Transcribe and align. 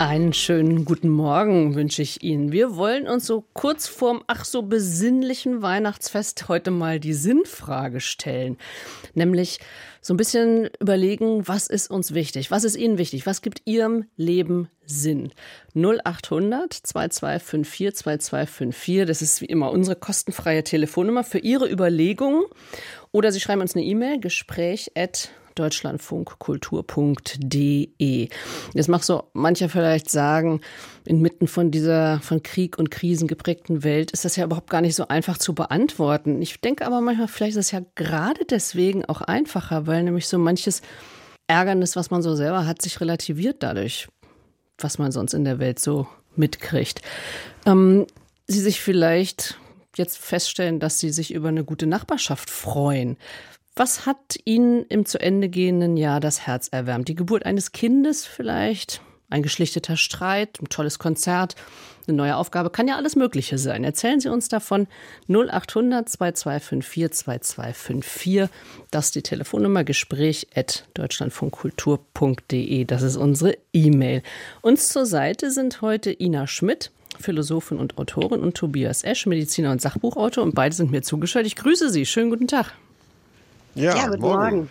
Einen 0.00 0.32
schönen 0.32 0.86
guten 0.86 1.10
Morgen 1.10 1.74
wünsche 1.74 2.00
ich 2.00 2.22
Ihnen. 2.22 2.52
Wir 2.52 2.74
wollen 2.76 3.06
uns 3.06 3.26
so 3.26 3.44
kurz 3.52 3.86
vorm 3.86 4.24
ach 4.28 4.46
so 4.46 4.62
besinnlichen 4.62 5.60
Weihnachtsfest 5.60 6.48
heute 6.48 6.70
mal 6.70 6.98
die 6.98 7.12
Sinnfrage 7.12 8.00
stellen. 8.00 8.56
Nämlich 9.12 9.58
so 10.00 10.14
ein 10.14 10.16
bisschen 10.16 10.70
überlegen, 10.80 11.46
was 11.46 11.66
ist 11.66 11.90
uns 11.90 12.14
wichtig? 12.14 12.50
Was 12.50 12.64
ist 12.64 12.76
Ihnen 12.76 12.96
wichtig? 12.96 13.26
Was 13.26 13.42
gibt 13.42 13.60
Ihrem 13.66 14.06
Leben 14.16 14.70
Sinn? 14.86 15.34
0800 15.74 16.72
2254 16.72 17.96
2254. 17.96 19.06
Das 19.06 19.20
ist 19.20 19.42
wie 19.42 19.52
immer 19.52 19.70
unsere 19.70 19.96
kostenfreie 19.96 20.64
Telefonnummer 20.64 21.24
für 21.24 21.40
Ihre 21.40 21.70
Überlegungen. 21.70 22.44
Oder 23.12 23.32
Sie 23.32 23.40
schreiben 23.40 23.60
uns 23.60 23.76
eine 23.76 23.84
E-Mail, 23.84 24.18
gespräch 24.18 24.92
at 24.96 25.28
deutschlandfunkkultur.de. 25.60 28.28
Jetzt 28.74 28.88
mag 28.88 29.04
so 29.04 29.24
mancher 29.32 29.68
vielleicht 29.68 30.10
sagen, 30.10 30.60
inmitten 31.04 31.46
von 31.46 31.70
dieser 31.70 32.20
von 32.20 32.42
Krieg 32.42 32.78
und 32.78 32.90
Krisen 32.90 33.28
geprägten 33.28 33.84
Welt 33.84 34.10
ist 34.10 34.24
das 34.24 34.36
ja 34.36 34.44
überhaupt 34.44 34.70
gar 34.70 34.80
nicht 34.80 34.96
so 34.96 35.08
einfach 35.08 35.38
zu 35.38 35.54
beantworten. 35.54 36.40
Ich 36.40 36.60
denke 36.60 36.86
aber 36.86 37.00
manchmal, 37.00 37.28
vielleicht 37.28 37.56
ist 37.56 37.66
es 37.66 37.72
ja 37.72 37.82
gerade 37.94 38.44
deswegen 38.44 39.04
auch 39.04 39.20
einfacher, 39.20 39.86
weil 39.86 40.02
nämlich 40.02 40.28
so 40.28 40.38
manches 40.38 40.82
Ärgernis, 41.46 41.96
was 41.96 42.10
man 42.10 42.22
so 42.22 42.34
selber 42.34 42.66
hat, 42.66 42.80
sich 42.80 43.00
relativiert 43.00 43.62
dadurch, 43.62 44.08
was 44.78 44.98
man 44.98 45.12
sonst 45.12 45.34
in 45.34 45.44
der 45.44 45.58
Welt 45.58 45.78
so 45.78 46.06
mitkriegt. 46.36 47.02
Ähm, 47.66 48.06
Sie 48.46 48.60
sich 48.60 48.80
vielleicht 48.80 49.58
jetzt 49.96 50.18
feststellen, 50.18 50.80
dass 50.80 50.98
Sie 50.98 51.10
sich 51.10 51.32
über 51.32 51.48
eine 51.48 51.64
gute 51.64 51.86
Nachbarschaft 51.86 52.50
freuen. 52.50 53.16
Was 53.76 54.04
hat 54.04 54.36
Ihnen 54.44 54.84
im 54.86 55.06
zu 55.06 55.20
Ende 55.20 55.48
gehenden 55.48 55.96
Jahr 55.96 56.20
das 56.20 56.46
Herz 56.46 56.68
erwärmt? 56.68 57.08
Die 57.08 57.14
Geburt 57.14 57.46
eines 57.46 57.72
Kindes 57.72 58.26
vielleicht? 58.26 59.00
Ein 59.30 59.42
geschlichteter 59.44 59.96
Streit, 59.96 60.60
ein 60.60 60.68
tolles 60.68 60.98
Konzert, 60.98 61.54
eine 62.08 62.16
neue 62.16 62.34
Aufgabe, 62.34 62.70
kann 62.70 62.88
ja 62.88 62.96
alles 62.96 63.14
Mögliche 63.14 63.58
sein. 63.58 63.84
Erzählen 63.84 64.18
Sie 64.18 64.28
uns 64.28 64.48
davon 64.48 64.88
0800 65.28 66.08
2254 66.08 67.12
2254. 67.12 68.48
Das 68.90 69.06
ist 69.06 69.14
die 69.14 69.22
Telefonnummer 69.22 69.84
Gespräch 69.84 70.48
at 70.56 70.88
deutschlandfunkkultur.de. 70.94 72.84
Das 72.86 73.02
ist 73.02 73.16
unsere 73.16 73.56
E-Mail. 73.72 74.24
Uns 74.62 74.88
zur 74.88 75.06
Seite 75.06 75.52
sind 75.52 75.80
heute 75.80 76.10
Ina 76.10 76.48
Schmidt, 76.48 76.90
Philosophin 77.20 77.78
und 77.78 77.98
Autorin, 77.98 78.40
und 78.40 78.56
Tobias 78.56 79.04
Esch, 79.04 79.26
Mediziner 79.26 79.70
und 79.70 79.80
Sachbuchautor. 79.80 80.42
Und 80.42 80.56
beide 80.56 80.74
sind 80.74 80.90
mir 80.90 81.02
zugeschaltet. 81.02 81.52
Ich 81.52 81.56
grüße 81.56 81.90
Sie. 81.90 82.04
Schönen 82.04 82.30
guten 82.30 82.48
Tag. 82.48 82.74
Ja, 83.74 83.96
ja 83.96 84.06
guten 84.08 84.20
morgen. 84.20 84.56
morgen. 84.56 84.70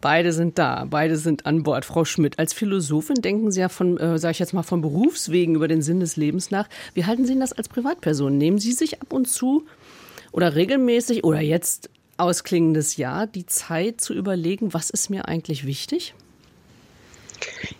Beide 0.00 0.32
sind 0.32 0.58
da, 0.58 0.86
beide 0.88 1.16
sind 1.16 1.46
an 1.46 1.62
Bord. 1.62 1.84
Frau 1.84 2.04
Schmidt, 2.04 2.38
als 2.38 2.52
Philosophin 2.52 3.16
denken 3.16 3.52
Sie 3.52 3.60
ja 3.60 3.68
von, 3.68 3.98
äh, 3.98 4.18
sage 4.18 4.32
ich 4.32 4.38
jetzt 4.38 4.54
mal, 4.54 4.62
von 4.62 4.80
Berufswegen 4.80 5.54
über 5.54 5.68
den 5.68 5.82
Sinn 5.82 6.00
des 6.00 6.16
Lebens 6.16 6.50
nach. 6.50 6.68
Wie 6.94 7.04
halten 7.04 7.26
Sie 7.26 7.38
das 7.38 7.52
als 7.52 7.68
Privatperson? 7.68 8.36
Nehmen 8.38 8.58
Sie 8.58 8.72
sich 8.72 9.02
ab 9.02 9.12
und 9.12 9.28
zu 9.28 9.66
oder 10.32 10.54
regelmäßig 10.54 11.24
oder 11.24 11.40
jetzt 11.40 11.90
ausklingendes 12.16 12.96
Jahr 12.96 13.26
die 13.26 13.46
Zeit 13.46 14.00
zu 14.00 14.14
überlegen, 14.14 14.72
was 14.74 14.90
ist 14.90 15.10
mir 15.10 15.28
eigentlich 15.28 15.66
wichtig? 15.66 16.14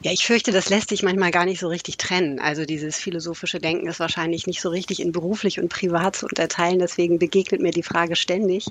Ja, 0.03 0.13
ich 0.13 0.25
fürchte, 0.25 0.51
das 0.53 0.71
lässt 0.71 0.89
sich 0.89 1.03
manchmal 1.03 1.31
gar 1.31 1.45
nicht 1.45 1.61
so 1.61 1.69
richtig 1.69 1.97
trennen. 1.99 2.41
Also 2.41 2.65
dieses 2.65 2.97
philosophische 2.97 3.61
Denken 3.61 3.87
ist 3.89 4.01
wahrscheinlich 4.01 4.47
nicht 4.47 4.61
so 4.61 4.71
richtig 4.71 5.01
in 5.01 5.13
beruflich 5.13 5.61
und 5.61 5.69
privat 5.69 6.17
zu 6.17 6.27
unterteilen. 6.27 6.79
Deswegen 6.79 7.19
begegnet 7.19 7.61
mir 7.61 7.71
die 7.71 7.83
Frage 7.83 8.17
ständig. 8.17 8.67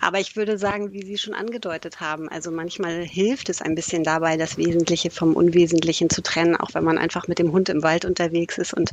Aber 0.00 0.20
ich 0.20 0.36
würde 0.36 0.58
sagen, 0.58 0.92
wie 0.92 1.04
Sie 1.04 1.18
schon 1.18 1.34
angedeutet 1.34 2.00
haben, 2.00 2.28
also 2.28 2.50
manchmal 2.50 3.02
hilft 3.04 3.48
es 3.48 3.62
ein 3.62 3.74
bisschen 3.74 4.04
dabei, 4.04 4.36
das 4.36 4.56
Wesentliche 4.58 5.10
vom 5.10 5.34
Unwesentlichen 5.34 6.10
zu 6.10 6.22
trennen, 6.22 6.56
auch 6.56 6.74
wenn 6.74 6.84
man 6.84 6.98
einfach 6.98 7.26
mit 7.28 7.38
dem 7.38 7.52
Hund 7.52 7.68
im 7.68 7.82
Wald 7.82 8.04
unterwegs 8.04 8.58
ist 8.58 8.74
und 8.74 8.90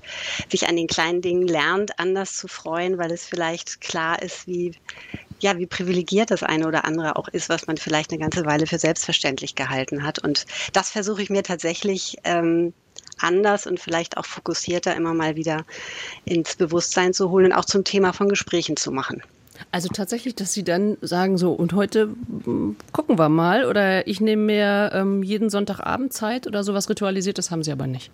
sich 0.49 0.67
an 0.67 0.75
den 0.77 0.87
kleinen 0.87 1.21
Dingen 1.21 1.47
lernt, 1.47 1.99
anders 1.99 2.35
zu 2.37 2.47
freuen, 2.47 2.97
weil 2.97 3.11
es 3.11 3.25
vielleicht 3.25 3.81
klar 3.81 4.21
ist, 4.21 4.47
wie 4.47 4.73
ja, 5.39 5.57
wie 5.57 5.65
privilegiert 5.65 6.31
das 6.31 6.43
eine 6.43 6.67
oder 6.67 6.85
andere 6.85 7.15
auch 7.15 7.27
ist, 7.27 7.49
was 7.49 7.67
man 7.67 7.77
vielleicht 7.77 8.11
eine 8.11 8.19
ganze 8.19 8.45
Weile 8.45 8.67
für 8.67 8.79
selbstverständlich 8.79 9.55
gehalten 9.55 10.03
hat. 10.03 10.19
Und 10.19 10.45
das 10.73 10.89
versuche 10.89 11.21
ich 11.21 11.29
mir 11.29 11.43
tatsächlich 11.43 12.17
ähm, 12.23 12.73
anders 13.19 13.67
und 13.67 13.79
vielleicht 13.79 14.17
auch 14.17 14.25
fokussierter 14.25 14.95
immer 14.95 15.13
mal 15.13 15.35
wieder 15.35 15.65
ins 16.25 16.55
Bewusstsein 16.55 17.13
zu 17.13 17.29
holen 17.29 17.47
und 17.47 17.53
auch 17.53 17.65
zum 17.65 17.83
Thema 17.83 18.13
von 18.13 18.29
Gesprächen 18.29 18.77
zu 18.77 18.91
machen. 18.91 19.21
Also 19.71 19.89
tatsächlich, 19.89 20.35
dass 20.35 20.53
Sie 20.53 20.63
dann 20.63 20.97
sagen 21.01 21.37
so, 21.37 21.51
und 21.51 21.73
heute 21.73 22.09
gucken 22.91 23.17
wir 23.17 23.29
mal 23.29 23.65
oder 23.65 24.07
ich 24.07 24.21
nehme 24.21 24.43
mir 24.43 24.91
ähm, 24.93 25.23
jeden 25.23 25.49
Sonntagabend 25.49 26.13
Zeit 26.13 26.45
oder 26.45 26.63
sowas 26.63 26.89
ritualisiert, 26.89 27.37
das 27.37 27.49
haben 27.49 27.63
Sie 27.63 27.71
aber 27.71 27.87
nicht. 27.87 28.11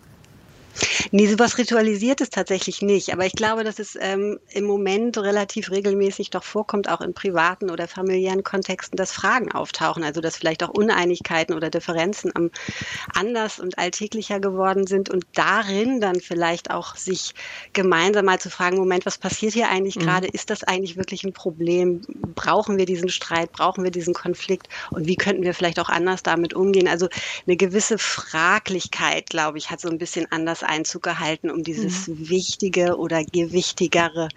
Nee, 1.12 1.28
sowas 1.28 1.58
Ritualisiertes 1.58 2.30
tatsächlich 2.30 2.82
nicht. 2.82 3.14
Aber 3.14 3.26
ich 3.26 3.34
glaube, 3.34 3.64
dass 3.64 3.80
es 3.80 3.98
ähm, 4.00 4.40
im 4.52 4.66
Moment 4.66 5.18
relativ 5.18 5.72
regelmäßig 5.72 6.30
doch 6.30 6.44
vorkommt, 6.44 6.90
auch 6.90 7.02
in 7.02 7.14
privaten 7.14 7.70
oder 7.70 7.88
familiären 7.88 8.44
Kontexten, 8.44 8.98
dass 8.98 9.12
Fragen 9.12 9.52
auftauchen. 9.52 10.04
Also, 10.04 10.22
dass 10.22 10.38
vielleicht 10.38 10.64
auch 10.64 10.70
Uneinigkeiten 10.70 11.54
oder 11.54 11.70
Differenzen 11.70 12.32
am 12.36 12.52
anders 13.14 13.60
und 13.60 13.78
alltäglicher 13.78 14.40
geworden 14.40 14.88
sind 14.88 15.10
und 15.10 15.26
darin 15.34 16.00
dann 16.02 16.20
vielleicht 16.22 16.72
auch 16.72 16.96
sich 16.96 17.34
gemeinsam 17.74 18.26
mal 18.26 18.40
zu 18.40 18.50
fragen, 18.50 18.78
Moment, 18.78 19.06
was 19.06 19.18
passiert 19.18 19.54
hier 19.54 19.70
eigentlich 19.70 19.96
mhm. 19.96 20.02
gerade? 20.02 20.28
Ist 20.28 20.50
das 20.50 20.64
eigentlich 20.64 20.98
wirklich 20.98 21.24
ein 21.24 21.34
Problem? 21.34 22.02
Brauchen 22.36 22.78
wir 22.78 22.86
diesen 22.86 23.10
Streit? 23.10 23.52
Brauchen 23.52 23.84
wir 23.84 23.92
diesen 23.92 24.14
Konflikt? 24.14 24.68
Und 24.92 25.08
wie 25.08 25.16
könnten 25.16 25.44
wir 25.44 25.54
vielleicht 25.54 25.80
auch 25.80 25.90
anders 25.90 26.24
damit 26.24 26.54
umgehen? 26.54 26.88
Also, 26.88 27.08
eine 27.46 27.58
gewisse 27.58 27.98
Fraglichkeit, 27.98 29.30
glaube 29.30 29.58
ich, 29.58 29.70
hat 29.70 29.82
so 29.82 29.90
ein 29.90 29.98
bisschen 29.98 30.32
anders 30.32 30.64
Einzug 30.94 31.04
gehalten, 31.04 31.50
um 31.50 31.64
dieses 31.64 32.08
mhm. 32.08 32.30
Wichtige 32.30 32.98
oder 32.98 33.24
Gewichtigere 33.24 34.30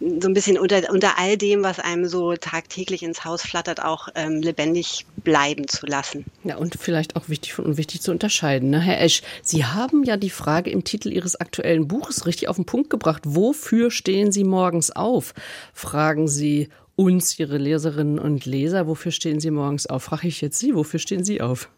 so 0.00 0.28
ein 0.28 0.34
bisschen 0.34 0.58
unter, 0.58 0.90
unter 0.90 1.18
all 1.18 1.36
dem, 1.36 1.62
was 1.62 1.78
einem 1.78 2.06
so 2.06 2.34
tagtäglich 2.34 3.02
ins 3.02 3.24
Haus 3.24 3.42
flattert, 3.42 3.82
auch 3.82 4.08
ähm, 4.14 4.42
lebendig 4.42 5.06
bleiben 5.16 5.68
zu 5.68 5.86
lassen. 5.86 6.24
Ja, 6.44 6.56
und 6.56 6.76
vielleicht 6.78 7.16
auch 7.16 7.28
wichtig 7.28 7.54
von 7.54 7.64
unwichtig 7.64 8.02
zu 8.02 8.10
unterscheiden. 8.10 8.70
Ne? 8.70 8.80
Herr 8.80 9.00
Esch, 9.00 9.22
Sie 9.42 9.64
haben 9.64 10.04
ja 10.04 10.16
die 10.16 10.30
Frage 10.30 10.70
im 10.70 10.84
Titel 10.84 11.10
Ihres 11.10 11.36
aktuellen 11.36 11.88
Buches 11.88 12.26
richtig 12.26 12.48
auf 12.48 12.56
den 12.56 12.66
Punkt 12.66 12.90
gebracht. 12.90 13.22
Wofür 13.24 13.90
stehen 13.90 14.32
Sie 14.32 14.44
morgens 14.44 14.90
auf? 14.90 15.34
Fragen 15.72 16.28
Sie 16.28 16.68
uns, 16.94 17.38
Ihre 17.38 17.56
Leserinnen 17.56 18.18
und 18.18 18.44
Leser, 18.44 18.86
wofür 18.86 19.12
stehen 19.12 19.40
Sie 19.40 19.50
morgens 19.50 19.86
auf? 19.86 20.02
Frage 20.02 20.28
ich 20.28 20.42
jetzt 20.42 20.58
Sie, 20.58 20.74
wofür 20.74 21.00
stehen 21.00 21.24
Sie 21.24 21.40
auf? 21.40 21.70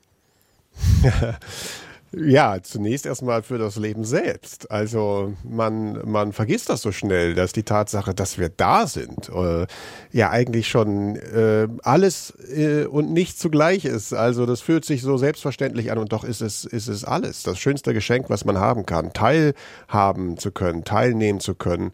Ja, 2.17 2.63
zunächst 2.63 3.07
erstmal 3.07 3.43
für 3.43 3.59
das 3.59 3.77
Leben 3.77 4.05
selbst. 4.05 4.71
Also 4.71 5.33
man, 5.43 6.01
man 6.09 6.33
vergisst 6.33 6.69
das 6.69 6.83
so 6.83 6.93
schnell, 6.93 7.35
dass 7.35 7.53
die 7.53 7.63
Tatsache, 7.63 8.15
dass 8.15 8.39
wir 8.39 8.51
da 8.51 8.87
sind, 8.87 9.31
äh, 9.31 9.67
ja 10.13 10.31
eigentlich 10.31 10.69
schon 10.69 11.17
äh, 11.17 11.67
alles 11.83 12.35
äh, 12.55 12.85
und 12.85 13.13
nicht 13.13 13.39
zugleich 13.39 13.85
ist. 13.85 14.13
Also 14.13 14.47
das 14.47 14.61
fühlt 14.61 14.85
sich 14.85 15.03
so 15.03 15.17
selbstverständlich 15.17 15.91
an 15.91 15.99
und 15.99 16.13
doch 16.13 16.25
ist 16.25 16.43
es, 16.43 16.65
ist 16.65 16.89
es 16.89 17.05
alles. 17.05 17.43
Das 17.43 17.59
schönste 17.59 17.95
Geschenk, 17.95 18.31
was 18.31 18.45
man 18.45 18.59
haben 18.59 18.87
kann. 18.87 19.13
Teilhaben 19.13 20.37
zu 20.37 20.53
können, 20.53 20.85
teilnehmen 20.85 21.41
zu 21.41 21.55
können. 21.55 21.93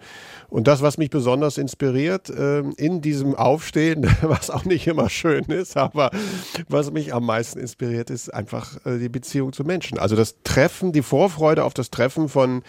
Und 0.51 0.67
das, 0.67 0.83
was 0.83 0.99
mich 0.99 1.11
besonders 1.11 1.59
inspiriert 1.59 2.29
äh, 2.29 2.61
in 2.77 3.01
diesem 3.01 3.35
Aufstehen, 3.35 4.07
was 4.23 4.51
auch 4.51 4.65
nicht 4.65 4.87
immer 4.87 5.09
schön 5.09 5.45
ist, 5.45 5.77
aber 5.77 6.11
was 6.69 6.91
mich 6.91 7.15
am 7.15 7.25
meisten 7.25 7.59
inspiriert, 7.59 8.11
ist 8.11 8.33
einfach 8.35 8.85
äh, 8.85 8.99
die 8.99 9.09
Beziehung 9.09 9.53
zu 9.53 9.65
Menschen. 9.65 9.99
Also 9.99 10.17
das 10.17 10.37
Treffen, 10.45 10.93
die 10.93 11.03
Vorfreude 11.03 11.65
auf 11.65 11.75
das 11.75 11.91
Treffen 11.91 12.29
von 12.29 12.63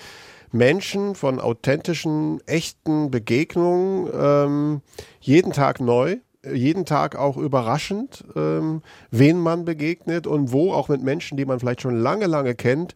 Menschen, 0.51 1.15
von 1.15 1.39
authentischen, 1.39 2.45
echten 2.45 3.09
Begegnungen, 3.09 4.09
ähm, 4.13 4.81
jeden 5.19 5.51
Tag 5.51 5.79
neu 5.79 6.17
jeden 6.43 6.85
Tag 6.85 7.15
auch 7.15 7.37
überraschend, 7.37 8.23
ähm, 8.35 8.81
wen 9.11 9.39
man 9.39 9.65
begegnet 9.65 10.25
und 10.25 10.51
wo 10.51 10.73
auch 10.73 10.89
mit 10.89 11.03
Menschen, 11.03 11.37
die 11.37 11.45
man 11.45 11.59
vielleicht 11.59 11.81
schon 11.81 11.99
lange, 11.99 12.25
lange 12.25 12.55
kennt, 12.55 12.95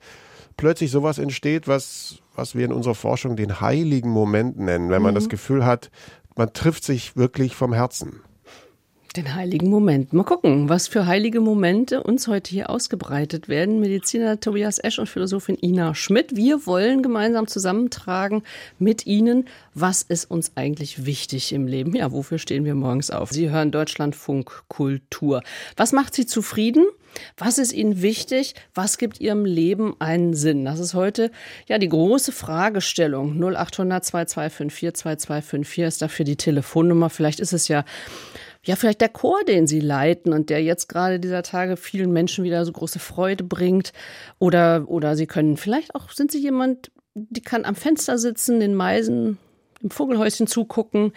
plötzlich 0.58 0.92
sowas 0.92 1.18
entsteht, 1.18 1.68
was, 1.68 2.20
was 2.36 2.56
wir 2.56 2.66
in 2.66 2.74
unserer 2.74 2.96
Forschung 2.96 3.36
den 3.36 3.62
heiligen 3.62 4.10
Moment 4.10 4.58
nennen, 4.58 4.90
wenn 4.90 5.02
man 5.02 5.14
mhm. 5.14 5.16
das 5.16 5.30
Gefühl 5.30 5.66
hat, 5.66 5.92
man 6.36 6.54
trifft 6.54 6.84
sich 6.84 7.16
wirklich 7.16 7.56
vom 7.56 7.74
Herzen. 7.74 8.22
Den 9.16 9.34
heiligen 9.34 9.70
Moment. 9.70 10.12
Mal 10.12 10.26
gucken, 10.26 10.68
was 10.68 10.90
für 10.90 11.06
heilige 11.06 11.40
Momente 11.40 12.04
uns 12.04 12.28
heute 12.28 12.50
hier 12.52 12.70
ausgebreitet 12.70 13.48
werden. 13.48 13.80
Mediziner 13.80 14.42
Tobias 14.42 14.78
Esch 14.78 15.00
und 15.00 15.08
Philosophin 15.08 15.58
Ina 15.62 15.96
Schmidt. 15.96 16.36
Wir 16.36 16.66
wollen 16.66 17.02
gemeinsam 17.02 17.48
zusammentragen 17.48 18.44
mit 18.78 19.06
Ihnen, 19.06 19.48
was 19.74 20.02
ist 20.02 20.30
uns 20.30 20.52
eigentlich 20.56 21.06
wichtig 21.06 21.54
im 21.54 21.66
Leben? 21.66 21.96
Ja, 21.96 22.12
wofür 22.12 22.40
stehen 22.40 22.66
wir 22.66 22.76
morgens 22.76 23.10
auf? 23.10 23.32
Sie 23.32 23.50
hören 23.50 23.72
Deutschlandfunk 23.72 24.64
Kultur. 24.68 25.44
Was 25.78 25.94
macht 25.94 26.14
Sie 26.14 26.26
zufrieden? 26.26 26.86
Was 27.38 27.58
ist 27.58 27.74
Ihnen 27.74 28.02
wichtig? 28.02 28.56
Was 28.74 28.98
gibt 28.98 29.22
Ihrem 29.22 29.46
Leben 29.46 29.96
einen 30.00 30.34
Sinn? 30.34 30.66
Das 30.66 30.80
ist 30.80 30.94
heute 30.94 31.32
ja 31.68 31.78
die 31.78 31.90
große 31.90 32.32
Fragestellung. 32.32 33.36
0800 33.40 34.06
2254 34.06 34.94
2254 34.94 35.84
ist 35.84 36.02
dafür 36.02 36.26
die 36.26 36.36
Telefonnummer. 36.38 37.10
Vielleicht 37.10 37.40
ist 37.40 37.54
es 37.54 37.68
ja 37.68 37.86
ja, 38.66 38.76
vielleicht 38.76 39.02
der 39.02 39.10
Chor, 39.10 39.44
den 39.48 39.68
Sie 39.68 39.80
leiten 39.80 40.34
und 40.34 40.50
der 40.50 40.64
jetzt 40.64 40.90
gerade 40.90 41.20
dieser 41.20 41.44
Tage 41.44 41.78
vielen 41.78 42.12
Menschen 42.12 42.44
wieder 42.44 42.66
so 42.66 42.72
große 42.72 42.98
Freude 42.98 43.44
bringt. 43.44 43.94
Oder, 44.40 44.86
oder 44.88 45.16
Sie 45.16 45.28
können 45.28 45.56
vielleicht 45.56 45.94
auch, 45.94 46.10
sind 46.10 46.32
Sie 46.32 46.40
jemand, 46.40 46.92
die 47.14 47.42
kann 47.42 47.64
am 47.64 47.76
Fenster 47.76 48.18
sitzen, 48.18 48.60
den 48.60 48.74
Meisen 48.74 49.38
im 49.82 49.90
Vogelhäuschen 49.90 50.48
zugucken 50.48 51.12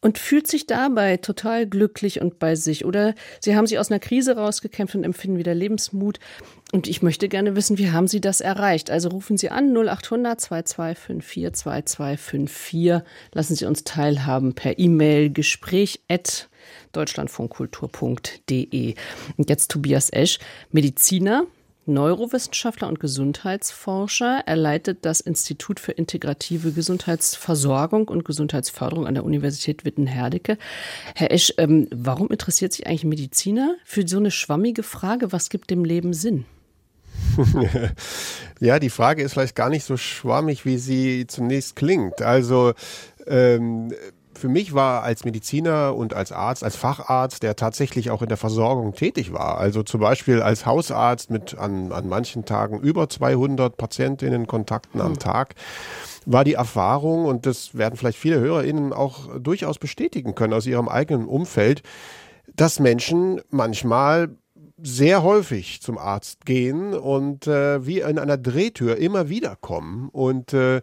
und 0.00 0.18
fühlt 0.18 0.46
sich 0.46 0.66
dabei 0.66 1.16
total 1.16 1.66
glücklich 1.66 2.20
und 2.20 2.38
bei 2.38 2.56
sich. 2.56 2.84
Oder 2.84 3.14
Sie 3.40 3.56
haben 3.56 3.66
sich 3.66 3.78
aus 3.78 3.90
einer 3.90 4.00
Krise 4.00 4.36
rausgekämpft 4.36 4.94
und 4.94 5.04
empfinden 5.04 5.38
wieder 5.38 5.54
Lebensmut. 5.54 6.18
Und 6.72 6.88
ich 6.88 7.02
möchte 7.02 7.28
gerne 7.28 7.56
wissen, 7.56 7.78
wie 7.78 7.90
haben 7.90 8.08
Sie 8.08 8.20
das 8.20 8.40
erreicht? 8.40 8.90
Also 8.90 9.08
rufen 9.08 9.38
Sie 9.38 9.50
an 9.50 9.74
0800 9.74 10.40
2254 10.40 11.54
2254. 11.54 13.02
Lassen 13.32 13.54
Sie 13.54 13.64
uns 13.64 13.84
teilhaben 13.84 14.54
per 14.54 14.78
E-Mail 14.78 15.32
gespräch 15.32 16.00
deutschlandfunkkultur.de. 16.92 18.94
Und 19.36 19.50
jetzt 19.50 19.70
Tobias 19.70 20.10
Esch, 20.10 20.38
Mediziner, 20.70 21.46
Neurowissenschaftler 21.86 22.88
und 22.88 23.00
Gesundheitsforscher. 23.00 24.42
Er 24.46 24.56
leitet 24.56 25.04
das 25.04 25.20
Institut 25.20 25.80
für 25.80 25.92
integrative 25.92 26.72
Gesundheitsversorgung 26.72 28.08
und 28.08 28.24
Gesundheitsförderung 28.24 29.06
an 29.06 29.14
der 29.14 29.24
Universität 29.24 29.84
Witten-Herdecke. 29.84 30.58
Herr 31.14 31.30
Esch, 31.30 31.54
ähm, 31.58 31.88
warum 31.90 32.28
interessiert 32.28 32.72
sich 32.72 32.86
eigentlich 32.86 33.04
Mediziner 33.04 33.76
für 33.84 34.06
so 34.06 34.18
eine 34.18 34.30
schwammige 34.30 34.82
Frage? 34.82 35.32
Was 35.32 35.50
gibt 35.50 35.70
dem 35.70 35.84
Leben 35.84 36.14
Sinn? 36.14 36.44
ja, 38.60 38.78
die 38.78 38.90
Frage 38.90 39.22
ist 39.22 39.32
vielleicht 39.32 39.56
gar 39.56 39.70
nicht 39.70 39.84
so 39.84 39.96
schwammig, 39.96 40.64
wie 40.64 40.78
sie 40.78 41.26
zunächst 41.26 41.76
klingt. 41.76 42.22
Also 42.22 42.72
ähm, 43.26 43.92
für 44.34 44.48
mich 44.48 44.74
war 44.74 45.02
als 45.02 45.24
Mediziner 45.24 45.94
und 45.94 46.14
als 46.14 46.32
Arzt, 46.32 46.64
als 46.64 46.76
Facharzt, 46.76 47.42
der 47.42 47.56
tatsächlich 47.56 48.10
auch 48.10 48.22
in 48.22 48.28
der 48.28 48.36
Versorgung 48.36 48.94
tätig 48.94 49.32
war, 49.32 49.58
also 49.58 49.82
zum 49.82 50.00
Beispiel 50.00 50.42
als 50.42 50.66
Hausarzt 50.66 51.30
mit 51.30 51.56
an, 51.56 51.92
an 51.92 52.08
manchen 52.08 52.44
Tagen 52.44 52.80
über 52.80 53.08
200 53.08 53.76
Patientinnen 53.76 54.46
Kontakten 54.46 55.00
am 55.00 55.12
hm. 55.12 55.18
Tag, 55.18 55.54
war 56.26 56.44
die 56.44 56.54
Erfahrung, 56.54 57.26
und 57.26 57.46
das 57.46 57.76
werden 57.76 57.96
vielleicht 57.96 58.18
viele 58.18 58.40
HörerInnen 58.40 58.92
auch 58.92 59.38
durchaus 59.38 59.78
bestätigen 59.78 60.34
können 60.34 60.54
aus 60.54 60.66
ihrem 60.66 60.88
eigenen 60.88 61.26
Umfeld, 61.26 61.82
dass 62.54 62.80
Menschen 62.80 63.40
manchmal 63.50 64.30
sehr 64.76 65.22
häufig 65.22 65.80
zum 65.80 65.98
Arzt 65.98 66.44
gehen 66.44 66.94
und 66.94 67.46
äh, 67.46 67.86
wie 67.86 68.00
in 68.00 68.18
einer 68.18 68.36
Drehtür 68.36 68.96
immer 68.96 69.28
wieder 69.28 69.56
kommen 69.56 70.08
und 70.10 70.52
äh, 70.52 70.82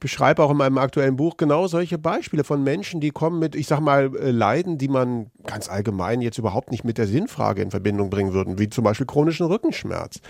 beschreibe 0.00 0.42
auch 0.42 0.50
in 0.50 0.56
meinem 0.56 0.78
aktuellen 0.78 1.16
Buch 1.16 1.36
genau 1.36 1.66
solche 1.66 1.98
Beispiele 1.98 2.42
von 2.42 2.64
Menschen, 2.64 3.00
die 3.00 3.10
kommen 3.10 3.38
mit, 3.38 3.54
ich 3.54 3.66
sag 3.66 3.80
mal, 3.80 4.10
äh, 4.16 4.30
Leiden, 4.30 4.78
die 4.78 4.88
man 4.88 5.30
ganz 5.46 5.68
allgemein 5.68 6.22
jetzt 6.22 6.38
überhaupt 6.38 6.70
nicht 6.70 6.84
mit 6.84 6.98
der 6.98 7.06
Sinnfrage 7.06 7.62
in 7.62 7.70
Verbindung 7.70 8.10
bringen 8.10 8.32
würden, 8.32 8.58
wie 8.58 8.70
zum 8.70 8.84
Beispiel 8.84 9.06
chronischen 9.06 9.46
Rückenschmerz. 9.46 10.20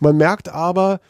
Man 0.00 0.16
merkt 0.16 0.48
aber, 0.48 1.00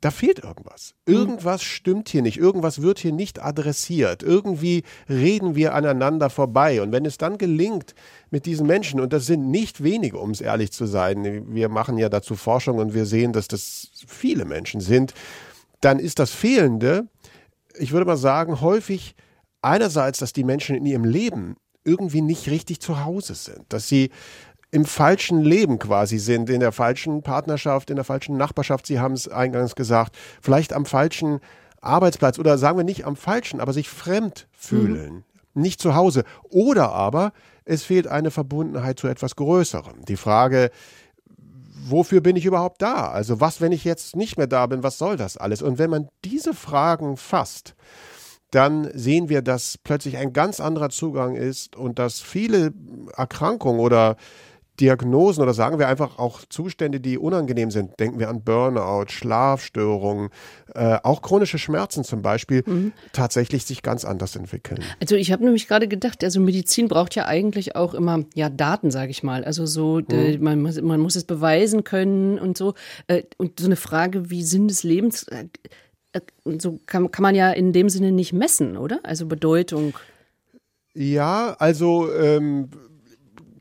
da 0.00 0.10
fehlt 0.10 0.38
irgendwas. 0.38 0.94
Mhm. 1.06 1.14
Irgendwas 1.14 1.62
stimmt 1.62 2.08
hier 2.08 2.22
nicht. 2.22 2.38
Irgendwas 2.38 2.80
wird 2.80 2.98
hier 2.98 3.12
nicht 3.12 3.42
adressiert. 3.42 4.22
Irgendwie 4.22 4.84
reden 5.08 5.54
wir 5.54 5.74
aneinander 5.74 6.30
vorbei. 6.30 6.80
Und 6.80 6.92
wenn 6.92 7.04
es 7.04 7.18
dann 7.18 7.36
gelingt, 7.36 7.94
mit 8.30 8.46
diesen 8.46 8.66
Menschen, 8.66 9.00
und 9.00 9.12
das 9.12 9.26
sind 9.26 9.50
nicht 9.50 9.82
wenige, 9.82 10.18
um 10.18 10.30
es 10.30 10.40
ehrlich 10.40 10.72
zu 10.72 10.86
sein, 10.86 11.54
wir 11.54 11.68
machen 11.68 11.98
ja 11.98 12.08
dazu 12.08 12.34
Forschung 12.34 12.78
und 12.78 12.94
wir 12.94 13.04
sehen, 13.04 13.34
dass 13.34 13.48
das 13.48 13.90
viele 14.06 14.46
Menschen 14.46 14.80
sind, 14.80 15.12
dann 15.82 15.98
ist 15.98 16.18
das 16.18 16.30
Fehlende, 16.30 17.06
ich 17.80 17.92
würde 17.92 18.06
mal 18.06 18.16
sagen, 18.16 18.60
häufig 18.60 19.14
einerseits, 19.62 20.18
dass 20.18 20.32
die 20.32 20.44
Menschen 20.44 20.76
in 20.76 20.86
ihrem 20.86 21.04
Leben 21.04 21.56
irgendwie 21.84 22.20
nicht 22.20 22.48
richtig 22.48 22.80
zu 22.80 23.04
Hause 23.04 23.34
sind, 23.34 23.64
dass 23.70 23.88
sie 23.88 24.10
im 24.70 24.84
falschen 24.84 25.40
Leben 25.40 25.78
quasi 25.78 26.18
sind, 26.18 26.48
in 26.48 26.60
der 26.60 26.72
falschen 26.72 27.22
Partnerschaft, 27.22 27.90
in 27.90 27.96
der 27.96 28.04
falschen 28.04 28.36
Nachbarschaft, 28.36 28.86
Sie 28.86 29.00
haben 29.00 29.14
es 29.14 29.28
eingangs 29.28 29.74
gesagt, 29.74 30.16
vielleicht 30.40 30.72
am 30.72 30.86
falschen 30.86 31.40
Arbeitsplatz 31.80 32.38
oder 32.38 32.58
sagen 32.58 32.76
wir 32.76 32.84
nicht 32.84 33.04
am 33.04 33.16
falschen, 33.16 33.60
aber 33.60 33.72
sich 33.72 33.88
fremd 33.88 34.46
fühlen, 34.52 35.24
mhm. 35.54 35.62
nicht 35.62 35.80
zu 35.80 35.94
Hause. 35.94 36.24
Oder 36.50 36.92
aber 36.92 37.32
es 37.64 37.82
fehlt 37.82 38.06
eine 38.06 38.30
Verbundenheit 38.30 38.98
zu 38.98 39.08
etwas 39.08 39.34
Größerem. 39.36 40.04
Die 40.06 40.16
Frage, 40.16 40.70
wofür 41.88 42.20
bin 42.20 42.36
ich 42.36 42.44
überhaupt 42.44 42.82
da? 42.82 43.10
Also 43.10 43.40
was, 43.40 43.60
wenn 43.60 43.72
ich 43.72 43.84
jetzt 43.84 44.16
nicht 44.16 44.36
mehr 44.36 44.46
da 44.46 44.66
bin, 44.66 44.82
was 44.82 44.98
soll 44.98 45.16
das 45.16 45.36
alles? 45.36 45.62
Und 45.62 45.78
wenn 45.78 45.90
man 45.90 46.08
diese 46.24 46.54
Fragen 46.54 47.16
fasst, 47.16 47.74
dann 48.50 48.90
sehen 48.94 49.28
wir, 49.28 49.42
dass 49.42 49.78
plötzlich 49.78 50.16
ein 50.16 50.32
ganz 50.32 50.60
anderer 50.60 50.90
Zugang 50.90 51.36
ist 51.36 51.76
und 51.76 51.98
dass 51.98 52.20
viele 52.20 52.72
Erkrankungen 53.16 53.80
oder 53.80 54.16
Diagnosen 54.80 55.42
oder 55.42 55.54
sagen 55.54 55.78
wir 55.78 55.88
einfach 55.88 56.18
auch 56.18 56.40
Zustände, 56.48 57.00
die 57.00 57.18
unangenehm 57.18 57.70
sind. 57.70 58.00
Denken 58.00 58.18
wir 58.18 58.28
an 58.28 58.42
Burnout, 58.42 59.06
Schlafstörungen, 59.08 60.30
äh, 60.74 60.98
auch 61.02 61.22
chronische 61.22 61.58
Schmerzen 61.58 62.04
zum 62.04 62.22
Beispiel, 62.22 62.62
mhm. 62.66 62.92
tatsächlich 63.12 63.64
sich 63.64 63.82
ganz 63.82 64.04
anders 64.04 64.36
entwickeln. 64.36 64.82
Also 65.00 65.16
ich 65.16 65.32
habe 65.32 65.44
nämlich 65.44 65.68
gerade 65.68 65.88
gedacht, 65.88 66.24
also 66.24 66.40
Medizin 66.40 66.88
braucht 66.88 67.14
ja 67.14 67.26
eigentlich 67.26 67.76
auch 67.76 67.94
immer 67.94 68.24
ja 68.34 68.48
Daten, 68.48 68.90
sage 68.90 69.10
ich 69.10 69.22
mal. 69.22 69.44
Also 69.44 69.66
so, 69.66 70.00
mhm. 70.00 70.38
man, 70.40 70.62
muss, 70.62 70.80
man 70.80 71.00
muss 71.00 71.16
es 71.16 71.24
beweisen 71.24 71.84
können 71.84 72.38
und 72.38 72.56
so. 72.56 72.74
Äh, 73.06 73.22
und 73.36 73.60
so 73.60 73.66
eine 73.66 73.76
Frage 73.76 74.30
wie 74.30 74.42
Sinn 74.42 74.68
des 74.68 74.82
Lebens, 74.82 75.24
äh, 75.24 75.46
äh, 76.12 76.20
so 76.58 76.80
kann, 76.86 77.10
kann 77.10 77.22
man 77.22 77.34
ja 77.34 77.50
in 77.50 77.72
dem 77.72 77.88
Sinne 77.88 78.12
nicht 78.12 78.32
messen, 78.32 78.76
oder? 78.76 79.00
Also 79.02 79.26
Bedeutung. 79.26 79.94
Ja, 80.94 81.54
also 81.58 82.12
ähm, 82.12 82.70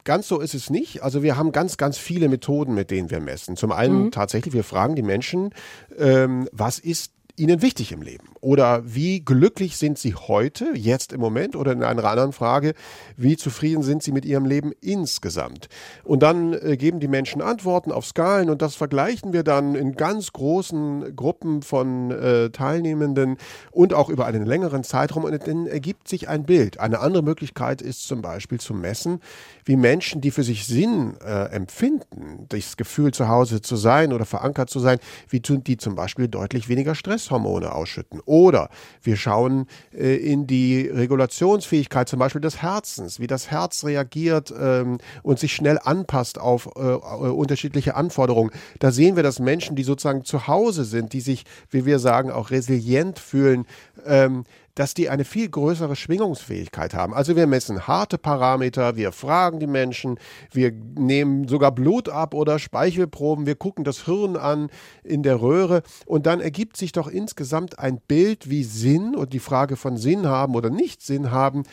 ganz 0.09 0.27
so 0.27 0.39
ist 0.39 0.55
es 0.55 0.71
nicht. 0.71 1.03
Also 1.03 1.21
wir 1.21 1.37
haben 1.37 1.51
ganz, 1.51 1.77
ganz 1.77 1.99
viele 1.99 2.29
Methoden, 2.29 2.73
mit 2.73 2.89
denen 2.89 3.11
wir 3.11 3.19
messen. 3.19 3.55
Zum 3.55 3.71
einen 3.71 4.05
mhm. 4.05 4.11
tatsächlich, 4.11 4.55
wir 4.55 4.63
fragen 4.63 4.95
die 4.95 5.03
Menschen, 5.03 5.51
ähm, 5.99 6.49
was 6.51 6.79
ist 6.79 7.11
ihnen 7.39 7.61
wichtig 7.61 7.91
im 7.91 8.01
Leben? 8.01 8.27
Oder 8.41 8.81
wie 8.85 9.21
glücklich 9.21 9.77
sind 9.77 9.97
sie 9.97 10.15
heute, 10.15 10.71
jetzt 10.75 11.13
im 11.13 11.19
Moment? 11.19 11.55
Oder 11.55 11.71
in 11.71 11.83
einer 11.83 12.03
anderen 12.03 12.33
Frage, 12.33 12.73
wie 13.17 13.37
zufrieden 13.37 13.83
sind 13.83 14.03
sie 14.03 14.11
mit 14.11 14.25
ihrem 14.25 14.45
Leben 14.45 14.71
insgesamt? 14.81 15.69
Und 16.03 16.21
dann 16.21 16.53
äh, 16.53 16.77
geben 16.77 16.99
die 16.99 17.07
Menschen 17.07 17.41
Antworten 17.41 17.91
auf 17.91 18.05
Skalen 18.05 18.49
und 18.49 18.61
das 18.61 18.75
vergleichen 18.75 19.33
wir 19.33 19.43
dann 19.43 19.75
in 19.75 19.95
ganz 19.95 20.33
großen 20.33 21.15
Gruppen 21.15 21.61
von 21.61 22.11
äh, 22.11 22.49
Teilnehmenden 22.49 23.37
und 23.71 23.93
auch 23.93 24.09
über 24.09 24.25
einen 24.25 24.45
längeren 24.45 24.83
Zeitraum 24.83 25.23
und 25.23 25.47
dann 25.47 25.67
ergibt 25.67 26.07
sich 26.07 26.29
ein 26.29 26.43
Bild. 26.43 26.79
Eine 26.79 26.99
andere 26.99 27.23
Möglichkeit 27.23 27.81
ist 27.81 28.07
zum 28.07 28.21
Beispiel 28.21 28.59
zu 28.59 28.73
messen, 28.73 29.21
wie 29.65 29.75
Menschen, 29.75 30.21
die 30.21 30.31
für 30.31 30.43
sich 30.43 30.65
Sinn 30.65 31.15
äh, 31.25 31.45
empfinden, 31.51 32.45
das 32.49 32.77
Gefühl 32.77 33.13
zu 33.13 33.27
Hause 33.27 33.61
zu 33.61 33.75
sein 33.75 34.13
oder 34.13 34.25
verankert 34.25 34.69
zu 34.69 34.79
sein, 34.79 34.99
wie 35.29 35.41
tun 35.41 35.63
die 35.63 35.77
zum 35.77 35.95
Beispiel 35.95 36.27
deutlich 36.27 36.69
weniger 36.69 36.95
Stresshormone 37.29 37.73
ausschütten. 37.73 38.21
Oder 38.25 38.69
wir 39.01 39.15
schauen 39.15 39.67
äh, 39.93 40.15
in 40.15 40.47
die 40.47 40.87
Regulationsfähigkeit 40.87 42.09
zum 42.09 42.19
Beispiel 42.19 42.41
des 42.41 42.61
Herzens, 42.61 43.19
wie 43.19 43.27
das 43.27 43.51
Herz 43.51 43.83
reagiert 43.85 44.53
ähm, 44.57 44.97
und 45.23 45.39
sich 45.39 45.53
schnell 45.53 45.79
anpasst 45.83 46.39
auf 46.39 46.67
äh, 46.75 46.79
äh 46.79 46.95
unterschiedliche 46.95 47.95
Anforderungen. 47.95 48.51
Da 48.79 48.91
sehen 48.91 49.15
wir, 49.15 49.23
dass 49.23 49.39
Menschen, 49.39 49.75
die 49.75 49.83
sozusagen 49.83 50.25
zu 50.25 50.47
Hause 50.47 50.83
sind, 50.83 51.13
die 51.13 51.21
sich, 51.21 51.45
wie 51.69 51.85
wir 51.85 51.99
sagen, 51.99 52.31
auch 52.31 52.51
resilient 52.51 53.19
fühlen, 53.19 53.65
ähm, 54.05 54.45
dass 54.79 54.93
die 54.93 55.09
eine 55.09 55.25
viel 55.25 55.49
größere 55.49 55.97
Schwingungsfähigkeit 55.97 56.93
haben. 56.93 57.13
Also 57.13 57.35
wir 57.35 57.47
messen 57.47 57.85
harte 57.85 58.17
Parameter, 58.17 58.95
wir 58.95 59.11
fragen 59.11 59.59
die 59.59 59.67
Menschen, 59.67 60.17
wir 60.53 60.71
nehmen 60.71 61.49
sogar 61.49 61.73
Blut 61.73 62.07
ab 62.07 62.33
oder 62.33 62.59
Speichelproben, 62.59 63.45
wir 63.45 63.55
gucken 63.55 63.83
das 63.83 64.05
Hirn 64.05 64.37
an 64.37 64.69
in 65.03 65.21
der 65.21 65.41
Röhre 65.41 65.83
und 66.05 66.27
dann 66.27 66.39
ergibt 66.39 66.77
sich 66.77 66.93
doch 66.93 67.09
insgesamt 67.09 67.77
ein 67.77 67.99
Bild, 67.99 68.49
wie 68.49 68.63
Sinn 68.63 69.17
und 69.17 69.33
die 69.33 69.39
Frage 69.39 69.75
von 69.75 69.97
Sinn 69.97 70.27
haben 70.27 70.55
oder 70.55 70.69
nicht 70.69 71.01
Sinn 71.01 71.29
haben, 71.29 71.63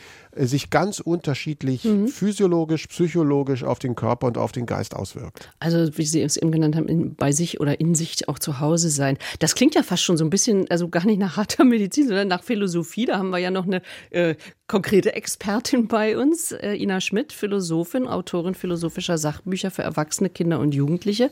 sich 0.45 0.69
ganz 0.69 0.99
unterschiedlich 0.99 1.83
mhm. 1.83 2.07
physiologisch, 2.07 2.87
psychologisch 2.87 3.63
auf 3.63 3.79
den 3.79 3.95
Körper 3.95 4.27
und 4.27 4.37
auf 4.37 4.51
den 4.51 4.65
Geist 4.65 4.95
auswirkt. 4.95 5.49
Also 5.59 5.97
wie 5.97 6.05
Sie 6.05 6.21
es 6.21 6.37
eben 6.37 6.51
genannt 6.51 6.75
haben, 6.75 6.87
in, 6.87 7.15
bei 7.15 7.31
sich 7.31 7.59
oder 7.59 7.79
in 7.79 7.95
sich 7.95 8.27
auch 8.27 8.39
zu 8.39 8.59
Hause 8.59 8.89
sein. 8.89 9.17
Das 9.39 9.55
klingt 9.55 9.75
ja 9.75 9.83
fast 9.83 10.03
schon 10.03 10.17
so 10.17 10.25
ein 10.25 10.29
bisschen, 10.29 10.69
also 10.69 10.89
gar 10.89 11.05
nicht 11.05 11.19
nach 11.19 11.37
harter 11.37 11.63
Medizin, 11.65 12.07
sondern 12.07 12.27
nach 12.27 12.43
Philosophie. 12.43 13.05
Da 13.05 13.17
haben 13.17 13.29
wir 13.29 13.39
ja 13.39 13.51
noch 13.51 13.65
eine 13.65 13.81
äh, 14.11 14.35
konkrete 14.67 15.13
Expertin 15.13 15.87
bei 15.87 16.17
uns, 16.17 16.51
äh, 16.51 16.73
Ina 16.73 16.99
Schmidt, 16.99 17.31
Philosophin, 17.31 18.07
Autorin 18.07 18.53
philosophischer 18.53 19.17
Sachbücher 19.17 19.71
für 19.71 19.83
Erwachsene, 19.83 20.29
Kinder 20.29 20.59
und 20.59 20.75
Jugendliche. 20.75 21.31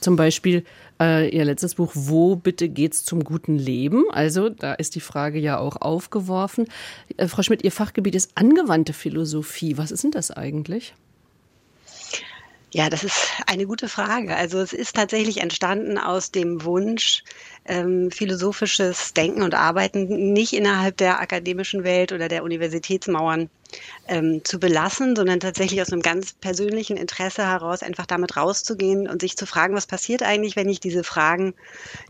Zum 0.00 0.16
Beispiel 0.16 0.64
äh, 1.00 1.28
ihr 1.28 1.44
letztes 1.44 1.74
Buch 1.74 1.92
Wo 1.94 2.36
bitte 2.36 2.68
geht's 2.68 3.04
zum 3.04 3.24
guten 3.24 3.58
Leben? 3.58 4.04
Also 4.10 4.48
da 4.48 4.74
ist 4.74 4.94
die 4.94 5.00
Frage 5.00 5.40
ja 5.40 5.58
auch 5.58 5.76
aufgeworfen. 5.76 6.68
Äh, 7.16 7.26
Frau 7.26 7.42
Schmidt, 7.42 7.64
Ihr 7.64 7.72
Fachgebiet 7.72 8.14
ist 8.14 8.32
angewandte 8.36 8.92
Philosophie. 8.92 9.76
Was 9.76 9.90
ist 9.90 10.04
denn 10.04 10.12
das 10.12 10.30
eigentlich? 10.30 10.94
Ja, 12.70 12.90
das 12.90 13.02
ist 13.02 13.30
eine 13.46 13.66
gute 13.66 13.88
Frage. 13.88 14.36
Also 14.36 14.60
es 14.60 14.74
ist 14.74 14.94
tatsächlich 14.94 15.38
entstanden 15.38 15.96
aus 15.96 16.32
dem 16.32 16.64
Wunsch, 16.64 17.22
ähm, 17.64 18.10
philosophisches 18.10 19.14
Denken 19.14 19.42
und 19.42 19.54
Arbeiten 19.54 20.32
nicht 20.34 20.52
innerhalb 20.52 20.98
der 20.98 21.18
akademischen 21.18 21.82
Welt 21.82 22.12
oder 22.12 22.28
der 22.28 22.44
Universitätsmauern 22.44 23.48
ähm, 24.06 24.42
zu 24.44 24.58
belassen, 24.58 25.16
sondern 25.16 25.40
tatsächlich 25.40 25.80
aus 25.80 25.92
einem 25.92 26.02
ganz 26.02 26.34
persönlichen 26.34 26.98
Interesse 26.98 27.46
heraus 27.46 27.82
einfach 27.82 28.06
damit 28.06 28.36
rauszugehen 28.36 29.08
und 29.08 29.22
sich 29.22 29.36
zu 29.36 29.46
fragen, 29.46 29.74
was 29.74 29.86
passiert 29.86 30.22
eigentlich, 30.22 30.54
wenn 30.56 30.68
ich 30.68 30.80
diese 30.80 31.04
Fragen, 31.04 31.54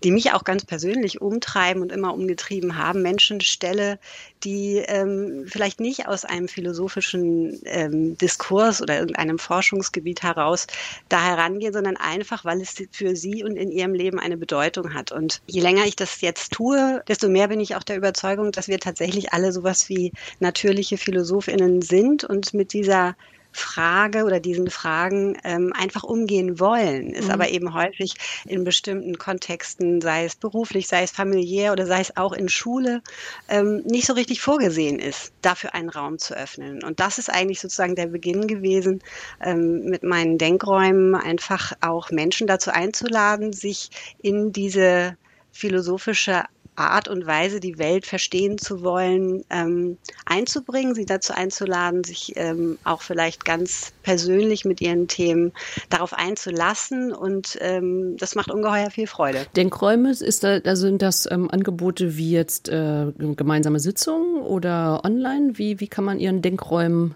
die 0.03 0.11
mich 0.11 0.33
auch 0.33 0.43
ganz 0.43 0.65
persönlich 0.65 1.21
umtreiben 1.21 1.83
und 1.83 1.93
immer 1.93 2.15
umgetrieben 2.15 2.77
haben, 2.77 3.03
Menschen 3.03 3.41
stelle, 3.41 3.99
die 4.45 4.76
ähm, 4.87 5.45
vielleicht 5.47 5.80
nicht 5.80 6.07
aus 6.07 6.25
einem 6.25 6.49
philosophischen 6.49 7.61
ähm, 7.64 8.16
Diskurs 8.18 8.80
oder 8.83 8.99
irgendeinem 8.99 9.38
Forschungsgebiet 9.38 10.23
heraus 10.23 10.66
da 11.09 11.25
herangehen, 11.25 11.73
sondern 11.73 11.97
einfach, 11.97 12.45
weil 12.45 12.61
es 12.61 12.75
für 12.92 13.16
sie 13.16 13.45
und 13.45 13.57
in 13.57 13.71
ihrem 13.71 13.95
Leben 13.95 14.18
eine 14.18 14.37
Bedeutung 14.37 14.95
hat. 14.95 15.12
Und 15.12 15.40
je 15.47 15.61
länger 15.61 15.85
ich 15.85 15.97
das 15.97 16.21
jetzt 16.21 16.52
tue, 16.52 17.02
desto 17.09 17.28
mehr 17.28 17.49
bin 17.49 17.61
ich 17.61 17.76
auch 17.76 17.83
der 17.83 17.97
Überzeugung, 17.97 18.52
dass 18.52 18.68
wir 18.68 18.78
tatsächlich 18.78 19.33
alle 19.33 19.52
sowas 19.52 19.88
wie 19.88 20.12
natürliche 20.40 20.99
PhilosophInnen 20.99 21.83
sind 21.83 22.25
und 22.25 22.54
mit 22.54 22.73
dieser 22.73 23.16
Frage 23.59 24.25
oder 24.25 24.41
diesen 24.41 24.71
Fragen 24.71 25.37
ähm, 25.45 25.73
einfach 25.75 26.05
umgehen 26.05 26.61
wollen, 26.61 27.11
ist 27.11 27.27
mhm. 27.27 27.33
aber 27.33 27.49
eben 27.49 27.75
häufig 27.75 28.15
in 28.47 28.65
bestimmten 28.65 29.19
Kontexten, 29.19 30.00
sei 30.00 30.25
es 30.25 30.37
beruflich, 30.37 30.88
sei 30.88 31.03
es 31.03 31.11
familiär 31.11 31.73
oder 31.73 31.87
sei 31.87 32.00
es 32.00 32.17
auch 32.17 32.33
in 32.33 32.49
Schule, 32.49 33.03
ähm, 33.49 33.83
nicht 33.85 34.07
so 34.07 34.12
richtig 34.12 34.41
vorgesehen 34.41 34.99
ist, 34.99 35.33
dafür 35.43 35.75
einen 35.75 35.91
Raum 35.91 36.19
zu 36.19 36.35
öffnen. 36.35 36.83
Und 36.83 37.00
das 37.00 37.19
ist 37.19 37.31
eigentlich 37.31 37.61
sozusagen 37.61 37.97
der 37.97 38.07
Beginn 38.07 38.47
gewesen, 38.47 39.03
ähm, 39.43 39.85
mit 39.85 40.03
meinen 40.03 40.38
Denkräumen 40.38 41.15
einfach 41.15 41.73
auch 41.81 42.11
Menschen 42.11 42.47
dazu 42.47 42.71
einzuladen, 42.71 43.53
sich 43.53 43.91
in 44.23 44.53
diese 44.53 45.17
philosophische 45.53 46.45
Art 46.78 47.08
und 47.08 47.26
Weise, 47.26 47.61
die 47.61 47.78
Welt 47.78 48.06
verstehen 48.06 48.58
zu 48.58 48.82
wollen, 48.82 49.44
ähm, 49.50 49.99
einzubringen, 50.25 50.94
sie 50.94 51.06
dazu 51.06 51.32
einzuladen, 51.32 52.04
sich 52.04 52.32
ähm, 52.37 52.78
auch 52.85 53.02
vielleicht 53.02 53.44
ganz 53.44 53.92
persönlich 54.02 54.64
mit 54.64 54.80
ihren 54.80 55.08
Themen 55.08 55.52
darauf 55.90 56.12
einzulassen. 56.14 57.12
Und 57.12 57.58
ähm, 57.61 58.16
das 58.18 58.35
macht 58.35 58.50
ungeheuer 58.50 58.90
viel 58.90 59.06
Freude. 59.06 59.47
Denkräume, 59.56 60.11
ist 60.11 60.44
da, 60.44 60.61
da 60.61 60.76
sind 60.76 61.02
das 61.02 61.30
ähm, 61.30 61.50
Angebote 61.50 62.16
wie 62.16 62.30
jetzt 62.30 62.68
äh, 62.68 63.06
gemeinsame 63.18 63.80
Sitzungen 63.80 64.42
oder 64.42 65.04
online? 65.04 65.52
Wie, 65.58 65.80
wie 65.80 65.88
kann 65.88 66.04
man 66.04 66.18
Ihren 66.18 66.42
Denkräumen 66.42 67.14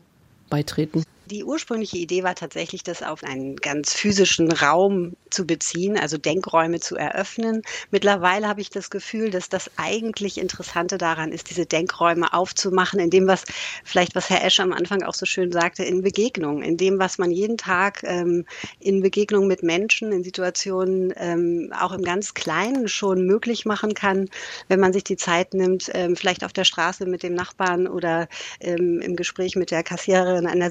beitreten? 0.51 1.05
Die 1.33 1.45
ursprüngliche 1.45 1.97
Idee 1.97 2.25
war 2.25 2.35
tatsächlich, 2.35 2.83
das 2.83 3.03
auf 3.03 3.25
einen 3.25 3.57
ganz 3.57 3.95
physischen 3.95 4.53
Raum 4.53 5.17
zu 5.31 5.47
beziehen, 5.47 5.99
also 5.99 6.19
Denkräume 6.19 6.79
zu 6.79 6.95
eröffnen. 6.95 7.63
Mittlerweile 7.91 8.47
habe 8.49 8.61
ich 8.61 8.69
das 8.69 8.91
Gefühl, 8.91 9.31
dass 9.31 9.49
das 9.49 9.71
eigentlich 9.79 10.37
Interessante 10.37 10.99
daran 10.99 11.33
ist, 11.33 11.49
diese 11.49 11.65
Denkräume 11.65 12.35
aufzumachen, 12.35 13.01
in 13.01 13.09
dem, 13.09 13.29
was 13.29 13.47
vielleicht, 13.83 14.15
was 14.15 14.29
Herr 14.29 14.45
Escher 14.45 14.65
am 14.65 14.75
Anfang 14.75 15.05
auch 15.05 15.15
so 15.15 15.25
schön 15.25 15.51
sagte, 15.53 15.83
in 15.85 16.03
Begegnung, 16.03 16.63
in 16.63 16.77
dem, 16.77 16.99
was 16.99 17.17
man 17.17 17.31
jeden 17.31 17.57
Tag 17.57 18.03
ähm, 18.03 18.45
in 18.79 19.01
Begegnung 19.01 19.47
mit 19.47 19.63
Menschen, 19.63 20.13
in 20.13 20.25
Situationen 20.25 21.15
ähm, 21.17 21.73
auch 21.81 21.93
im 21.93 22.03
ganz 22.03 22.35
Kleinen 22.35 22.89
schon 22.89 23.25
möglich 23.25 23.65
machen 23.65 23.95
kann, 23.95 24.29
wenn 24.69 24.81
man 24.81 24.93
sich 24.93 25.05
die 25.05 25.17
Zeit 25.17 25.55
nimmt, 25.55 25.91
ähm, 25.95 26.15
vielleicht 26.15 26.45
auf 26.45 26.53
der 26.53 26.65
Straße 26.65 27.07
mit 27.07 27.23
dem 27.23 27.33
Nachbarn 27.33 27.89
oder 27.89 28.29
ähm, 28.61 29.01
im 29.01 29.17
Gespräch 29.17 29.57
mit 29.57 29.71
der 29.71 29.83
Kassiererin 29.83 30.47
an 30.47 30.61
der 30.61 30.71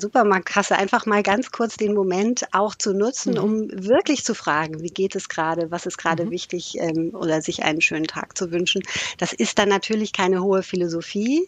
Supermarktkasse 0.51 0.77
einfach 0.77 1.05
mal 1.05 1.23
ganz 1.23 1.51
kurz 1.51 1.77
den 1.77 1.93
Moment 1.93 2.45
auch 2.51 2.75
zu 2.75 2.93
nutzen, 2.93 3.33
mhm. 3.33 3.39
um 3.39 3.69
wirklich 3.71 4.23
zu 4.23 4.35
fragen, 4.35 4.51
fragen, 4.51 4.81
wie 4.81 4.89
geht 4.89 5.15
es 5.15 5.29
gerade, 5.29 5.71
was 5.71 5.85
ist 5.85 5.97
gerade 5.97 6.25
mhm. 6.25 6.31
wichtig 6.31 6.77
ähm, 6.77 7.11
oder 7.13 7.41
sich 7.41 7.63
einen 7.63 7.81
schönen 7.81 8.07
Tag 8.07 8.37
zu 8.37 8.51
wünschen. 8.51 8.81
Das 9.17 9.33
ist 9.33 9.57
dann 9.59 9.69
natürlich 9.69 10.13
keine 10.13 10.43
hohe 10.43 10.63
Philosophie, 10.63 11.47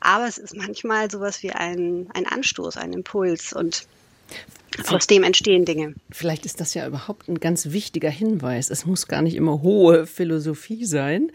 aber 0.00 0.26
es 0.26 0.38
ist 0.38 0.56
manchmal 0.56 1.10
sowas 1.10 1.42
wie 1.42 1.52
ein, 1.52 2.08
ein 2.14 2.26
Anstoß, 2.26 2.76
ein 2.76 2.92
Impuls 2.92 3.52
und 3.52 3.86
aus 4.88 5.06
dem 5.06 5.22
entstehen 5.22 5.66
Dinge. 5.66 5.94
Vielleicht 6.10 6.46
ist 6.46 6.60
das 6.60 6.72
ja 6.72 6.86
überhaupt 6.86 7.28
ein 7.28 7.40
ganz 7.40 7.72
wichtiger 7.72 8.08
Hinweis. 8.08 8.70
Es 8.70 8.86
muss 8.86 9.06
gar 9.06 9.20
nicht 9.20 9.36
immer 9.36 9.60
hohe 9.60 10.06
Philosophie 10.06 10.86
sein. 10.86 11.30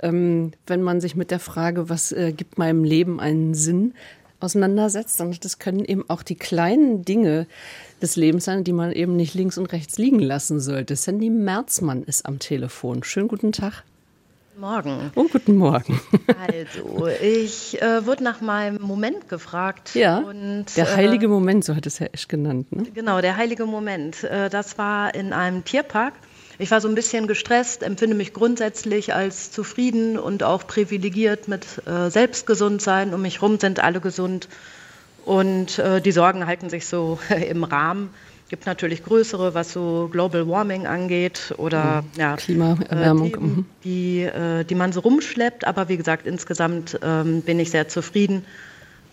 Ähm, 0.00 0.52
wenn 0.66 0.82
man 0.82 1.00
sich 1.00 1.14
mit 1.14 1.30
der 1.30 1.38
Frage, 1.38 1.88
was 1.88 2.10
äh, 2.10 2.32
gibt 2.32 2.58
meinem 2.58 2.82
Leben 2.82 3.20
einen 3.20 3.54
Sinn, 3.54 3.94
auseinandersetzt, 4.40 5.20
dann 5.20 5.36
das 5.40 5.58
können 5.58 5.84
eben 5.84 6.08
auch 6.08 6.22
die 6.22 6.36
kleinen 6.36 7.04
Dinge 7.04 7.46
des 8.02 8.16
Lebens 8.16 8.44
sein, 8.44 8.64
die 8.64 8.72
man 8.72 8.92
eben 8.92 9.16
nicht 9.16 9.34
links 9.34 9.58
und 9.58 9.66
rechts 9.72 9.98
liegen 9.98 10.20
lassen 10.20 10.60
sollte. 10.60 10.96
Sandy 10.96 11.30
Merzmann 11.30 12.02
ist 12.02 12.26
am 12.26 12.38
Telefon. 12.38 13.04
Schönen 13.04 13.28
guten 13.28 13.52
Tag. 13.52 13.84
Morgen. 14.60 15.10
Oh, 15.14 15.26
guten 15.32 15.56
Morgen. 15.56 15.98
Also, 16.36 17.06
ich 17.22 17.80
äh, 17.80 18.04
wurde 18.04 18.22
nach 18.24 18.42
meinem 18.42 18.82
Moment 18.82 19.28
gefragt. 19.28 19.94
Ja, 19.94 20.18
und, 20.18 20.66
der 20.76 20.86
äh, 20.86 20.96
heilige 20.96 21.26
äh, 21.26 21.28
Moment, 21.28 21.64
so 21.64 21.74
hat 21.74 21.86
es 21.86 21.98
Herr 21.98 22.12
Esch 22.12 22.28
genannt. 22.28 22.70
Ne? 22.70 22.82
Genau, 22.92 23.22
der 23.22 23.36
heilige 23.36 23.64
Moment. 23.64 24.22
Äh, 24.24 24.50
das 24.50 24.76
war 24.76 25.14
in 25.14 25.32
einem 25.32 25.64
Tierpark. 25.64 26.12
Ich 26.60 26.70
war 26.70 26.82
so 26.82 26.88
ein 26.88 26.94
bisschen 26.94 27.26
gestresst, 27.26 27.82
empfinde 27.82 28.14
mich 28.14 28.34
grundsätzlich 28.34 29.14
als 29.14 29.50
zufrieden 29.50 30.18
und 30.18 30.42
auch 30.42 30.66
privilegiert 30.66 31.48
mit 31.48 31.64
äh, 31.86 32.10
Selbstgesundsein. 32.10 33.14
Um 33.14 33.22
mich 33.22 33.40
herum 33.40 33.58
sind 33.58 33.82
alle 33.82 34.00
gesund 34.00 34.46
und 35.24 35.78
äh, 35.78 36.02
die 36.02 36.12
Sorgen 36.12 36.46
halten 36.46 36.68
sich 36.68 36.86
so 36.86 37.18
im 37.48 37.64
Rahmen. 37.64 38.10
Es 38.44 38.50
gibt 38.50 38.66
natürlich 38.66 39.04
größere, 39.04 39.54
was 39.54 39.72
so 39.72 40.10
Global 40.12 40.46
Warming 40.48 40.86
angeht 40.86 41.54
oder 41.56 42.02
mhm. 42.02 42.20
ja, 42.20 42.36
Klimaerwärmung, 42.36 43.28
äh, 43.28 43.30
Themen, 43.30 43.56
mhm. 43.56 43.66
die, 43.82 44.20
äh, 44.24 44.64
die 44.64 44.74
man 44.74 44.92
so 44.92 45.00
rumschleppt. 45.00 45.66
Aber 45.66 45.88
wie 45.88 45.96
gesagt, 45.96 46.26
insgesamt 46.26 46.98
ähm, 47.02 47.40
bin 47.40 47.58
ich 47.58 47.70
sehr 47.70 47.88
zufrieden 47.88 48.44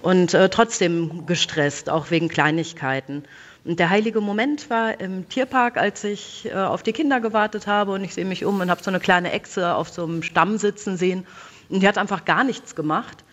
und 0.01 0.33
äh, 0.33 0.49
trotzdem 0.49 1.25
gestresst, 1.27 1.89
auch 1.89 2.11
wegen 2.11 2.27
Kleinigkeiten. 2.27 3.23
Und 3.67 3.79
der 3.79 3.89
heilige 3.89 4.21
Moment 4.21 4.69
war 4.69 4.97
im 5.01 5.27
Tierpark, 5.27 5.75
als 5.75 6.05
ich 6.05 6.45
äh, 6.45 6.53
auf 6.53 6.83
die 6.83 6.93
Kinder 6.93 7.19
gewartet 7.19 7.67
habe 7.67 7.91
und 7.91 8.01
ich 8.01 8.13
sehe 8.13 8.23
mich 8.23 8.45
um 8.45 8.61
und 8.61 8.71
habe 8.71 8.81
so 8.81 8.89
eine 8.89 9.01
kleine 9.01 9.33
Echse 9.33 9.75
auf 9.75 9.89
so 9.89 10.05
einem 10.05 10.23
Stamm 10.23 10.57
sitzen 10.57 10.95
sehen. 10.95 11.27
Und 11.67 11.81
die 11.81 11.87
hat 11.87 11.97
einfach 11.97 12.23
gar 12.23 12.45
nichts 12.45 12.75
gemacht. 12.75 13.25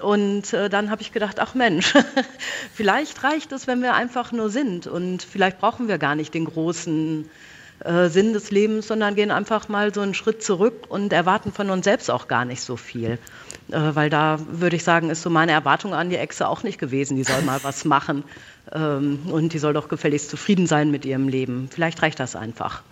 Und 0.00 0.52
äh, 0.52 0.68
dann 0.68 0.92
habe 0.92 1.02
ich 1.02 1.10
gedacht, 1.10 1.40
ach 1.40 1.54
Mensch, 1.54 1.92
vielleicht 2.72 3.24
reicht 3.24 3.50
es, 3.50 3.66
wenn 3.66 3.82
wir 3.82 3.94
einfach 3.94 4.30
nur 4.30 4.48
sind. 4.48 4.86
Und 4.86 5.24
vielleicht 5.24 5.58
brauchen 5.58 5.88
wir 5.88 5.98
gar 5.98 6.14
nicht 6.14 6.34
den 6.34 6.44
großen 6.44 7.28
äh, 7.84 8.08
Sinn 8.08 8.32
des 8.32 8.50
Lebens, 8.50 8.88
sondern 8.88 9.14
gehen 9.14 9.30
einfach 9.30 9.68
mal 9.68 9.92
so 9.94 10.00
einen 10.00 10.14
Schritt 10.14 10.42
zurück 10.42 10.86
und 10.88 11.12
erwarten 11.12 11.52
von 11.52 11.70
uns 11.70 11.84
selbst 11.84 12.10
auch 12.10 12.28
gar 12.28 12.44
nicht 12.44 12.60
so 12.60 12.76
viel. 12.76 13.18
Äh, 13.70 13.94
weil 13.94 14.10
da 14.10 14.38
würde 14.50 14.76
ich 14.76 14.84
sagen, 14.84 15.10
ist 15.10 15.22
so 15.22 15.30
meine 15.30 15.52
Erwartung 15.52 15.94
an 15.94 16.10
die 16.10 16.16
Echse 16.16 16.48
auch 16.48 16.62
nicht 16.62 16.78
gewesen. 16.78 17.16
Die 17.16 17.24
soll 17.24 17.42
mal 17.42 17.60
was 17.62 17.84
machen. 17.84 18.24
Ähm, 18.72 19.20
und 19.30 19.52
die 19.52 19.58
soll 19.58 19.72
doch 19.72 19.88
gefälligst 19.88 20.30
zufrieden 20.30 20.66
sein 20.66 20.90
mit 20.90 21.04
ihrem 21.04 21.28
Leben. 21.28 21.68
Vielleicht 21.70 22.02
reicht 22.02 22.20
das 22.20 22.36
einfach. 22.36 22.82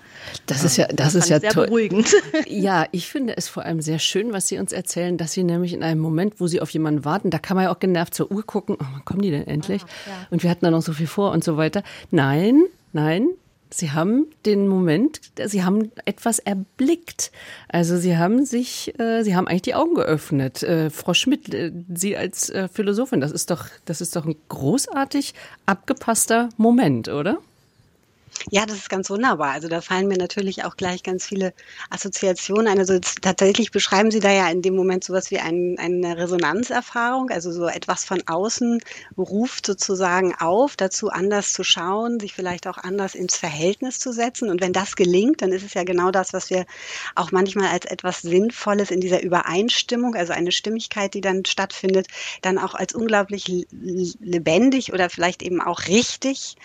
Das 0.47 0.65
ist 0.65 0.77
ja, 0.77 0.87
das, 0.89 1.13
das 1.13 1.15
ist 1.15 1.29
ja 1.29 1.41
sehr 1.41 1.51
toll. 1.51 1.67
beruhigend. 1.67 2.13
Ja, 2.47 2.87
ich 2.93 3.07
finde 3.07 3.37
es 3.37 3.49
vor 3.49 3.65
allem 3.65 3.81
sehr 3.81 3.99
schön, 3.99 4.33
was 4.33 4.49
Sie 4.49 4.59
uns 4.59 4.73
erzählen, 4.73 5.17
dass 5.17 5.33
Sie 5.33 5.45
nämlich 5.45 5.73
in 5.73 5.83
einem 5.83 6.01
Moment, 6.01 6.41
wo 6.41 6.47
Sie 6.47 6.61
auf 6.61 6.71
jemanden 6.71 7.05
warten, 7.05 7.31
da 7.31 7.39
kann 7.39 7.57
man 7.57 7.65
ja 7.65 7.71
auch 7.71 7.79
genervt 7.79 8.15
zur 8.15 8.31
Uhr 8.31 8.45
gucken, 8.45 8.77
oh, 8.81 8.85
wann 8.93 9.05
kommen 9.05 9.23
die 9.23 9.31
denn 9.31 9.47
endlich? 9.47 9.83
Ja, 9.83 10.13
ja. 10.13 10.27
Und 10.31 10.43
wir 10.43 10.51
hatten 10.51 10.65
da 10.65 10.71
noch 10.71 10.83
so 10.83 10.93
viel 10.93 11.07
vor 11.07 11.33
und 11.33 11.45
so 11.45 11.57
weiter. 11.57 11.83
Nein, 12.11 12.63
nein, 12.93 13.29
Sie 13.71 13.93
haben 13.93 14.27
den 14.47 14.67
Moment, 14.69 15.21
Sie 15.45 15.63
haben 15.65 15.91
etwas 16.05 16.39
erblickt. 16.39 17.31
Also 17.69 17.97
Sie 17.97 18.17
haben 18.17 18.45
sich, 18.45 18.99
äh, 18.99 19.23
Sie 19.23 19.37
haben 19.37 19.47
eigentlich 19.47 19.63
die 19.63 19.75
Augen 19.75 19.95
geöffnet. 19.95 20.63
Äh, 20.63 20.91
Frau 20.91 21.15
Schmidt, 21.15 21.53
äh, 21.53 21.73
Sie 21.95 22.17
als 22.17 22.51
äh, 22.51 22.69
Philosophin, 22.69 23.21
das 23.21 23.33
ist 23.33 23.51
doch, 23.51 23.67
das 23.85 24.01
ist 24.01 24.17
doch 24.17 24.25
ein 24.25 24.37
großartig 24.49 25.35
abgepasster 25.67 26.49
Moment, 26.57 27.09
oder? 27.09 27.39
Ja, 28.51 28.67
das 28.67 28.77
ist 28.79 28.89
ganz 28.91 29.11
wunderbar. 29.11 29.53
Also 29.53 29.69
da 29.69 29.81
fallen 29.81 30.09
mir 30.09 30.17
natürlich 30.17 30.65
auch 30.65 30.77
gleich 30.77 31.03
ganz 31.03 31.27
viele 31.27 31.53
Assoziationen 31.91 32.69
ein. 32.69 32.79
Also 32.79 32.99
tatsächlich 33.21 33.71
beschreiben 33.71 34.11
Sie 34.11 34.21
da 34.21 34.31
ja 34.31 34.49
in 34.49 34.63
dem 34.63 34.75
Moment 34.77 35.05
sowas 35.05 35.31
wie 35.31 35.39
ein, 35.39 35.77
eine 35.79 36.17
Resonanzerfahrung, 36.17 37.31
also 37.31 37.53
so 37.53 37.67
etwas 37.69 38.05
von 38.05 38.23
außen 38.27 38.81
ruft 39.17 39.67
sozusagen 39.67 40.35
auf, 40.39 40.77
dazu 40.77 41.11
anders 41.11 41.53
zu 41.53 41.65
schauen, 41.65 42.21
sich 42.21 42.35
vielleicht 42.35 42.67
auch 42.67 42.79
anders 42.79 43.15
ins 43.15 43.37
Verhältnis 43.37 43.99
zu 43.99 44.13
setzen. 44.13 44.51
Und 44.51 44.61
wenn 44.61 44.73
das 44.73 44.97
gelingt, 44.97 45.43
dann 45.43 45.53
ist 45.53 45.65
es 45.65 45.75
ja 45.75 45.85
genau 45.85 46.11
das, 46.11 46.33
was 46.33 46.51
wir 46.51 46.65
auch 47.15 47.33
manchmal 47.33 47.69
als 47.69 47.87
etwas 47.87 48.23
Sinnvolles 48.23 48.91
in 48.91 49.01
dieser 49.01 49.23
Übereinstimmung, 49.23 50.15
also 50.15 50.33
eine 50.33 50.53
Stimmigkeit, 50.53 51.15
die 51.15 51.21
dann 51.21 51.45
stattfindet, 51.45 52.07
dann 52.43 52.59
auch 52.59 52.75
als 52.75 52.95
unglaublich 52.95 53.67
lebendig 53.71 54.93
oder 54.93 55.11
vielleicht 55.11 55.43
eben 55.43 55.61
auch 55.61 55.87
richtig 55.89 56.57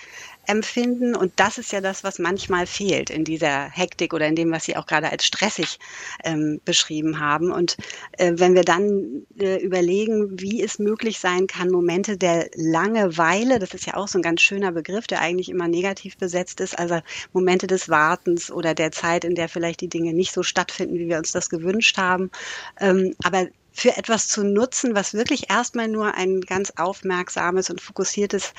empfinden. 0.47 1.15
Und 1.15 1.33
das 1.37 1.57
ist 1.57 1.71
ja 1.71 1.81
das, 1.81 2.03
was 2.03 2.19
manchmal 2.19 2.67
fehlt 2.67 3.09
in 3.09 3.23
dieser 3.23 3.69
Hektik 3.69 4.13
oder 4.13 4.27
in 4.27 4.35
dem, 4.35 4.51
was 4.51 4.65
Sie 4.65 4.75
auch 4.75 4.85
gerade 4.85 5.11
als 5.11 5.25
stressig 5.25 5.79
ähm, 6.23 6.59
beschrieben 6.65 7.19
haben. 7.19 7.51
Und 7.51 7.77
äh, 8.17 8.33
wenn 8.35 8.55
wir 8.55 8.63
dann 8.63 9.25
äh, 9.39 9.63
überlegen, 9.63 10.39
wie 10.39 10.61
es 10.61 10.79
möglich 10.79 11.19
sein 11.19 11.47
kann, 11.47 11.69
Momente 11.69 12.17
der 12.17 12.49
Langeweile, 12.55 13.59
das 13.59 13.73
ist 13.73 13.85
ja 13.85 13.95
auch 13.95 14.07
so 14.07 14.19
ein 14.19 14.23
ganz 14.23 14.41
schöner 14.41 14.71
Begriff, 14.71 15.07
der 15.07 15.21
eigentlich 15.21 15.49
immer 15.49 15.67
negativ 15.67 16.17
besetzt 16.17 16.59
ist, 16.59 16.77
also 16.77 16.99
Momente 17.31 17.67
des 17.67 17.89
Wartens 17.89 18.51
oder 18.51 18.73
der 18.73 18.91
Zeit, 18.91 19.25
in 19.25 19.35
der 19.35 19.49
vielleicht 19.49 19.81
die 19.81 19.89
Dinge 19.89 20.13
nicht 20.13 20.33
so 20.33 20.43
stattfinden, 20.43 20.95
wie 20.95 21.07
wir 21.07 21.17
uns 21.17 21.31
das 21.31 21.49
gewünscht 21.49 21.97
haben. 21.97 22.31
Ähm, 22.79 23.15
aber 23.23 23.47
für 23.73 23.97
etwas 23.97 24.27
zu 24.27 24.43
nutzen, 24.43 24.95
was 24.95 25.15
wirklich 25.15 25.49
erstmal 25.49 25.87
nur 25.87 26.13
ein 26.13 26.41
ganz 26.41 26.71
aufmerksames 26.77 27.71
und 27.71 27.81
fokussiertes 27.81 28.53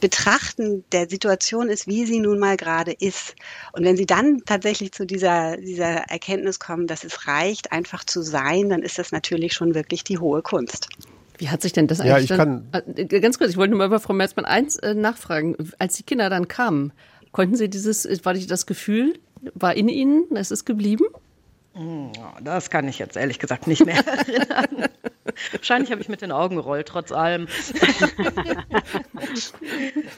Betrachten 0.00 0.84
der 0.90 1.08
Situation 1.08 1.68
ist, 1.68 1.86
wie 1.86 2.04
sie 2.04 2.18
nun 2.18 2.40
mal 2.40 2.56
gerade 2.56 2.92
ist. 2.92 3.36
Und 3.72 3.84
wenn 3.84 3.96
Sie 3.96 4.04
dann 4.04 4.42
tatsächlich 4.44 4.92
zu 4.92 5.06
dieser, 5.06 5.56
dieser 5.56 6.10
Erkenntnis 6.10 6.58
kommen, 6.58 6.88
dass 6.88 7.04
es 7.04 7.28
reicht, 7.28 7.72
einfach 7.72 8.04
zu 8.04 8.20
sein, 8.20 8.68
dann 8.68 8.82
ist 8.82 8.98
das 8.98 9.12
natürlich 9.12 9.54
schon 9.54 9.74
wirklich 9.74 10.02
die 10.04 10.18
hohe 10.18 10.42
Kunst. 10.42 10.88
Wie 11.38 11.48
hat 11.48 11.62
sich 11.62 11.72
denn 11.72 11.86
das 11.86 12.00
eigentlich 12.00 12.10
ja, 12.10 12.18
ich 12.18 12.28
dann, 12.28 12.68
kann, 12.72 12.94
äh, 12.96 13.20
ganz 13.20 13.38
kurz, 13.38 13.50
ich 13.50 13.56
wollte 13.56 13.70
nur 13.70 13.78
mal 13.78 13.88
bei 13.88 14.00
Frau 14.00 14.12
Merzmann 14.12 14.44
eins 14.44 14.76
äh, 14.76 14.94
nachfragen. 14.94 15.56
Als 15.78 15.96
die 15.96 16.02
Kinder 16.02 16.28
dann 16.30 16.48
kamen, 16.48 16.92
konnten 17.30 17.54
Sie 17.54 17.70
dieses, 17.70 18.04
war 18.24 18.34
das 18.34 18.66
Gefühl, 18.66 19.20
war 19.54 19.76
in 19.76 19.88
Ihnen, 19.88 20.24
es 20.34 20.50
ist 20.50 20.64
geblieben? 20.64 21.04
Hm, 21.78 22.10
das 22.42 22.70
kann 22.70 22.88
ich 22.88 22.98
jetzt 22.98 23.16
ehrlich 23.16 23.38
gesagt 23.38 23.68
nicht 23.68 23.86
mehr 23.86 24.04
erinnern. 24.26 24.88
Wahrscheinlich 25.52 25.92
habe 25.92 26.00
ich 26.00 26.08
mit 26.08 26.22
den 26.22 26.32
Augen 26.32 26.56
gerollt, 26.56 26.88
trotz 26.88 27.12
allem. 27.12 27.46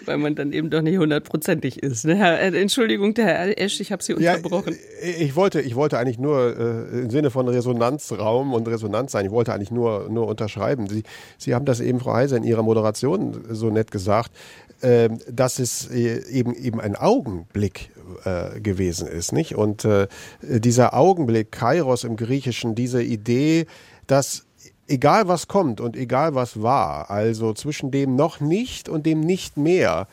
Weil 0.06 0.16
man 0.16 0.36
dann 0.36 0.54
eben 0.54 0.70
doch 0.70 0.80
nicht 0.80 0.96
hundertprozentig 0.96 1.82
ist. 1.82 2.06
Ne? 2.06 2.14
Herr, 2.14 2.40
äh, 2.40 2.58
Entschuldigung, 2.58 3.12
der 3.12 3.26
Herr 3.26 3.58
Esch, 3.58 3.78
ich 3.80 3.92
habe 3.92 4.02
Sie 4.02 4.14
unterbrochen. 4.14 4.74
Ja, 5.02 5.06
äh, 5.06 5.22
ich, 5.22 5.36
wollte, 5.36 5.60
ich 5.60 5.74
wollte 5.74 5.98
eigentlich 5.98 6.18
nur 6.18 6.56
äh, 6.56 7.00
im 7.00 7.10
Sinne 7.10 7.30
von 7.30 7.46
Resonanzraum 7.46 8.54
und 8.54 8.66
Resonanz 8.66 9.12
sein, 9.12 9.26
ich 9.26 9.30
wollte 9.30 9.52
eigentlich 9.52 9.70
nur, 9.70 10.08
nur 10.08 10.28
unterschreiben. 10.28 10.88
Sie, 10.88 11.02
Sie 11.36 11.54
haben 11.54 11.66
das 11.66 11.80
eben, 11.80 12.00
Frau 12.00 12.14
Heiser, 12.14 12.38
in 12.38 12.44
Ihrer 12.44 12.62
Moderation 12.62 13.44
so 13.50 13.68
nett 13.68 13.90
gesagt, 13.90 14.32
dass 14.80 15.58
es 15.58 15.90
äh, 15.90 16.24
eben, 16.30 16.54
eben 16.54 16.80
ein 16.80 16.96
Augenblick 16.96 17.90
äh, 18.24 18.60
gewesen 18.60 19.06
ist. 19.06 19.32
Nicht? 19.32 19.54
Und 19.54 19.84
äh, 19.84 20.08
dieser 20.42 20.94
Augenblick, 20.94 21.52
Kairos 21.52 22.04
im 22.04 22.16
Griechischen, 22.16 22.74
diese 22.74 23.02
Idee, 23.02 23.66
dass 24.06 24.46
egal 24.88 25.28
was 25.28 25.48
kommt 25.48 25.80
und 25.80 25.96
egal 25.96 26.34
was 26.34 26.62
war, 26.62 27.10
also 27.10 27.52
zwischen 27.52 27.90
dem 27.90 28.16
noch 28.16 28.40
nicht 28.40 28.88
und 28.88 29.06
dem 29.06 29.20
nicht 29.20 29.56
mehr, 29.56 30.08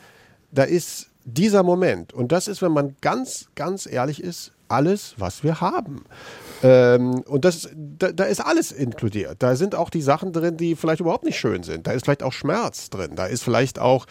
da 0.52 0.62
ist 0.62 1.08
dieser 1.24 1.62
Moment. 1.62 2.12
Und 2.12 2.32
das 2.32 2.48
ist, 2.48 2.62
wenn 2.62 2.72
man 2.72 2.96
ganz, 3.00 3.48
ganz 3.54 3.86
ehrlich 3.86 4.22
ist, 4.22 4.52
alles, 4.68 5.14
was 5.18 5.42
wir 5.42 5.60
haben. 5.60 6.04
Ähm, 6.62 7.20
und 7.26 7.44
das, 7.44 7.68
da, 7.74 8.10
da, 8.10 8.24
ist 8.24 8.40
alles 8.40 8.72
inkludiert. 8.72 9.36
Da 9.38 9.54
sind 9.54 9.74
auch 9.74 9.90
die 9.90 10.02
Sachen 10.02 10.32
drin, 10.32 10.56
die 10.56 10.74
vielleicht 10.74 11.00
überhaupt 11.00 11.24
nicht 11.24 11.38
schön 11.38 11.62
sind. 11.62 11.86
Da 11.86 11.92
ist 11.92 12.04
vielleicht 12.04 12.22
auch 12.22 12.32
Schmerz 12.32 12.90
drin. 12.90 13.12
Da 13.14 13.26
ist 13.26 13.44
vielleicht 13.44 13.78
auch 13.78 14.06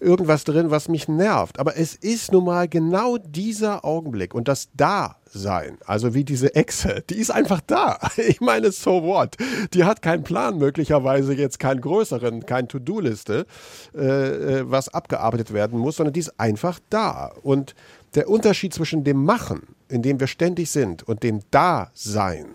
irgendwas 0.00 0.44
drin, 0.44 0.70
was 0.70 0.88
mich 0.88 1.06
nervt. 1.06 1.60
Aber 1.60 1.76
es 1.76 1.94
ist 1.94 2.32
nun 2.32 2.44
mal 2.44 2.68
genau 2.68 3.18
dieser 3.18 3.84
Augenblick 3.84 4.34
und 4.34 4.48
das 4.48 4.68
Da-Sein, 4.74 5.78
also 5.86 6.12
wie 6.12 6.24
diese 6.24 6.54
Echse, 6.56 7.04
die 7.08 7.16
ist 7.16 7.30
einfach 7.30 7.60
da. 7.66 7.98
Ich 8.16 8.40
meine, 8.40 8.72
so 8.72 9.02
what? 9.02 9.36
Die 9.74 9.84
hat 9.84 10.02
keinen 10.02 10.22
Plan, 10.22 10.58
möglicherweise 10.58 11.34
jetzt 11.34 11.58
keinen 11.58 11.80
größeren, 11.80 12.46
keine 12.46 12.68
To-Do-Liste, 12.68 13.46
äh, 13.94 14.00
äh, 14.00 14.70
was 14.70 14.88
abgearbeitet 14.88 15.52
werden 15.52 15.78
muss, 15.78 15.96
sondern 15.96 16.12
die 16.12 16.20
ist 16.20 16.38
einfach 16.40 16.78
da. 16.90 17.32
Und 17.42 17.74
der 18.14 18.28
Unterschied 18.28 18.74
zwischen 18.74 19.04
dem 19.04 19.24
Machen, 19.24 19.74
in 19.92 20.02
dem 20.02 20.18
wir 20.18 20.26
ständig 20.26 20.70
sind, 20.70 21.02
und 21.02 21.22
dem 21.22 21.40
Dasein, 21.50 22.46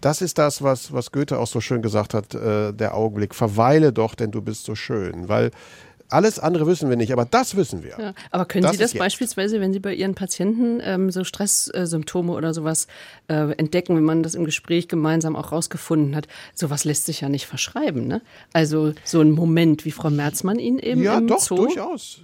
das 0.00 0.22
ist 0.22 0.38
das, 0.38 0.62
was, 0.62 0.92
was 0.92 1.12
Goethe 1.12 1.38
auch 1.38 1.46
so 1.46 1.60
schön 1.60 1.82
gesagt 1.82 2.14
hat, 2.14 2.34
äh, 2.34 2.72
der 2.72 2.94
Augenblick. 2.94 3.34
Verweile 3.34 3.92
doch, 3.92 4.14
denn 4.14 4.30
du 4.30 4.40
bist 4.40 4.64
so 4.64 4.74
schön. 4.74 5.28
Weil 5.28 5.50
alles 6.08 6.38
andere 6.38 6.66
wissen 6.66 6.88
wir 6.88 6.96
nicht, 6.96 7.12
aber 7.12 7.24
das 7.24 7.56
wissen 7.56 7.84
wir. 7.84 7.96
Ja, 7.98 8.14
aber 8.30 8.44
können 8.44 8.64
das 8.64 8.72
Sie 8.72 8.78
das 8.78 8.94
beispielsweise, 8.94 9.60
wenn 9.60 9.72
Sie 9.72 9.78
bei 9.78 9.94
Ihren 9.94 10.14
Patienten 10.14 10.80
ähm, 10.82 11.10
so 11.10 11.22
Stresssymptome 11.22 12.32
oder 12.32 12.52
sowas 12.52 12.88
äh, 13.28 13.52
entdecken, 13.52 13.96
wenn 13.96 14.04
man 14.04 14.22
das 14.22 14.34
im 14.34 14.44
Gespräch 14.44 14.88
gemeinsam 14.88 15.36
auch 15.36 15.52
rausgefunden 15.52 16.16
hat, 16.16 16.26
sowas 16.54 16.84
lässt 16.84 17.06
sich 17.06 17.20
ja 17.20 17.28
nicht 17.28 17.46
verschreiben. 17.46 18.06
Ne? 18.06 18.22
Also 18.52 18.92
so 19.04 19.20
ein 19.20 19.30
Moment, 19.30 19.84
wie 19.84 19.92
Frau 19.92 20.10
Merzmann 20.10 20.58
ihn 20.58 20.78
eben 20.78 21.02
ja, 21.02 21.18
im 21.18 21.28
doch, 21.28 21.40
Zoo. 21.40 21.56
durchaus. 21.56 22.22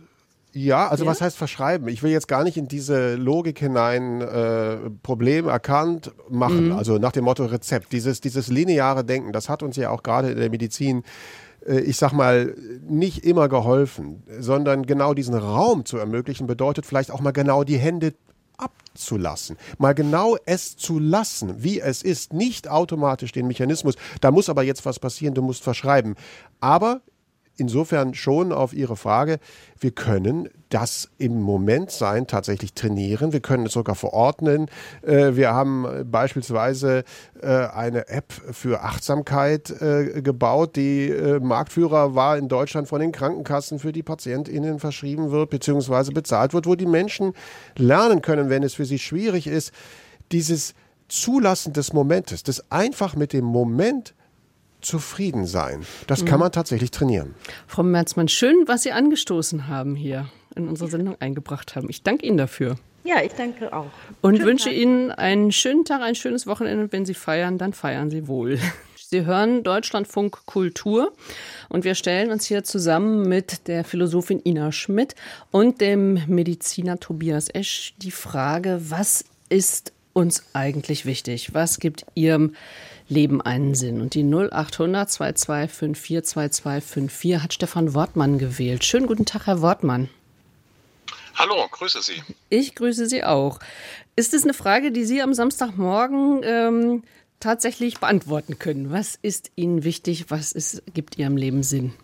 Ja, 0.57 0.89
also 0.89 1.05
ja? 1.05 1.11
was 1.11 1.21
heißt 1.21 1.37
verschreiben? 1.37 1.87
Ich 1.89 2.03
will 2.03 2.11
jetzt 2.11 2.29
gar 2.29 2.43
nicht 2.43 2.57
in 2.57 2.67
diese 2.67 3.17
Logik 3.17 3.59
hinein 3.59 4.23
äh, 4.23 4.79
Problem 5.03 5.49
erkannt 5.49 6.13
machen, 6.31 6.69
mhm. 6.69 6.73
also 6.73 6.97
nach 6.97 7.13
dem 7.13 7.25
Motto 7.25 7.45
Rezept. 7.45 7.93
Dieses, 7.93 8.23
dieses 8.23 8.49
lineare 8.49 9.05
Denken, 9.05 9.33
das 9.33 9.51
hat 9.51 9.63
uns 9.63 9.77
ja 9.77 9.91
auch 9.91 10.03
gerade 10.03 10.31
in 10.31 10.39
der 10.39 10.49
Medizin 10.49 11.03
äh, 11.67 11.81
ich 11.81 11.99
sag 11.99 12.15
mal, 12.15 12.57
nicht 12.89 13.23
immer 13.23 13.51
geholfen, 13.51 14.23
sondern 14.39 14.87
genau 14.87 15.13
diesen 15.13 15.35
Raum 15.35 15.85
zu 15.85 15.99
ermöglichen, 15.99 16.47
bedeutet 16.47 16.87
vielleicht 16.87 17.11
auch 17.11 17.21
mal 17.21 17.33
genau 17.33 17.63
die 17.63 17.77
Hände 17.77 18.15
abzulassen, 18.57 19.59
mal 19.77 19.93
genau 19.93 20.39
es 20.47 20.79
zu 20.79 20.99
lassen, 20.99 21.63
wie 21.63 21.81
es 21.81 22.01
ist, 22.01 22.33
nicht 22.33 22.67
automatisch 22.67 23.33
den 23.33 23.47
Mechanismus, 23.47 23.97
da 24.23 24.31
muss 24.31 24.49
aber 24.49 24.63
jetzt 24.63 24.87
was 24.87 24.99
passieren, 24.99 25.35
du 25.35 25.43
musst 25.43 25.63
verschreiben. 25.63 26.15
Aber 26.61 27.03
insofern 27.57 28.15
schon 28.15 28.53
auf 28.53 28.73
Ihre 28.73 28.97
Frage, 28.97 29.39
wir 29.81 29.91
können 29.91 30.49
das 30.69 31.09
im 31.19 31.41
Moment 31.41 31.91
sein 31.91 32.27
tatsächlich 32.27 32.75
trainieren. 32.75 33.33
Wir 33.33 33.41
können 33.41 33.67
es 33.67 33.73
sogar 33.73 33.95
verordnen. 33.95 34.67
Äh, 35.03 35.37
wir 35.37 35.53
haben 35.53 36.11
beispielsweise 36.11 37.05
äh, 37.41 37.47
eine 37.47 38.09
App 38.09 38.33
für 38.33 38.83
Achtsamkeit 38.83 39.71
äh, 39.81 40.23
gebaut, 40.23 40.77
die 40.77 41.15
Marktführer 41.41 42.15
war 42.15 42.37
in 42.37 42.49
Deutschland 42.49 42.89
von 42.89 43.01
den 43.01 43.13
Krankenkassen 43.13 43.79
für 43.79 43.93
die 43.93 44.03
PatientInnen 44.03 44.79
verschrieben 44.79 45.31
wird, 45.31 45.51
beziehungsweise 45.51 46.13
bezahlt 46.13 46.53
wird, 46.53 46.67
wo 46.67 46.75
die 46.75 46.87
Menschen 46.87 47.33
lernen 47.77 48.23
können, 48.23 48.51
wenn 48.51 48.63
es 48.63 48.75
für 48.75 48.85
sie 48.85 48.99
schwierig 48.99 49.47
ist, 49.47 49.73
dieses 50.33 50.75
Zulassen 51.09 51.73
des 51.73 51.93
Momentes, 51.93 52.43
das 52.43 52.71
einfach 52.71 53.15
mit 53.15 53.33
dem 53.33 53.45
Moment 53.45 54.15
zufrieden 54.87 55.47
sein. 55.47 55.85
Das 56.07 56.25
kann 56.25 56.39
mhm. 56.39 56.45
man 56.45 56.53
tatsächlich 56.53 56.91
trainieren. 56.91 57.35
Frau 57.67 57.83
Merzmann, 57.83 58.29
schön, 58.29 58.65
was 58.67 58.83
Sie 58.83 58.93
angestoßen 58.93 59.69
haben 59.69 59.95
hier 59.95 60.29
in 60.55 60.69
unsere 60.69 60.89
Sendung 60.89 61.17
eingebracht 61.21 61.77
haben. 61.77 61.89
Ich 61.91 62.03
danke 62.03 62.27
Ihnen 62.27 62.39
dafür. 62.39 62.77
Ja, 63.05 63.23
ich 63.23 63.33
danke 63.33 63.73
auch. 63.73 63.87
Und 64.21 64.37
schönen 64.37 64.49
wünsche 64.49 64.71
Tag. 64.71 64.79
Ihnen 64.79 65.11
einen 65.13 65.53
schönen 65.53 65.85
Tag, 65.85 66.03
ein 66.03 66.15
schönes 66.15 66.47
Wochenende. 66.47 66.85
Und 66.85 66.93
wenn 66.93 67.07
Sie 67.07 67.15
feiern, 67.15 67.59
dann 67.59 67.73
feiern 67.73 68.11
Sie 68.11 68.27
wohl. 68.27 68.59
Sie 69.09 69.25
hören 69.25 69.63
Deutschlandfunk 69.63 70.47
Kultur 70.47 71.13
und 71.69 71.85
wir 71.85 71.95
stellen 71.95 72.33
uns 72.33 72.45
hier 72.45 72.65
zusammen 72.65 73.29
mit 73.29 73.69
der 73.69 73.85
Philosophin 73.85 74.41
Ina 74.45 74.73
Schmidt 74.73 75.15
und 75.53 75.81
dem 75.81 76.21
Mediziner 76.27 76.99
Tobias 76.99 77.49
Esch 77.49 77.95
die 77.99 78.11
Frage, 78.11 78.81
was 78.89 79.25
ist 79.49 79.93
uns 80.13 80.43
eigentlich 80.55 81.07
wichtig? 81.07 81.55
Was 81.55 81.79
gibt 81.79 82.05
Ihrem 82.15 82.57
Leben 83.09 83.41
einen 83.41 83.75
Sinn. 83.75 84.01
Und 84.01 84.15
die 84.15 84.25
0800 84.25 85.09
2254 85.11 86.25
2254 86.25 87.43
hat 87.43 87.55
Stefan 87.55 87.95
Wortmann 87.95 88.39
gewählt. 88.39 88.85
Schönen 88.85 89.07
guten 89.07 89.27
Tag, 89.27 89.47
Herr 89.47 89.63
Wortmann. 89.63 90.09
Hallo, 91.37 91.69
grüße 91.71 92.03
Sie. 92.03 92.23
Ich 92.49 92.75
grüße 92.75 93.07
Sie 93.07 93.23
auch. 93.23 93.61
Ist 94.17 94.33
es 94.33 94.45
eine 94.45 94.55
Frage, 94.55 94.91
die 94.91 95.05
Sie 95.05 95.21
am 95.21 95.35
Samstagmorgen 95.35 96.41
ähm, 96.43 97.03
tatsächlich 97.41 97.99
beantworten 97.99 98.59
können? 98.59 98.91
Was 98.91 99.19
ist 99.21 99.51
Ihnen 99.55 99.85
wichtig? 99.85 100.27
Was 100.31 100.53
ist, 100.53 100.83
gibt 100.95 101.19
Ihrem 101.19 101.37
Leben 101.37 101.63
Sinn? 101.63 101.95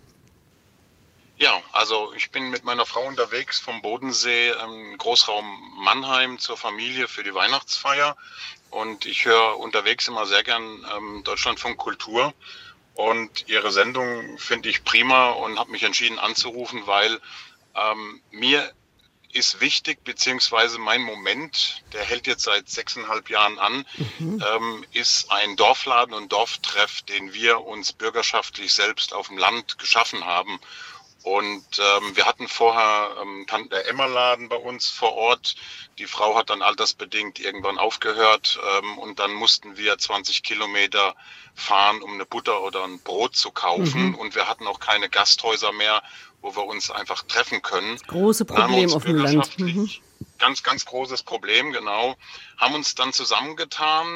Ja, 1.38 1.61
also 1.73 2.12
ich 2.15 2.31
bin 2.31 2.51
mit 2.51 2.65
meiner 2.65 2.87
Frau 2.87 3.05
unterwegs 3.09 3.59
vom 3.59 3.83
Bodensee 3.83 4.51
im 4.51 4.97
Großraum 4.99 5.45
Mannheim 5.83 6.38
zur 6.38 6.57
Familie 6.57 7.09
für 7.09 7.25
die 7.25 7.35
Weihnachtsfeier. 7.35 8.17
Und 8.72 9.04
ich 9.04 9.26
höre 9.26 9.58
unterwegs 9.58 10.08
immer 10.08 10.24
sehr 10.24 10.42
gern 10.42 10.87
ähm, 10.96 11.22
Deutschlandfunk 11.24 11.76
Kultur. 11.76 12.32
Und 12.94 13.48
Ihre 13.48 13.70
Sendung 13.70 14.38
finde 14.38 14.70
ich 14.70 14.82
prima 14.82 15.30
und 15.30 15.58
habe 15.58 15.70
mich 15.70 15.82
entschieden 15.82 16.18
anzurufen, 16.18 16.87
weil 16.87 17.20
ähm, 17.74 18.20
mir 18.30 18.72
ist 19.32 19.61
wichtig, 19.61 20.04
beziehungsweise 20.04 20.78
mein 20.78 21.02
Moment, 21.02 21.82
der 21.92 22.02
hält 22.02 22.26
jetzt 22.26 22.44
seit 22.44 22.68
sechseinhalb 22.68 23.28
Jahren 23.28 23.58
an, 23.58 23.87
mhm. 24.18 24.44
ähm, 24.54 24.87
ist 24.92 25.30
ein 25.30 25.56
Dorfladen 25.56 26.14
und 26.14 26.32
Dorftreff, 26.32 27.02
den 27.02 27.35
wir 27.35 27.61
uns 27.61 27.92
bürgerschaftlich 27.92 28.72
selbst 28.72 29.12
auf 29.12 29.28
dem 29.28 29.38
Land 29.38 29.78
geschaffen 29.78 30.24
haben. 30.24 30.58
Und 31.22 31.64
ähm, 31.78 32.16
wir 32.16 32.26
hatten 32.26 32.48
vorher 32.48 33.11
ähm, 33.22 33.46
Tante 33.46 33.85
Emma 33.87 34.06
Laden 34.06 34.48
bei 34.48 34.56
uns 34.56 34.88
vor 34.88 35.12
Ort. 35.14 35.54
Die 35.98 36.06
Frau 36.06 36.37
hat 36.37 36.50
dann 36.50 36.62
altersbedingt 36.62 37.38
irgendwann 37.38 37.78
aufgehört 37.78 38.58
ähm, 38.78 38.98
und 38.98 39.20
dann 39.20 39.32
mussten 39.32 39.76
wir 39.76 39.96
20 39.98 40.42
Kilometer 40.42 41.14
fahren, 41.54 42.02
um 42.02 42.14
eine 42.14 42.26
Butter 42.26 42.62
oder 42.62 42.85
ein 42.85 42.98
Brot 43.00 43.37
zu 43.37 43.52
kaufen. 43.52 44.08
Mhm. 44.08 44.14
Und 44.16 44.35
wir 44.35 44.48
hatten 44.48 44.66
auch 44.66 44.80
keine 44.80 45.08
Gasthäuser 45.08 45.72
mehr, 45.72 46.02
wo 46.40 46.56
wir 46.56 46.64
uns 46.64 46.90
einfach 46.90 47.22
treffen 47.22 47.62
können. 47.62 47.98
Große 48.08 48.44
Problem 48.44 48.92
auf 48.92 49.04
dem 49.04 49.18
Land. 49.18 49.58
Mhm. 49.58 49.88
Ganz, 50.38 50.62
ganz 50.64 50.85
großes 50.85 51.22
Problem, 51.22 51.72
genau. 51.72 52.16
Haben 52.56 52.74
uns 52.74 52.96
dann 52.96 53.12
zusammengetan. 53.12 54.06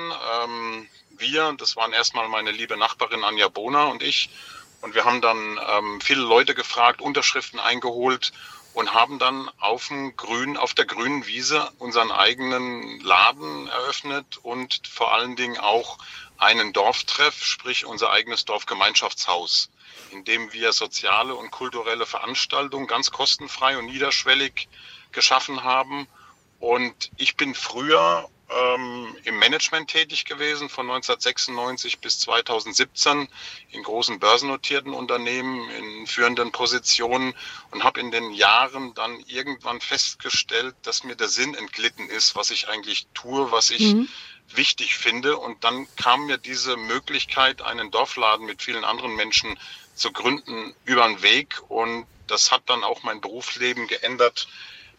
Ähm, 0.42 0.88
wir, 1.10 1.54
das 1.56 1.76
waren 1.76 1.92
erstmal 1.92 2.28
meine 2.28 2.50
liebe 2.50 2.76
Nachbarin 2.76 3.22
Anja 3.22 3.48
Bona 3.48 3.84
und 3.84 4.02
ich. 4.02 4.28
Und 4.86 4.94
wir 4.94 5.04
haben 5.04 5.20
dann 5.20 5.58
ähm, 5.68 6.00
viele 6.00 6.20
Leute 6.20 6.54
gefragt, 6.54 7.00
Unterschriften 7.00 7.58
eingeholt 7.58 8.30
und 8.72 8.94
haben 8.94 9.18
dann 9.18 9.50
auf 9.58 9.88
dem 9.88 10.14
Grün, 10.14 10.56
auf 10.56 10.74
der 10.74 10.84
grünen 10.84 11.26
Wiese 11.26 11.72
unseren 11.80 12.12
eigenen 12.12 13.00
Laden 13.00 13.66
eröffnet 13.66 14.36
und 14.44 14.86
vor 14.86 15.12
allen 15.12 15.34
Dingen 15.34 15.58
auch 15.58 15.98
einen 16.38 16.72
Dorftreff, 16.72 17.34
sprich 17.42 17.84
unser 17.84 18.10
eigenes 18.12 18.44
Dorfgemeinschaftshaus, 18.44 19.70
in 20.12 20.22
dem 20.22 20.52
wir 20.52 20.72
soziale 20.72 21.34
und 21.34 21.50
kulturelle 21.50 22.06
Veranstaltungen 22.06 22.86
ganz 22.86 23.10
kostenfrei 23.10 23.78
und 23.78 23.86
niederschwellig 23.86 24.68
geschaffen 25.10 25.64
haben. 25.64 26.06
Und 26.60 27.10
ich 27.16 27.36
bin 27.36 27.56
früher 27.56 28.28
ähm, 28.48 29.16
im 29.24 29.38
Management 29.38 29.90
tätig 29.90 30.24
gewesen 30.24 30.68
von 30.68 30.86
1996 30.88 31.98
bis 31.98 32.20
2017 32.20 33.28
in 33.70 33.82
großen 33.82 34.20
börsennotierten 34.20 34.92
Unternehmen 34.92 35.68
in 35.70 36.06
führenden 36.06 36.52
Positionen 36.52 37.34
und 37.72 37.82
habe 37.82 38.00
in 38.00 38.10
den 38.10 38.32
Jahren 38.32 38.94
dann 38.94 39.18
irgendwann 39.26 39.80
festgestellt, 39.80 40.76
dass 40.82 41.02
mir 41.02 41.16
der 41.16 41.28
Sinn 41.28 41.54
entglitten 41.54 42.08
ist, 42.08 42.36
was 42.36 42.50
ich 42.50 42.68
eigentlich 42.68 43.08
tue, 43.14 43.50
was 43.50 43.70
ich 43.70 43.94
mhm. 43.94 44.08
wichtig 44.54 44.96
finde. 44.96 45.38
Und 45.38 45.64
dann 45.64 45.88
kam 45.96 46.26
mir 46.26 46.38
diese 46.38 46.76
Möglichkeit, 46.76 47.62
einen 47.62 47.90
Dorfladen 47.90 48.46
mit 48.46 48.62
vielen 48.62 48.84
anderen 48.84 49.16
Menschen 49.16 49.58
zu 49.94 50.12
gründen, 50.12 50.74
über 50.84 51.06
den 51.08 51.22
Weg. 51.22 51.60
Und 51.68 52.06
das 52.28 52.52
hat 52.52 52.62
dann 52.66 52.84
auch 52.84 53.02
mein 53.02 53.20
Berufsleben 53.20 53.88
geändert 53.88 54.46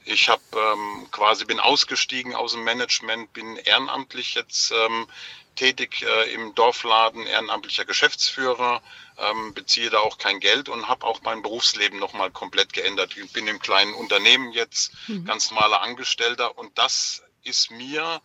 ich 0.08 0.30
habe 0.30 0.42
ähm, 0.56 1.08
quasi 1.12 1.46
bin 1.46 1.60
ausgestiegen 1.60 2.34
aus 2.36 2.54
dem 2.54 2.64
Management, 2.64 3.34
bin 3.34 3.58
ehrenamtlich 3.58 4.36
jetzt 4.36 4.72
ähm, 4.72 5.08
tätig 5.56 6.04
äh, 6.04 6.34
im 6.34 6.56
Dorfladen, 6.56 7.26
ehrenamtlicher 7.26 7.86
Geschäftsführer, 7.86 8.82
ähm, 9.18 9.54
beziehe 9.54 9.90
da 9.90 10.00
auch 10.00 10.18
kein 10.18 10.40
Geld 10.40 10.70
und 10.70 10.88
habe 10.88 11.06
auch 11.06 11.22
mein 11.24 11.42
Berufsleben 11.42 12.00
nochmal 12.00 12.32
komplett 12.32 12.74
geändert. 12.74 13.18
Ich 13.18 13.34
bin 13.34 13.48
im 13.48 13.60
kleinen 13.60 13.94
Unternehmen 13.94 14.52
jetzt 14.54 14.94
mhm. 15.08 15.26
ganz 15.26 15.52
normaler 15.52 15.82
Angestellter 15.82 16.58
und 16.58 16.78
das 16.78 17.24
ist 17.44 17.72
mir 17.72 18.22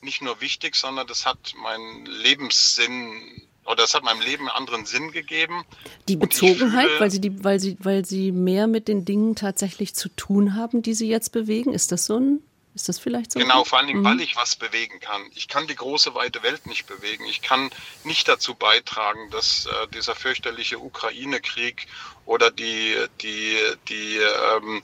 nicht 0.00 0.22
nur 0.22 0.40
wichtig, 0.40 0.76
sondern 0.76 1.06
das 1.06 1.26
hat 1.26 1.54
meinen 1.56 2.06
Lebenssinn 2.06 3.46
oder 3.66 3.76
das 3.76 3.94
hat 3.94 4.02
meinem 4.04 4.20
Leben 4.20 4.48
einen 4.48 4.56
anderen 4.56 4.86
Sinn 4.86 5.12
gegeben. 5.12 5.64
Die 6.08 6.16
Bezogenheit, 6.16 6.86
fühle, 6.86 7.00
weil 7.00 7.10
sie 7.10 7.20
die, 7.20 7.44
weil 7.44 7.60
sie, 7.60 7.76
weil 7.80 8.04
sie 8.04 8.32
mehr 8.32 8.66
mit 8.66 8.88
den 8.88 9.04
Dingen 9.04 9.36
tatsächlich 9.36 9.94
zu 9.94 10.08
tun 10.08 10.54
haben, 10.54 10.82
die 10.82 10.94
sie 10.94 11.08
jetzt 11.08 11.32
bewegen, 11.32 11.72
ist 11.72 11.92
das 11.92 12.06
so 12.06 12.18
ein 12.18 12.42
ist 12.76 12.90
das 12.90 12.98
vielleicht 12.98 13.32
so? 13.32 13.40
Genau, 13.40 13.64
vor 13.64 13.78
allen 13.78 13.86
Dingen, 13.86 14.00
mhm. 14.00 14.04
weil 14.04 14.20
ich 14.20 14.36
was 14.36 14.54
bewegen 14.54 15.00
kann. 15.00 15.22
Ich 15.34 15.48
kann 15.48 15.66
die 15.66 15.74
große, 15.74 16.14
weite 16.14 16.42
Welt 16.42 16.66
nicht 16.66 16.86
bewegen. 16.86 17.24
Ich 17.24 17.40
kann 17.40 17.70
nicht 18.04 18.28
dazu 18.28 18.54
beitragen, 18.54 19.30
dass 19.30 19.64
äh, 19.64 19.88
dieser 19.94 20.14
fürchterliche 20.14 20.78
Ukraine-Krieg 20.78 21.86
oder 22.26 22.50
die, 22.50 22.94
die, 23.22 23.56
die, 23.88 24.18
ähm, 24.18 24.82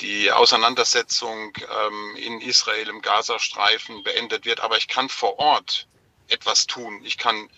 die 0.00 0.30
Auseinandersetzung 0.30 1.52
ähm, 1.56 2.16
in 2.16 2.40
Israel 2.42 2.88
im 2.88 3.02
Gazastreifen 3.02 4.04
beendet 4.04 4.44
wird. 4.44 4.60
Aber 4.60 4.76
ich 4.76 4.86
kann 4.86 5.08
vor 5.08 5.40
Ort 5.40 5.88
etwas 6.28 6.68
tun. 6.68 7.00
Ich 7.02 7.18
kann 7.18 7.50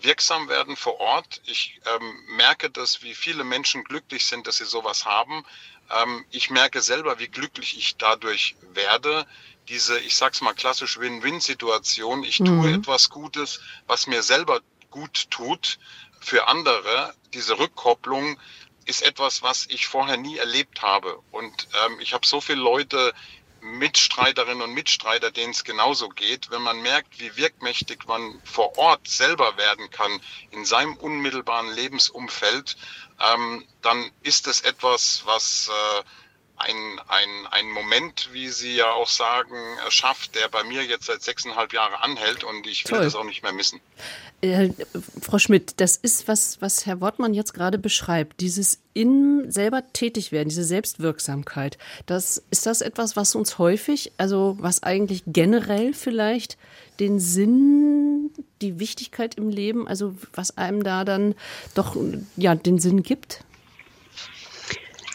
wirksam 0.00 0.48
werden 0.48 0.76
vor 0.76 1.00
Ort. 1.00 1.40
Ich 1.46 1.80
ähm, 1.86 2.36
merke 2.36 2.70
das, 2.70 3.02
wie 3.02 3.14
viele 3.14 3.44
Menschen 3.44 3.84
glücklich 3.84 4.26
sind, 4.26 4.46
dass 4.46 4.56
sie 4.56 4.64
sowas 4.64 5.04
haben. 5.04 5.44
Ähm, 5.90 6.24
ich 6.30 6.50
merke 6.50 6.80
selber, 6.80 7.18
wie 7.18 7.28
glücklich 7.28 7.76
ich 7.76 7.96
dadurch 7.96 8.56
werde. 8.72 9.26
Diese, 9.68 9.98
ich 10.00 10.16
sag's 10.16 10.40
mal 10.40 10.54
klassisch 10.54 10.98
Win-Win-Situation. 10.98 12.24
Ich 12.24 12.38
tue 12.38 12.68
mhm. 12.68 12.74
etwas 12.74 13.10
Gutes, 13.10 13.60
was 13.86 14.06
mir 14.06 14.22
selber 14.22 14.60
gut 14.90 15.30
tut 15.30 15.78
für 16.20 16.48
andere. 16.48 17.14
Diese 17.34 17.58
Rückkopplung 17.58 18.38
ist 18.86 19.02
etwas, 19.02 19.42
was 19.42 19.66
ich 19.66 19.86
vorher 19.86 20.16
nie 20.16 20.38
erlebt 20.38 20.80
habe. 20.80 21.20
Und 21.30 21.68
ähm, 21.86 22.00
ich 22.00 22.14
habe 22.14 22.26
so 22.26 22.40
viele 22.40 22.62
Leute 22.62 23.12
Mitstreiterinnen 23.60 24.62
und 24.62 24.74
Mitstreiter, 24.74 25.30
denen 25.30 25.50
es 25.50 25.64
genauso 25.64 26.08
geht, 26.08 26.50
wenn 26.50 26.62
man 26.62 26.80
merkt, 26.82 27.20
wie 27.20 27.36
wirkmächtig 27.36 28.06
man 28.06 28.40
vor 28.44 28.76
Ort 28.78 29.08
selber 29.08 29.56
werden 29.56 29.90
kann 29.90 30.20
in 30.50 30.64
seinem 30.64 30.96
unmittelbaren 30.96 31.72
Lebensumfeld, 31.72 32.76
ähm, 33.20 33.66
dann 33.82 34.10
ist 34.22 34.46
es 34.46 34.60
etwas, 34.60 35.22
was 35.24 35.68
äh, 35.68 36.02
ein, 36.58 37.00
ein, 37.08 37.46
ein 37.50 37.70
Moment, 37.70 38.30
wie 38.32 38.48
Sie 38.48 38.74
ja 38.76 38.92
auch 38.92 39.08
sagen, 39.08 39.56
schafft, 39.88 40.34
der 40.34 40.48
bei 40.48 40.64
mir 40.64 40.84
jetzt 40.84 41.06
seit 41.06 41.22
sechseinhalb 41.22 41.72
Jahren 41.72 41.94
anhält 41.94 42.44
und 42.44 42.66
ich 42.66 42.84
will 42.84 42.90
Toll. 42.90 43.04
das 43.04 43.14
auch 43.14 43.24
nicht 43.24 43.42
mehr 43.42 43.52
missen. 43.52 43.80
Äh, 44.40 44.70
Frau 45.20 45.38
Schmidt, 45.38 45.74
das 45.80 45.96
ist 45.96 46.28
was, 46.28 46.60
was 46.60 46.86
Herr 46.86 47.00
Wortmann 47.00 47.34
jetzt 47.34 47.54
gerade 47.54 47.78
beschreibt. 47.78 48.40
Dieses 48.40 48.80
in 48.94 49.50
selber 49.50 49.82
tätig 49.92 50.32
werden, 50.32 50.48
diese 50.48 50.64
Selbstwirksamkeit. 50.64 51.78
Das, 52.06 52.42
ist 52.50 52.66
das 52.66 52.80
etwas, 52.80 53.16
was 53.16 53.34
uns 53.34 53.58
häufig, 53.58 54.12
also 54.16 54.56
was 54.60 54.82
eigentlich 54.82 55.22
generell 55.26 55.92
vielleicht 55.92 56.56
den 57.00 57.20
Sinn, 57.20 58.30
die 58.60 58.80
Wichtigkeit 58.80 59.36
im 59.36 59.48
Leben, 59.48 59.86
also 59.86 60.14
was 60.32 60.56
einem 60.56 60.82
da 60.82 61.04
dann 61.04 61.34
doch 61.74 61.96
ja 62.36 62.54
den 62.54 62.78
Sinn 62.78 63.02
gibt? 63.02 63.44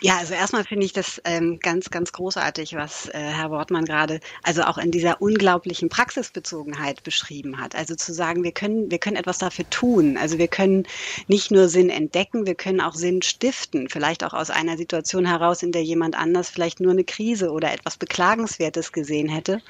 Ja, 0.03 0.17
also 0.17 0.33
erstmal 0.33 0.65
finde 0.65 0.85
ich 0.85 0.91
das 0.91 1.21
ähm, 1.23 1.59
ganz, 1.59 1.89
ganz 1.89 2.11
großartig, 2.11 2.75
was 2.75 3.07
äh, 3.07 3.19
Herr 3.19 3.51
Wortmann 3.51 3.85
gerade, 3.85 4.19
also 4.43 4.63
auch 4.63 4.77
in 4.77 4.91
dieser 4.91 5.21
unglaublichen 5.21 5.87
Praxisbezogenheit 5.87 7.03
beschrieben 7.03 7.61
hat. 7.61 7.73
Also 7.73 7.95
zu 7.95 8.13
sagen, 8.13 8.43
wir 8.43 8.51
können, 8.51 8.91
wir 8.91 8.97
können 8.97 9.15
etwas 9.15 9.37
dafür 9.37 9.63
tun. 9.69 10.17
Also 10.17 10.37
wir 10.37 10.49
können 10.49 10.85
nicht 11.29 11.51
nur 11.51 11.69
Sinn 11.69 11.89
entdecken, 11.89 12.45
wir 12.45 12.55
können 12.55 12.81
auch 12.81 12.95
Sinn 12.95 13.21
stiften. 13.21 13.87
Vielleicht 13.87 14.25
auch 14.25 14.33
aus 14.33 14.49
einer 14.49 14.75
Situation 14.75 15.25
heraus, 15.25 15.63
in 15.63 15.71
der 15.71 15.83
jemand 15.83 16.17
anders 16.17 16.49
vielleicht 16.49 16.81
nur 16.81 16.91
eine 16.91 17.05
Krise 17.05 17.51
oder 17.51 17.71
etwas 17.71 17.95
Beklagenswertes 17.95 18.91
gesehen 18.91 19.29
hätte. 19.29 19.61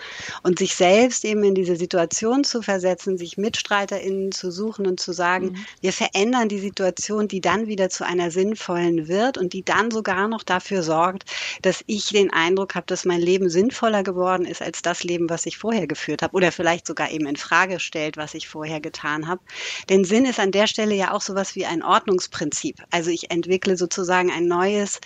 Und 0.41 0.57
sich 0.57 0.73
selbst 0.73 1.25
eben 1.25 1.43
in 1.43 1.53
diese 1.53 1.75
Situation 1.75 2.43
zu 2.43 2.63
versetzen, 2.63 3.19
sich 3.19 3.37
MitstreiterInnen 3.37 4.31
zu 4.31 4.49
suchen 4.49 4.87
und 4.87 4.99
zu 4.99 5.13
sagen, 5.13 5.51
mhm. 5.51 5.65
wir 5.81 5.93
verändern 5.93 6.49
die 6.49 6.57
Situation, 6.57 7.27
die 7.27 7.39
dann 7.39 7.67
wieder 7.67 7.89
zu 7.89 8.03
einer 8.03 8.31
sinnvollen 8.31 9.07
wird 9.07 9.37
und 9.37 9.53
die 9.53 9.63
dann 9.63 9.91
sogar 9.91 10.22
sogar 10.23 10.27
noch 10.29 10.43
dafür 10.43 10.83
sorgt, 10.83 11.25
dass 11.61 11.83
ich 11.87 12.09
den 12.09 12.31
Eindruck 12.31 12.75
habe, 12.75 12.85
dass 12.87 13.05
mein 13.05 13.21
Leben 13.21 13.49
sinnvoller 13.49 14.03
geworden 14.03 14.45
ist 14.45 14.61
als 14.61 14.81
das 14.81 15.03
Leben, 15.03 15.29
was 15.29 15.45
ich 15.45 15.57
vorher 15.57 15.87
geführt 15.87 16.21
habe 16.21 16.35
oder 16.35 16.51
vielleicht 16.51 16.87
sogar 16.87 17.11
eben 17.11 17.27
in 17.27 17.35
Frage 17.35 17.79
stellt, 17.79 18.15
was 18.15 18.33
ich 18.33 18.47
vorher 18.47 18.79
getan 18.79 19.27
habe. 19.27 19.41
Denn 19.89 20.05
Sinn 20.05 20.25
ist 20.25 20.39
an 20.39 20.51
der 20.51 20.67
Stelle 20.67 20.95
ja 20.95 21.11
auch 21.11 21.21
sowas 21.21 21.55
wie 21.55 21.65
ein 21.65 21.83
Ordnungsprinzip. 21.83 22.77
Also 22.91 23.09
ich 23.11 23.31
entwickle 23.31 23.75
sozusagen 23.75 24.31
ein 24.31 24.47
neues 24.47 24.99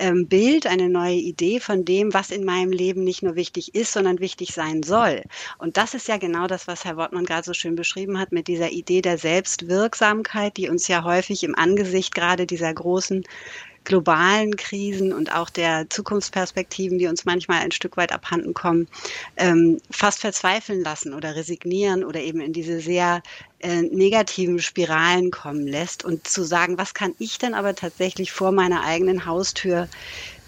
ähm, 0.00 0.26
Bild, 0.26 0.66
eine 0.66 0.88
neue 0.88 1.14
Idee 1.14 1.60
von 1.60 1.84
dem, 1.84 2.12
was 2.14 2.30
in 2.30 2.44
meinem 2.44 2.72
Leben 2.72 3.04
nicht 3.04 3.22
nur 3.22 3.36
wichtig 3.36 3.74
ist, 3.74 3.92
sondern 3.92 4.18
wichtig 4.18 4.54
sein 4.54 4.82
soll. 4.82 5.22
Und 5.58 5.76
das 5.76 5.94
ist 5.94 6.08
ja 6.08 6.16
genau 6.16 6.46
das, 6.46 6.66
was 6.66 6.84
Herr 6.84 6.96
Wortmann 6.96 7.26
gerade 7.26 7.44
so 7.44 7.52
schön 7.52 7.76
beschrieben 7.76 8.18
hat 8.18 8.32
mit 8.32 8.48
dieser 8.48 8.70
Idee 8.70 9.02
der 9.02 9.18
Selbstwirksamkeit, 9.18 10.56
die 10.56 10.68
uns 10.68 10.88
ja 10.88 11.04
häufig 11.04 11.44
im 11.44 11.54
Angesicht 11.54 12.14
gerade 12.14 12.46
dieser 12.46 12.72
großen 12.72 13.24
globalen 13.84 14.56
Krisen 14.56 15.12
und 15.12 15.34
auch 15.34 15.50
der 15.50 15.88
Zukunftsperspektiven, 15.88 16.98
die 16.98 17.06
uns 17.06 17.24
manchmal 17.24 17.60
ein 17.60 17.72
Stück 17.72 17.96
weit 17.96 18.12
abhanden 18.12 18.54
kommen, 18.54 18.88
ähm, 19.36 19.80
fast 19.90 20.20
verzweifeln 20.20 20.82
lassen 20.82 21.14
oder 21.14 21.34
resignieren 21.34 22.04
oder 22.04 22.20
eben 22.20 22.40
in 22.40 22.52
diese 22.52 22.80
sehr 22.80 23.22
äh, 23.60 23.82
negativen 23.82 24.58
Spiralen 24.58 25.30
kommen 25.30 25.66
lässt. 25.66 26.04
Und 26.04 26.26
zu 26.26 26.42
sagen, 26.44 26.78
was 26.78 26.94
kann 26.94 27.14
ich 27.18 27.38
denn 27.38 27.54
aber 27.54 27.74
tatsächlich 27.74 28.32
vor 28.32 28.52
meiner 28.52 28.84
eigenen 28.84 29.26
Haustür 29.26 29.88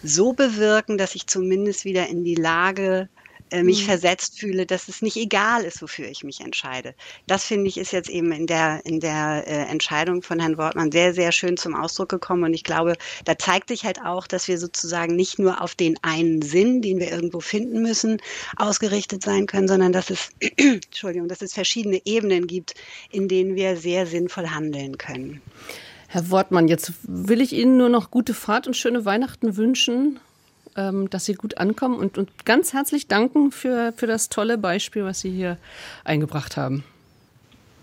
so 0.03 0.33
bewirken, 0.33 0.99
dass 0.99 1.14
ich 1.14 1.27
zumindest 1.27 1.85
wieder 1.85 2.09
in 2.09 2.25
die 2.25 2.35
Lage 2.35 3.09
äh, 3.16 3.22
mich 3.62 3.83
mhm. 3.83 3.87
versetzt 3.87 4.38
fühle, 4.38 4.67
dass 4.67 4.88
es 4.88 5.03
nicht 5.03 5.17
egal 5.17 5.65
ist, 5.65 5.83
wofür 5.83 6.09
ich 6.09 6.25
mich 6.25 6.41
entscheide. 6.41 6.95
Das 7.27 7.45
finde 7.45 7.69
ich 7.69 7.77
ist 7.77 7.93
jetzt 7.93 8.09
eben 8.09 8.33
in 8.33 8.47
der, 8.47 8.81
in 8.85 9.01
der 9.01 9.45
äh, 9.47 9.71
Entscheidung 9.71 10.23
von 10.23 10.41
Herrn 10.41 10.57
Wortmann 10.59 10.91
sehr, 10.93 11.12
sehr 11.12 11.33
schön 11.33 11.57
zum 11.57 11.75
Ausdruck 11.75 12.09
gekommen. 12.09 12.45
Und 12.45 12.55
ich 12.55 12.65
glaube, 12.65 12.97
da 13.25 13.37
zeigt 13.37 13.69
sich 13.69 13.85
halt 13.85 14.01
auch, 14.03 14.27
dass 14.27 14.49
wir 14.49 14.59
sozusagen 14.59 15.17
nicht 15.17 15.38
nur 15.38 15.61
auf 15.61 15.75
den 15.75 15.97
einen 16.03 16.43
Sinn, 16.43 16.83
den 16.83 16.99
wir 16.99 17.11
irgendwo 17.11 17.41
finden 17.41 17.83
müssen, 17.83 18.19
ausgerichtet 18.57 19.23
sein 19.23 19.47
können, 19.47 19.69
sondern 19.69 19.93
dass 19.93 20.11
es, 20.11 20.31
Entschuldigung, 20.57 21.29
dass 21.29 21.43
es 21.43 21.53
verschiedene 21.53 22.01
Ebenen 22.05 22.47
gibt, 22.47 22.75
in 23.11 23.29
denen 23.29 23.55
wir 23.55 23.77
sehr 23.77 24.07
sinnvoll 24.07 24.49
handeln 24.49 24.97
können. 24.99 25.43
Herr 26.09 26.31
Wortmann, 26.31 26.69
jetzt 26.69 26.93
will 27.05 27.41
ich 27.41 27.53
Ihnen 27.53 27.79
nur 27.79 27.88
noch 27.88 28.11
gute 28.11 28.35
Fahrt 28.35 28.67
und 28.67 28.77
schöne 28.77 29.05
Weihnachten 29.05 29.57
wünschen 29.57 30.21
ähm, 30.77 31.11
dass 31.11 31.25
Sie 31.25 31.35
gut 31.35 31.59
ankommen 31.59 31.97
und, 31.97 32.19
und 32.19 32.45
ganz 32.45 32.73
herzlich 32.73 33.09
danken 33.09 33.53
für, 33.53 33.93
für 33.97 34.07
das 34.07 34.29
tolle 34.29 34.59
Beispiel, 34.59 35.05
was 35.05 35.21
Sie 35.21 35.31
hier 35.31 35.59
eingebracht 36.05 36.57
haben. 36.57 36.85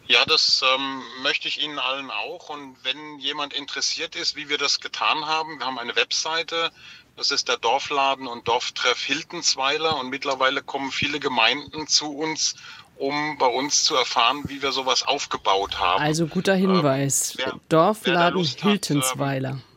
Ja, 0.08 0.26
das 0.26 0.64
ähm, 0.76 1.04
möchte 1.22 1.48
ich 1.48 1.64
Ihnen 1.64 1.78
allen 1.78 2.10
auch. 2.10 2.50
Und 2.50 2.76
wenn 2.84 3.20
jemand 3.20 3.54
interessiert 3.54 4.16
ist, 4.16 4.36
wie 4.36 4.50
wir 4.50 4.58
das 4.58 4.80
getan 4.80 5.28
haben, 5.28 5.60
wir 5.60 5.68
haben 5.68 5.78
eine 5.78 5.96
Webseite, 5.96 6.72
das 7.16 7.30
ist 7.30 7.48
der 7.48 7.58
Dorfladen 7.58 8.26
und 8.26 8.48
Dorftreff 8.48 9.04
Hiltensweiler. 9.04 10.00
Und 10.00 10.10
mittlerweile 10.10 10.64
kommen 10.64 10.92
viele 10.92 11.20
Gemeinden 11.20 11.88
zu 11.88 12.12
uns, 12.12 12.56
um 12.96 13.38
bei 13.38 13.46
uns 13.46 13.84
zu 13.84 13.96
erfahren, 13.96 14.46
wie 14.48 14.64
wir 14.64 14.72
sowas 14.72 15.04
aufgebaut 15.04 15.80
haben. 15.80 16.02
Also 16.02 16.26
guter 16.26 16.56
Hinweis. 16.56 17.36
Ähm, 17.38 17.46
wer, 17.46 17.60
Dorfladen 17.70 18.44
wer 18.44 18.72
Hiltensweiler. 18.72 19.50
Hat, 19.50 19.56
ähm, 19.56 19.69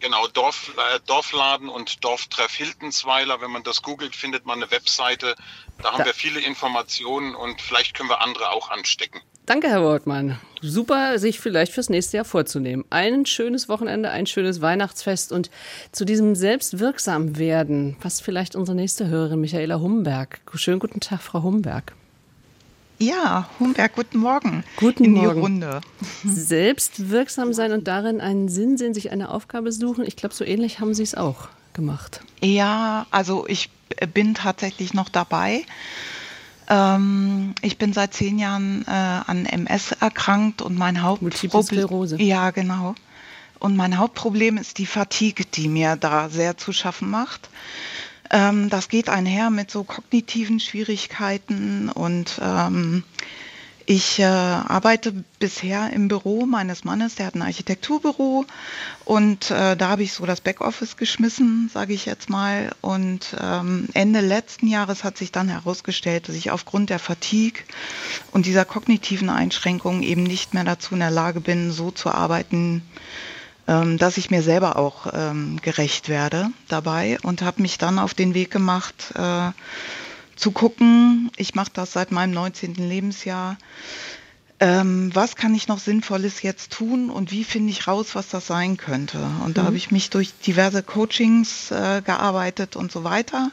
Genau, 0.00 0.26
Dorf, 0.28 0.72
äh, 0.76 1.00
Dorfladen 1.06 1.68
und 1.68 2.04
Dorftreff 2.04 2.52
Hiltensweiler. 2.52 3.40
Wenn 3.40 3.50
man 3.50 3.62
das 3.62 3.82
googelt, 3.82 4.14
findet 4.14 4.44
man 4.44 4.62
eine 4.62 4.70
Webseite. 4.70 5.34
Da 5.82 5.92
haben 5.92 5.98
da. 5.98 6.06
wir 6.06 6.14
viele 6.14 6.40
Informationen 6.40 7.34
und 7.34 7.60
vielleicht 7.60 7.94
können 7.94 8.10
wir 8.10 8.20
andere 8.20 8.50
auch 8.50 8.70
anstecken. 8.70 9.20
Danke, 9.46 9.68
Herr 9.68 9.82
Wortmann. 9.82 10.40
Super, 10.60 11.18
sich 11.20 11.38
vielleicht 11.38 11.72
fürs 11.72 11.88
nächste 11.88 12.16
Jahr 12.16 12.24
vorzunehmen. 12.24 12.84
Ein 12.90 13.26
schönes 13.26 13.68
Wochenende, 13.68 14.10
ein 14.10 14.26
schönes 14.26 14.60
Weihnachtsfest 14.60 15.30
und 15.30 15.50
zu 15.92 16.04
diesem 16.04 16.34
selbstwirksam 16.34 17.38
werden 17.38 17.96
passt 18.00 18.22
vielleicht 18.22 18.56
unsere 18.56 18.74
nächste 18.74 19.06
Hörerin 19.06 19.40
Michaela 19.40 19.78
Humberg. 19.78 20.40
Schönen 20.54 20.80
guten 20.80 20.98
Tag, 20.98 21.22
Frau 21.22 21.42
Humberg. 21.42 21.94
Ja, 22.98 23.48
Humberg, 23.60 23.94
guten 23.94 24.18
Morgen. 24.18 24.64
Guten 24.76 25.04
in 25.04 25.12
Morgen. 25.12 25.34
Die 25.34 25.40
Runde. 25.40 25.80
Selbst 26.24 27.10
wirksam 27.10 27.52
sein 27.52 27.72
und 27.72 27.86
darin 27.86 28.20
einen 28.20 28.48
Sinn 28.48 28.78
sehen, 28.78 28.94
sich 28.94 29.10
eine 29.10 29.30
Aufgabe 29.30 29.70
suchen. 29.70 30.04
Ich 30.06 30.16
glaube, 30.16 30.34
so 30.34 30.44
ähnlich 30.44 30.80
haben 30.80 30.94
Sie 30.94 31.02
es 31.02 31.14
auch 31.14 31.48
gemacht. 31.74 32.22
Ja, 32.40 33.06
also 33.10 33.46
ich 33.48 33.70
bin 34.14 34.34
tatsächlich 34.34 34.94
noch 34.94 35.10
dabei. 35.10 35.64
Ähm, 36.68 37.54
ich 37.60 37.76
bin 37.76 37.92
seit 37.92 38.14
zehn 38.14 38.38
Jahren 38.38 38.84
äh, 38.86 38.90
an 38.90 39.44
MS 39.44 39.92
erkrankt 39.92 40.62
und 40.62 40.76
mein 40.76 41.02
Hauptproblem. 41.02 42.18
Ja, 42.18 42.50
genau. 42.50 42.94
Und 43.58 43.76
mein 43.76 43.98
Hauptproblem 43.98 44.56
ist 44.56 44.78
die 44.78 44.86
Fatigue, 44.86 45.44
die 45.46 45.68
mir 45.68 45.96
da 45.96 46.28
sehr 46.28 46.56
zu 46.56 46.72
schaffen 46.72 47.10
macht. 47.10 47.48
Ähm, 48.30 48.70
das 48.70 48.88
geht 48.88 49.08
einher 49.08 49.50
mit 49.50 49.70
so 49.70 49.84
kognitiven 49.84 50.60
Schwierigkeiten 50.60 51.88
und 51.88 52.40
ähm, 52.42 53.04
ich 53.88 54.18
äh, 54.18 54.24
arbeite 54.24 55.12
bisher 55.38 55.92
im 55.92 56.08
Büro 56.08 56.44
meines 56.44 56.82
Mannes, 56.82 57.14
der 57.14 57.26
hat 57.26 57.36
ein 57.36 57.42
Architekturbüro 57.42 58.44
und 59.04 59.52
äh, 59.52 59.76
da 59.76 59.88
habe 59.90 60.02
ich 60.02 60.12
so 60.12 60.26
das 60.26 60.40
Backoffice 60.40 60.96
geschmissen, 60.96 61.70
sage 61.72 61.92
ich 61.92 62.04
jetzt 62.04 62.28
mal. 62.28 62.72
Und 62.80 63.36
ähm, 63.40 63.88
Ende 63.94 64.20
letzten 64.22 64.66
Jahres 64.66 65.04
hat 65.04 65.16
sich 65.16 65.30
dann 65.30 65.48
herausgestellt, 65.48 66.28
dass 66.28 66.34
ich 66.34 66.50
aufgrund 66.50 66.90
der 66.90 66.98
Fatigue 66.98 67.62
und 68.32 68.46
dieser 68.46 68.64
kognitiven 68.64 69.30
Einschränkungen 69.30 70.02
eben 70.02 70.24
nicht 70.24 70.52
mehr 70.52 70.64
dazu 70.64 70.94
in 70.94 71.00
der 71.00 71.12
Lage 71.12 71.40
bin, 71.40 71.70
so 71.70 71.92
zu 71.92 72.10
arbeiten, 72.10 72.82
dass 73.66 74.16
ich 74.16 74.30
mir 74.30 74.42
selber 74.42 74.76
auch 74.76 75.08
ähm, 75.12 75.58
gerecht 75.60 76.08
werde 76.08 76.50
dabei 76.68 77.18
und 77.22 77.42
habe 77.42 77.62
mich 77.62 77.78
dann 77.78 77.98
auf 77.98 78.14
den 78.14 78.32
Weg 78.32 78.50
gemacht, 78.50 79.12
äh, 79.16 79.50
zu 80.36 80.52
gucken, 80.52 81.30
ich 81.36 81.54
mache 81.54 81.70
das 81.72 81.92
seit 81.92 82.12
meinem 82.12 82.32
19. 82.32 82.74
Lebensjahr, 82.74 83.56
ähm, 84.58 85.10
was 85.12 85.36
kann 85.36 85.54
ich 85.54 85.68
noch 85.68 85.78
Sinnvolles 85.78 86.42
jetzt 86.42 86.72
tun 86.72 87.10
und 87.10 87.30
wie 87.30 87.44
finde 87.44 87.70
ich 87.70 87.86
raus, 87.86 88.14
was 88.14 88.28
das 88.28 88.46
sein 88.46 88.76
könnte. 88.76 89.18
Und 89.44 89.48
mhm. 89.48 89.54
da 89.54 89.64
habe 89.64 89.76
ich 89.76 89.90
mich 89.90 90.08
durch 90.08 90.32
diverse 90.46 90.82
Coachings 90.82 91.70
äh, 91.70 92.00
gearbeitet 92.02 92.76
und 92.76 92.90
so 92.90 93.04
weiter, 93.04 93.50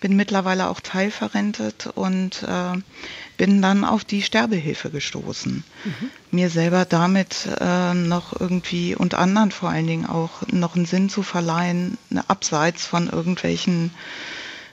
bin 0.00 0.16
mittlerweile 0.16 0.68
auch 0.68 0.80
teilverrentet 0.80 1.88
und 1.94 2.42
äh, 2.42 2.78
bin 3.36 3.62
dann 3.62 3.84
auf 3.84 4.04
die 4.04 4.22
Sterbehilfe 4.22 4.90
gestoßen. 4.90 5.64
Mhm. 5.84 6.10
Mir 6.30 6.50
selber 6.50 6.84
damit 6.84 7.48
äh, 7.60 7.94
noch 7.94 8.38
irgendwie 8.38 8.94
und 8.94 9.14
anderen 9.14 9.50
vor 9.50 9.70
allen 9.70 9.86
Dingen 9.86 10.06
auch 10.06 10.42
noch 10.50 10.76
einen 10.76 10.86
Sinn 10.86 11.08
zu 11.08 11.22
verleihen, 11.22 11.98
abseits 12.28 12.86
von 12.86 13.08
irgendwelchen 13.08 13.90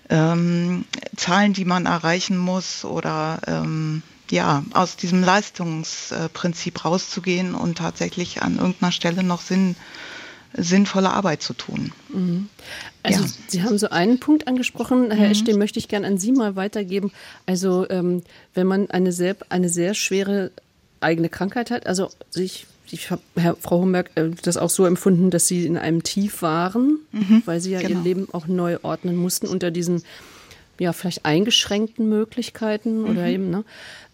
ähm, 0.09 0.85
Zahlen, 1.15 1.53
die 1.53 1.65
man 1.65 1.85
erreichen 1.85 2.37
muss 2.37 2.85
oder 2.85 3.39
ähm, 3.47 4.01
ja, 4.31 4.63
aus 4.73 4.95
diesem 4.95 5.23
Leistungsprinzip 5.23 6.85
rauszugehen 6.85 7.55
und 7.55 7.77
tatsächlich 7.77 8.41
an 8.41 8.57
irgendeiner 8.57 8.91
Stelle 8.91 9.23
noch 9.23 9.41
Sinn 9.41 9.75
sinnvolle 10.53 11.11
Arbeit 11.11 11.41
zu 11.41 11.53
tun. 11.53 11.91
Mhm. 12.09 12.49
Also 13.03 13.23
ja. 13.23 13.29
Sie 13.47 13.63
haben 13.63 13.77
so 13.77 13.89
einen 13.89 14.19
Punkt 14.19 14.47
angesprochen, 14.47 15.11
Herr 15.11 15.27
mhm. 15.27 15.31
Esch, 15.31 15.43
den 15.43 15.57
möchte 15.57 15.79
ich 15.79 15.87
gerne 15.87 16.07
an 16.07 16.17
Sie 16.17 16.31
mal 16.31 16.55
weitergeben. 16.55 17.11
Also 17.45 17.87
ähm, 17.89 18.23
wenn 18.53 18.67
man 18.67 18.89
eine 18.89 19.11
sehr, 19.11 19.35
eine 19.49 19.69
sehr 19.69 19.93
schwere 19.93 20.51
eigene 21.01 21.29
Krankheit 21.29 21.71
hat, 21.71 21.87
also 21.87 22.09
sich 22.29 22.65
ich 22.91 23.11
habe, 23.11 23.21
Frau 23.59 23.81
Homberg, 23.81 24.09
äh, 24.15 24.29
das 24.41 24.57
auch 24.57 24.69
so 24.69 24.85
empfunden, 24.85 25.29
dass 25.29 25.47
Sie 25.47 25.65
in 25.65 25.77
einem 25.77 26.03
Tief 26.03 26.41
waren, 26.41 26.99
mhm, 27.11 27.43
weil 27.45 27.61
Sie 27.61 27.71
ja 27.71 27.81
genau. 27.81 27.99
Ihr 27.99 28.03
Leben 28.03 28.27
auch 28.31 28.47
neu 28.47 28.77
ordnen 28.81 29.15
mussten 29.15 29.47
unter 29.47 29.71
diesen 29.71 30.03
ja, 30.79 30.93
vielleicht 30.93 31.25
eingeschränkten 31.25 32.07
Möglichkeiten 32.07 33.03
oder 33.03 33.23
mhm. 33.23 33.33
eben, 33.33 33.49
ne, 33.49 33.65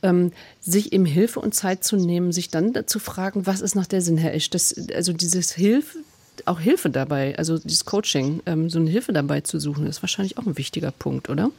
ähm, 0.02 0.32
sich 0.62 0.94
eben 0.94 1.06
Hilfe 1.06 1.40
und 1.40 1.54
Zeit 1.54 1.84
zu 1.84 1.96
nehmen, 1.96 2.32
sich 2.32 2.50
dann 2.50 2.74
zu 2.88 3.00
fragen, 3.00 3.46
was 3.46 3.62
ist 3.62 3.76
nach 3.76 3.86
der 3.86 4.02
Sinn, 4.02 4.18
Herr 4.18 4.34
Esch? 4.34 4.50
Das, 4.50 4.76
also 4.94 5.14
dieses 5.14 5.52
Hilfe, 5.54 6.00
auch 6.46 6.60
Hilfe 6.60 6.90
dabei, 6.90 7.38
also 7.38 7.58
dieses 7.58 7.86
Coaching, 7.86 8.42
ähm, 8.46 8.70
so 8.70 8.80
eine 8.80 8.90
Hilfe 8.90 9.14
dabei 9.14 9.42
zu 9.42 9.60
suchen, 9.60 9.88
ist 9.88 10.02
wahrscheinlich 10.04 10.38
auch 10.38 10.46
ein 10.46 10.58
wichtiger 10.58 10.92
Punkt, 10.92 11.30
oder? 11.30 11.52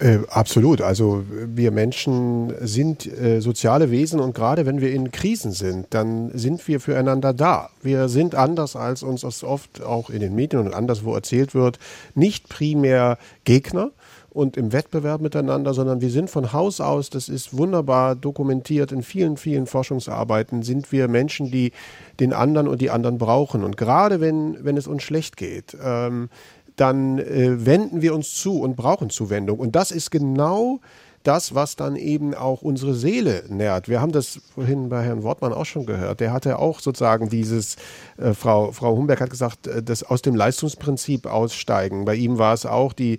Äh, 0.00 0.18
absolut. 0.28 0.80
Also 0.80 1.24
wir 1.28 1.70
Menschen 1.70 2.52
sind 2.60 3.06
äh, 3.06 3.40
soziale 3.40 3.90
Wesen 3.90 4.18
und 4.18 4.34
gerade 4.34 4.66
wenn 4.66 4.80
wir 4.80 4.92
in 4.92 5.12
Krisen 5.12 5.52
sind, 5.52 5.86
dann 5.90 6.30
sind 6.36 6.66
wir 6.66 6.80
füreinander 6.80 7.32
da. 7.32 7.70
Wir 7.80 8.08
sind 8.08 8.34
anders, 8.34 8.74
als 8.74 9.04
uns 9.04 9.20
das 9.20 9.44
oft 9.44 9.82
auch 9.82 10.10
in 10.10 10.20
den 10.20 10.34
Medien 10.34 10.66
und 10.66 10.74
anderswo 10.74 11.14
erzählt 11.14 11.54
wird, 11.54 11.78
nicht 12.14 12.48
primär 12.48 13.18
Gegner 13.44 13.92
und 14.34 14.56
im 14.56 14.72
Wettbewerb 14.72 15.20
miteinander, 15.20 15.72
sondern 15.72 16.00
wir 16.00 16.10
sind 16.10 16.28
von 16.28 16.52
Haus 16.52 16.80
aus, 16.80 17.08
das 17.08 17.28
ist 17.28 17.56
wunderbar 17.56 18.16
dokumentiert 18.16 18.90
in 18.90 19.02
vielen, 19.02 19.36
vielen 19.36 19.66
Forschungsarbeiten, 19.66 20.62
sind 20.62 20.90
wir 20.90 21.06
Menschen, 21.06 21.52
die 21.52 21.70
den 22.18 22.32
anderen 22.32 22.66
und 22.66 22.80
die 22.80 22.90
anderen 22.90 23.16
brauchen. 23.16 23.62
Und 23.62 23.76
gerade 23.76 24.20
wenn, 24.20 24.62
wenn 24.64 24.76
es 24.76 24.88
uns 24.88 25.04
schlecht 25.04 25.36
geht, 25.36 25.76
ähm, 25.82 26.28
dann 26.74 27.20
äh, 27.20 27.64
wenden 27.64 28.02
wir 28.02 28.12
uns 28.12 28.34
zu 28.34 28.60
und 28.60 28.74
brauchen 28.74 29.08
Zuwendung. 29.08 29.60
Und 29.60 29.76
das 29.76 29.92
ist 29.92 30.10
genau 30.10 30.80
das, 31.22 31.54
was 31.54 31.76
dann 31.76 31.94
eben 31.94 32.34
auch 32.34 32.62
unsere 32.62 32.94
Seele 32.94 33.44
nährt. 33.48 33.88
Wir 33.88 34.00
haben 34.00 34.12
das 34.12 34.40
vorhin 34.52 34.88
bei 34.88 35.02
Herrn 35.02 35.22
Wortmann 35.22 35.52
auch 35.52 35.64
schon 35.64 35.86
gehört. 35.86 36.18
Der 36.18 36.32
hatte 36.32 36.58
auch 36.58 36.80
sozusagen 36.80 37.28
dieses, 37.28 37.76
äh, 38.18 38.34
Frau, 38.34 38.72
Frau 38.72 38.96
Humberg 38.96 39.20
hat 39.20 39.30
gesagt, 39.30 39.68
äh, 39.68 39.80
das 39.80 40.02
aus 40.02 40.22
dem 40.22 40.34
Leistungsprinzip 40.34 41.26
aussteigen. 41.26 42.04
Bei 42.04 42.16
ihm 42.16 42.38
war 42.38 42.52
es 42.52 42.66
auch 42.66 42.92
die, 42.92 43.18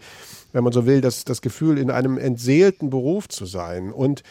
wenn 0.55 0.63
man 0.63 0.71
so 0.71 0.85
will, 0.85 1.01
das, 1.01 1.25
das 1.25 1.41
Gefühl, 1.41 1.77
in 1.77 1.91
einem 1.91 2.17
entseelten 2.17 2.89
Beruf 2.89 3.27
zu 3.27 3.45
sein. 3.45 3.91
Und 3.91 4.23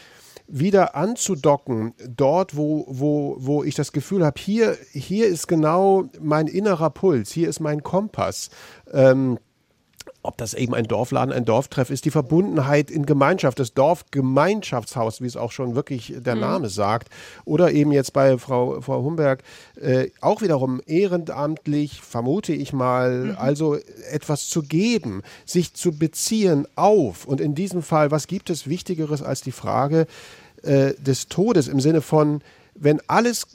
wieder 0.46 0.94
anzudocken, 0.96 1.92
dort, 2.08 2.56
wo, 2.56 2.86
wo, 2.88 3.36
wo 3.38 3.62
ich 3.62 3.74
das 3.74 3.92
Gefühl 3.92 4.24
habe, 4.24 4.40
hier, 4.40 4.76
hier 4.92 5.26
ist 5.26 5.48
genau 5.48 6.04
mein 6.20 6.46
innerer 6.46 6.88
Puls, 6.88 7.30
hier 7.30 7.48
ist 7.48 7.60
mein 7.60 7.82
Kompass. 7.82 8.48
Ähm, 8.90 9.38
ob 10.24 10.38
das 10.38 10.54
eben 10.54 10.74
ein 10.74 10.88
Dorfladen, 10.88 11.32
ein 11.34 11.44
Dorftreff 11.44 11.90
ist, 11.90 12.06
die 12.06 12.10
Verbundenheit 12.10 12.90
in 12.90 13.04
Gemeinschaft, 13.04 13.58
das 13.58 13.74
Dorfgemeinschaftshaus, 13.74 15.20
wie 15.20 15.26
es 15.26 15.36
auch 15.36 15.52
schon 15.52 15.74
wirklich 15.74 16.14
der 16.16 16.34
mhm. 16.34 16.40
Name 16.40 16.68
sagt, 16.70 17.10
oder 17.44 17.72
eben 17.72 17.92
jetzt 17.92 18.14
bei 18.14 18.38
Frau, 18.38 18.80
Frau 18.80 19.02
Humberg 19.02 19.42
äh, 19.80 20.08
auch 20.22 20.40
wiederum 20.40 20.80
ehrenamtlich, 20.86 22.00
vermute 22.00 22.54
ich 22.54 22.72
mal, 22.72 23.24
mhm. 23.24 23.36
also 23.38 23.76
etwas 24.10 24.48
zu 24.48 24.62
geben, 24.62 25.22
sich 25.44 25.74
zu 25.74 25.92
beziehen 25.92 26.66
auf. 26.74 27.26
Und 27.26 27.42
in 27.42 27.54
diesem 27.54 27.82
Fall, 27.82 28.10
was 28.10 28.26
gibt 28.26 28.48
es 28.48 28.66
Wichtigeres 28.66 29.22
als 29.22 29.42
die 29.42 29.52
Frage 29.52 30.06
äh, 30.62 30.94
des 30.94 31.28
Todes 31.28 31.68
im 31.68 31.80
Sinne 31.80 32.00
von, 32.00 32.40
wenn 32.74 32.98
alles 33.08 33.46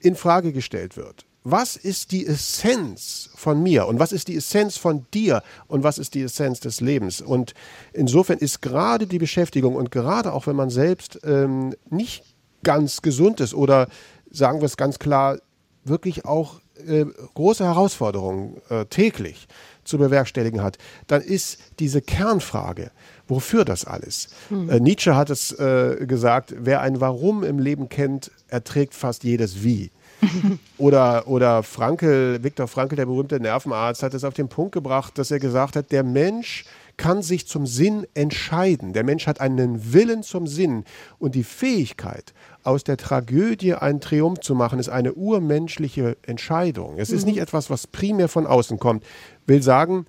in 0.00 0.16
Frage 0.16 0.52
gestellt 0.52 0.96
wird, 0.96 1.26
was 1.48 1.76
ist 1.76 2.10
die 2.10 2.26
Essenz 2.26 3.30
von 3.36 3.62
mir 3.62 3.86
und 3.86 4.00
was 4.00 4.10
ist 4.10 4.26
die 4.26 4.34
Essenz 4.34 4.76
von 4.76 5.06
dir 5.14 5.44
und 5.68 5.84
was 5.84 5.96
ist 5.96 6.14
die 6.14 6.22
Essenz 6.22 6.58
des 6.58 6.80
Lebens. 6.80 7.20
Und 7.20 7.54
insofern 7.92 8.38
ist 8.38 8.62
gerade 8.62 9.06
die 9.06 9.20
Beschäftigung 9.20 9.76
und 9.76 9.92
gerade 9.92 10.32
auch 10.32 10.48
wenn 10.48 10.56
man 10.56 10.70
selbst 10.70 11.20
ähm, 11.22 11.72
nicht 11.88 12.24
ganz 12.64 13.00
gesund 13.00 13.38
ist 13.38 13.54
oder 13.54 13.86
sagen 14.28 14.60
wir 14.60 14.66
es 14.66 14.76
ganz 14.76 14.98
klar, 14.98 15.38
wirklich 15.84 16.24
auch 16.24 16.60
äh, 16.84 17.04
große 17.34 17.64
Herausforderungen 17.64 18.60
äh, 18.68 18.86
täglich 18.86 19.46
zu 19.84 19.98
bewerkstelligen 19.98 20.64
hat, 20.64 20.78
dann 21.06 21.22
ist 21.22 21.58
diese 21.78 22.02
Kernfrage, 22.02 22.90
wofür 23.28 23.64
das 23.64 23.84
alles? 23.84 24.30
Hm. 24.48 24.68
Äh, 24.68 24.80
Nietzsche 24.80 25.14
hat 25.14 25.30
es 25.30 25.52
äh, 25.52 26.06
gesagt, 26.08 26.56
wer 26.58 26.80
ein 26.80 27.00
Warum 27.00 27.44
im 27.44 27.60
Leben 27.60 27.88
kennt, 27.88 28.32
erträgt 28.48 28.94
fast 28.94 29.22
jedes 29.22 29.62
Wie. 29.62 29.92
oder, 30.78 31.26
oder 31.28 31.62
Frankel, 31.62 32.42
Viktor 32.42 32.68
Frankel, 32.68 32.96
der 32.96 33.06
berühmte 33.06 33.40
Nervenarzt, 33.40 34.02
hat 34.02 34.14
es 34.14 34.24
auf 34.24 34.34
den 34.34 34.48
Punkt 34.48 34.72
gebracht, 34.72 35.18
dass 35.18 35.30
er 35.30 35.38
gesagt 35.38 35.76
hat, 35.76 35.92
der 35.92 36.04
Mensch 36.04 36.64
kann 36.96 37.22
sich 37.22 37.46
zum 37.46 37.66
Sinn 37.66 38.06
entscheiden. 38.14 38.92
Der 38.92 39.04
Mensch 39.04 39.26
hat 39.26 39.40
einen 39.40 39.92
Willen 39.92 40.22
zum 40.22 40.46
Sinn 40.46 40.84
und 41.18 41.34
die 41.34 41.44
Fähigkeit, 41.44 42.32
aus 42.62 42.84
der 42.84 42.96
Tragödie 42.96 43.74
einen 43.74 44.00
Triumph 44.00 44.40
zu 44.40 44.54
machen, 44.54 44.78
ist 44.78 44.88
eine 44.88 45.14
urmenschliche 45.14 46.16
Entscheidung. 46.26 46.98
Es 46.98 47.10
ist 47.10 47.24
mhm. 47.24 47.32
nicht 47.32 47.40
etwas, 47.40 47.70
was 47.70 47.86
primär 47.86 48.28
von 48.28 48.46
außen 48.46 48.78
kommt. 48.78 49.04
Will 49.46 49.62
sagen, 49.62 50.06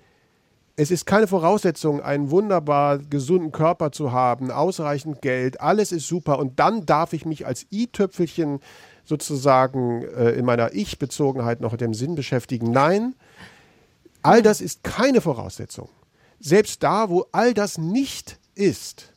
es 0.80 0.90
ist 0.92 1.06
keine 1.06 1.26
Voraussetzung, 1.26 2.00
einen 2.00 2.30
wunderbar 2.30 2.98
gesunden 2.98 3.50
Körper 3.50 3.90
zu 3.90 4.12
haben, 4.12 4.52
ausreichend 4.52 5.22
Geld, 5.22 5.60
alles 5.60 5.90
ist 5.90 6.06
super 6.06 6.38
und 6.38 6.60
dann 6.60 6.86
darf 6.86 7.12
ich 7.12 7.26
mich 7.26 7.46
als 7.46 7.66
i-Töpfelchen 7.72 8.60
sozusagen 9.08 10.02
äh, 10.02 10.32
in 10.32 10.44
meiner 10.44 10.74
Ich-Bezogenheit 10.74 11.60
noch 11.60 11.72
mit 11.72 11.80
dem 11.80 11.94
Sinn 11.94 12.14
beschäftigen. 12.14 12.70
Nein, 12.70 13.14
all 14.22 14.42
das 14.42 14.60
ist 14.60 14.84
keine 14.84 15.20
Voraussetzung. 15.20 15.88
Selbst 16.38 16.82
da, 16.82 17.08
wo 17.08 17.26
all 17.32 17.54
das 17.54 17.78
nicht 17.78 18.38
ist, 18.54 19.14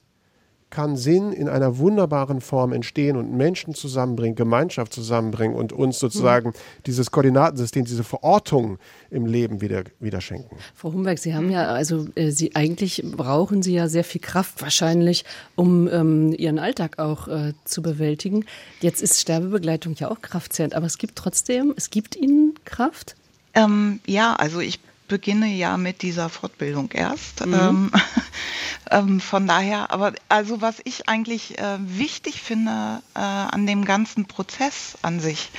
kann 0.71 0.97
Sinn 0.97 1.31
in 1.31 1.47
einer 1.47 1.77
wunderbaren 1.77 2.41
Form 2.41 2.73
entstehen 2.73 3.17
und 3.17 3.31
Menschen 3.31 3.75
zusammenbringen, 3.75 4.35
Gemeinschaft 4.35 4.93
zusammenbringen 4.93 5.55
und 5.55 5.73
uns 5.73 5.99
sozusagen 5.99 6.49
mhm. 6.49 6.83
dieses 6.87 7.11
Koordinatensystem, 7.11 7.85
diese 7.85 8.03
Verortung 8.03 8.79
im 9.11 9.25
Leben 9.25 9.61
wieder, 9.61 9.83
wieder 9.99 10.21
schenken. 10.21 10.57
Frau 10.73 10.93
Humberg, 10.93 11.19
Sie 11.19 11.35
haben 11.35 11.51
ja, 11.51 11.67
also 11.67 12.07
äh, 12.15 12.31
Sie 12.31 12.55
eigentlich 12.55 13.03
brauchen 13.05 13.61
Sie 13.61 13.73
ja 13.73 13.87
sehr 13.87 14.03
viel 14.03 14.21
Kraft 14.21 14.61
wahrscheinlich, 14.61 15.25
um 15.55 15.87
ähm, 15.87 16.33
Ihren 16.33 16.57
Alltag 16.57 16.97
auch 16.97 17.27
äh, 17.27 17.53
zu 17.65 17.81
bewältigen. 17.81 18.45
Jetzt 18.79 19.01
ist 19.01 19.19
Sterbebegleitung 19.19 19.95
ja 19.95 20.09
auch 20.09 20.21
kraftzehrend, 20.21 20.73
aber 20.73 20.85
es 20.85 20.97
gibt 20.97 21.17
trotzdem, 21.17 21.73
es 21.75 21.89
gibt 21.89 22.15
Ihnen 22.15 22.55
Kraft? 22.65 23.15
Ähm, 23.53 23.99
ja, 24.05 24.33
also 24.33 24.61
ich 24.61 24.79
beginne 25.11 25.47
ja 25.47 25.75
mit 25.75 26.03
dieser 26.03 26.29
Fortbildung 26.29 26.89
erst. 26.93 27.45
Mhm. 27.45 27.53
Ähm, 27.53 27.91
ähm, 28.91 29.19
von 29.19 29.45
daher, 29.45 29.91
aber 29.91 30.13
also 30.29 30.61
was 30.61 30.77
ich 30.85 31.09
eigentlich 31.09 31.59
äh, 31.59 31.77
wichtig 31.79 32.41
finde 32.41 33.01
äh, 33.13 33.19
an 33.19 33.67
dem 33.67 33.83
ganzen 33.83 34.23
Prozess 34.25 34.97
an 35.01 35.19
sich, 35.19 35.49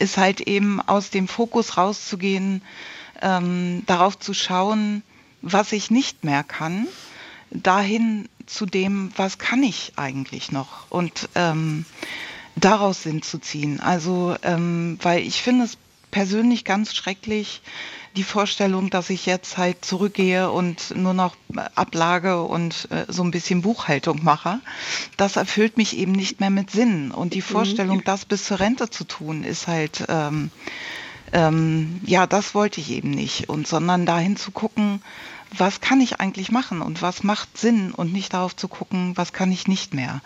ist 0.00 0.16
halt 0.16 0.40
eben 0.40 0.80
aus 0.80 1.10
dem 1.10 1.28
Fokus 1.28 1.76
rauszugehen, 1.76 2.62
ähm, 3.22 3.84
darauf 3.86 4.18
zu 4.18 4.34
schauen, 4.34 5.04
was 5.40 5.70
ich 5.70 5.92
nicht 5.92 6.24
mehr 6.24 6.42
kann, 6.42 6.88
dahin 7.52 8.28
zu 8.44 8.66
dem, 8.66 9.12
was 9.14 9.38
kann 9.38 9.62
ich 9.62 9.92
eigentlich 9.94 10.50
noch 10.50 10.90
und 10.90 11.28
ähm, 11.36 11.84
daraus 12.56 13.04
Sinn 13.04 13.22
zu 13.22 13.38
ziehen. 13.38 13.78
Also, 13.78 14.34
ähm, 14.42 14.98
weil 15.00 15.20
ich 15.20 15.42
finde 15.42 15.66
es 15.66 15.78
persönlich 16.10 16.64
ganz 16.64 16.92
schrecklich, 16.92 17.60
die 18.16 18.22
Vorstellung, 18.22 18.90
dass 18.90 19.10
ich 19.10 19.26
jetzt 19.26 19.58
halt 19.58 19.84
zurückgehe 19.84 20.50
und 20.50 20.96
nur 20.96 21.14
noch 21.14 21.36
Ablage 21.74 22.42
und 22.42 22.88
äh, 22.90 23.04
so 23.08 23.22
ein 23.22 23.30
bisschen 23.30 23.62
Buchhaltung 23.62 24.24
mache, 24.24 24.60
das 25.16 25.36
erfüllt 25.36 25.76
mich 25.76 25.96
eben 25.96 26.12
nicht 26.12 26.40
mehr 26.40 26.50
mit 26.50 26.70
Sinn. 26.70 27.10
Und 27.10 27.34
die 27.34 27.38
mhm. 27.38 27.44
Vorstellung, 27.44 28.02
das 28.04 28.24
bis 28.24 28.44
zur 28.44 28.60
Rente 28.60 28.90
zu 28.90 29.04
tun, 29.04 29.44
ist 29.44 29.66
halt, 29.66 30.04
ähm, 30.08 30.50
ähm, 31.32 32.00
ja, 32.04 32.26
das 32.26 32.54
wollte 32.54 32.80
ich 32.80 32.90
eben 32.90 33.10
nicht. 33.10 33.48
Und 33.48 33.68
sondern 33.68 34.06
dahin 34.06 34.36
zu 34.36 34.50
gucken, 34.50 35.02
was 35.56 35.80
kann 35.80 36.00
ich 36.00 36.20
eigentlich 36.20 36.50
machen 36.50 36.82
und 36.82 37.02
was 37.02 37.22
macht 37.22 37.58
Sinn 37.58 37.92
und 37.92 38.12
nicht 38.12 38.32
darauf 38.32 38.56
zu 38.56 38.66
gucken, 38.68 39.12
was 39.16 39.32
kann 39.32 39.52
ich 39.52 39.68
nicht 39.68 39.94
mehr. 39.94 40.22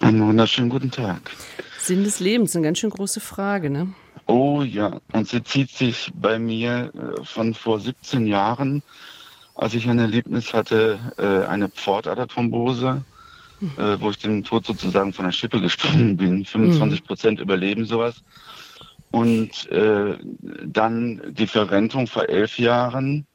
Einen 0.00 0.26
wunderschönen 0.26 0.70
guten 0.70 0.90
Tag. 0.90 1.30
Sinn 1.78 2.04
des 2.04 2.20
Lebens, 2.20 2.54
eine 2.54 2.64
ganz 2.64 2.78
schön 2.78 2.90
große 2.90 3.20
Frage, 3.20 3.70
ne? 3.70 3.92
Oh 4.26 4.62
ja, 4.62 5.00
und 5.12 5.28
sie 5.28 5.42
zieht 5.42 5.70
sich 5.70 6.10
bei 6.14 6.38
mir 6.38 6.90
äh, 6.94 7.24
von 7.24 7.54
vor 7.54 7.78
17 7.78 8.26
Jahren, 8.26 8.82
als 9.54 9.74
ich 9.74 9.88
ein 9.88 9.98
Erlebnis 9.98 10.54
hatte, 10.54 10.98
äh, 11.18 11.46
eine 11.46 11.68
Pfortaderthrombose, 11.68 13.04
hm. 13.58 13.70
äh, 13.76 14.00
wo 14.00 14.10
ich 14.10 14.18
dem 14.18 14.42
Tod 14.42 14.64
sozusagen 14.64 15.12
von 15.12 15.26
der 15.26 15.32
Schippe 15.32 15.60
gesprungen 15.60 16.16
bin. 16.18 16.44
25 16.44 17.00
hm. 17.00 17.06
Prozent 17.06 17.40
überleben 17.40 17.84
sowas. 17.84 18.16
Und 19.10 19.68
dann 19.70 21.22
die 21.30 21.46
Verrentung 21.46 22.08
vor 22.08 22.28
elf 22.28 22.58
Jahren, 22.58 23.26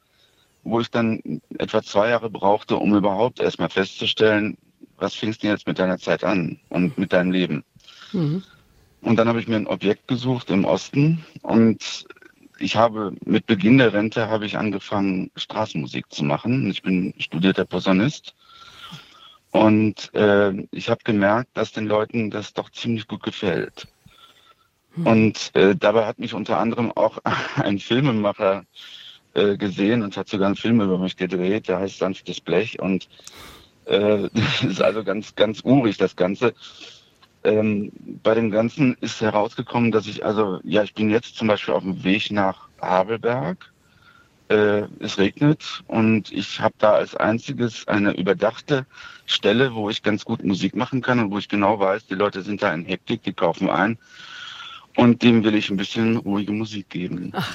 wo 0.62 0.78
ich 0.80 0.90
dann 0.90 1.40
etwa 1.58 1.82
zwei 1.82 2.10
Jahre 2.10 2.28
brauchte, 2.28 2.76
um 2.76 2.94
überhaupt 2.94 3.40
erstmal 3.40 3.70
festzustellen, 3.70 4.58
was 5.00 5.14
fingst 5.14 5.42
du 5.42 5.48
jetzt 5.48 5.66
mit 5.66 5.78
deiner 5.78 5.98
Zeit 5.98 6.24
an 6.24 6.58
und 6.68 6.96
mit 6.98 7.12
deinem 7.12 7.32
Leben? 7.32 7.64
Mhm. 8.12 8.42
Und 9.02 9.16
dann 9.16 9.28
habe 9.28 9.40
ich 9.40 9.48
mir 9.48 9.56
ein 9.56 9.66
Objekt 9.66 10.08
gesucht 10.08 10.50
im 10.50 10.64
Osten 10.64 11.24
und 11.42 12.06
ich 12.58 12.76
habe 12.76 13.12
mit 13.24 13.46
Beginn 13.46 13.78
der 13.78 13.94
Rente 13.94 14.28
habe 14.28 14.44
ich 14.44 14.58
angefangen 14.58 15.30
Straßenmusik 15.34 16.12
zu 16.12 16.24
machen. 16.24 16.70
Ich 16.70 16.82
bin 16.82 17.14
studierter 17.18 17.64
Posaunist 17.64 18.34
und 19.50 20.14
äh, 20.14 20.52
ich 20.70 20.90
habe 20.90 21.00
gemerkt, 21.02 21.50
dass 21.54 21.72
den 21.72 21.86
Leuten 21.86 22.30
das 22.30 22.52
doch 22.52 22.70
ziemlich 22.70 23.08
gut 23.08 23.22
gefällt. 23.22 23.88
Mhm. 24.94 25.06
Und 25.06 25.50
äh, 25.54 25.74
dabei 25.74 26.04
hat 26.04 26.18
mich 26.18 26.34
unter 26.34 26.58
anderem 26.58 26.92
auch 26.92 27.18
ein 27.56 27.78
Filmemacher 27.78 28.64
äh, 29.34 29.56
gesehen 29.56 30.02
und 30.02 30.16
hat 30.16 30.28
sogar 30.28 30.46
einen 30.46 30.56
Film 30.56 30.80
über 30.80 30.98
mich 30.98 31.16
gedreht, 31.16 31.68
der 31.68 31.78
heißt 31.78 31.98
Sanftes 31.98 32.40
Blech 32.40 32.80
und 32.80 33.08
äh, 33.90 34.28
das 34.34 34.62
ist 34.62 34.82
also 34.82 35.04
ganz, 35.04 35.34
ganz 35.34 35.60
urig, 35.64 35.96
das 35.98 36.16
Ganze. 36.16 36.54
Ähm, 37.42 37.90
bei 38.22 38.34
dem 38.34 38.50
Ganzen 38.50 38.96
ist 39.00 39.20
herausgekommen, 39.20 39.92
dass 39.92 40.06
ich 40.06 40.24
also, 40.24 40.60
ja, 40.62 40.82
ich 40.82 40.94
bin 40.94 41.10
jetzt 41.10 41.36
zum 41.36 41.48
Beispiel 41.48 41.74
auf 41.74 41.82
dem 41.82 42.04
Weg 42.04 42.30
nach 42.30 42.68
Habelberg. 42.80 43.72
Äh, 44.48 44.88
es 44.98 45.16
regnet 45.16 45.84
und 45.86 46.32
ich 46.32 46.60
habe 46.60 46.74
da 46.78 46.94
als 46.94 47.14
einziges 47.14 47.86
eine 47.86 48.16
überdachte 48.16 48.84
Stelle, 49.24 49.74
wo 49.74 49.90
ich 49.90 50.02
ganz 50.02 50.24
gut 50.24 50.42
Musik 50.42 50.74
machen 50.74 51.02
kann 51.02 51.20
und 51.20 51.30
wo 51.30 51.38
ich 51.38 51.48
genau 51.48 51.78
weiß, 51.78 52.06
die 52.08 52.16
Leute 52.16 52.42
sind 52.42 52.60
da 52.60 52.74
in 52.74 52.84
Hektik, 52.84 53.22
die 53.22 53.32
kaufen 53.32 53.70
ein 53.70 53.96
und 54.96 55.22
dem 55.22 55.44
will 55.44 55.54
ich 55.54 55.70
ein 55.70 55.76
bisschen 55.76 56.16
ruhige 56.16 56.50
Musik 56.50 56.90
geben. 56.90 57.30
Ach, 57.32 57.48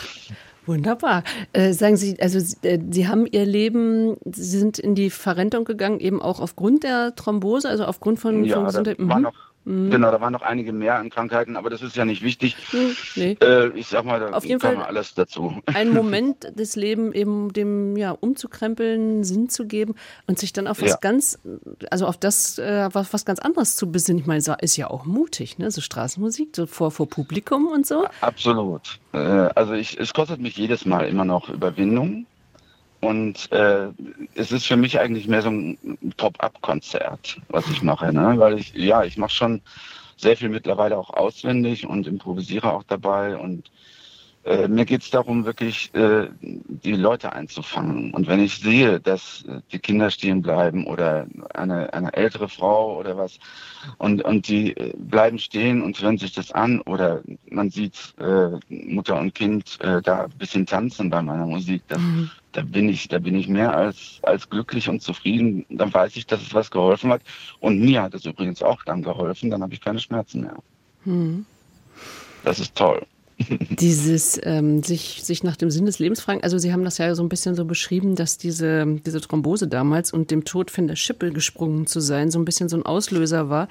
wunderbar. 0.67 1.23
Äh, 1.54 1.73
sagen 1.73 1.97
Sie, 1.97 2.19
also 2.19 2.39
äh, 2.63 2.80
Sie 2.89 3.08
haben 3.08 3.25
Ihr 3.25 3.45
Leben, 3.45 4.17
Sie 4.25 4.60
sind 4.60 4.80
in 4.80 4.95
die 4.95 5.10
Verrentung 5.10 5.65
gegangen, 5.65 5.99
eben 5.99 6.21
auch 6.21 6.39
aufgrund 6.39 6.84
der 6.84 7.15
Thrombose, 7.15 7.69
also 7.69 7.86
aufgrund 7.86 8.19
von, 8.19 8.43
ja, 8.43 8.56
von 8.56 8.65
Gesundheit. 8.65 8.97
war 8.99 9.17
mhm. 9.17 9.23
noch 9.23 9.45
Mhm. 9.65 9.89
Genau, 9.89 10.12
da 10.12 10.21
waren 10.21 10.32
noch 10.32 10.43
einige 10.43 10.71
mehr 10.71 10.95
an 10.95 11.10
Krankheiten, 11.10 11.58
aber 11.58 11.69
das 11.69 11.82
ist 11.82 11.95
ja 11.95 12.06
nicht 12.06 12.21
wichtig. 12.21 12.56
Mhm, 12.71 12.95
nee. 13.15 13.38
äh, 13.41 13.69
ich 13.69 13.88
sag 13.88 14.06
mal, 14.06 14.19
da 14.19 14.30
Auf 14.30 14.45
jeden 14.45 14.60
Fall 14.60 14.78
alles 14.78 15.15
dazu. 15.15 15.60
Ein 15.65 15.89
Moment 15.93 16.58
des 16.58 16.75
Lebens 16.75 17.15
eben 17.15 17.51
dem 17.51 17.97
ja 17.97 18.12
umzukrempeln, 18.12 19.23
Sinn 19.23 19.49
zu 19.49 19.65
geben 19.65 19.95
und 20.28 20.38
sich 20.38 20.54
dann 20.54 20.67
auf 20.67 20.82
was 20.82 20.91
ja. 20.91 20.97
ganz, 21.01 21.39
also 21.89 22.06
auf 22.06 22.17
das 22.17 22.60
äh, 22.60 22.89
was, 22.93 23.12
was 23.12 23.25
ganz 23.25 23.39
anderes 23.39 23.75
zu 23.75 23.91
besinnen. 23.91 24.21
Ich 24.21 24.28
meine, 24.28 24.43
ist 24.62 24.78
ja 24.78 24.89
auch 24.89 25.06
mutig, 25.06 25.58
ne? 25.58 25.71
So 25.71 25.82
Straßenmusik, 25.82 26.56
so 26.56 26.67
vor, 26.67 26.91
vor 26.91 27.10
Publikum 27.10 27.67
und 27.67 27.88
so. 27.88 28.06
Absolut. 28.21 28.99
Äh, 29.13 29.17
also 29.17 29.73
ich, 29.73 29.99
es 29.99 30.13
kostet 30.13 30.39
mich 30.39 30.56
jedes 30.58 30.86
Mal 30.86 31.08
immer 31.08 31.25
noch 31.25 31.49
Überwindung. 31.49 32.28
Und 33.06 33.52
äh, 33.52 33.89
es 34.34 34.52
ist 34.52 34.65
für 34.65 34.78
mich 34.78 35.00
eigentlich 35.00 35.28
mehr 35.28 35.44
so 35.44 35.50
ein 35.52 35.78
Pop-up-Konzert, 36.18 37.39
was 37.50 37.70
ich 37.70 37.84
mache. 37.84 38.12
Ne? 38.12 38.34
Weil 38.38 38.58
ich, 38.58 38.74
ja, 38.74 39.04
ich 39.04 39.15
mache 39.15 39.30
schon 39.30 39.62
sehr 40.18 40.36
viel 40.36 40.49
mittlerweile 40.49 40.97
auch 40.97 41.12
auswendig 41.12 41.86
und 41.86 42.08
improvisiere 42.08 42.74
auch 42.74 42.82
dabei. 42.82 43.38
Und 43.38 43.70
äh, 44.46 44.68
mir 44.68 44.86
geht 44.86 45.02
es 45.02 45.10
darum, 45.10 45.43
wirklich 45.43 45.93
äh, 45.96 46.28
die 46.41 46.93
Leute 46.93 47.34
einzufangen. 47.34 48.14
Und 48.14 48.28
wenn 48.28 48.39
ich 48.39 48.60
sehe, 48.60 49.00
dass 49.00 49.43
äh, 49.48 49.62
die 49.72 49.80
Kinder 49.80 50.12
stehen 50.12 50.43
bleiben 50.43 50.86
oder 50.86 51.26
eine, 51.56 51.91
eine 51.93 52.14
ältere 52.14 52.48
Frau 52.48 52.96
oder 52.98 53.18
was, 53.18 53.39
und, 53.98 54.24
und 54.24 54.48
die 54.48 54.78
äh, 54.78 54.93
bleiben 54.98 55.39
stehen 55.39 55.82
und 55.82 56.00
hören 56.00 56.20
sich 56.20 56.34
das 56.34 56.52
an 56.52 56.82
oder 56.82 57.24
man 57.50 57.72
sieht 57.72 58.14
äh, 58.20 58.52
Mutter 58.70 59.20
und 59.20 59.34
Kind 59.34 59.80
äh, 59.82 60.02
da 60.04 60.26
ein 60.26 60.38
bisschen 60.38 60.68
tanzen 60.68 61.10
bei 61.10 61.24
meiner 61.24 61.48
Musik, 61.48 61.82
das, 61.88 62.00
mhm. 62.00 62.30
da 62.52 62.62
bin 62.62 62.88
ich, 62.88 63.08
da 63.08 63.18
bin 63.18 63.34
ich 63.34 63.48
mehr 63.48 63.76
als, 63.76 64.20
als 64.22 64.48
glücklich 64.48 64.88
und 64.89 65.02
zufrieden. 65.02 65.66
Dann 65.70 65.91
weiß 65.91 66.16
ich, 66.18 66.28
dass 66.28 66.43
es 66.43 66.54
was 66.54 66.70
geholfen 66.70 67.12
hat. 67.12 67.22
Und 67.62 67.80
mir 67.80 68.04
hat 68.04 68.14
es 68.14 68.26
übrigens 68.26 68.62
auch 68.62 68.84
dann 68.84 69.02
geholfen, 69.02 69.50
dann 69.50 69.64
habe 69.64 69.74
ich 69.74 69.82
keine 69.82 70.00
Schmerzen 70.00 70.41
mehr. 70.41 70.58
Mhm. 71.04 71.48
Das 72.43 72.60
ist 72.60 72.76
toll. 72.76 73.02
Dieses 73.80 74.40
ähm, 74.44 74.82
sich, 74.82 75.24
sich 75.24 75.44
nach 75.44 75.58
dem 75.58 75.70
Sinn 75.70 75.86
des 75.86 76.00
Lebens 76.00 76.22
fragen, 76.22 76.42
also 76.42 76.58
Sie 76.58 76.72
haben 76.72 76.86
das 76.86 76.98
ja 76.98 77.14
so 77.16 77.24
ein 77.24 77.30
bisschen 77.30 77.56
so 77.56 77.66
beschrieben, 77.66 78.16
dass 78.16 78.38
diese, 78.38 78.86
diese 79.06 79.20
Thrombose 79.20 79.68
damals 79.68 80.14
und 80.14 80.32
dem 80.32 80.46
Tod 80.46 80.72
von 80.72 80.88
der 80.88 80.96
Schippe 80.96 81.32
gesprungen 81.32 81.86
zu 81.86 82.00
sein, 82.00 82.32
so 82.32 82.40
ein 82.40 82.46
bisschen 82.46 82.70
so 82.70 82.78
ein 82.78 82.86
Auslöser 82.86 83.50
war. 83.50 83.68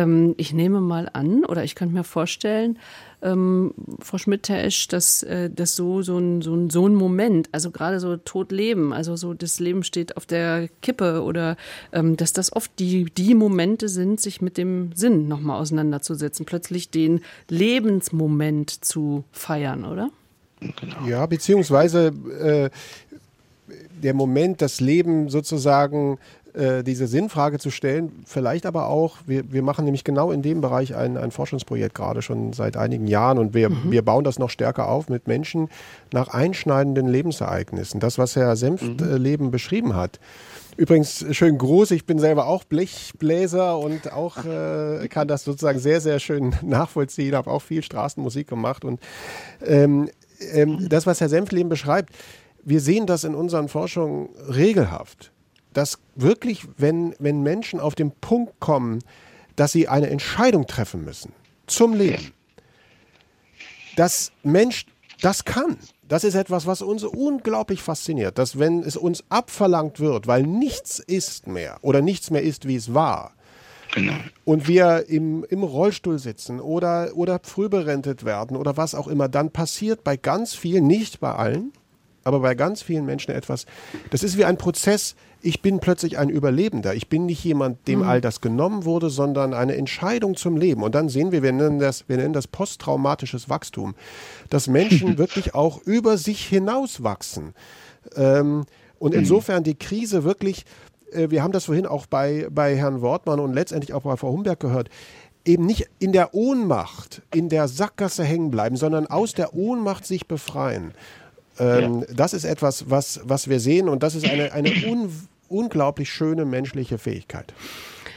Ähm, 0.00 0.34
ich 0.36 0.52
nehme 0.52 0.80
mal 0.80 1.08
an, 1.12 1.44
oder 1.44 1.64
ich 1.64 1.74
könnte 1.74 1.94
mir 1.94 2.04
vorstellen, 2.04 2.78
ähm, 3.22 3.74
Frau 4.00 4.16
Schmidt, 4.16 4.48
Herr 4.48 4.64
Esch, 4.64 4.88
dass 4.88 5.22
äh, 5.22 5.50
das 5.50 5.76
so, 5.76 6.02
so, 6.02 6.18
ein, 6.18 6.40
so, 6.40 6.54
ein, 6.54 6.70
so 6.70 6.88
ein 6.88 6.94
Moment, 6.94 7.48
also 7.52 7.70
gerade 7.70 8.00
so 8.00 8.16
Tod-Leben, 8.16 8.92
also 8.92 9.16
so 9.16 9.34
das 9.34 9.60
Leben 9.60 9.82
steht 9.82 10.16
auf 10.16 10.24
der 10.24 10.68
Kippe 10.80 11.22
oder 11.22 11.56
ähm, 11.92 12.16
dass 12.16 12.32
das 12.32 12.52
oft 12.52 12.70
die, 12.78 13.04
die 13.04 13.34
Momente 13.34 13.88
sind, 13.88 14.20
sich 14.20 14.40
mit 14.40 14.56
dem 14.56 14.92
Sinn 14.94 15.28
nochmal 15.28 15.60
auseinanderzusetzen, 15.60 16.46
plötzlich 16.46 16.90
den 16.90 17.20
Lebensmoment 17.48 18.84
zu 18.84 19.24
feiern, 19.32 19.84
oder? 19.84 20.10
Genau. 20.60 21.06
Ja, 21.06 21.26
beziehungsweise 21.26 22.12
äh, 22.40 22.70
der 24.02 24.14
Moment, 24.14 24.62
das 24.62 24.80
Leben 24.80 25.28
sozusagen 25.28 26.18
äh, 26.54 26.82
diese 26.82 27.06
Sinnfrage 27.06 27.58
zu 27.58 27.70
stellen. 27.70 28.22
Vielleicht 28.26 28.66
aber 28.66 28.88
auch, 28.88 29.18
wir, 29.26 29.52
wir 29.52 29.62
machen 29.62 29.84
nämlich 29.84 30.04
genau 30.04 30.32
in 30.32 30.42
dem 30.42 30.60
Bereich 30.60 30.94
ein, 30.94 31.16
ein 31.16 31.30
Forschungsprojekt 31.30 31.94
gerade 31.94 32.22
schon 32.22 32.52
seit 32.52 32.76
einigen 32.76 33.06
Jahren 33.06 33.38
und 33.38 33.54
wir, 33.54 33.70
mhm. 33.70 33.90
wir 33.90 34.02
bauen 34.02 34.24
das 34.24 34.38
noch 34.38 34.50
stärker 34.50 34.88
auf 34.88 35.08
mit 35.08 35.28
Menschen 35.28 35.68
nach 36.12 36.28
einschneidenden 36.28 37.08
Lebensereignissen. 37.08 38.00
Das, 38.00 38.18
was 38.18 38.36
Herr 38.36 38.56
Senftleben 38.56 39.46
mhm. 39.46 39.50
beschrieben 39.50 39.94
hat. 39.94 40.18
Übrigens, 40.76 41.24
schön 41.32 41.58
groß, 41.58 41.90
ich 41.90 42.06
bin 42.06 42.18
selber 42.18 42.46
auch 42.46 42.64
Blechbläser 42.64 43.78
und 43.78 44.12
auch 44.12 44.38
äh, 44.44 45.08
kann 45.08 45.28
das 45.28 45.44
sozusagen 45.44 45.78
sehr, 45.78 46.00
sehr 46.00 46.20
schön 46.20 46.54
nachvollziehen, 46.62 47.34
habe 47.34 47.50
auch 47.50 47.62
viel 47.62 47.82
Straßenmusik 47.82 48.48
gemacht 48.48 48.84
und 48.84 49.00
ähm, 49.64 50.08
ähm, 50.52 50.88
das, 50.88 51.06
was 51.06 51.20
Herr 51.20 51.28
Senftleben 51.28 51.68
beschreibt, 51.68 52.14
wir 52.64 52.80
sehen 52.80 53.06
das 53.06 53.24
in 53.24 53.34
unseren 53.34 53.68
Forschungen 53.68 54.30
regelhaft 54.48 55.32
dass 55.72 55.98
wirklich, 56.14 56.66
wenn, 56.76 57.14
wenn 57.18 57.42
Menschen 57.42 57.80
auf 57.80 57.94
den 57.94 58.10
Punkt 58.10 58.60
kommen, 58.60 59.00
dass 59.56 59.72
sie 59.72 59.88
eine 59.88 60.08
Entscheidung 60.10 60.66
treffen 60.66 61.04
müssen 61.04 61.32
zum 61.66 61.94
Leben, 61.94 62.32
dass 63.96 64.32
Mensch 64.42 64.86
das 65.20 65.44
kann. 65.44 65.76
Das 66.08 66.24
ist 66.24 66.34
etwas, 66.34 66.66
was 66.66 66.82
uns 66.82 67.04
unglaublich 67.04 67.82
fasziniert, 67.82 68.38
dass 68.38 68.58
wenn 68.58 68.82
es 68.82 68.96
uns 68.96 69.22
abverlangt 69.28 70.00
wird, 70.00 70.26
weil 70.26 70.42
nichts 70.42 70.98
ist 70.98 71.46
mehr 71.46 71.78
oder 71.82 72.00
nichts 72.00 72.30
mehr 72.30 72.42
ist, 72.42 72.66
wie 72.66 72.76
es 72.76 72.94
war, 72.94 73.34
Genau. 73.92 74.14
Und 74.44 74.68
wir 74.68 75.08
im, 75.08 75.44
im 75.48 75.62
Rollstuhl 75.62 76.18
sitzen 76.18 76.60
oder, 76.60 77.10
oder 77.14 77.40
früh 77.42 77.68
berentet 77.68 78.24
werden 78.24 78.56
oder 78.56 78.76
was 78.76 78.94
auch 78.94 79.08
immer, 79.08 79.28
dann 79.28 79.50
passiert 79.50 80.04
bei 80.04 80.16
ganz 80.16 80.54
vielen, 80.54 80.86
nicht 80.86 81.20
bei 81.20 81.32
allen, 81.32 81.72
aber 82.22 82.40
bei 82.40 82.54
ganz 82.54 82.82
vielen 82.82 83.04
Menschen 83.04 83.34
etwas. 83.34 83.66
Das 84.10 84.22
ist 84.22 84.36
wie 84.36 84.44
ein 84.44 84.58
Prozess, 84.58 85.16
ich 85.42 85.62
bin 85.62 85.80
plötzlich 85.80 86.18
ein 86.18 86.28
Überlebender. 86.28 86.94
Ich 86.94 87.08
bin 87.08 87.26
nicht 87.26 87.42
jemand, 87.44 87.86
dem 87.88 88.00
mhm. 88.00 88.08
all 88.08 88.20
das 88.20 88.40
genommen 88.40 88.84
wurde, 88.84 89.10
sondern 89.10 89.54
eine 89.54 89.76
Entscheidung 89.76 90.36
zum 90.36 90.56
Leben. 90.56 90.82
Und 90.82 90.94
dann 90.94 91.08
sehen 91.08 91.32
wir, 91.32 91.42
wir 91.42 91.52
nennen 91.52 91.78
das, 91.78 92.08
wir 92.08 92.16
nennen 92.16 92.32
das 92.32 92.46
posttraumatisches 92.46 93.48
Wachstum, 93.48 93.94
dass 94.50 94.68
Menschen 94.68 95.18
wirklich 95.18 95.54
auch 95.54 95.82
über 95.82 96.18
sich 96.18 96.44
hinaus 96.46 97.02
wachsen. 97.02 97.54
Ähm, 98.16 98.64
und 98.98 99.12
mhm. 99.14 99.20
insofern 99.20 99.64
die 99.64 99.76
Krise 99.76 100.24
wirklich, 100.24 100.64
äh, 101.12 101.30
wir 101.30 101.42
haben 101.42 101.52
das 101.52 101.64
vorhin 101.66 101.86
auch 101.86 102.06
bei, 102.06 102.46
bei 102.50 102.76
Herrn 102.76 103.00
Wortmann 103.00 103.40
und 103.40 103.54
letztendlich 103.54 103.94
auch 103.94 104.02
bei 104.02 104.16
Frau 104.16 104.32
Humberg 104.32 104.60
gehört, 104.60 104.90
eben 105.44 105.64
nicht 105.64 105.88
in 105.98 106.12
der 106.12 106.34
Ohnmacht, 106.34 107.22
in 107.34 107.48
der 107.48 107.66
Sackgasse 107.66 108.24
hängen 108.24 108.50
bleiben, 108.50 108.76
sondern 108.76 109.06
aus 109.06 109.32
der 109.32 109.54
Ohnmacht 109.54 110.06
sich 110.06 110.26
befreien. 110.26 110.92
Ähm, 111.60 112.00
ja. 112.00 112.14
Das 112.14 112.32
ist 112.32 112.44
etwas, 112.44 112.88
was, 112.90 113.20
was 113.24 113.48
wir 113.48 113.60
sehen 113.60 113.88
und 113.88 114.02
das 114.02 114.14
ist 114.14 114.28
eine, 114.28 114.52
eine 114.52 114.70
un, 114.86 115.12
unglaublich 115.48 116.10
schöne 116.10 116.44
menschliche 116.44 116.98
Fähigkeit. 116.98 117.52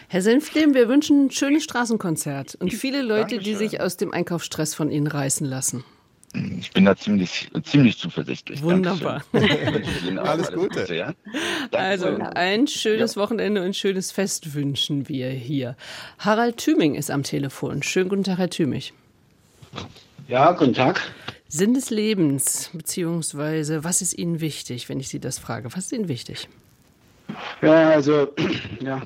Herr 0.08 0.22
Senflem, 0.22 0.74
wir 0.76 0.88
wünschen 0.88 1.26
ein 1.26 1.32
schönes 1.32 1.64
Straßenkonzert 1.64 2.56
und 2.56 2.72
viele 2.72 3.02
Leute, 3.02 3.36
Dankeschön. 3.36 3.44
die 3.44 3.56
sich 3.56 3.82
aus 3.82 3.98
dem 3.98 4.14
Einkaufsstress 4.14 4.76
von 4.76 4.92
Ihnen 4.92 5.08
reißen 5.08 5.46
lassen. 5.46 5.84
Ich 6.60 6.72
bin 6.72 6.86
da 6.86 6.96
ziemlich, 6.96 7.52
ziemlich 7.64 7.98
zuversichtlich. 7.98 8.64
Wunderbar. 8.64 9.24
alles 10.18 10.52
Gute. 10.52 10.94
Ja? 10.94 11.14
Also 11.72 12.08
ein 12.08 12.66
schönes 12.66 13.16
ja. 13.16 13.22
Wochenende 13.22 13.62
und 13.62 13.68
ein 13.68 13.74
schönes 13.76 14.12
Fest 14.12 14.56
wünschen 14.56 15.10
wir 15.10 15.30
hier. 15.30 15.76
Harald 16.18 16.58
Thüming 16.58 16.96
ist 16.96 17.12
am 17.12 17.22
Telefon. 17.22 17.84
Schönen 17.84 18.10
guten 18.10 18.24
Tag, 18.24 18.40
Herr 18.40 18.50
Thüming. 18.50 18.84
Ja, 20.28 20.54
guten 20.54 20.74
Tag. 20.74 21.02
Sinn 21.56 21.76
des 21.76 21.92
Lebens, 21.92 22.72
beziehungsweise 22.74 23.84
was 23.84 24.02
ist 24.02 24.18
Ihnen 24.18 24.42
wichtig, 24.42 24.90
wenn 24.90 25.00
ich 25.00 25.10
Sie 25.10 25.20
das 25.20 25.38
frage? 25.38 25.72
Was 25.76 25.86
ist 25.86 25.92
Ihnen 25.92 26.08
wichtig? 26.08 26.50
Ja, 27.62 27.92
also 27.92 28.34
ja, 28.80 29.04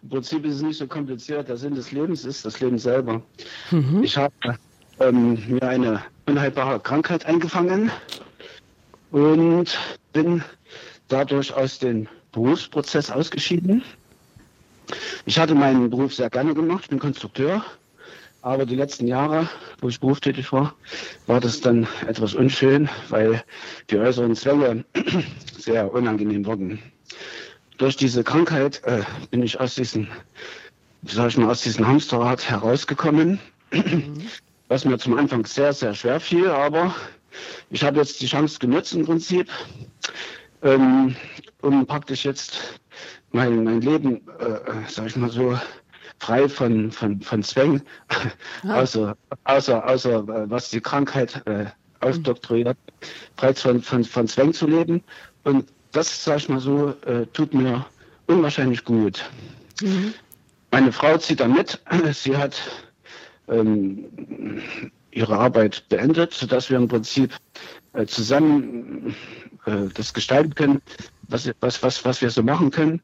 im 0.00 0.08
Prinzip 0.08 0.46
ist 0.46 0.54
es 0.54 0.62
nicht 0.62 0.78
so 0.78 0.86
kompliziert. 0.86 1.50
Der 1.50 1.58
Sinn 1.58 1.74
des 1.74 1.92
Lebens 1.92 2.24
ist 2.24 2.46
das 2.46 2.58
Leben 2.58 2.78
selber. 2.78 3.20
Mhm. 3.70 4.02
Ich 4.02 4.16
habe 4.16 4.32
ähm, 4.98 5.38
mir 5.46 5.62
eine 5.62 6.02
unheilbare 6.24 6.80
Krankheit 6.80 7.26
eingefangen 7.26 7.90
und 9.10 9.78
bin 10.14 10.42
dadurch 11.08 11.52
aus 11.52 11.80
dem 11.80 12.08
Berufsprozess 12.32 13.10
ausgeschieden. 13.10 13.82
Ich 15.26 15.38
hatte 15.38 15.54
meinen 15.54 15.90
Beruf 15.90 16.14
sehr 16.14 16.30
gerne 16.30 16.54
gemacht, 16.54 16.84
ich 16.84 16.88
bin 16.88 16.98
Konstrukteur 16.98 17.62
aber 18.42 18.66
die 18.66 18.76
letzten 18.76 19.06
Jahre, 19.06 19.48
wo 19.80 19.88
ich 19.88 20.00
berufstätig 20.00 20.52
war, 20.52 20.74
war 21.26 21.40
das 21.40 21.60
dann 21.60 21.86
etwas 22.06 22.34
unschön, 22.34 22.88
weil 23.08 23.42
die 23.90 23.98
äußeren 23.98 24.34
Zwänge 24.34 24.84
sehr 25.58 25.92
unangenehm 25.92 26.46
wurden. 26.46 26.80
Durch 27.78 27.96
diese 27.96 28.24
Krankheit 28.24 28.82
äh, 28.84 29.02
bin 29.30 29.42
ich 29.42 29.58
aus 29.60 29.74
diesem, 29.74 30.08
sag 31.04 31.28
ich 31.28 31.36
mal, 31.36 31.50
aus 31.50 31.62
diesem 31.62 31.86
Hamsterrad 31.86 32.48
herausgekommen, 32.48 33.38
mhm. 33.72 34.22
was 34.68 34.84
mir 34.84 34.98
zum 34.98 35.18
Anfang 35.18 35.44
sehr, 35.46 35.72
sehr 35.72 35.94
schwer 35.94 36.20
fiel, 36.20 36.48
aber 36.48 36.94
ich 37.70 37.84
habe 37.84 37.98
jetzt 37.98 38.20
die 38.20 38.26
Chance 38.26 38.58
genutzt 38.58 38.94
im 38.94 39.04
Prinzip, 39.04 39.48
ähm, 40.62 41.14
um 41.62 41.86
praktisch 41.86 42.24
jetzt 42.24 42.80
mein, 43.32 43.64
mein 43.64 43.80
Leben, 43.80 44.22
äh, 44.40 44.44
äh 44.44 44.60
sag 44.88 45.06
ich 45.06 45.16
mal 45.16 45.30
so, 45.30 45.58
frei 46.20 46.48
von, 46.48 46.92
von, 46.92 47.20
von 47.20 47.42
Zwängen, 47.42 47.82
ja. 48.62 48.76
außer, 48.76 49.16
außer, 49.44 49.88
außer 49.88 50.50
was 50.50 50.70
die 50.70 50.80
Krankheit 50.80 51.42
äh, 51.46 51.66
ausdoktoriert, 52.00 52.76
frei 53.36 53.54
von, 53.54 53.82
von, 53.82 54.04
von 54.04 54.28
Zwängen 54.28 54.54
zu 54.54 54.66
leben. 54.66 55.02
Und 55.44 55.66
das, 55.92 56.24
sag 56.24 56.38
ich 56.38 56.48
mal 56.48 56.60
so, 56.60 56.94
äh, 57.06 57.26
tut 57.32 57.52
mir 57.54 57.84
unwahrscheinlich 58.26 58.84
gut. 58.84 59.24
Mhm. 59.80 60.14
Meine 60.70 60.92
Frau 60.92 61.16
zieht 61.18 61.40
da 61.40 61.48
mit. 61.48 61.80
Sie 62.12 62.36
hat 62.36 62.60
ähm, 63.48 64.62
ihre 65.10 65.36
Arbeit 65.36 65.88
beendet, 65.88 66.32
sodass 66.32 66.70
wir 66.70 66.76
im 66.76 66.86
Prinzip 66.86 67.34
äh, 67.94 68.06
zusammen 68.06 69.16
äh, 69.66 69.88
das 69.94 70.14
gestalten 70.14 70.54
können, 70.54 70.82
was, 71.28 71.50
was, 71.60 71.82
was, 71.82 72.04
was 72.04 72.22
wir 72.22 72.30
so 72.30 72.42
machen 72.42 72.70
können. 72.70 73.02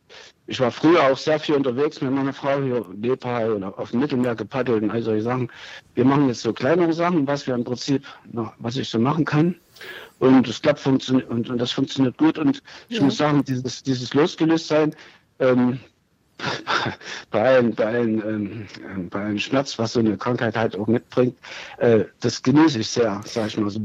Ich 0.48 0.60
war 0.60 0.70
früher 0.70 1.02
auch 1.02 1.16
sehr 1.16 1.40
viel 1.40 1.56
unterwegs 1.56 2.00
mit 2.00 2.12
meiner 2.12 2.32
Frau 2.32 2.62
hier 2.62 2.84
in 2.92 3.00
Nepal 3.00 3.52
oder 3.52 3.76
auf 3.78 3.90
dem 3.90 4.00
Mittelmeer 4.00 4.34
gepaddelt 4.34 4.82
und 4.82 4.90
all 4.90 5.02
solche 5.02 5.22
Sachen. 5.22 5.50
Wir 5.94 6.04
machen 6.04 6.28
jetzt 6.28 6.42
so 6.42 6.52
kleinere 6.52 6.92
Sachen, 6.92 7.26
was 7.26 7.46
wir 7.46 7.54
im 7.54 7.64
Prinzip, 7.64 8.04
noch, 8.30 8.52
was 8.58 8.76
ich 8.76 8.88
so 8.88 8.98
machen 8.98 9.24
kann. 9.24 9.56
Und 10.18 10.48
es 10.48 10.62
klappt 10.62 10.80
funktioniert 10.80 11.28
und, 11.28 11.50
und 11.50 11.58
das 11.58 11.72
funktioniert 11.72 12.16
gut. 12.16 12.38
Und 12.38 12.62
ich 12.88 12.98
ja. 12.98 13.04
muss 13.04 13.16
sagen, 13.16 13.44
dieses, 13.44 13.82
dieses 13.82 14.14
Losgelöstsein, 14.14 14.94
ähm, 15.40 15.80
bei 17.30 17.42
allen, 17.42 17.74
bei 17.74 17.86
allen, 17.86 18.68
ähm, 18.84 19.08
bei 19.08 19.24
allen 19.24 19.38
Schmerz, 19.38 19.78
was 19.78 19.94
so 19.94 20.00
eine 20.00 20.16
Krankheit 20.16 20.56
halt 20.56 20.76
auch 20.76 20.86
mitbringt, 20.86 21.36
äh, 21.78 22.04
das 22.20 22.42
genieße 22.42 22.78
ich 22.78 22.88
sehr, 22.88 23.20
sag 23.24 23.48
ich 23.48 23.58
mal 23.58 23.70
so. 23.70 23.80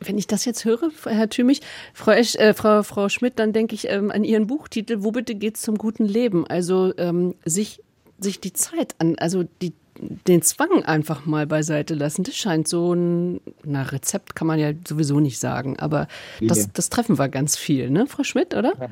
Wenn 0.00 0.18
ich 0.18 0.26
das 0.26 0.44
jetzt 0.44 0.64
höre, 0.64 0.90
Herr 1.04 1.28
Thümich, 1.28 1.60
Frau, 1.92 2.12
Esch, 2.12 2.34
äh, 2.36 2.54
Frau, 2.54 2.82
Frau 2.82 3.08
Schmidt, 3.08 3.38
dann 3.38 3.52
denke 3.52 3.74
ich 3.74 3.88
ähm, 3.88 4.10
an 4.10 4.24
Ihren 4.24 4.46
Buchtitel, 4.46 5.02
Wo 5.02 5.10
bitte 5.10 5.34
geht's 5.34 5.62
zum 5.62 5.76
guten 5.76 6.04
Leben? 6.04 6.46
Also 6.46 6.92
ähm, 6.96 7.34
sich, 7.44 7.82
sich 8.18 8.40
die 8.40 8.52
Zeit 8.52 8.94
an, 8.98 9.16
also 9.18 9.44
die 9.62 9.72
den 10.00 10.40
Zwang 10.40 10.82
einfach 10.84 11.26
mal 11.26 11.46
beiseite 11.46 11.94
lassen. 11.94 12.22
Das 12.22 12.34
scheint 12.34 12.68
so 12.68 12.94
ein, 12.94 13.40
na, 13.64 13.82
Rezept 13.82 14.34
kann 14.34 14.46
man 14.46 14.58
ja 14.58 14.72
sowieso 14.86 15.20
nicht 15.20 15.38
sagen, 15.38 15.78
aber 15.78 16.08
das, 16.40 16.72
das 16.72 16.88
treffen 16.88 17.18
wir 17.18 17.28
ganz 17.28 17.56
viel, 17.56 17.90
ne, 17.90 18.06
Frau 18.06 18.24
Schmidt, 18.24 18.54
oder? 18.54 18.72
Ja. 18.80 18.88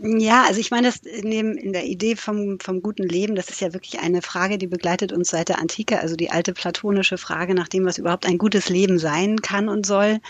Ja, 0.00 0.44
also 0.44 0.60
ich 0.60 0.70
meine, 0.70 0.88
das 0.88 1.00
dem, 1.00 1.56
in 1.56 1.72
der 1.72 1.84
Idee 1.84 2.16
vom, 2.16 2.58
vom 2.60 2.82
guten 2.82 3.04
Leben, 3.04 3.34
das 3.34 3.50
ist 3.50 3.60
ja 3.60 3.72
wirklich 3.72 4.00
eine 4.00 4.22
Frage, 4.22 4.58
die 4.58 4.66
begleitet 4.66 5.12
uns 5.12 5.30
seit 5.30 5.48
der 5.48 5.58
Antike, 5.58 6.00
also 6.00 6.16
die 6.16 6.30
alte 6.30 6.52
platonische 6.52 7.18
Frage 7.18 7.54
nach 7.54 7.68
dem, 7.68 7.84
was 7.84 7.98
überhaupt 7.98 8.26
ein 8.26 8.38
gutes 8.38 8.68
Leben 8.68 8.98
sein 8.98 9.40
kann 9.40 9.68
und 9.68 9.86
soll. 9.86 10.20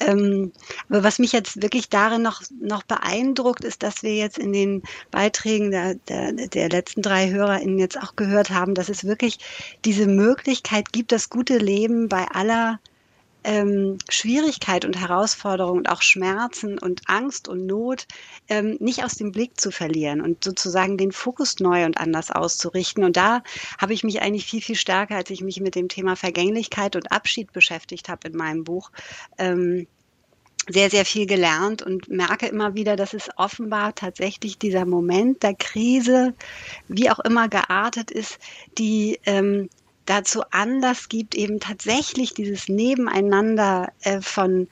Ähm, 0.00 0.52
aber 0.88 1.02
was 1.02 1.18
mich 1.18 1.32
jetzt 1.32 1.62
wirklich 1.62 1.88
darin 1.88 2.22
noch, 2.22 2.42
noch 2.60 2.82
beeindruckt, 2.82 3.64
ist, 3.64 3.82
dass 3.82 4.02
wir 4.02 4.14
jetzt 4.14 4.38
in 4.38 4.52
den 4.52 4.82
Beiträgen 5.10 5.70
der, 5.70 5.94
der, 6.08 6.32
der 6.32 6.68
letzten 6.68 7.02
drei 7.02 7.30
HörerInnen 7.30 7.78
jetzt 7.78 7.98
auch 7.98 8.16
gehört 8.16 8.50
haben, 8.50 8.74
dass 8.74 8.88
es 8.88 9.04
wirklich 9.04 9.38
diese 9.84 10.06
Möglichkeit 10.06 10.92
gibt, 10.92 11.12
das 11.12 11.30
gute 11.30 11.58
Leben 11.58 12.08
bei 12.08 12.26
aller 12.28 12.80
ähm, 13.48 13.96
Schwierigkeit 14.10 14.84
und 14.84 15.00
Herausforderung 15.00 15.78
und 15.78 15.88
auch 15.88 16.02
Schmerzen 16.02 16.78
und 16.78 17.00
Angst 17.06 17.48
und 17.48 17.64
Not 17.64 18.06
ähm, 18.48 18.76
nicht 18.78 19.02
aus 19.04 19.14
dem 19.14 19.32
Blick 19.32 19.58
zu 19.58 19.70
verlieren 19.70 20.20
und 20.20 20.44
sozusagen 20.44 20.98
den 20.98 21.12
Fokus 21.12 21.58
neu 21.58 21.86
und 21.86 21.96
anders 21.96 22.30
auszurichten. 22.30 23.04
Und 23.04 23.16
da 23.16 23.42
habe 23.78 23.94
ich 23.94 24.04
mich 24.04 24.20
eigentlich 24.20 24.44
viel, 24.44 24.60
viel 24.60 24.74
stärker, 24.74 25.16
als 25.16 25.30
ich 25.30 25.40
mich 25.40 25.60
mit 25.60 25.76
dem 25.76 25.88
Thema 25.88 26.14
Vergänglichkeit 26.14 26.94
und 26.94 27.10
Abschied 27.10 27.54
beschäftigt 27.54 28.10
habe 28.10 28.28
in 28.28 28.36
meinem 28.36 28.64
Buch, 28.64 28.90
ähm, 29.38 29.86
sehr, 30.68 30.90
sehr 30.90 31.06
viel 31.06 31.24
gelernt 31.24 31.80
und 31.80 32.10
merke 32.10 32.48
immer 32.48 32.74
wieder, 32.74 32.96
dass 32.96 33.14
es 33.14 33.30
offenbar 33.36 33.94
tatsächlich 33.94 34.58
dieser 34.58 34.84
Moment 34.84 35.42
der 35.42 35.54
Krise, 35.54 36.34
wie 36.86 37.08
auch 37.08 37.20
immer 37.20 37.48
geartet 37.48 38.10
ist, 38.10 38.38
die 38.76 39.18
ähm, 39.24 39.70
dazu 40.08 40.42
Anlass 40.50 41.08
gibt, 41.08 41.34
eben 41.34 41.60
tatsächlich 41.60 42.34
dieses 42.34 42.68
Nebeneinander 42.68 43.92
äh, 44.02 44.20
von 44.20 44.68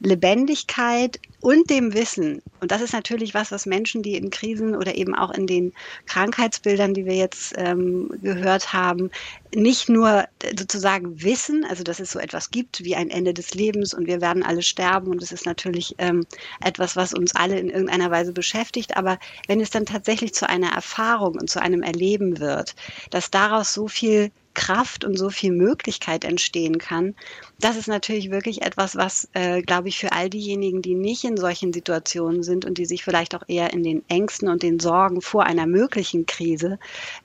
Lebendigkeit 0.00 1.20
und 1.40 1.70
dem 1.70 1.94
Wissen. 1.94 2.42
Und 2.60 2.72
das 2.72 2.82
ist 2.82 2.92
natürlich 2.92 3.34
was, 3.34 3.52
was 3.52 3.66
Menschen, 3.66 4.02
die 4.02 4.16
in 4.16 4.30
Krisen 4.30 4.74
oder 4.74 4.96
eben 4.96 5.14
auch 5.14 5.30
in 5.30 5.46
den 5.46 5.72
Krankheitsbildern, 6.06 6.94
die 6.94 7.04
wir 7.04 7.14
jetzt 7.14 7.54
ähm, 7.56 8.10
gehört 8.22 8.72
haben, 8.72 9.10
nicht 9.54 9.88
nur 9.88 10.24
sozusagen 10.58 11.22
wissen, 11.22 11.64
also 11.64 11.84
dass 11.84 12.00
es 12.00 12.10
so 12.10 12.18
etwas 12.18 12.50
gibt 12.50 12.82
wie 12.84 12.96
ein 12.96 13.10
Ende 13.10 13.34
des 13.34 13.54
Lebens 13.54 13.94
und 13.94 14.06
wir 14.06 14.20
werden 14.20 14.42
alle 14.42 14.62
sterben 14.62 15.10
und 15.10 15.22
es 15.22 15.30
ist 15.30 15.46
natürlich 15.46 15.94
ähm, 15.98 16.26
etwas, 16.60 16.96
was 16.96 17.14
uns 17.14 17.34
alle 17.36 17.58
in 17.58 17.70
irgendeiner 17.70 18.10
Weise 18.10 18.32
beschäftigt, 18.32 18.96
aber 18.96 19.18
wenn 19.46 19.60
es 19.60 19.70
dann 19.70 19.86
tatsächlich 19.86 20.34
zu 20.34 20.48
einer 20.48 20.72
Erfahrung 20.72 21.34
und 21.34 21.50
zu 21.50 21.60
einem 21.60 21.82
Erleben 21.82 22.40
wird, 22.40 22.74
dass 23.10 23.30
daraus 23.30 23.72
so 23.74 23.88
viel 23.88 24.30
Kraft 24.54 25.04
und 25.04 25.18
so 25.18 25.30
viel 25.30 25.52
Möglichkeit 25.52 26.24
entstehen 26.24 26.78
kann. 26.78 27.14
Das 27.60 27.76
ist 27.76 27.88
natürlich 27.88 28.30
wirklich 28.30 28.62
etwas, 28.62 28.96
was, 28.96 29.28
äh, 29.32 29.62
glaube 29.62 29.88
ich, 29.88 29.98
für 29.98 30.12
all 30.12 30.30
diejenigen, 30.30 30.82
die 30.82 30.94
nicht 30.94 31.24
in 31.24 31.36
solchen 31.36 31.72
Situationen 31.72 32.42
sind 32.42 32.64
und 32.64 32.78
die 32.78 32.86
sich 32.86 33.04
vielleicht 33.04 33.34
auch 33.34 33.42
eher 33.48 33.72
in 33.72 33.82
den 33.82 34.02
Ängsten 34.08 34.48
und 34.48 34.62
den 34.62 34.80
Sorgen 34.80 35.20
vor 35.20 35.44
einer 35.44 35.66
möglichen 35.66 36.26
Krise 36.26 36.78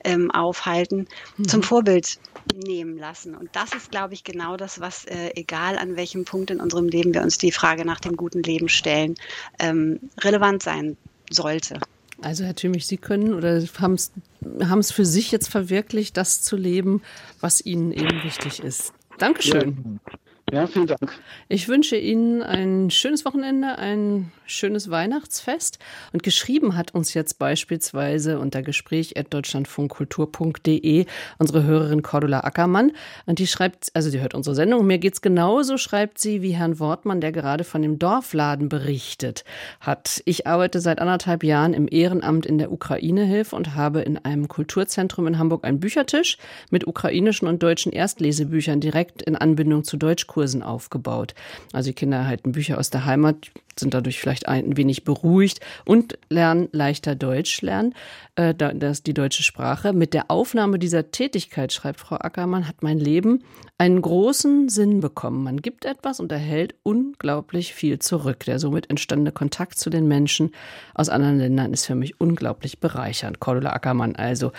ähm, 0.04 0.30
aufhalten, 0.30 1.06
mhm. 1.36 1.48
zum 1.48 1.62
Vorbild 1.62 2.18
nehmen 2.54 2.96
lassen. 2.96 3.34
Und 3.34 3.50
das 3.52 3.72
ist, 3.74 3.90
glaube 3.90 4.14
ich, 4.14 4.24
genau 4.24 4.56
das, 4.56 4.80
was, 4.80 5.04
äh, 5.04 5.30
egal 5.34 5.78
an 5.78 5.96
welchem 5.96 6.24
Punkt 6.24 6.50
in 6.50 6.60
unserem 6.60 6.88
Leben 6.88 7.14
wir 7.14 7.22
uns 7.22 7.38
die 7.38 7.52
Frage 7.52 7.84
nach 7.84 8.00
dem 8.00 8.16
guten 8.16 8.42
Leben 8.42 8.68
stellen, 8.68 9.14
ähm, 9.58 10.00
relevant 10.20 10.62
sein 10.62 10.96
sollte. 11.30 11.80
Also 12.20 12.44
Herr 12.44 12.54
Thümich, 12.54 12.86
Sie 12.86 12.96
können 12.96 13.34
oder 13.34 13.62
haben 13.78 13.94
es 13.94 14.92
für 14.92 15.04
sich 15.04 15.30
jetzt 15.30 15.48
verwirklicht, 15.48 16.16
das 16.16 16.42
zu 16.42 16.56
leben, 16.56 17.02
was 17.40 17.64
Ihnen 17.64 17.92
eben 17.92 18.22
wichtig 18.24 18.60
ist. 18.60 18.92
Dankeschön. 19.18 20.00
Ja. 20.04 20.60
Ja, 20.60 20.66
vielen 20.66 20.86
Dank. 20.86 21.12
Ich 21.48 21.68
wünsche 21.68 21.96
Ihnen 21.96 22.42
ein 22.42 22.90
schönes 22.90 23.26
Wochenende, 23.26 23.76
ein 23.76 24.32
schönes 24.48 24.90
Weihnachtsfest. 24.90 25.78
Und 26.12 26.24
geschrieben 26.24 26.76
hat 26.76 26.92
uns 26.94 27.14
jetzt 27.14 27.38
beispielsweise 27.38 28.40
unter 28.40 28.62
gespräch.deutschlandfunkkultur.de 28.62 31.06
unsere 31.38 31.62
Hörerin 31.62 32.02
Cordula 32.02 32.40
Ackermann. 32.40 32.90
Und 33.26 33.38
die 33.38 33.46
schreibt, 33.46 33.90
also 33.94 34.10
die 34.10 34.20
hört 34.20 34.34
unsere 34.34 34.56
Sendung. 34.56 34.86
Mir 34.86 34.98
geht's 34.98 35.22
genauso, 35.22 35.78
schreibt 35.78 36.18
sie, 36.18 36.42
wie 36.42 36.50
Herrn 36.50 36.80
Wortmann, 36.80 37.20
der 37.20 37.30
gerade 37.32 37.64
von 37.64 37.82
dem 37.82 38.00
Dorfladen 38.00 38.68
berichtet 38.68 39.44
hat. 39.80 40.22
Ich 40.24 40.46
arbeite 40.46 40.80
seit 40.80 41.00
anderthalb 41.00 41.44
Jahren 41.44 41.74
im 41.74 41.86
Ehrenamt 41.88 42.46
in 42.46 42.58
der 42.58 42.72
Ukraine-Hilfe 42.72 43.54
und 43.54 43.76
habe 43.76 44.00
in 44.00 44.18
einem 44.18 44.48
Kulturzentrum 44.48 45.28
in 45.28 45.38
Hamburg 45.38 45.64
einen 45.64 45.78
Büchertisch 45.78 46.38
mit 46.70 46.84
ukrainischen 46.86 47.46
und 47.46 47.62
deutschen 47.62 47.92
Erstlesebüchern 47.92 48.80
direkt 48.80 49.20
in 49.22 49.36
Anbindung 49.36 49.84
zu 49.84 49.96
Deutschkursen 49.96 50.38
Kursen 50.38 50.62
aufgebaut. 50.62 51.34
Also 51.72 51.90
die 51.90 51.94
Kinder 51.94 52.18
erhalten 52.18 52.52
Bücher 52.52 52.78
aus 52.78 52.90
der 52.90 53.04
Heimat, 53.04 53.50
sind 53.80 53.94
dadurch 53.94 54.20
vielleicht 54.20 54.48
ein 54.48 54.76
wenig 54.76 55.04
beruhigt 55.04 55.60
und 55.84 56.18
lernen 56.28 56.68
leichter 56.72 57.14
Deutsch 57.14 57.62
lernen, 57.62 57.94
äh, 58.36 58.54
das 58.54 59.02
die 59.02 59.14
deutsche 59.14 59.42
Sprache. 59.42 59.92
Mit 59.92 60.14
der 60.14 60.30
Aufnahme 60.30 60.78
dieser 60.78 61.10
Tätigkeit, 61.10 61.72
schreibt 61.72 62.00
Frau 62.00 62.16
Ackermann, 62.16 62.68
hat 62.68 62.82
mein 62.82 62.98
Leben 62.98 63.44
einen 63.78 64.02
großen 64.02 64.68
Sinn 64.68 65.00
bekommen. 65.00 65.42
Man 65.44 65.62
gibt 65.62 65.84
etwas 65.84 66.20
und 66.20 66.32
erhält 66.32 66.74
unglaublich 66.82 67.74
viel 67.74 67.98
zurück. 67.98 68.44
Der 68.44 68.58
somit 68.58 68.90
entstandene 68.90 69.32
Kontakt 69.32 69.78
zu 69.78 69.90
den 69.90 70.08
Menschen 70.08 70.50
aus 70.94 71.08
anderen 71.08 71.38
Ländern 71.38 71.72
ist 71.72 71.86
für 71.86 71.94
mich 71.94 72.20
unglaublich 72.20 72.80
bereichernd. 72.80 73.40
Cordula 73.40 73.72
Ackermann 73.72 74.16
also 74.16 74.52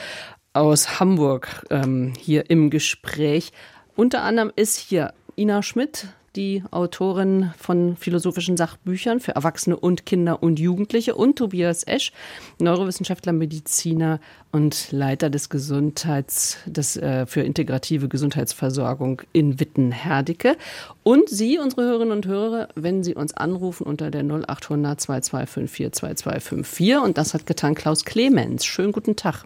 aus 0.53 0.99
Hamburg 0.99 1.65
ähm, 1.70 2.13
hier 2.20 2.49
im 2.49 2.70
Gespräch. 2.70 3.51
Unter 3.95 4.24
anderem 4.24 4.51
ist 4.55 4.78
hier 4.78 5.13
Ina 5.38 5.61
Schmidt, 5.61 6.07
die 6.36 6.63
Autorin 6.71 7.51
von 7.57 7.95
philosophischen 7.95 8.57
Sachbüchern 8.57 9.19
für 9.19 9.36
Erwachsene 9.36 9.77
und 9.77 10.05
Kinder 10.05 10.41
und 10.43 10.59
Jugendliche 10.59 11.15
und 11.15 11.38
Tobias 11.38 11.84
Esch, 11.84 12.11
Neurowissenschaftler, 12.59 13.34
Mediziner 13.34 14.19
und 14.51 14.91
Leiter 14.91 15.30
des 15.30 15.49
Gesundheits, 15.49 16.57
des, 16.65 16.97
äh, 16.97 17.25
für 17.25 17.41
integrative 17.41 18.07
Gesundheitsversorgung 18.07 19.21
in 19.34 19.59
Witten-Herdecke. 19.59 20.57
Und 21.03 21.30
Sie, 21.30 21.59
unsere 21.59 21.84
Hörerinnen 21.84 22.13
und 22.13 22.25
Hörer, 22.25 22.69
wenn 22.75 23.03
Sie 23.03 23.15
uns 23.15 23.34
anrufen 23.34 23.84
unter 23.84 24.11
der 24.11 24.23
0800 24.23 24.99
2254 24.99 25.93
2254 25.93 26.97
und 26.97 27.17
das 27.17 27.34
hat 27.34 27.45
getan 27.45 27.75
Klaus 27.75 28.05
Clemens. 28.05 28.65
Schönen 28.65 28.91
guten 28.91 29.15
Tag. 29.15 29.45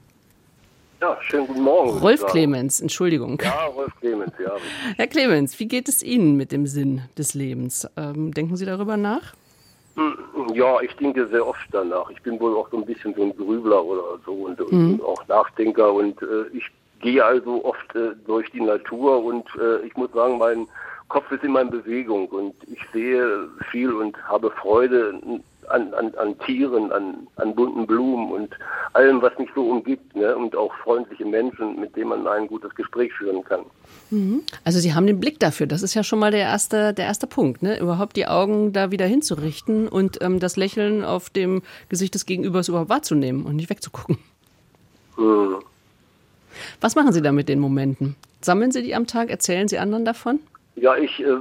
Ja, 1.04 1.18
schönen 1.20 1.48
guten 1.48 1.64
Morgen. 1.64 1.98
Rolf 1.98 2.26
Clemens, 2.28 2.80
Entschuldigung. 2.80 3.38
Ja, 3.44 3.66
Rolf 3.66 3.92
Clemens, 4.00 4.32
ja. 4.42 4.54
Herr 4.96 5.08
Clemens, 5.08 5.60
wie 5.60 5.68
geht 5.68 5.90
es 5.90 6.02
Ihnen 6.02 6.38
mit 6.38 6.54
dem 6.54 6.66
Sinn 6.66 7.02
des 7.18 7.34
Lebens? 7.34 7.86
Ähm, 7.98 8.34
denken 8.34 8.56
Sie 8.56 8.66
darüber 8.66 8.96
nach? 8.96 9.34
Hm, 9.98 10.16
ja, 10.54 10.80
ich 10.80 10.96
denke 10.96 11.28
sehr 11.28 11.46
oft 11.46 11.60
danach. 11.74 12.10
Ich 12.10 12.22
bin 12.22 12.40
wohl 12.40 12.56
auch 12.56 12.70
so 12.72 12.78
ein 12.78 12.86
bisschen 12.86 13.14
so 13.16 13.24
ein 13.24 13.36
Grübler 13.36 13.84
oder 13.84 14.18
so 14.26 14.32
und, 14.32 14.72
mhm. 14.72 14.94
und 14.94 15.04
auch 15.04 15.28
Nachdenker 15.28 15.92
und 15.92 16.22
äh, 16.22 16.48
ich 16.54 16.64
gehe 17.02 17.22
also 17.26 17.66
oft 17.66 17.94
äh, 17.98 18.12
durch 18.26 18.50
die 18.52 18.62
Natur 18.62 19.26
und 19.26 19.46
äh, 19.60 19.86
ich 19.86 19.98
muss 19.98 20.10
sagen, 20.14 20.38
mein 20.38 20.70
Kopf 21.10 21.30
ist 21.34 21.44
immer 21.44 21.64
in 21.64 21.70
Bewegung 21.70 22.30
und 22.30 22.56
ich 22.72 22.80
sehe 22.94 23.50
viel 23.72 23.92
und 23.92 24.16
habe 24.30 24.52
Freude 24.52 25.20
an, 25.70 25.94
an, 25.94 26.14
an 26.16 26.38
Tieren, 26.40 26.92
an, 26.92 27.28
an 27.36 27.56
bunten 27.56 27.86
Blumen 27.88 28.32
und 28.32 28.54
allem, 28.94 29.22
was 29.22 29.38
mich 29.38 29.50
so 29.56 29.70
umgibt. 29.70 30.16
Ne? 30.16 30.36
Und 30.36 30.56
auch 30.56 30.74
freundliche 30.84 31.26
Menschen, 31.26 31.80
mit 31.80 31.96
denen 31.96 32.10
man 32.10 32.28
ein 32.28 32.48
gutes 32.48 32.74
Gespräch 32.76 33.12
führen 33.14 33.44
kann. 33.44 33.62
Mhm. 34.12 34.42
Also 34.64 34.80
Sie 34.80 34.94
haben 34.94 35.08
den 35.08 35.20
Blick 35.20 35.40
dafür. 35.40 35.68
Das 35.68 35.84
ist 35.84 35.94
ja 35.94 36.04
schon 36.04 36.20
mal 36.20 36.32
der 36.32 36.42
erste, 36.42 36.94
der 36.94 37.06
erste 37.06 37.28
Punkt. 37.28 37.64
Ne? 37.64 37.80
Überhaupt 37.80 38.16
die 38.16 38.28
Augen 38.28 38.74
da 38.74 38.92
wieder 38.92 39.06
hinzurichten 39.06 39.88
und 39.88 40.22
ähm, 40.22 40.40
das 40.40 40.56
Lächeln 40.56 41.04
auf 41.04 41.30
dem 41.30 41.62
Gesicht 41.90 42.16
des 42.16 42.26
Gegenübers 42.26 42.68
überhaupt 42.68 42.90
wahrzunehmen 42.90 43.46
und 43.46 43.56
nicht 43.56 43.70
wegzugucken. 43.70 44.18
Mhm. 45.18 45.58
Was 46.82 46.96
machen 46.96 47.14
Sie 47.14 47.22
da 47.22 47.32
mit 47.32 47.50
den 47.50 47.60
Momenten? 47.60 48.16
Sammeln 48.42 48.72
Sie 48.72 48.84
die 48.84 48.96
am 48.96 49.08
Tag? 49.08 49.30
Erzählen 49.30 49.68
Sie 49.68 49.80
anderen 49.80 50.06
davon? 50.06 50.40
Ja, 50.76 50.96
ich, 50.96 51.20
äh, 51.24 51.38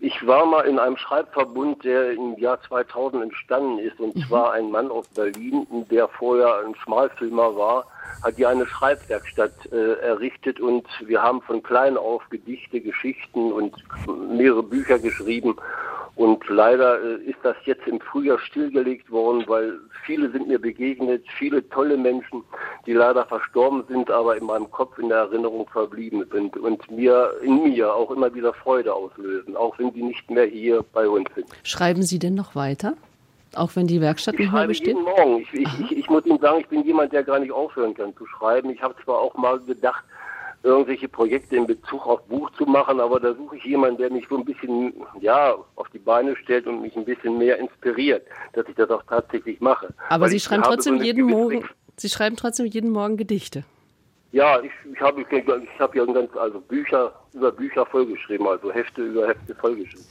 ich 0.00 0.26
war 0.26 0.44
mal 0.44 0.62
in 0.62 0.78
einem 0.78 0.96
Schreibverbund, 0.96 1.84
der 1.84 2.12
im 2.12 2.36
Jahr 2.38 2.60
2000 2.62 3.22
entstanden 3.22 3.78
ist. 3.78 4.00
Und 4.00 4.16
mhm. 4.16 4.24
zwar 4.26 4.52
ein 4.52 4.70
Mann 4.70 4.90
aus 4.90 5.06
Berlin, 5.08 5.66
der 5.90 6.08
vorher 6.08 6.64
ein 6.66 6.74
Schmalfilmer 6.74 7.56
war, 7.56 7.86
hat 8.24 8.34
hier 8.36 8.48
eine 8.48 8.66
Schreibwerkstatt 8.66 9.52
äh, 9.70 9.94
errichtet. 10.00 10.60
Und 10.60 10.86
wir 11.04 11.22
haben 11.22 11.42
von 11.42 11.62
klein 11.62 11.96
auf 11.96 12.22
Gedichte, 12.28 12.80
Geschichten 12.80 13.52
und 13.52 13.74
mehrere 14.28 14.64
Bücher 14.64 14.98
geschrieben. 14.98 15.56
Und 16.14 16.46
leider 16.48 17.02
äh, 17.02 17.22
ist 17.22 17.38
das 17.42 17.56
jetzt 17.64 17.86
im 17.86 17.98
Frühjahr 18.00 18.38
stillgelegt 18.38 19.10
worden, 19.10 19.44
weil 19.46 19.78
viele 20.04 20.30
sind 20.30 20.46
mir 20.46 20.58
begegnet, 20.58 21.24
viele 21.38 21.66
tolle 21.70 21.96
Menschen, 21.96 22.42
die 22.86 22.92
leider 22.92 23.24
verstorben 23.24 23.84
sind, 23.88 24.10
aber 24.10 24.36
in 24.36 24.44
meinem 24.44 24.70
Kopf 24.70 24.98
in 24.98 25.08
der 25.08 25.18
Erinnerung 25.18 25.66
verblieben 25.68 26.24
sind 26.30 26.56
und 26.58 26.90
mir 26.90 27.30
in 27.42 27.62
mir 27.62 27.94
auch 27.94 28.10
immer 28.10 28.34
wieder 28.34 28.52
Freude 28.52 28.92
auslösen, 28.92 29.56
auch 29.56 29.78
wenn 29.78 29.92
die 29.94 30.02
nicht 30.02 30.30
mehr 30.30 30.44
hier 30.44 30.84
bei 30.92 31.08
uns 31.08 31.28
sind. 31.34 31.46
Schreiben 31.62 32.02
Sie 32.02 32.18
denn 32.18 32.34
noch 32.34 32.54
weiter? 32.54 32.94
Auch 33.54 33.76
wenn 33.76 33.86
die 33.86 34.00
Werkstatt 34.00 34.34
ich 34.34 34.40
nicht 34.40 34.52
mehr 34.52 34.66
besteht? 34.66 34.88
jeden 34.88 35.02
Morgen. 35.02 35.38
Ich, 35.40 35.52
ich, 35.54 35.80
ich, 35.80 35.98
ich 35.98 36.10
muss 36.10 36.24
Ihnen 36.24 36.38
sagen, 36.40 36.60
ich 36.60 36.68
bin 36.68 36.84
jemand, 36.84 37.12
der 37.12 37.22
gar 37.22 37.38
nicht 37.38 37.52
aufhören 37.52 37.94
kann 37.94 38.14
zu 38.16 38.26
schreiben. 38.26 38.70
Ich 38.70 38.82
habe 38.82 38.94
zwar 39.04 39.18
auch 39.18 39.34
mal 39.34 39.58
gedacht, 39.60 40.04
irgendwelche 40.62 41.08
Projekte 41.08 41.56
in 41.56 41.66
Bezug 41.66 42.06
auf 42.06 42.22
Buch 42.26 42.50
zu 42.52 42.64
machen, 42.64 43.00
aber 43.00 43.18
da 43.20 43.34
suche 43.34 43.56
ich 43.56 43.64
jemanden, 43.64 43.98
der 43.98 44.10
mich 44.10 44.26
so 44.28 44.36
ein 44.36 44.44
bisschen, 44.44 44.94
ja, 45.20 45.54
auf 45.76 45.88
die 45.90 45.98
Beine 45.98 46.36
stellt 46.36 46.66
und 46.66 46.82
mich 46.82 46.96
ein 46.96 47.04
bisschen 47.04 47.38
mehr 47.38 47.58
inspiriert, 47.58 48.26
dass 48.52 48.66
ich 48.68 48.74
das 48.74 48.90
auch 48.90 49.02
tatsächlich 49.08 49.60
mache. 49.60 49.88
Aber 50.08 50.24
Weil 50.24 50.30
Sie 50.30 50.40
schreiben 50.40 50.62
trotzdem 50.62 50.98
so 50.98 51.04
jeden 51.04 51.26
Morgen, 51.26 51.68
Sie 51.96 52.08
schreiben 52.08 52.36
trotzdem 52.36 52.66
jeden 52.66 52.90
Morgen 52.90 53.16
Gedichte. 53.16 53.64
Ja, 54.32 54.60
ich, 54.60 54.70
ich 54.90 55.00
habe 55.00 55.20
ich, 55.20 55.26
ich 55.30 55.78
hab 55.78 55.94
ja 55.94 56.04
ganz, 56.06 56.34
also 56.36 56.60
Bücher 56.60 57.12
über 57.34 57.52
Bücher 57.52 57.84
vollgeschrieben, 57.84 58.46
also 58.46 58.72
Hefte 58.72 59.02
über 59.02 59.28
Hefte 59.28 59.54
vollgeschrieben 59.54 60.06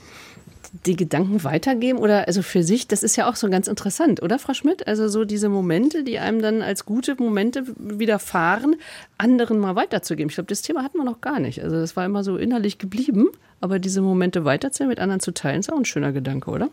die 0.86 0.96
Gedanken 0.96 1.44
weitergeben 1.44 2.00
oder 2.00 2.28
also 2.28 2.42
für 2.42 2.64
sich, 2.64 2.88
das 2.88 3.04
ist 3.04 3.16
ja 3.18 3.30
auch 3.30 3.36
so 3.36 3.50
ganz 3.50 3.68
interessant, 3.68 4.22
oder 4.22 4.40
Frau 4.40 4.54
Schmidt? 4.54 4.88
Also 4.88 5.10
so 5.10 5.26
diese 5.26 5.50
Momente, 5.50 6.04
die 6.04 6.18
einem 6.20 6.42
dann 6.42 6.62
als 6.62 6.86
gute 6.86 7.16
Momente 7.16 7.64
widerfahren, 7.78 8.76
anderen 9.18 9.60
mal 9.60 9.76
weiterzugeben. 9.76 10.30
Ich 10.30 10.36
glaube, 10.36 10.48
das 10.48 10.62
Thema 10.62 10.84
hatten 10.84 10.98
wir 10.98 11.04
noch 11.04 11.22
gar 11.22 11.40
nicht. 11.40 11.62
Also 11.64 11.76
das 11.76 11.96
war 11.96 12.06
immer 12.06 12.24
so 12.24 12.38
innerlich 12.38 12.78
geblieben, 12.78 13.28
aber 13.60 13.80
diese 13.80 14.02
Momente 14.02 14.46
weiterzunehmen, 14.46 14.92
mit 14.92 15.00
anderen 15.00 15.20
zu 15.20 15.34
teilen, 15.34 15.60
ist 15.60 15.72
auch 15.72 15.78
ein 15.78 15.86
schöner 15.86 16.14
Gedanke, 16.14 16.50
oder? 16.50 16.70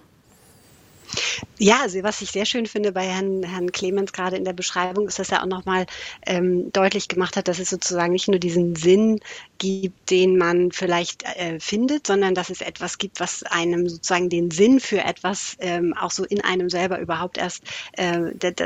Ja, 1.59 1.81
also 1.83 2.03
was 2.03 2.21
ich 2.23 2.31
sehr 2.31 2.47
schön 2.47 2.67
finde 2.67 2.93
bei 2.93 3.07
Herrn, 3.07 3.43
Herrn 3.43 3.73
Clemens 3.73 4.13
gerade 4.13 4.37
in 4.37 4.45
der 4.45 4.53
Beschreibung, 4.53 5.09
ist, 5.09 5.19
dass 5.19 5.31
er 5.31 5.43
auch 5.43 5.47
nochmal 5.47 5.87
ähm, 6.25 6.71
deutlich 6.73 7.09
gemacht 7.09 7.37
hat, 7.37 7.49
dass 7.49 7.59
es 7.59 7.71
sozusagen 7.71 8.13
nicht 8.13 8.29
nur 8.29 8.39
diesen 8.39 8.77
Sinn 8.77 9.21
gibt, 9.59 10.11
den 10.11 10.39
man 10.39 10.71
vielleicht 10.71 11.25
äh, 11.25 11.59
findet, 11.59 12.07
sondern 12.07 12.35
dass 12.35 12.51
es 12.51 12.61
etwas 12.61 12.99
gibt, 12.99 13.19
was 13.19 13.43
einem 13.43 13.89
sozusagen 13.89 14.29
den 14.29 14.51
Sinn 14.53 14.79
für 14.79 14.99
etwas 14.99 15.57
ähm, 15.59 15.95
auch 15.95 16.13
so 16.13 16.25
in 16.25 16.43
einem 16.43 16.71
selber 16.71 17.01
überhaupt 17.01 17.39
erst 17.39 17.65
äh, 17.93 18.19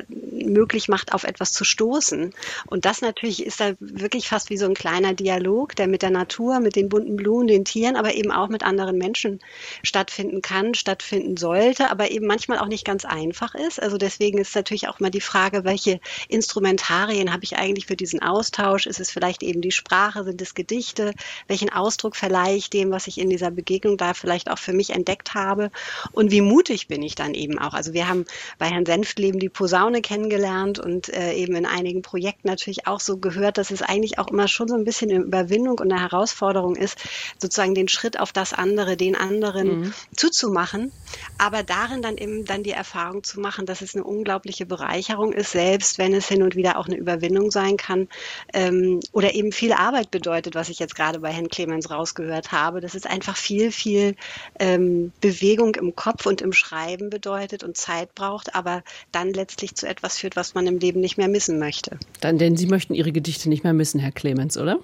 möglich 0.09 0.89
macht, 0.89 1.15
auf 1.15 1.25
etwas 1.25 1.53
zu 1.53 1.65
stoßen. 1.65 2.35
Und 2.67 2.85
das 2.85 3.01
natürlich 3.01 3.45
ist 3.45 3.61
da 3.61 3.73
wirklich 3.81 4.29
fast 4.29 4.51
wie 4.51 4.59
so 4.59 4.67
ein 4.67 4.75
kleiner 4.75 5.15
Dialog, 5.15 5.75
der 5.77 5.87
mit 5.87 6.03
der 6.03 6.11
Natur, 6.11 6.61
mit 6.61 6.77
den 6.77 6.91
bunten 6.91 7.17
Blumen, 7.17 7.47
den 7.47 7.65
Tieren, 7.65 7.97
aber 7.97 8.15
eben 8.15 8.31
auch 8.31 8.49
mit 8.49 8.63
anderen 8.63 8.99
Menschen 8.99 9.41
stattfinden 9.83 10.43
kann, 10.43 10.75
stattfinden 10.75 11.39
sollte, 11.39 11.91
aber 11.91 12.11
eben 12.11 12.27
manchmal 12.33 12.61
auch 12.61 12.67
nicht 12.67 12.87
ganz 12.87 13.05
einfach 13.05 13.55
ist. 13.55 13.83
Also 13.83 13.99
deswegen 13.99 14.39
ist 14.39 14.57
natürlich 14.57 14.89
auch 14.89 15.01
mal 15.01 15.11
die 15.11 15.21
Frage, 15.21 15.65
welche 15.65 16.01
Instrumentarien 16.29 17.31
habe 17.31 17.45
ich 17.45 17.59
eigentlich 17.59 17.85
für 17.85 17.95
diesen 17.95 18.23
Austausch? 18.23 18.87
Ist 18.87 19.01
es 19.01 19.11
vielleicht 19.11 19.43
eben 19.43 19.61
die 19.61 19.71
Sprache, 19.71 20.25
sind 20.25 20.41
es 20.41 20.55
Gedichte? 20.55 21.13
Welchen 21.47 21.71
Ausdruck 21.71 22.17
verleihe 22.17 22.57
ich 22.57 22.71
dem, 22.71 22.91
was 22.91 23.07
ich 23.07 23.19
in 23.19 23.29
dieser 23.29 23.51
Begegnung 23.51 23.99
da 23.99 24.15
vielleicht 24.15 24.51
auch 24.51 24.59
für 24.59 24.73
mich 24.73 24.91
entdeckt 24.91 25.35
habe? 25.35 25.71
Und 26.13 26.31
wie 26.31 26.41
mutig 26.41 26.89
bin 26.89 27.03
ich 27.03 27.15
dann 27.15 27.35
eben 27.35 27.59
auch? 27.59 27.75
Also 27.75 27.93
wir 27.93 28.09
haben 28.09 28.25
bei 28.57 28.67
Herrn 28.67 28.87
Senftleben 28.87 29.39
die 29.39 29.51
Posaune 29.51 30.01
kennengelernt 30.01 30.79
und 30.79 31.11
äh, 31.11 31.35
eben 31.35 31.55
in 31.55 31.67
einigen 31.67 32.01
Projekten 32.01 32.49
natürlich 32.49 32.87
auch 32.87 33.01
so 33.01 33.19
gehört, 33.19 33.59
dass 33.59 33.71
es 33.71 33.83
eigentlich 33.83 34.19
auch 34.19 34.29
immer 34.29 34.49
schon 34.49 34.69
so 34.69 34.75
ein 34.75 34.85
bisschen 34.85 35.11
eine 35.11 35.23
Überwindung 35.23 35.81
und 35.81 35.93
eine 35.93 36.01
Herausforderung 36.01 36.77
ist, 36.77 36.97
sozusagen 37.39 37.75
den 37.75 37.89
Schritt 37.89 38.19
auf 38.19 38.33
das 38.33 38.55
andere, 38.55 38.97
den 38.97 39.17
anderen 39.17 39.81
mhm. 39.81 39.95
zuzumachen, 40.17 40.93
aber 41.37 41.63
darin 41.63 42.01
dann 42.01 42.17
eben 42.23 42.45
dann 42.45 42.63
die 42.63 42.71
Erfahrung 42.71 43.25
zu 43.25 43.41
machen, 43.41 43.67
dass 43.67 43.83
es 43.83 43.95
eine 43.95 44.05
unglaubliche 44.05 44.65
Bereicherung 44.65 45.33
ist, 45.33 45.53
selbst 45.53 45.99
wenn 45.99 46.15
es 46.15 46.29
hin 46.29 46.43
und 46.43 46.57
wieder 46.57 46.79
auch 46.79 46.87
eine 46.87 46.97
Überwindung 46.97 47.51
sein 47.51 47.77
kann 47.77 48.09
ähm, 48.55 49.01
oder 49.13 49.35
eben 49.35 49.53
viel 49.53 49.73
Arbeit 49.73 50.11
bedeutet, 50.11 50.55
was 50.55 50.69
ich 50.69 50.79
jetzt 50.79 50.95
gerade 50.95 51.21
bei 51.21 51.33
Herrn 51.33 51.49
Clemens 51.49 51.91
rausgehört 51.91 52.53
habe, 52.53 52.81
dass 52.81 52.95
es 52.95 53.05
einfach 53.05 53.37
viel, 53.37 53.73
viel 53.73 54.15
ähm, 54.59 55.13
Bewegung 55.21 55.75
im 55.75 55.97
Kopf 55.97 56.27
und 56.27 56.41
im 56.41 56.53
Schreiben 56.53 57.11
bedeutet 57.11 57.65
und 57.65 57.77
Zeit 57.77 58.15
braucht, 58.15 58.55
aber 58.55 58.83
dann 59.11 59.33
letztlich 59.33 59.75
zu 59.75 59.89
etwas 59.89 60.19
führt, 60.19 60.37
was 60.37 60.55
man 60.55 60.67
im 60.67 60.79
Leben 60.79 61.01
nicht 61.01 61.19
mehr 61.19 61.29
missen 61.29 61.59
möchte. 61.59 61.99
Dann, 62.21 62.39
denn 62.39 62.57
Sie 62.57 62.67
möchten 62.67 62.95
Ihre 62.95 63.13
Gedichte 63.13 63.49
nicht 63.49 63.65
mehr 63.65 63.73
missen, 63.73 63.99
Herr 63.99 64.13
Clemens, 64.13 64.57
oder? 64.57 64.79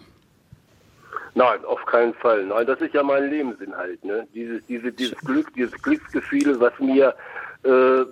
Nein, 1.35 1.65
auf 1.65 1.85
keinen 1.87 2.15
Fall. 2.15 2.45
Nein, 2.45 2.67
das 2.67 2.81
ist 2.81 2.95
ja 2.95 3.03
mein 3.03 3.31
Lebensinhalt. 3.31 4.05
Ne? 4.05 4.27
Dieses, 4.35 4.65
diese, 4.67 4.93
dieses 4.93 5.19
Glück, 5.19 5.53
dieses 5.55 5.81
Glücksgefühl, 5.83 6.59
was 6.61 6.73
mir, 6.79 7.15
äh, 7.65 8.05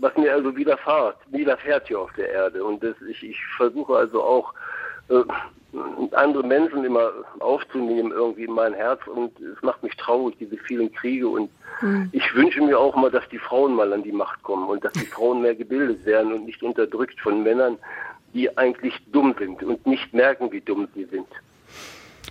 was 0.00 0.16
mir 0.16 0.32
also 0.32 0.56
widerfährt, 0.56 1.16
widerfährt 1.28 1.88
hier 1.88 2.00
auf 2.00 2.12
der 2.14 2.30
Erde. 2.30 2.64
Und 2.64 2.82
das, 2.82 2.94
ich, 3.08 3.22
ich 3.22 3.38
versuche 3.56 3.96
also 3.96 4.22
auch 4.22 4.54
äh, 5.08 5.22
andere 6.12 6.44
Menschen 6.44 6.84
immer 6.84 7.10
aufzunehmen 7.40 8.12
irgendwie 8.12 8.44
in 8.44 8.52
mein 8.52 8.74
Herz 8.74 9.00
und 9.06 9.32
es 9.40 9.60
macht 9.62 9.82
mich 9.82 9.96
traurig, 9.96 10.36
diese 10.38 10.56
vielen 10.56 10.92
Kriege 10.92 11.28
und 11.28 11.50
mhm. 11.82 12.08
ich 12.12 12.34
wünsche 12.34 12.62
mir 12.62 12.78
auch 12.78 12.94
mal, 12.94 13.10
dass 13.10 13.28
die 13.28 13.38
Frauen 13.38 13.74
mal 13.74 13.92
an 13.92 14.02
die 14.02 14.12
Macht 14.12 14.42
kommen 14.42 14.68
und 14.68 14.84
dass 14.84 14.92
die 14.92 15.06
Frauen 15.06 15.42
mehr 15.42 15.54
gebildet 15.54 16.04
werden 16.06 16.32
und 16.32 16.44
nicht 16.44 16.62
unterdrückt 16.62 17.20
von 17.20 17.42
Männern, 17.42 17.78
die 18.34 18.56
eigentlich 18.56 18.94
dumm 19.12 19.34
sind 19.38 19.62
und 19.62 19.84
nicht 19.86 20.12
merken, 20.12 20.50
wie 20.52 20.60
dumm 20.60 20.88
sie 20.94 21.04
sind. 21.04 21.28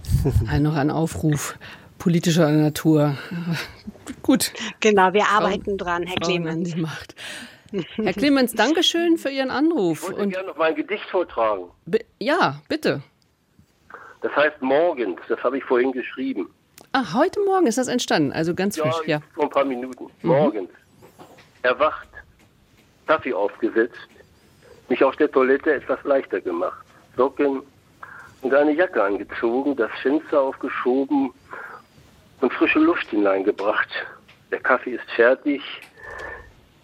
Ein, 0.48 0.64
noch 0.64 0.76
ein 0.76 0.92
Aufruf 0.92 1.58
politischer 2.04 2.50
Natur. 2.52 3.16
Gut. 4.24 4.52
Genau, 4.82 5.14
wir 5.14 5.26
arbeiten 5.26 5.78
Frau, 5.80 5.86
dran, 5.86 6.04
Herr 6.04 6.18
Clemens. 6.18 6.76
Macht. 6.76 7.16
Herr 7.96 8.14
Clemens, 8.14 8.54
danke 8.54 8.84
schön 8.84 9.18
für 9.18 9.30
Ihren 9.30 9.50
Anruf. 9.50 10.04
Ich 10.04 10.10
wollte 10.10 10.22
Und 10.22 10.30
gerne 10.32 10.48
noch 10.48 10.58
mein 10.58 10.76
Gedicht 10.76 11.06
vortragen. 11.10 11.64
ja, 12.20 12.62
bitte. 12.68 13.02
Das 14.22 14.36
heißt 14.36 14.62
morgens, 14.62 15.20
das 15.28 15.42
habe 15.44 15.58
ich 15.58 15.64
vorhin 15.64 15.92
geschrieben. 15.92 16.50
Ach, 16.92 17.14
heute 17.14 17.40
Morgen 17.42 17.68
ist 17.68 17.78
das 17.78 17.88
entstanden, 17.88 18.32
also 18.32 18.54
ganz 18.54 18.76
ja, 18.76 18.84
frisch, 18.84 19.08
ja. 19.08 19.20
Vor 19.34 19.46
ein 19.46 19.50
paar 19.50 19.66
Minuten. 19.66 20.06
Mhm. 20.22 20.30
Morgens. 20.30 20.70
Erwacht, 21.62 22.08
Kaffee 23.08 23.34
aufgesetzt, 23.34 23.98
mich 24.90 25.04
auf 25.04 25.16
der 25.16 25.32
Toilette 25.32 25.74
etwas 25.74 26.00
leichter 26.04 26.42
gemacht. 26.42 26.86
Socken, 27.16 27.64
und 28.44 28.54
eine 28.54 28.74
Jacke 28.74 29.02
angezogen, 29.02 29.76
das 29.76 29.92
Fenster 30.02 30.42
aufgeschoben 30.42 31.34
und 32.42 32.54
frische 32.54 32.80
Luft 32.80 33.08
hineingebracht. 33.10 33.90
Der 34.52 34.60
Kaffee 34.60 34.92
ist 34.92 35.10
fertig. 35.16 35.62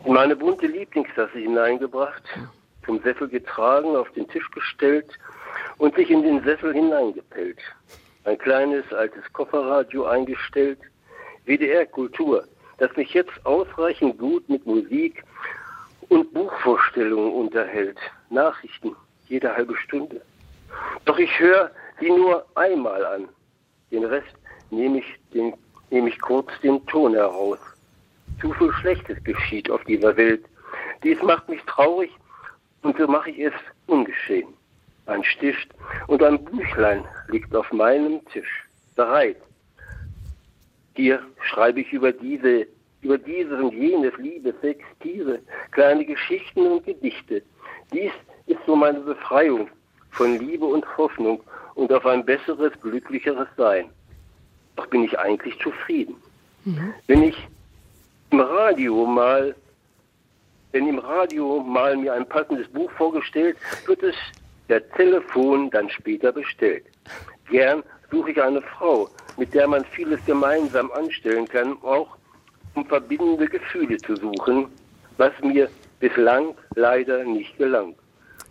In 0.05 0.13
meine 0.13 0.37
bunte 0.37 0.67
Lieblingstasse 0.67 1.37
hineingebracht, 1.37 2.23
zum 2.85 3.01
Sessel 3.01 3.27
getragen, 3.27 3.97
auf 3.97 4.09
den 4.11 4.27
Tisch 4.29 4.49
gestellt 4.51 5.11
und 5.77 5.93
sich 5.95 6.09
in 6.09 6.23
den 6.23 6.41
Sessel 6.43 6.73
hineingepellt. 6.73 7.59
Ein 8.23 8.37
kleines 8.37 8.91
altes 8.93 9.23
Kofferradio 9.33 10.05
eingestellt. 10.05 10.79
WDR 11.45 11.85
Kultur, 11.85 12.45
das 12.77 12.95
mich 12.95 13.13
jetzt 13.13 13.45
ausreichend 13.45 14.17
gut 14.17 14.47
mit 14.47 14.65
Musik 14.65 15.23
und 16.07 16.33
Buchvorstellungen 16.33 17.33
unterhält. 17.33 17.97
Nachrichten 18.29 18.95
jede 19.27 19.53
halbe 19.53 19.75
Stunde. 19.75 20.21
Doch 21.05 21.17
ich 21.17 21.39
höre 21.39 21.71
sie 21.99 22.09
nur 22.09 22.45
einmal 22.55 23.05
an. 23.05 23.29
Den 23.91 24.05
Rest 24.05 24.35
nehme 24.71 24.99
ich, 24.99 25.05
den, 25.33 25.53
nehme 25.89 26.09
ich 26.09 26.19
kurz 26.21 26.49
den 26.61 26.85
Ton 26.87 27.13
heraus. 27.13 27.59
Zu 28.41 28.53
viel 28.53 28.71
Schlechtes 28.73 29.23
geschieht 29.23 29.69
auf 29.69 29.83
dieser 29.85 30.15
Welt. 30.15 30.45
Dies 31.03 31.21
macht 31.23 31.49
mich 31.49 31.61
traurig 31.63 32.11
und 32.83 32.97
so 32.97 33.07
mache 33.07 33.31
ich 33.31 33.39
es 33.39 33.53
ungeschehen. 33.87 34.53
Ein 35.07 35.23
Stift 35.23 35.69
und 36.07 36.21
ein 36.21 36.43
Büchlein 36.45 37.03
liegt 37.29 37.55
auf 37.55 37.71
meinem 37.71 38.23
Tisch, 38.27 38.67
bereit. 38.95 39.37
Hier 40.95 41.21
schreibe 41.41 41.81
ich 41.81 41.91
über 41.91 42.11
diese, 42.11 42.67
über 43.01 43.17
dieses 43.17 43.59
und 43.59 43.73
jenes 43.73 44.15
Liebe, 44.17 44.53
Sex, 44.61 44.83
Tiere, 44.99 45.39
kleine 45.71 46.05
Geschichten 46.05 46.67
und 46.67 46.85
Gedichte. 46.85 47.41
Dies 47.91 48.11
ist 48.45 48.59
so 48.65 48.75
meine 48.75 48.99
Befreiung 48.99 49.69
von 50.11 50.37
Liebe 50.39 50.65
und 50.65 50.85
Hoffnung 50.97 51.41
und 51.75 51.91
auf 51.93 52.05
ein 52.05 52.25
besseres, 52.25 52.73
glücklicheres 52.81 53.47
Sein. 53.57 53.89
Doch 54.75 54.87
bin 54.87 55.03
ich 55.03 55.17
eigentlich 55.17 55.57
zufrieden. 55.59 56.15
Mhm. 56.65 56.93
Wenn 57.07 57.23
ich 57.23 57.47
im 58.31 58.39
Radio 58.41 59.05
mal, 59.05 59.55
wenn 60.71 60.87
im 60.87 60.99
Radio 60.99 61.61
mal 61.61 61.97
mir 61.97 62.13
ein 62.13 62.27
passendes 62.27 62.67
Buch 62.67 62.91
vorgestellt, 62.91 63.57
wird 63.85 64.03
es 64.03 64.15
per 64.67 64.87
Telefon 64.91 65.69
dann 65.71 65.89
später 65.89 66.31
bestellt. 66.31 66.85
Gern 67.49 67.83
suche 68.11 68.31
ich 68.31 68.41
eine 68.41 68.61
Frau, 68.61 69.09
mit 69.37 69.53
der 69.53 69.67
man 69.67 69.83
vieles 69.85 70.23
gemeinsam 70.25 70.91
anstellen 70.91 71.47
kann, 71.47 71.77
auch 71.81 72.15
um 72.75 72.85
verbindende 72.85 73.47
Gefühle 73.47 73.97
zu 73.97 74.15
suchen, 74.15 74.67
was 75.17 75.31
mir 75.41 75.69
bislang 75.99 76.55
leider 76.75 77.23
nicht 77.23 77.57
gelang. 77.57 77.95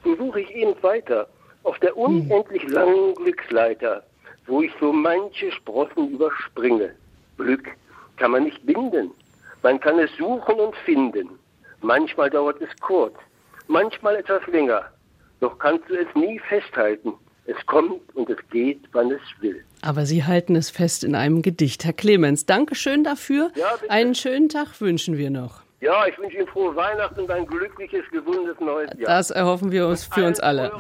So 0.05 0.17
suche 0.17 0.41
ich 0.41 0.51
eben 0.55 0.75
weiter 0.83 1.29
auf 1.63 1.79
der 1.81 1.97
unendlich 1.97 2.67
langen 2.69 3.15
Glücksleiter, 3.15 4.03
wo 4.47 4.63
ich 4.63 4.73
so 4.81 4.93
manche 4.93 5.53
Sprossen 5.53 6.11
überspringe. 6.11 6.95
Glück 7.37 7.69
kann 8.17 8.33
man 8.33 8.45
nicht 8.45 8.65
binden. 8.65 9.11
Man 9.63 9.81
kann 9.81 9.99
es 9.99 10.11
suchen 10.17 10.55
und 10.61 10.75
finden. 10.85 11.29
Manchmal 11.81 12.31
dauert 12.31 12.61
es 12.61 12.71
kurz, 12.81 13.15
manchmal 13.67 14.17
etwas 14.17 14.47
länger. 14.47 14.85
Doch 15.41 15.59
kannst 15.59 15.89
du 15.89 15.95
es 15.95 16.13
nie 16.15 16.39
festhalten. 16.49 17.13
Es 17.47 17.65
kommt 17.67 18.15
und 18.15 18.29
es 18.29 18.39
geht, 18.51 18.81
wann 18.93 19.11
es 19.11 19.21
will. 19.41 19.65
Aber 19.81 20.05
Sie 20.05 20.25
halten 20.25 20.55
es 20.57 20.71
fest 20.71 21.03
in 21.05 21.15
einem 21.15 21.41
Gedicht. 21.41 21.85
Herr 21.85 21.93
Clemens, 21.93 22.45
danke 22.45 22.75
schön 22.75 23.05
dafür. 23.05 23.51
Ja, 23.55 23.77
Einen 23.89 24.15
schönen 24.15 24.49
Tag 24.49 24.81
wünschen 24.81 25.17
wir 25.17 25.31
noch. 25.31 25.63
Ja, 25.81 26.07
ich 26.07 26.19
wünsche 26.19 26.37
Ihnen 26.39 26.49
frohe 26.49 26.75
Weihnachten 26.75 27.21
und 27.21 27.31
ein 27.31 27.47
glückliches, 27.47 28.05
gesundes 28.11 28.59
neues 28.61 28.91
Jahr. 28.99 29.07
Das 29.17 29.31
erhoffen 29.31 29.71
wir 29.71 29.87
uns 29.87 30.05
für 30.05 30.27
uns 30.27 30.41
alle. 30.41 30.73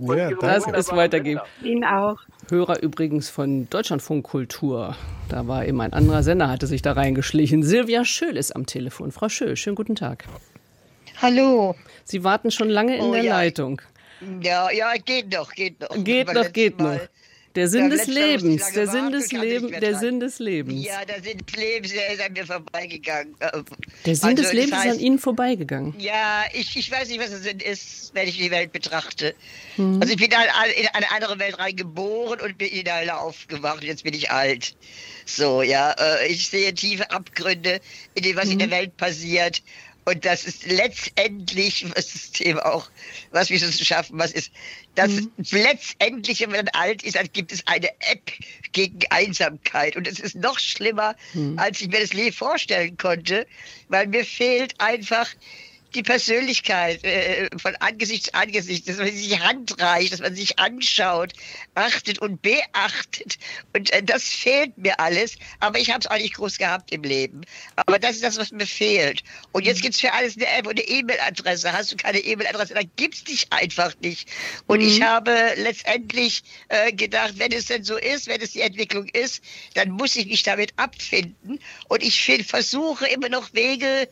Ja, 0.00 0.30
das 0.30 0.66
ist 0.66 0.92
weitergeben. 0.96 1.40
Ihnen 1.62 1.84
auch. 1.84 2.16
Hörer 2.48 2.82
übrigens 2.82 3.28
von 3.28 3.68
Deutschlandfunk 3.68 4.24
Kultur. 4.24 4.96
Da 5.28 5.46
war 5.46 5.66
eben 5.66 5.80
ein 5.80 5.92
anderer 5.92 6.22
Sender, 6.22 6.48
hatte 6.48 6.66
sich 6.66 6.82
da 6.82 6.92
reingeschlichen. 6.92 7.62
Silvia 7.62 8.04
Schöll 8.04 8.36
ist 8.36 8.56
am 8.56 8.66
Telefon. 8.66 9.12
Frau 9.12 9.28
Schöll, 9.28 9.56
schönen 9.56 9.76
guten 9.76 9.96
Tag. 9.96 10.24
Hallo. 11.20 11.76
Sie 12.04 12.24
warten 12.24 12.50
schon 12.50 12.70
lange 12.70 12.96
in 12.96 13.04
oh, 13.04 13.12
der 13.12 13.22
ja. 13.22 13.36
Leitung. 13.36 13.82
Ja, 14.40 14.70
ja, 14.70 14.92
geht 15.04 15.32
noch, 15.32 15.52
geht 15.52 15.80
noch. 15.80 16.04
Geht 16.04 16.32
noch, 16.32 16.52
geht 16.52 16.78
noch. 16.78 16.98
Der 17.56 17.68
Sinn 17.68 17.90
des 17.90 18.06
Lebens, 18.06 18.72
der 18.72 18.86
Sinn 18.86 19.10
des 19.10 19.32
Lebens, 19.32 19.80
der 19.80 19.98
Sinn 19.98 20.20
des 20.20 20.38
Lebens. 20.38 20.84
Ja, 20.84 21.04
der 21.04 21.20
Sinn 21.20 21.38
des 21.38 21.56
Lebens, 21.56 21.92
der 21.92 22.12
ist 22.12 22.20
an 22.20 22.32
mir 22.32 22.46
vorbeigegangen. 22.46 23.34
Der 24.06 24.14
Sinn 24.14 24.28
also, 24.30 24.42
des 24.42 24.52
Lebens 24.52 24.72
heißt, 24.72 24.86
ist 24.86 24.92
an 24.92 25.00
Ihnen 25.00 25.18
vorbeigegangen. 25.18 25.94
Ja, 25.98 26.44
ich, 26.52 26.76
ich 26.76 26.90
weiß 26.90 27.08
nicht, 27.08 27.20
was 27.20 27.30
der 27.30 27.40
Sinn 27.40 27.58
ist, 27.58 28.14
wenn 28.14 28.28
ich 28.28 28.38
die 28.38 28.52
Welt 28.52 28.70
betrachte. 28.72 29.34
Hm. 29.76 30.00
Also 30.00 30.12
ich 30.12 30.18
bin 30.18 30.30
in 30.30 30.86
eine 30.92 31.10
andere 31.10 31.40
Welt 31.40 31.58
reingeboren 31.58 32.40
und 32.40 32.56
bin 32.56 32.68
in 32.68 32.88
eine 32.88 33.18
aufgewacht. 33.18 33.82
Jetzt 33.82 34.04
bin 34.04 34.14
ich 34.14 34.30
alt. 34.30 34.76
So, 35.26 35.62
ja, 35.62 35.92
äh, 35.92 36.28
ich 36.28 36.48
sehe 36.48 36.72
tiefe 36.72 37.10
Abgründe 37.10 37.80
in 38.14 38.22
dem, 38.22 38.36
was 38.36 38.44
hm. 38.44 38.52
in 38.52 38.58
der 38.58 38.68
mhm. 38.68 38.72
Welt 38.72 38.96
passiert. 38.96 39.62
Und 40.10 40.24
das 40.24 40.44
ist 40.44 40.66
letztendlich, 40.66 41.86
was 41.94 42.12
das 42.12 42.32
Thema 42.32 42.66
auch, 42.66 42.90
was 43.30 43.48
wir 43.48 43.60
so 43.60 43.70
schaffen, 43.70 44.18
was 44.18 44.32
ist, 44.32 44.50
das 44.96 45.12
mhm. 45.12 45.30
letztendlich, 45.52 46.40
wenn 46.40 46.50
man 46.50 46.68
alt 46.72 47.04
ist, 47.04 47.14
dann 47.14 47.28
gibt 47.32 47.52
es 47.52 47.64
eine 47.68 47.88
App 48.00 48.32
gegen 48.72 48.98
Einsamkeit. 49.10 49.94
Und 49.94 50.08
es 50.08 50.18
ist 50.18 50.34
noch 50.34 50.58
schlimmer, 50.58 51.14
mhm. 51.32 51.56
als 51.60 51.80
ich 51.80 51.86
mir 51.86 52.00
das 52.00 52.12
Leben 52.12 52.34
vorstellen 52.34 52.96
konnte, 52.96 53.46
weil 53.88 54.08
mir 54.08 54.24
fehlt 54.24 54.74
einfach 54.80 55.28
die 55.94 56.02
Persönlichkeit 56.02 57.02
äh, 57.04 57.48
von 57.58 57.74
Angesicht 57.76 58.26
zu 58.26 58.34
Angesicht, 58.34 58.88
dass 58.88 58.98
man 58.98 59.08
sich 59.08 59.38
handreicht, 59.40 60.12
dass 60.12 60.20
man 60.20 60.34
sich 60.34 60.58
anschaut, 60.58 61.32
achtet 61.74 62.18
und 62.20 62.42
beachtet. 62.42 63.38
Und 63.74 63.92
äh, 63.92 64.02
das 64.02 64.24
fehlt 64.24 64.76
mir 64.78 64.98
alles. 65.00 65.36
Aber 65.60 65.78
ich 65.78 65.90
habe 65.90 66.00
es 66.00 66.06
auch 66.06 66.16
nicht 66.16 66.34
groß 66.34 66.58
gehabt 66.58 66.92
im 66.92 67.02
Leben. 67.02 67.42
Aber 67.76 67.98
das 67.98 68.16
ist 68.16 68.24
das, 68.24 68.38
was 68.38 68.52
mir 68.52 68.66
fehlt. 68.66 69.22
Und 69.52 69.64
jetzt 69.64 69.78
mhm. 69.78 69.82
gibt 69.82 69.94
es 69.94 70.00
für 70.00 70.12
alles 70.12 70.36
eine 70.36 70.46
App 70.46 70.66
und 70.66 70.78
eine 70.78 70.88
E-Mail-Adresse. 70.88 71.72
Hast 71.72 71.92
du 71.92 71.96
keine 71.96 72.18
E-Mail-Adresse, 72.18 72.74
dann 72.74 72.90
gibt 72.96 73.14
es 73.14 73.24
dich 73.24 73.52
einfach 73.52 73.94
nicht. 74.00 74.28
Und 74.66 74.80
mhm. 74.80 74.88
ich 74.88 75.02
habe 75.02 75.54
letztendlich 75.56 76.42
äh, 76.68 76.92
gedacht, 76.92 77.34
wenn 77.36 77.52
es 77.52 77.66
denn 77.66 77.84
so 77.84 77.96
ist, 77.96 78.26
wenn 78.26 78.40
es 78.40 78.52
die 78.52 78.60
Entwicklung 78.60 79.08
ist, 79.08 79.42
dann 79.74 79.90
muss 79.90 80.16
ich 80.16 80.26
mich 80.26 80.42
damit 80.42 80.72
abfinden. 80.76 81.58
Und 81.88 82.02
ich 82.02 82.20
versuche 82.46 83.06
immer 83.06 83.28
noch 83.28 83.52
Wege, 83.52 84.08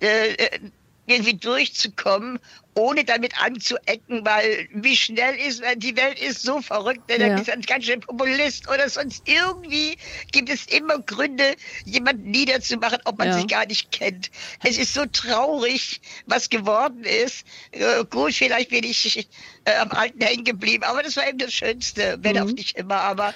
äh, 0.00 0.32
äh 0.32 0.60
irgendwie 1.06 1.34
durchzukommen, 1.34 2.38
ohne 2.74 3.04
damit 3.04 3.40
anzuecken, 3.40 4.24
weil 4.24 4.68
wie 4.72 4.96
schnell 4.96 5.36
ist, 5.36 5.62
die 5.76 5.96
Welt 5.96 6.20
ist 6.20 6.42
so 6.42 6.60
verrückt, 6.60 7.08
denn 7.08 7.20
ja. 7.20 7.36
ist 7.38 7.50
ein 7.50 7.62
ganz 7.62 7.84
schön 7.84 8.00
Populist 8.00 8.68
oder 8.68 8.88
sonst 8.88 9.22
irgendwie 9.28 9.96
gibt 10.32 10.50
es 10.50 10.66
immer 10.66 10.98
Gründe, 10.98 11.54
jemanden 11.84 12.30
niederzumachen, 12.30 12.98
ob 13.04 13.18
man 13.18 13.28
ja. 13.28 13.34
sich 13.34 13.46
gar 13.46 13.66
nicht 13.66 13.92
kennt. 13.92 14.30
Es 14.64 14.78
ist 14.78 14.94
so 14.94 15.04
traurig, 15.06 16.00
was 16.26 16.50
geworden 16.50 17.04
ist. 17.04 17.44
Äh, 17.70 18.04
gut, 18.10 18.34
vielleicht 18.34 18.70
bin 18.70 18.84
ich 18.84 19.28
äh, 19.64 19.76
am 19.76 19.90
Alten 19.92 20.20
hängen 20.20 20.44
geblieben, 20.44 20.84
aber 20.84 21.02
das 21.02 21.16
war 21.16 21.28
eben 21.28 21.38
das 21.38 21.52
Schönste, 21.52 22.18
wenn 22.22 22.36
mhm. 22.36 22.42
auch 22.42 22.52
nicht 22.52 22.76
immer, 22.76 23.00
aber 23.00 23.28
äh, 23.28 23.32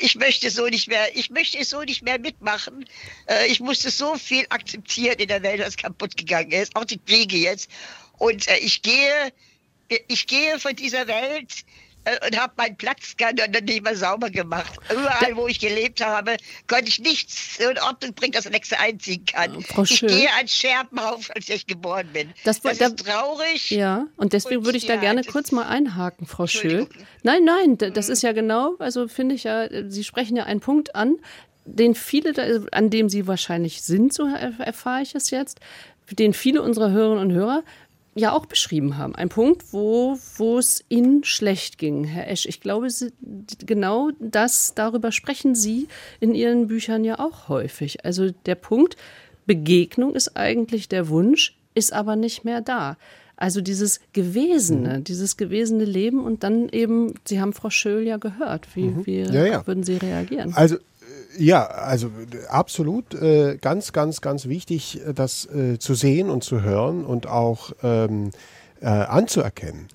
ich 0.00 0.14
möchte 0.14 0.50
so 0.50 0.66
nicht 0.66 0.88
mehr, 0.88 1.14
ich 1.16 1.30
möchte 1.30 1.62
so 1.64 1.82
nicht 1.82 2.02
mehr 2.02 2.18
mitmachen. 2.18 2.86
Äh, 3.28 3.46
ich 3.48 3.60
musste 3.60 3.90
so 3.90 4.16
viel 4.16 4.46
akzeptieren 4.48 5.18
in 5.18 5.28
der 5.28 5.42
Welt, 5.42 5.60
was 5.60 5.76
kaputt 5.76 6.16
gegangen 6.16 6.52
ist, 6.52 6.74
auch 6.76 6.84
die 6.84 6.98
Kriege 6.98 7.36
jetzt. 7.36 7.70
Und 8.18 8.48
äh, 8.48 8.56
ich 8.58 8.82
gehe, 8.82 9.32
ich 10.08 10.26
gehe 10.26 10.58
von 10.58 10.74
dieser 10.74 11.06
Welt 11.06 11.52
äh, 11.52 11.85
und 12.26 12.38
habe 12.38 12.52
meinen 12.56 12.76
Platz 12.76 13.14
dann 13.18 13.64
nicht 13.64 13.82
mehr 13.82 13.96
sauber 13.96 14.30
gemacht. 14.30 14.78
Überall, 14.90 15.36
wo 15.36 15.48
ich 15.48 15.58
gelebt 15.58 16.04
habe, 16.04 16.36
konnte 16.68 16.88
ich 16.88 17.00
nichts 17.00 17.58
in 17.58 17.78
Ordnung 17.78 18.14
bringen, 18.14 18.32
dass 18.32 18.48
nächste 18.48 18.78
einziehen 18.78 19.24
kann. 19.24 19.60
Frau 19.62 19.82
ich 19.82 19.98
Schön. 19.98 20.08
gehe 20.08 20.28
als 20.38 20.54
Scherbenhaufen, 20.54 21.34
als 21.34 21.48
ich 21.48 21.66
geboren 21.66 22.08
bin. 22.12 22.32
Das, 22.44 22.60
das 22.60 22.78
da, 22.78 22.86
ist 22.86 23.04
traurig. 23.04 23.70
Ja, 23.70 24.06
und 24.16 24.32
deswegen 24.32 24.58
und, 24.58 24.64
würde 24.66 24.78
ich 24.78 24.86
da 24.86 24.94
ja, 24.94 25.00
gerne 25.00 25.24
kurz 25.24 25.52
mal 25.52 25.66
einhaken, 25.66 26.26
Frau 26.26 26.46
Schön. 26.46 26.86
Nein, 27.22 27.44
nein, 27.44 27.78
das 27.78 28.06
mhm. 28.06 28.12
ist 28.12 28.22
ja 28.22 28.32
genau, 28.32 28.76
also 28.78 29.08
finde 29.08 29.34
ich 29.34 29.44
ja, 29.44 29.68
Sie 29.90 30.04
sprechen 30.04 30.36
ja 30.36 30.44
einen 30.44 30.60
Punkt 30.60 30.94
an, 30.94 31.16
den 31.64 31.94
viele, 31.94 32.68
an 32.70 32.90
dem 32.90 33.08
Sie 33.08 33.26
wahrscheinlich 33.26 33.82
sind, 33.82 34.12
so 34.12 34.26
erfahre 34.26 35.02
ich 35.02 35.14
es 35.14 35.30
jetzt, 35.30 35.58
den 36.12 36.32
viele 36.32 36.62
unserer 36.62 36.90
Hörerinnen 36.90 37.30
und 37.30 37.32
Hörer 37.32 37.64
ja 38.16 38.32
auch 38.32 38.46
beschrieben 38.46 38.96
haben. 38.96 39.14
Ein 39.14 39.28
Punkt, 39.28 39.72
wo, 39.72 40.18
wo 40.36 40.58
es 40.58 40.84
Ihnen 40.88 41.22
schlecht 41.22 41.78
ging, 41.78 42.04
Herr 42.04 42.28
Esch. 42.28 42.46
Ich 42.46 42.60
glaube, 42.60 42.90
Sie, 42.90 43.12
genau 43.64 44.10
das, 44.18 44.74
darüber 44.74 45.12
sprechen 45.12 45.54
Sie 45.54 45.86
in 46.18 46.34
Ihren 46.34 46.66
Büchern 46.66 47.04
ja 47.04 47.18
auch 47.18 47.48
häufig. 47.48 48.04
Also 48.04 48.30
der 48.46 48.54
Punkt, 48.54 48.96
Begegnung 49.46 50.14
ist 50.14 50.36
eigentlich 50.36 50.88
der 50.88 51.08
Wunsch, 51.08 51.56
ist 51.74 51.92
aber 51.92 52.16
nicht 52.16 52.44
mehr 52.44 52.62
da. 52.62 52.96
Also 53.36 53.60
dieses 53.60 54.00
Gewesene, 54.14 54.98
mhm. 54.98 55.04
dieses 55.04 55.36
gewesene 55.36 55.84
Leben 55.84 56.24
und 56.24 56.42
dann 56.42 56.70
eben, 56.70 57.14
Sie 57.26 57.38
haben 57.38 57.52
Frau 57.52 57.68
Schöll 57.68 58.06
ja 58.06 58.16
gehört. 58.16 58.74
Wie, 58.74 58.84
mhm. 58.84 59.06
wie 59.06 59.20
ja, 59.20 59.44
ja. 59.44 59.66
würden 59.66 59.84
Sie 59.84 59.98
reagieren? 59.98 60.54
Also 60.54 60.76
ja, 61.38 61.66
also 61.66 62.10
absolut 62.48 63.14
äh, 63.14 63.58
ganz, 63.60 63.92
ganz, 63.92 64.20
ganz 64.20 64.46
wichtig, 64.46 65.00
äh, 65.06 65.12
das 65.14 65.46
äh, 65.46 65.78
zu 65.78 65.94
sehen 65.94 66.30
und 66.30 66.44
zu 66.44 66.62
hören 66.62 67.04
und 67.04 67.26
auch 67.26 67.72
ähm, 67.82 68.30
äh, 68.80 68.86
anzuerkennen, 68.86 69.88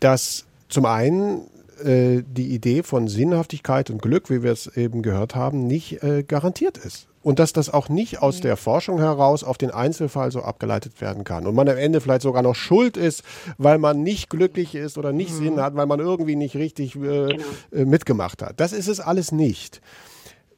dass 0.00 0.44
zum 0.68 0.86
einen 0.86 1.42
die 1.78 2.54
Idee 2.54 2.82
von 2.82 3.06
Sinnhaftigkeit 3.06 3.90
und 3.90 4.00
Glück, 4.00 4.30
wie 4.30 4.42
wir 4.42 4.50
es 4.50 4.66
eben 4.78 5.02
gehört 5.02 5.34
haben, 5.34 5.66
nicht 5.66 5.98
garantiert 6.26 6.78
ist. 6.78 7.06
Und 7.22 7.38
dass 7.38 7.52
das 7.52 7.68
auch 7.68 7.90
nicht 7.90 8.22
aus 8.22 8.40
der 8.40 8.56
Forschung 8.56 8.98
heraus 8.98 9.44
auf 9.44 9.58
den 9.58 9.70
Einzelfall 9.70 10.32
so 10.32 10.40
abgeleitet 10.40 11.02
werden 11.02 11.22
kann. 11.22 11.46
Und 11.46 11.54
man 11.54 11.68
am 11.68 11.76
Ende 11.76 12.00
vielleicht 12.00 12.22
sogar 12.22 12.40
noch 12.40 12.54
schuld 12.54 12.96
ist, 12.96 13.24
weil 13.58 13.76
man 13.76 14.02
nicht 14.02 14.30
glücklich 14.30 14.74
ist 14.74 14.96
oder 14.96 15.12
nicht 15.12 15.32
mhm. 15.32 15.36
Sinn 15.36 15.60
hat, 15.60 15.76
weil 15.76 15.84
man 15.84 16.00
irgendwie 16.00 16.34
nicht 16.34 16.56
richtig 16.56 16.94
genau. 16.94 17.28
mitgemacht 17.72 18.40
hat. 18.40 18.58
Das 18.58 18.72
ist 18.72 18.88
es 18.88 18.98
alles 18.98 19.30
nicht. 19.30 19.82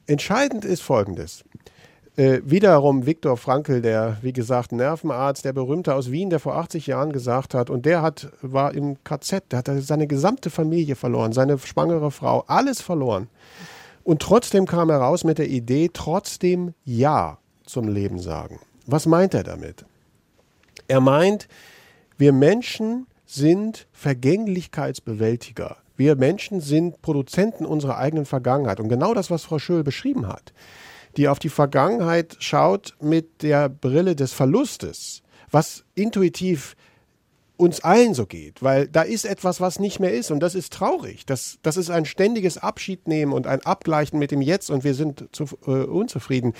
Entscheidend 0.09 0.65
ist 0.65 0.81
Folgendes. 0.81 1.43
Äh, 2.15 2.41
wiederum 2.43 3.05
Viktor 3.05 3.37
Frankl, 3.37 3.79
der, 3.79 4.17
wie 4.23 4.33
gesagt, 4.33 4.71
Nervenarzt, 4.71 5.45
der 5.45 5.53
Berühmte 5.53 5.93
aus 5.93 6.09
Wien, 6.09 6.31
der 6.31 6.39
vor 6.39 6.55
80 6.55 6.87
Jahren 6.87 7.11
gesagt 7.11 7.53
hat, 7.53 7.69
und 7.69 7.85
der 7.85 8.01
hat, 8.01 8.31
war 8.41 8.73
im 8.73 8.97
KZ, 9.03 9.51
der 9.51 9.59
hat 9.59 9.69
seine 9.81 10.07
gesamte 10.07 10.49
Familie 10.49 10.95
verloren, 10.95 11.31
seine 11.31 11.59
schwangere 11.59 12.09
Frau, 12.09 12.43
alles 12.47 12.81
verloren. 12.81 13.27
Und 14.03 14.23
trotzdem 14.23 14.65
kam 14.65 14.89
er 14.89 14.97
raus 14.97 15.23
mit 15.23 15.37
der 15.37 15.47
Idee, 15.47 15.91
trotzdem 15.93 16.73
Ja 16.85 17.37
zum 17.63 17.87
Leben 17.87 18.17
sagen. 18.17 18.59
Was 18.87 19.05
meint 19.05 19.35
er 19.35 19.43
damit? 19.43 19.85
Er 20.87 21.01
meint, 21.01 21.47
wir 22.17 22.33
Menschen 22.33 23.05
sind 23.27 23.87
Vergänglichkeitsbewältiger. 23.91 25.77
Wir 25.99 26.15
Menschen 26.15 26.61
sind 26.61 27.01
Produzenten 27.01 27.65
unserer 27.65 27.97
eigenen 27.97 28.25
Vergangenheit. 28.25 28.79
Und 28.79 28.87
genau 28.87 29.13
das, 29.13 29.29
was 29.29 29.43
Frau 29.43 29.59
Schöll 29.59 29.83
beschrieben 29.83 30.29
hat, 30.29 30.53
die 31.17 31.27
auf 31.27 31.39
die 31.39 31.49
Vergangenheit 31.49 32.37
schaut 32.39 32.95
mit 33.01 33.41
der 33.43 33.67
Brille 33.67 34.15
des 34.15 34.31
Verlustes, 34.31 35.23
was 35.51 35.83
intuitiv 35.95 36.77
uns 37.57 37.83
allen 37.83 38.13
so 38.13 38.25
geht, 38.25 38.63
weil 38.63 38.87
da 38.87 39.01
ist 39.01 39.25
etwas, 39.25 39.59
was 39.59 39.81
nicht 39.81 39.99
mehr 39.99 40.13
ist 40.13 40.31
und 40.31 40.39
das 40.39 40.55
ist 40.55 40.71
traurig. 40.71 41.25
Das, 41.25 41.59
das 41.63 41.75
ist 41.75 41.89
ein 41.89 42.05
ständiges 42.05 42.57
Abschiednehmen 42.57 43.33
und 43.33 43.45
ein 43.45 43.59
Abgleichen 43.65 44.19
mit 44.19 44.31
dem 44.31 44.41
Jetzt 44.41 44.69
und 44.69 44.85
wir 44.85 44.93
sind 44.93 45.27
zu, 45.33 45.47
äh, 45.67 45.83
unzufrieden. 45.83 46.53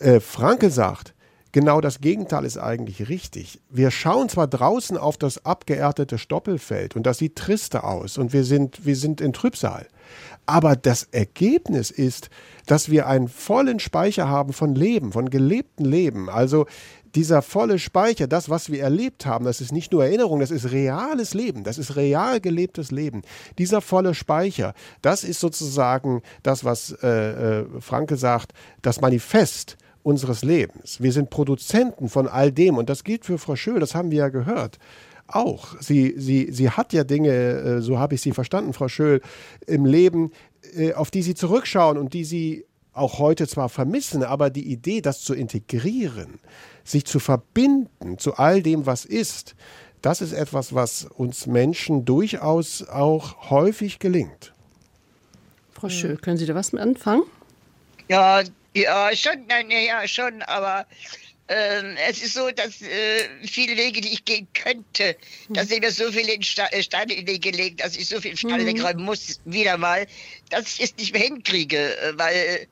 Äh, 0.00 0.20
Franke 0.20 0.68
sagt, 0.68 1.14
Genau 1.54 1.80
das 1.80 2.00
Gegenteil 2.00 2.44
ist 2.44 2.58
eigentlich 2.58 3.08
richtig. 3.08 3.60
Wir 3.70 3.92
schauen 3.92 4.28
zwar 4.28 4.48
draußen 4.48 4.98
auf 4.98 5.16
das 5.16 5.46
abgeerdete 5.46 6.18
Stoppelfeld 6.18 6.96
und 6.96 7.06
das 7.06 7.18
sieht 7.18 7.36
triste 7.36 7.84
aus 7.84 8.18
und 8.18 8.32
wir 8.32 8.42
sind, 8.42 8.84
wir 8.84 8.96
sind 8.96 9.20
in 9.20 9.32
Trübsal. 9.32 9.86
Aber 10.46 10.74
das 10.74 11.04
Ergebnis 11.12 11.92
ist, 11.92 12.28
dass 12.66 12.90
wir 12.90 13.06
einen 13.06 13.28
vollen 13.28 13.78
Speicher 13.78 14.28
haben 14.28 14.52
von 14.52 14.74
Leben, 14.74 15.12
von 15.12 15.30
gelebtem 15.30 15.86
Leben. 15.86 16.28
Also 16.28 16.66
dieser 17.14 17.40
volle 17.40 17.78
Speicher, 17.78 18.26
das, 18.26 18.50
was 18.50 18.72
wir 18.72 18.82
erlebt 18.82 19.24
haben, 19.24 19.44
das 19.44 19.60
ist 19.60 19.70
nicht 19.70 19.92
nur 19.92 20.04
Erinnerung, 20.04 20.40
das 20.40 20.50
ist 20.50 20.72
reales 20.72 21.34
Leben, 21.34 21.62
das 21.62 21.78
ist 21.78 21.94
real 21.94 22.40
gelebtes 22.40 22.90
Leben. 22.90 23.22
Dieser 23.58 23.80
volle 23.80 24.14
Speicher, 24.14 24.74
das 25.02 25.22
ist 25.22 25.38
sozusagen 25.38 26.22
das, 26.42 26.64
was 26.64 26.90
äh, 27.00 27.60
äh, 27.60 27.66
Franke 27.80 28.16
sagt, 28.16 28.54
das 28.82 29.00
Manifest 29.00 29.76
unseres 30.04 30.44
Lebens. 30.44 31.00
Wir 31.00 31.10
sind 31.12 31.30
Produzenten 31.30 32.08
von 32.08 32.28
all 32.28 32.52
dem 32.52 32.76
und 32.76 32.88
das 32.88 33.02
gilt 33.02 33.24
für 33.24 33.38
Frau 33.38 33.56
Schöll, 33.56 33.80
das 33.80 33.94
haben 33.94 34.12
wir 34.12 34.18
ja 34.18 34.28
gehört. 34.28 34.78
Auch. 35.26 35.80
Sie, 35.80 36.14
sie, 36.18 36.52
sie 36.52 36.68
hat 36.68 36.92
ja 36.92 37.02
Dinge, 37.02 37.30
äh, 37.32 37.80
so 37.80 37.98
habe 37.98 38.14
ich 38.14 38.20
sie 38.20 38.32
verstanden, 38.32 38.74
Frau 38.74 38.88
Schöll, 38.88 39.22
im 39.66 39.86
Leben, 39.86 40.30
äh, 40.76 40.92
auf 40.92 41.10
die 41.10 41.22
sie 41.22 41.34
zurückschauen 41.34 41.96
und 41.96 42.12
die 42.12 42.24
sie 42.24 42.66
auch 42.92 43.18
heute 43.18 43.48
zwar 43.48 43.70
vermissen, 43.70 44.22
aber 44.22 44.50
die 44.50 44.70
Idee, 44.70 45.00
das 45.00 45.22
zu 45.22 45.34
integrieren, 45.34 46.38
sich 46.84 47.06
zu 47.06 47.18
verbinden 47.18 48.18
zu 48.18 48.34
all 48.34 48.62
dem, 48.62 48.84
was 48.86 49.06
ist, 49.06 49.56
das 50.02 50.20
ist 50.20 50.34
etwas, 50.34 50.74
was 50.74 51.06
uns 51.06 51.46
Menschen 51.46 52.04
durchaus 52.04 52.86
auch 52.86 53.50
häufig 53.50 53.98
gelingt. 53.98 54.52
Frau 55.72 55.88
Schö, 55.88 56.16
können 56.16 56.36
Sie 56.36 56.44
da 56.44 56.54
was 56.54 56.72
mit 56.72 56.82
anfangen? 56.82 57.22
Ja, 58.08 58.42
ja, 58.74 59.14
schon, 59.14 59.46
nein, 59.46 59.70
ja, 59.70 60.06
schon, 60.06 60.42
aber 60.42 60.86
ähm, 61.48 61.96
es 62.08 62.22
ist 62.22 62.34
so, 62.34 62.50
dass 62.50 62.80
äh, 62.80 63.28
viele 63.46 63.76
Wege, 63.76 64.00
die 64.00 64.14
ich 64.14 64.24
gehen 64.24 64.48
könnte, 64.54 65.16
mhm. 65.48 65.54
da 65.54 65.64
sind 65.64 65.80
mir 65.80 65.90
so 65.90 66.10
viele 66.10 66.32
äh, 66.32 66.82
Steine 66.82 67.12
in 67.12 67.26
den 67.26 67.34
Weg 67.34 67.42
gelegt, 67.42 67.82
dass 67.82 67.96
ich 67.96 68.08
so 68.08 68.20
viel 68.20 68.36
Steine 68.36 68.62
mhm. 68.62 68.68
wegräumen 68.68 69.04
muss, 69.04 69.40
wieder 69.44 69.76
mal, 69.76 70.06
dass 70.48 70.74
ich 70.74 70.84
es 70.84 70.96
nicht 70.96 71.12
mehr 71.12 71.22
hinkriege, 71.22 71.98
äh, 71.98 72.12
weil 72.16 72.66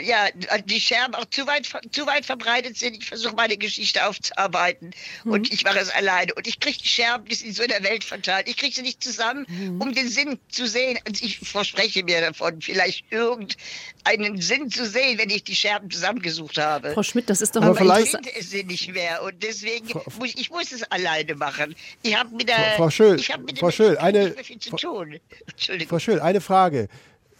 ja, 0.00 0.26
die 0.64 0.80
Scherben 0.80 1.14
auch 1.14 1.26
zu 1.26 1.46
weit, 1.46 1.68
zu 1.92 2.06
weit 2.06 2.24
verbreitet 2.24 2.78
sind. 2.78 2.96
Ich 2.96 3.06
versuche 3.06 3.34
meine 3.34 3.56
Geschichte 3.56 4.06
aufzuarbeiten 4.06 4.90
mhm. 5.24 5.32
und 5.32 5.52
ich 5.52 5.64
mache 5.64 5.78
es 5.78 5.90
alleine. 5.90 6.34
Und 6.34 6.46
ich 6.46 6.60
kriege 6.60 6.78
die 6.78 6.88
Scherben, 6.88 7.26
die 7.26 7.34
sind 7.34 7.54
so 7.54 7.62
in 7.62 7.68
der 7.68 7.82
Welt 7.82 8.04
verteilt. 8.04 8.48
Ich 8.48 8.56
kriege 8.56 8.74
sie 8.74 8.82
nicht 8.82 9.02
zusammen, 9.02 9.46
mhm. 9.48 9.80
um 9.80 9.94
den 9.94 10.08
Sinn 10.08 10.38
zu 10.48 10.66
sehen. 10.66 10.98
Und 11.06 11.22
ich 11.22 11.38
verspreche 11.38 12.04
mir 12.04 12.20
davon, 12.20 12.60
vielleicht 12.60 13.04
irgendeinen 13.10 14.40
Sinn 14.40 14.70
zu 14.70 14.86
sehen, 14.86 15.18
wenn 15.18 15.30
ich 15.30 15.44
die 15.44 15.56
Scherben 15.56 15.90
zusammengesucht 15.90 16.58
habe. 16.58 16.92
Frau 16.92 17.02
Schmidt, 17.02 17.28
das 17.28 17.42
ist 17.42 17.54
doch 17.56 17.62
Aber 17.62 17.74
vielleicht... 17.74 18.06
ich 18.06 18.10
finde 18.12 18.30
es 18.34 18.52
nicht 18.52 18.92
mehr. 18.92 19.22
Und 19.22 19.42
deswegen 19.42 19.88
Frau, 19.88 20.04
muss 20.18 20.34
ich 20.34 20.50
muss 20.50 20.72
es 20.72 20.82
alleine 20.84 21.34
machen. 21.34 21.74
Ich 22.02 22.16
habe 22.16 22.34
mit 22.34 22.48
der... 22.48 22.74
Frau 22.76 22.90
Schöll, 22.90 23.18
Frau 23.58 23.70
Schöll, 23.70 23.98
eine... 23.98 24.34
Frau 25.88 25.98
Schöll, 25.98 26.20
eine 26.20 26.40
Frage. 26.40 26.88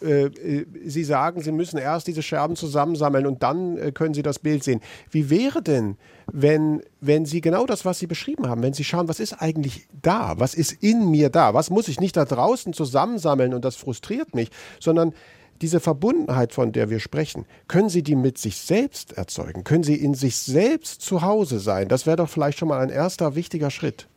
Äh, 0.02 0.26
äh, 0.26 0.66
Sie 0.84 1.04
sagen, 1.04 1.42
Sie 1.42 1.52
müssen 1.52 1.78
erst 1.78 2.06
diese 2.06 2.22
Scherben 2.22 2.56
zusammensammeln 2.56 3.26
und 3.26 3.42
dann 3.42 3.78
äh, 3.78 3.92
können 3.92 4.14
Sie 4.14 4.22
das 4.22 4.38
Bild 4.38 4.64
sehen. 4.64 4.80
Wie 5.10 5.30
wäre 5.30 5.62
denn, 5.62 5.96
wenn, 6.32 6.82
wenn 7.00 7.24
Sie 7.24 7.40
genau 7.40 7.66
das, 7.66 7.84
was 7.84 7.98
Sie 7.98 8.06
beschrieben 8.06 8.48
haben, 8.48 8.62
wenn 8.62 8.72
Sie 8.72 8.84
schauen, 8.84 9.08
was 9.08 9.20
ist 9.20 9.34
eigentlich 9.34 9.86
da, 10.02 10.34
was 10.38 10.54
ist 10.54 10.72
in 10.82 11.10
mir 11.10 11.30
da, 11.30 11.54
was 11.54 11.70
muss 11.70 11.88
ich 11.88 12.00
nicht 12.00 12.16
da 12.16 12.24
draußen 12.24 12.72
zusammensammeln 12.72 13.54
und 13.54 13.64
das 13.64 13.76
frustriert 13.76 14.34
mich, 14.34 14.50
sondern 14.80 15.14
diese 15.60 15.78
Verbundenheit, 15.78 16.52
von 16.52 16.72
der 16.72 16.90
wir 16.90 16.98
sprechen, 16.98 17.46
können 17.68 17.88
Sie 17.88 18.02
die 18.02 18.16
mit 18.16 18.36
sich 18.36 18.56
selbst 18.56 19.12
erzeugen? 19.12 19.62
Können 19.62 19.84
Sie 19.84 19.94
in 19.94 20.14
sich 20.14 20.36
selbst 20.36 21.02
zu 21.02 21.22
Hause 21.22 21.60
sein? 21.60 21.88
Das 21.88 22.04
wäre 22.04 22.16
doch 22.16 22.28
vielleicht 22.28 22.58
schon 22.58 22.68
mal 22.68 22.80
ein 22.80 22.90
erster 22.90 23.36
wichtiger 23.36 23.70
Schritt. 23.70 24.08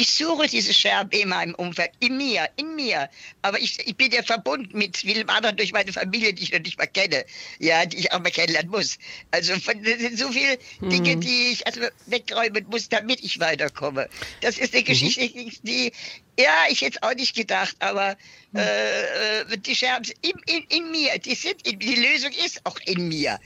Ich 0.00 0.14
suche 0.14 0.46
diese 0.46 0.72
Scherben 0.72 1.10
in 1.10 1.28
meinem 1.28 1.56
Umfeld, 1.56 1.90
in 1.98 2.16
mir, 2.16 2.48
in 2.54 2.76
mir. 2.76 3.10
Aber 3.42 3.58
ich, 3.58 3.84
ich 3.84 3.96
bin 3.96 4.12
ja 4.12 4.22
verbunden 4.22 4.78
mit 4.78 4.98
vielen 4.98 5.28
anderen 5.28 5.56
durch 5.56 5.72
meine 5.72 5.92
Familie, 5.92 6.32
die 6.32 6.44
ich 6.44 6.52
noch 6.52 6.60
nicht 6.60 6.78
mal 6.78 6.86
kenne, 6.86 7.24
ja, 7.58 7.84
die 7.84 7.96
ich 7.96 8.12
auch 8.12 8.20
mal 8.20 8.30
kennenlernen 8.30 8.70
muss. 8.70 8.96
Also 9.32 9.56
von, 9.56 9.82
das 9.82 9.98
sind 9.98 10.16
so 10.16 10.30
viele 10.30 10.56
mhm. 10.78 10.90
Dinge, 10.90 11.16
die 11.16 11.50
ich 11.50 11.66
also 11.66 11.80
wegräumen 12.06 12.64
muss, 12.70 12.88
damit 12.88 13.24
ich 13.24 13.40
weiterkomme. 13.40 14.08
Das 14.40 14.58
ist 14.58 14.72
eine 14.72 14.82
mhm. 14.82 14.86
Geschichte, 14.86 15.30
die, 15.64 15.90
ja, 16.38 16.54
ich 16.68 16.82
hätte 16.82 17.02
auch 17.02 17.14
nicht 17.14 17.34
gedacht, 17.34 17.74
aber 17.80 18.16
mhm. 18.52 18.60
äh, 18.60 19.56
die 19.58 19.74
Scherben 19.74 20.04
sind 20.04 20.18
in, 20.22 20.38
in, 20.46 20.64
in, 20.68 20.90
mir, 20.92 21.18
die 21.18 21.34
sind 21.34 21.66
in, 21.66 21.76
die 21.76 21.96
Lösung 21.96 22.30
ist 22.44 22.60
auch 22.62 22.78
in 22.86 23.08
mir. 23.08 23.40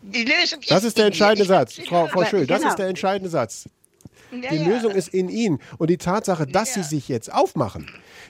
Die 0.00 0.24
Lösung 0.24 0.60
ist 0.60 0.70
Das 0.70 0.82
ist 0.82 0.96
der 0.96 1.04
entscheidende 1.04 1.44
Satz, 1.44 1.78
Frau, 1.86 2.06
Frau 2.06 2.24
Schön, 2.24 2.46
das 2.46 2.60
genau. 2.60 2.70
ist 2.70 2.78
der 2.78 2.86
entscheidende 2.86 3.28
Satz. 3.28 3.68
Ja, 4.32 4.50
die 4.50 4.56
ja. 4.56 4.68
Lösung 4.68 4.92
ist 4.92 5.08
in 5.08 5.28
ihnen. 5.28 5.58
Und 5.78 5.90
die 5.90 5.98
Tatsache, 5.98 6.46
dass 6.46 6.76
ja. 6.76 6.82
sie 6.82 6.96
sich 6.96 7.08
jetzt 7.08 7.32
aufmachen, 7.32 7.86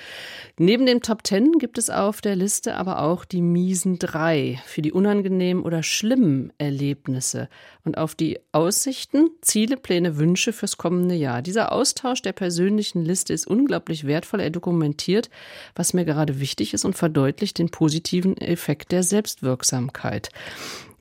neben 0.58 0.86
dem 0.86 1.00
Top 1.00 1.24
Ten 1.24 1.52
gibt 1.58 1.78
es 1.78 1.90
auf 1.90 2.20
der 2.20 2.36
Liste 2.36 2.74
aber 2.76 3.00
auch 3.00 3.24
die 3.24 3.40
miesen 3.40 3.98
drei 3.98 4.60
für 4.66 4.82
die 4.82 4.92
unangenehmen 4.92 5.62
oder 5.62 5.82
schlimmen 5.82 6.52
Erlebnisse 6.58 7.48
und 7.84 7.98
auf 7.98 8.14
die 8.14 8.38
Aussichten, 8.52 9.30
Ziele, 9.40 9.76
Pläne, 9.76 10.16
Wünsche 10.16 10.52
fürs 10.52 10.76
kommende 10.76 11.14
Jahr. 11.14 11.42
Dieser 11.42 11.72
Austausch 11.72 12.22
der 12.22 12.32
persönlichen 12.32 13.04
Liste 13.04 13.32
ist 13.32 13.46
unglaublich 13.46 14.06
wertvoll. 14.06 14.40
Er 14.40 14.50
dokumentiert, 14.50 15.30
was 15.74 15.94
mir 15.94 16.04
gerade 16.04 16.40
wichtig 16.40 16.74
ist 16.74 16.84
und 16.84 16.94
verdeutlicht 16.94 17.58
den 17.58 17.70
positiven 17.70 18.36
Effekt 18.36 18.92
der 18.92 19.02
Selbstwirksamkeit. 19.02 20.30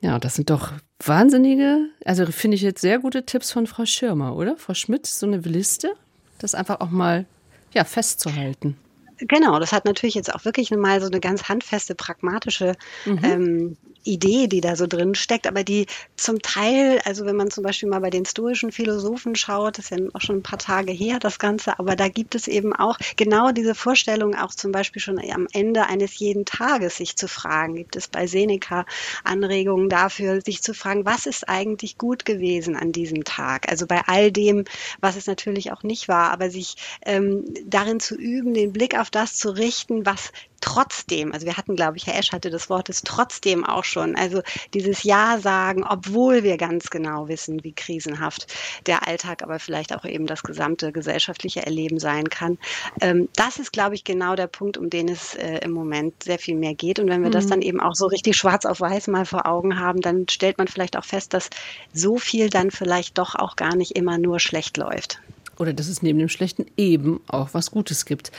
Ja, 0.04 0.18
das 0.18 0.34
sind 0.34 0.50
doch 0.50 0.74
wahnsinnige, 1.02 1.88
also 2.04 2.26
finde 2.26 2.56
ich 2.56 2.60
jetzt 2.60 2.82
sehr 2.82 2.98
gute 2.98 3.24
Tipps 3.24 3.50
von 3.50 3.66
Frau 3.66 3.86
Schirmer, 3.86 4.36
oder? 4.36 4.58
Frau 4.58 4.74
Schmidt, 4.74 5.06
so 5.06 5.24
eine 5.24 5.38
Liste, 5.38 5.94
das 6.38 6.54
einfach 6.54 6.80
auch 6.80 6.90
mal 6.90 7.24
ja, 7.72 7.84
festzuhalten. 7.84 8.76
Genau, 9.16 9.58
das 9.58 9.72
hat 9.72 9.86
natürlich 9.86 10.14
jetzt 10.14 10.34
auch 10.34 10.44
wirklich 10.44 10.70
mal 10.72 11.00
so 11.00 11.06
eine 11.06 11.20
ganz 11.20 11.48
handfeste, 11.48 11.94
pragmatische 11.94 12.74
mhm. 13.06 13.18
ähm, 13.22 13.76
Idee, 14.04 14.46
die 14.46 14.60
da 14.60 14.76
so 14.76 14.86
drin 14.86 15.14
steckt, 15.14 15.46
aber 15.46 15.64
die 15.64 15.86
zum 16.16 16.40
Teil, 16.40 17.00
also 17.04 17.24
wenn 17.26 17.36
man 17.36 17.50
zum 17.50 17.64
Beispiel 17.64 17.88
mal 17.88 18.00
bei 18.00 18.10
den 18.10 18.24
stoischen 18.24 18.72
Philosophen 18.72 19.34
schaut, 19.34 19.78
das 19.78 19.90
ist 19.90 19.98
ja 19.98 20.06
auch 20.12 20.20
schon 20.20 20.36
ein 20.36 20.42
paar 20.42 20.58
Tage 20.58 20.92
her, 20.92 21.18
das 21.18 21.38
Ganze, 21.38 21.78
aber 21.78 21.96
da 21.96 22.08
gibt 22.08 22.34
es 22.34 22.48
eben 22.48 22.74
auch 22.74 22.98
genau 23.16 23.50
diese 23.50 23.74
Vorstellung, 23.74 24.34
auch 24.34 24.54
zum 24.54 24.72
Beispiel 24.72 25.00
schon 25.00 25.18
am 25.18 25.46
Ende 25.52 25.86
eines 25.86 26.18
jeden 26.18 26.44
Tages 26.44 26.96
sich 26.96 27.16
zu 27.16 27.28
fragen, 27.28 27.76
gibt 27.76 27.96
es 27.96 28.08
bei 28.08 28.26
Seneca 28.26 28.86
Anregungen 29.24 29.88
dafür, 29.88 30.40
sich 30.40 30.62
zu 30.62 30.74
fragen, 30.74 31.04
was 31.04 31.26
ist 31.26 31.48
eigentlich 31.48 31.98
gut 31.98 32.24
gewesen 32.24 32.76
an 32.76 32.92
diesem 32.92 33.24
Tag? 33.24 33.70
Also 33.70 33.86
bei 33.86 34.02
all 34.06 34.30
dem, 34.30 34.64
was 35.00 35.16
es 35.16 35.26
natürlich 35.26 35.72
auch 35.72 35.82
nicht 35.82 36.08
war, 36.08 36.30
aber 36.30 36.50
sich 36.50 36.76
ähm, 37.04 37.44
darin 37.66 38.00
zu 38.00 38.16
üben, 38.16 38.54
den 38.54 38.72
Blick 38.72 38.98
auf 38.98 39.10
das 39.10 39.36
zu 39.36 39.50
richten, 39.50 40.06
was 40.06 40.32
trotzdem, 40.60 41.32
also 41.32 41.46
wir 41.46 41.56
hatten, 41.56 41.76
glaube 41.76 41.96
ich, 41.96 42.06
Herr 42.06 42.18
Esch 42.18 42.32
hatte 42.32 42.50
das 42.50 42.70
Wort 42.70 42.88
ist 42.88 43.04
trotzdem 43.04 43.64
auch 43.64 43.84
schon, 43.84 44.16
also 44.16 44.42
dieses 44.72 45.02
Ja 45.02 45.38
sagen, 45.38 45.84
obwohl 45.84 46.42
wir 46.42 46.56
ganz 46.56 46.90
genau 46.90 47.28
wissen, 47.28 47.62
wie 47.64 47.72
krisenhaft 47.72 48.46
der 48.86 49.06
Alltag, 49.06 49.42
aber 49.42 49.58
vielleicht 49.58 49.94
auch 49.94 50.04
eben 50.04 50.26
das 50.26 50.42
gesamte 50.42 50.92
gesellschaftliche 50.92 51.64
Erleben 51.64 51.98
sein 51.98 52.28
kann. 52.28 52.58
Ähm, 53.00 53.28
das 53.36 53.58
ist, 53.58 53.72
glaube 53.72 53.94
ich, 53.94 54.04
genau 54.04 54.34
der 54.36 54.46
Punkt, 54.46 54.78
um 54.78 54.90
den 54.90 55.08
es 55.08 55.34
äh, 55.34 55.58
im 55.58 55.72
Moment 55.72 56.22
sehr 56.22 56.38
viel 56.38 56.56
mehr 56.56 56.74
geht. 56.74 56.98
Und 56.98 57.08
wenn 57.08 57.20
wir 57.20 57.28
mhm. 57.28 57.32
das 57.32 57.46
dann 57.46 57.62
eben 57.62 57.80
auch 57.80 57.94
so 57.94 58.06
richtig 58.06 58.36
schwarz 58.36 58.64
auf 58.64 58.80
weiß 58.80 59.08
mal 59.08 59.26
vor 59.26 59.46
Augen 59.46 59.78
haben, 59.78 60.00
dann 60.00 60.26
stellt 60.28 60.58
man 60.58 60.68
vielleicht 60.68 60.96
auch 60.96 61.04
fest, 61.04 61.34
dass 61.34 61.50
so 61.92 62.18
viel 62.18 62.48
dann 62.48 62.70
vielleicht 62.70 63.18
doch 63.18 63.34
auch 63.34 63.56
gar 63.56 63.76
nicht 63.76 63.92
immer 63.96 64.18
nur 64.18 64.40
schlecht 64.40 64.76
läuft. 64.76 65.20
Oder 65.58 65.72
dass 65.72 65.88
es 65.88 66.02
neben 66.02 66.18
dem 66.18 66.28
Schlechten 66.28 66.66
eben 66.76 67.20
auch 67.28 67.50
was 67.52 67.70
Gutes 67.70 68.06
gibt. 68.06 68.32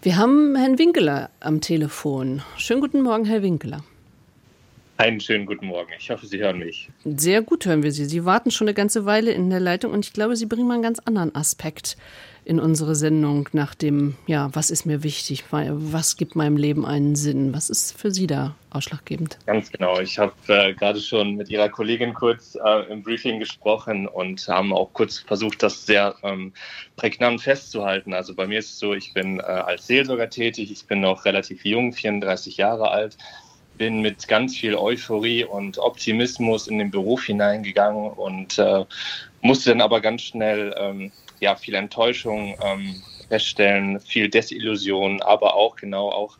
Wir 0.00 0.16
haben 0.16 0.54
Herrn 0.54 0.78
Winkeler 0.78 1.28
am 1.40 1.60
Telefon. 1.60 2.42
Schönen 2.56 2.80
guten 2.80 3.02
Morgen, 3.02 3.24
Herr 3.24 3.42
Winkeler. 3.42 3.82
Einen 4.98 5.20
schönen 5.20 5.46
guten 5.46 5.66
Morgen. 5.66 5.92
Ich 5.96 6.10
hoffe, 6.10 6.26
Sie 6.26 6.40
hören 6.40 6.58
mich. 6.58 6.90
Sehr 7.04 7.40
gut 7.40 7.64
hören 7.66 7.84
wir 7.84 7.92
Sie. 7.92 8.04
Sie 8.04 8.24
warten 8.24 8.50
schon 8.50 8.66
eine 8.66 8.74
ganze 8.74 9.06
Weile 9.06 9.30
in 9.30 9.48
der 9.48 9.60
Leitung 9.60 9.92
und 9.92 10.04
ich 10.04 10.12
glaube, 10.12 10.34
Sie 10.34 10.46
bringen 10.46 10.66
mal 10.66 10.74
einen 10.74 10.82
ganz 10.82 10.98
anderen 10.98 11.32
Aspekt 11.36 11.96
in 12.44 12.58
unsere 12.58 12.96
Sendung 12.96 13.48
nach 13.52 13.76
dem, 13.76 14.16
ja, 14.26 14.50
was 14.54 14.70
ist 14.70 14.86
mir 14.86 15.04
wichtig? 15.04 15.44
Was 15.52 16.16
gibt 16.16 16.34
meinem 16.34 16.56
Leben 16.56 16.84
einen 16.84 17.14
Sinn? 17.14 17.54
Was 17.54 17.70
ist 17.70 17.96
für 17.96 18.10
Sie 18.10 18.26
da 18.26 18.56
ausschlaggebend? 18.70 19.38
Ganz 19.46 19.70
genau. 19.70 20.00
Ich 20.00 20.18
habe 20.18 20.32
äh, 20.48 20.74
gerade 20.74 21.00
schon 21.00 21.36
mit 21.36 21.48
Ihrer 21.48 21.68
Kollegin 21.68 22.12
kurz 22.12 22.56
äh, 22.56 22.92
im 22.92 23.04
Briefing 23.04 23.38
gesprochen 23.38 24.08
und 24.08 24.48
haben 24.48 24.72
auch 24.72 24.92
kurz 24.94 25.20
versucht, 25.20 25.62
das 25.62 25.86
sehr 25.86 26.16
ähm, 26.24 26.52
prägnant 26.96 27.40
festzuhalten. 27.40 28.14
Also 28.14 28.34
bei 28.34 28.48
mir 28.48 28.58
ist 28.58 28.70
es 28.70 28.78
so, 28.80 28.94
ich 28.94 29.14
bin 29.14 29.38
äh, 29.38 29.42
als 29.42 29.86
Seelsorger 29.86 30.28
tätig. 30.28 30.72
Ich 30.72 30.84
bin 30.86 31.02
noch 31.02 31.24
relativ 31.24 31.64
jung, 31.64 31.92
34 31.92 32.56
Jahre 32.56 32.90
alt 32.90 33.16
bin 33.78 34.00
mit 34.00 34.28
ganz 34.28 34.56
viel 34.56 34.74
Euphorie 34.74 35.44
und 35.44 35.78
Optimismus 35.78 36.66
in 36.66 36.78
den 36.78 36.90
Beruf 36.90 37.24
hineingegangen 37.24 38.10
und 38.10 38.58
äh, 38.58 38.84
musste 39.40 39.70
dann 39.70 39.80
aber 39.80 40.00
ganz 40.00 40.22
schnell 40.22 40.74
ähm, 40.78 41.12
ja, 41.40 41.56
viel 41.56 41.74
Enttäuschung 41.74 42.56
ähm, 42.62 43.02
feststellen, 43.28 44.00
viel 44.00 44.28
Desillusion, 44.28 45.22
aber 45.22 45.54
auch 45.54 45.76
genau 45.76 46.10
auch 46.10 46.36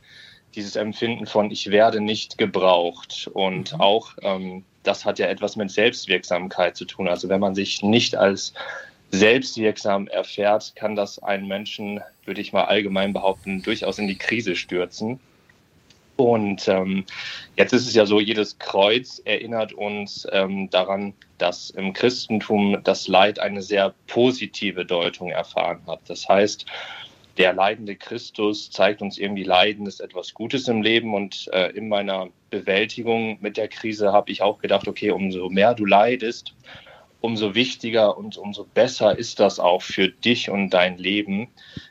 dieses 0.55 0.77
Empfinden 0.77 1.27
von 1.27 1.51
ich 1.51 1.71
werde 1.71 2.01
nicht 2.01 2.37
gebraucht 2.37 3.31
und 3.33 3.73
mhm. 3.73 3.81
auch 3.81 4.11
ähm, 4.23 4.65
das 4.83 5.05
hat 5.05 5.19
ja 5.19 5.27
etwas 5.27 5.57
mit 5.57 5.71
Selbstwirksamkeit 5.71 6.77
zu 6.77 6.85
tun. 6.85 7.09
Also 7.09 7.29
wenn 7.29 7.41
man 7.41 7.55
sich 7.55 7.83
nicht 7.83 8.17
als 8.17 8.55
selbstwirksam 9.11 10.09
erfährt, 10.09 10.75
kann 10.77 10.97
das 10.97 11.23
einen 11.23 11.47
Menschen, 11.47 12.01
würde 12.25 12.41
ich 12.41 12.53
mal 12.53 12.65
allgemein 12.65 13.13
behaupten, 13.13 13.63
durchaus 13.63 13.99
in 13.99 14.09
die 14.09 14.19
Krise 14.19 14.57
stürzen. 14.57 15.21
Und 16.19 16.67
ähm, 16.67 17.05
jetzt 17.57 17.73
ist 17.73 17.87
es 17.87 17.95
ja 17.95 18.05
so, 18.05 18.19
jedes 18.19 18.59
Kreuz 18.59 19.23
erinnert 19.25 19.73
uns 19.73 20.27
ähm, 20.33 20.69
daran, 20.69 21.15
dass 21.39 21.71
im 21.71 21.93
Christentum 21.93 22.79
das 22.83 23.07
Leid 23.07 23.39
eine 23.39 23.63
sehr 23.63 23.95
positive 24.09 24.85
Deutung 24.85 25.31
erfahren 25.31 25.81
hat. 25.87 26.01
Das 26.09 26.29
heißt, 26.29 26.67
der 27.37 27.53
leidende 27.53 27.95
Christus 27.95 28.69
zeigt 28.69 29.01
uns 29.01 29.17
irgendwie, 29.17 29.45
Leiden 29.45 29.87
ist 29.87 30.01
etwas 30.01 30.35
Gutes 30.35 30.67
im 30.67 30.83
Leben. 30.83 31.15
Und 31.15 31.49
äh, 31.53 31.69
in 31.69 31.89
meiner 31.89 32.31
Bewältigung 32.51 33.39
mit 33.41 33.57
der 33.57 33.69
Krise 33.69 34.13
habe 34.13 34.33
ich 34.33 34.43
auch 34.43 34.59
gedacht, 34.59 34.89
okay, 34.89 35.13
umso 35.13 35.49
mehr 35.49 35.73
du 35.75 35.85
leidest, 35.85 36.53
umso 37.21 37.55
wichtiger 37.55 38.17
und 38.17 38.37
umso 38.37 38.65
besser 38.65 39.19
ist 39.19 39.41
das 39.41 39.59
auch 39.59 39.83
für 39.83 40.09
dich 40.09 40.51
und 40.51 40.71
dein 40.71 40.99
Leben. 40.99 41.49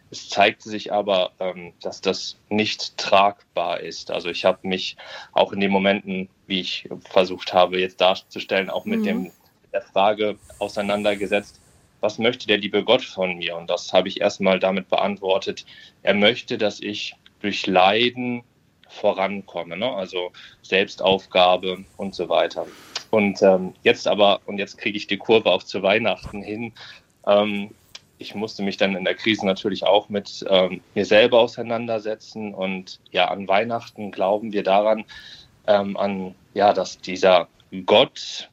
Es 0.10 0.30
zeigte 0.30 0.70
sich 0.70 0.94
aber, 0.94 1.32
ähm, 1.40 1.74
dass 1.82 2.00
das 2.02 2.38
nicht 2.50 2.98
tragbar 2.98 3.82
ist. 3.82 4.10
Also 4.10 4.30
ich 4.30 4.46
habe 4.46 4.68
mich 4.68 4.96
auch 5.34 5.52
in 5.52 5.60
den 5.60 5.72
Momenten, 5.72 6.30
wie 6.48 6.62
ich 6.62 6.88
versucht 7.02 7.54
habe, 7.54 7.80
jetzt 7.80 8.00
darzustellen, 8.00 8.70
auch 8.70 8.86
mit 8.86 9.02
mhm. 9.02 9.04
dem, 9.04 9.32
der 9.74 9.82
Frage 9.82 10.38
auseinandergesetzt, 10.60 11.60
was 12.00 12.20
möchte 12.20 12.48
der 12.48 12.58
liebe 12.58 12.84
Gott 12.84 13.04
von 13.04 13.38
mir? 13.38 13.58
Und 13.58 13.70
das 13.70 13.92
habe 13.92 14.08
ich 14.08 14.22
erstmal 14.22 14.60
damit 14.60 14.88
beantwortet. 14.88 15.66
Er 16.04 16.14
möchte, 16.14 16.58
dass 16.58 16.80
ich 16.80 17.16
durch 17.42 17.68
Leiden 17.68 18.44
vorankomme, 18.90 19.78
ne? 19.78 19.92
also 19.92 20.32
Selbstaufgabe 20.62 21.84
und 21.98 22.16
so 22.16 22.30
weiter. 22.30 22.66
Und 23.12 23.42
ähm, 23.42 23.74
jetzt 23.84 24.08
aber, 24.08 24.42
und 24.46 24.58
jetzt 24.58 24.78
kriege 24.78 24.98
ich 24.98 25.08
die 25.08 25.18
Kurve 25.18 25.52
auch 25.52 25.64
zu 25.64 25.84
Weihnachten 25.84 26.42
hin, 26.42 26.74
ähm, 27.26 27.72
ich 28.20 28.34
musste 28.34 28.64
mich 28.64 28.78
dann 28.78 28.96
in 28.96 29.06
der 29.06 29.16
Krise 29.16 29.46
natürlich 29.46 29.84
auch 29.86 30.10
mit 30.10 30.44
ähm, 30.50 30.82
mir 30.96 31.06
selber 31.06 31.40
auseinandersetzen. 31.40 32.54
Und 32.54 33.00
ja, 33.12 33.28
an 33.28 33.48
Weihnachten 33.48 34.12
glauben 34.12 34.54
wir 34.54 34.64
daran, 34.64 35.06
ähm, 35.68 35.96
an, 35.98 36.36
ja, 36.54 36.74
dass 36.74 37.00
dieser 37.00 37.48
Gott 37.86 38.50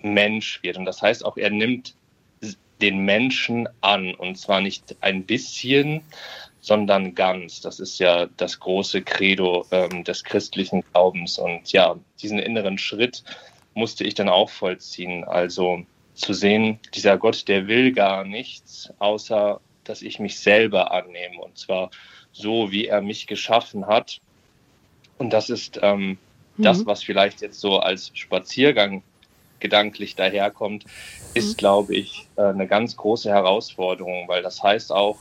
Mensch 0.00 0.62
wird. 0.62 0.76
Und 0.76 0.84
das 0.84 1.00
heißt 1.00 1.24
auch, 1.24 1.36
er 1.36 1.50
nimmt 1.50 1.94
den 2.82 2.98
Menschen 3.04 3.68
an. 3.80 4.14
Und 4.14 4.36
zwar 4.36 4.60
nicht 4.60 4.96
ein 5.00 5.24
bisschen, 5.24 6.02
sondern 6.60 7.14
ganz. 7.14 7.60
Das 7.60 7.80
ist 7.80 7.98
ja 7.98 8.26
das 8.36 8.60
große 8.60 9.02
Credo 9.02 9.64
ähm, 9.70 10.04
des 10.04 10.24
christlichen 10.24 10.82
Glaubens. 10.92 11.38
Und 11.38 11.72
ja, 11.72 11.96
diesen 12.20 12.38
inneren 12.38 12.76
Schritt 12.76 13.22
musste 13.74 14.04
ich 14.04 14.14
dann 14.14 14.28
auch 14.28 14.50
vollziehen. 14.50 15.24
Also 15.24 15.84
zu 16.14 16.32
sehen, 16.32 16.78
dieser 16.94 17.16
Gott, 17.18 17.48
der 17.48 17.66
will 17.66 17.92
gar 17.92 18.24
nichts, 18.24 18.92
außer 18.98 19.60
dass 19.84 20.02
ich 20.02 20.18
mich 20.18 20.38
selber 20.38 20.92
annehme 20.92 21.40
und 21.40 21.58
zwar 21.58 21.90
so, 22.32 22.70
wie 22.70 22.86
er 22.86 23.02
mich 23.02 23.26
geschaffen 23.26 23.86
hat. 23.86 24.20
Und 25.18 25.32
das 25.32 25.50
ist 25.50 25.78
ähm, 25.82 26.18
mhm. 26.56 26.62
das, 26.62 26.86
was 26.86 27.02
vielleicht 27.02 27.40
jetzt 27.40 27.60
so 27.60 27.78
als 27.78 28.10
Spaziergang 28.14 29.02
gedanklich 29.60 30.16
daherkommt, 30.16 30.84
ist, 31.34 31.52
mhm. 31.52 31.56
glaube 31.56 31.94
ich, 31.96 32.28
äh, 32.36 32.42
eine 32.42 32.66
ganz 32.66 32.96
große 32.96 33.30
Herausforderung, 33.30 34.28
weil 34.28 34.42
das 34.42 34.62
heißt 34.62 34.92
auch, 34.92 35.18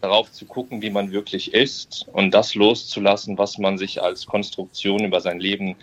darauf 0.00 0.32
zu 0.32 0.46
gucken, 0.46 0.80
wie 0.82 0.90
man 0.90 1.12
wirklich 1.12 1.52
ist 1.52 2.06
und 2.12 2.32
das 2.32 2.54
loszulassen, 2.54 3.36
was 3.38 3.58
man 3.58 3.76
sich 3.76 4.02
als 4.02 4.26
Konstruktion 4.26 5.04
über 5.04 5.20
sein 5.20 5.40
Leben 5.40 5.76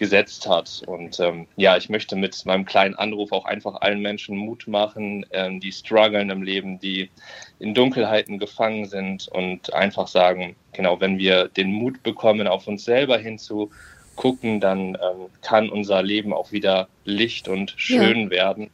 gesetzt 0.00 0.48
hat. 0.48 0.82
Und 0.86 1.20
ähm, 1.20 1.46
ja, 1.56 1.76
ich 1.76 1.90
möchte 1.90 2.16
mit 2.16 2.44
meinem 2.46 2.64
kleinen 2.64 2.94
Anruf 2.94 3.32
auch 3.32 3.44
einfach 3.44 3.82
allen 3.82 4.00
Menschen 4.00 4.34
Mut 4.34 4.66
machen, 4.66 5.26
ähm, 5.30 5.60
die 5.60 5.72
strugglen 5.72 6.30
im 6.30 6.42
Leben, 6.42 6.80
die 6.80 7.10
in 7.58 7.74
Dunkelheiten 7.74 8.38
gefangen 8.38 8.86
sind 8.86 9.28
und 9.28 9.74
einfach 9.74 10.08
sagen, 10.08 10.56
genau, 10.72 11.00
wenn 11.00 11.18
wir 11.18 11.48
den 11.48 11.70
Mut 11.70 12.02
bekommen, 12.02 12.48
auf 12.48 12.66
uns 12.66 12.84
selber 12.86 13.18
hinzugucken, 13.18 14.58
dann 14.58 14.94
ähm, 14.94 15.28
kann 15.42 15.68
unser 15.68 16.02
Leben 16.02 16.32
auch 16.32 16.50
wieder 16.50 16.88
licht 17.04 17.46
und 17.46 17.74
schön 17.76 18.22
ja. 18.22 18.30
werden. 18.30 18.70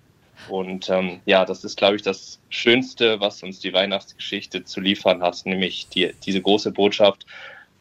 Und 0.49 0.89
ähm, 0.91 1.18
ja, 1.27 1.45
das 1.45 1.64
ist, 1.64 1.77
glaube 1.77 1.97
ich, 1.97 2.03
das 2.03 2.39
Schönste, 2.51 3.18
was 3.18 3.43
uns 3.43 3.59
die 3.59 3.72
Weihnachtsgeschichte 3.72 4.62
zu 4.62 4.81
liefern 4.81 5.22
hat, 5.22 5.45
nämlich 5.45 5.89
die, 5.89 6.14
diese 6.24 6.41
große 6.41 6.70
Botschaft, 6.70 7.27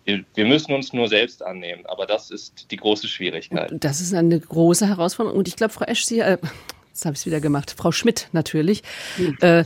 wir, 0.05 0.45
müssen 0.45 0.73
uns 0.73 0.93
nur 0.93 1.07
selbst 1.07 1.41
annehmen, 1.41 1.85
aber 1.87 2.05
das 2.05 2.29
ist 2.29 2.71
die 2.71 2.77
große 2.77 3.07
Schwierigkeit. 3.07 3.73
Das 3.79 4.01
ist 4.01 4.13
eine 4.13 4.39
große 4.39 4.87
Herausforderung. 4.87 5.37
Und 5.37 5.47
ich 5.47 5.55
glaube, 5.55 5.73
Frau 5.73 5.85
Esch, 5.85 6.05
Sie, 6.05 6.19
äh, 6.19 6.37
jetzt 6.89 7.05
habe 7.05 7.13
ich 7.13 7.21
es 7.21 7.25
wieder 7.25 7.39
gemacht, 7.39 7.73
Frau 7.75 7.91
Schmidt 7.91 8.29
natürlich, 8.31 8.83
mhm. 9.17 9.37
äh, 9.41 9.63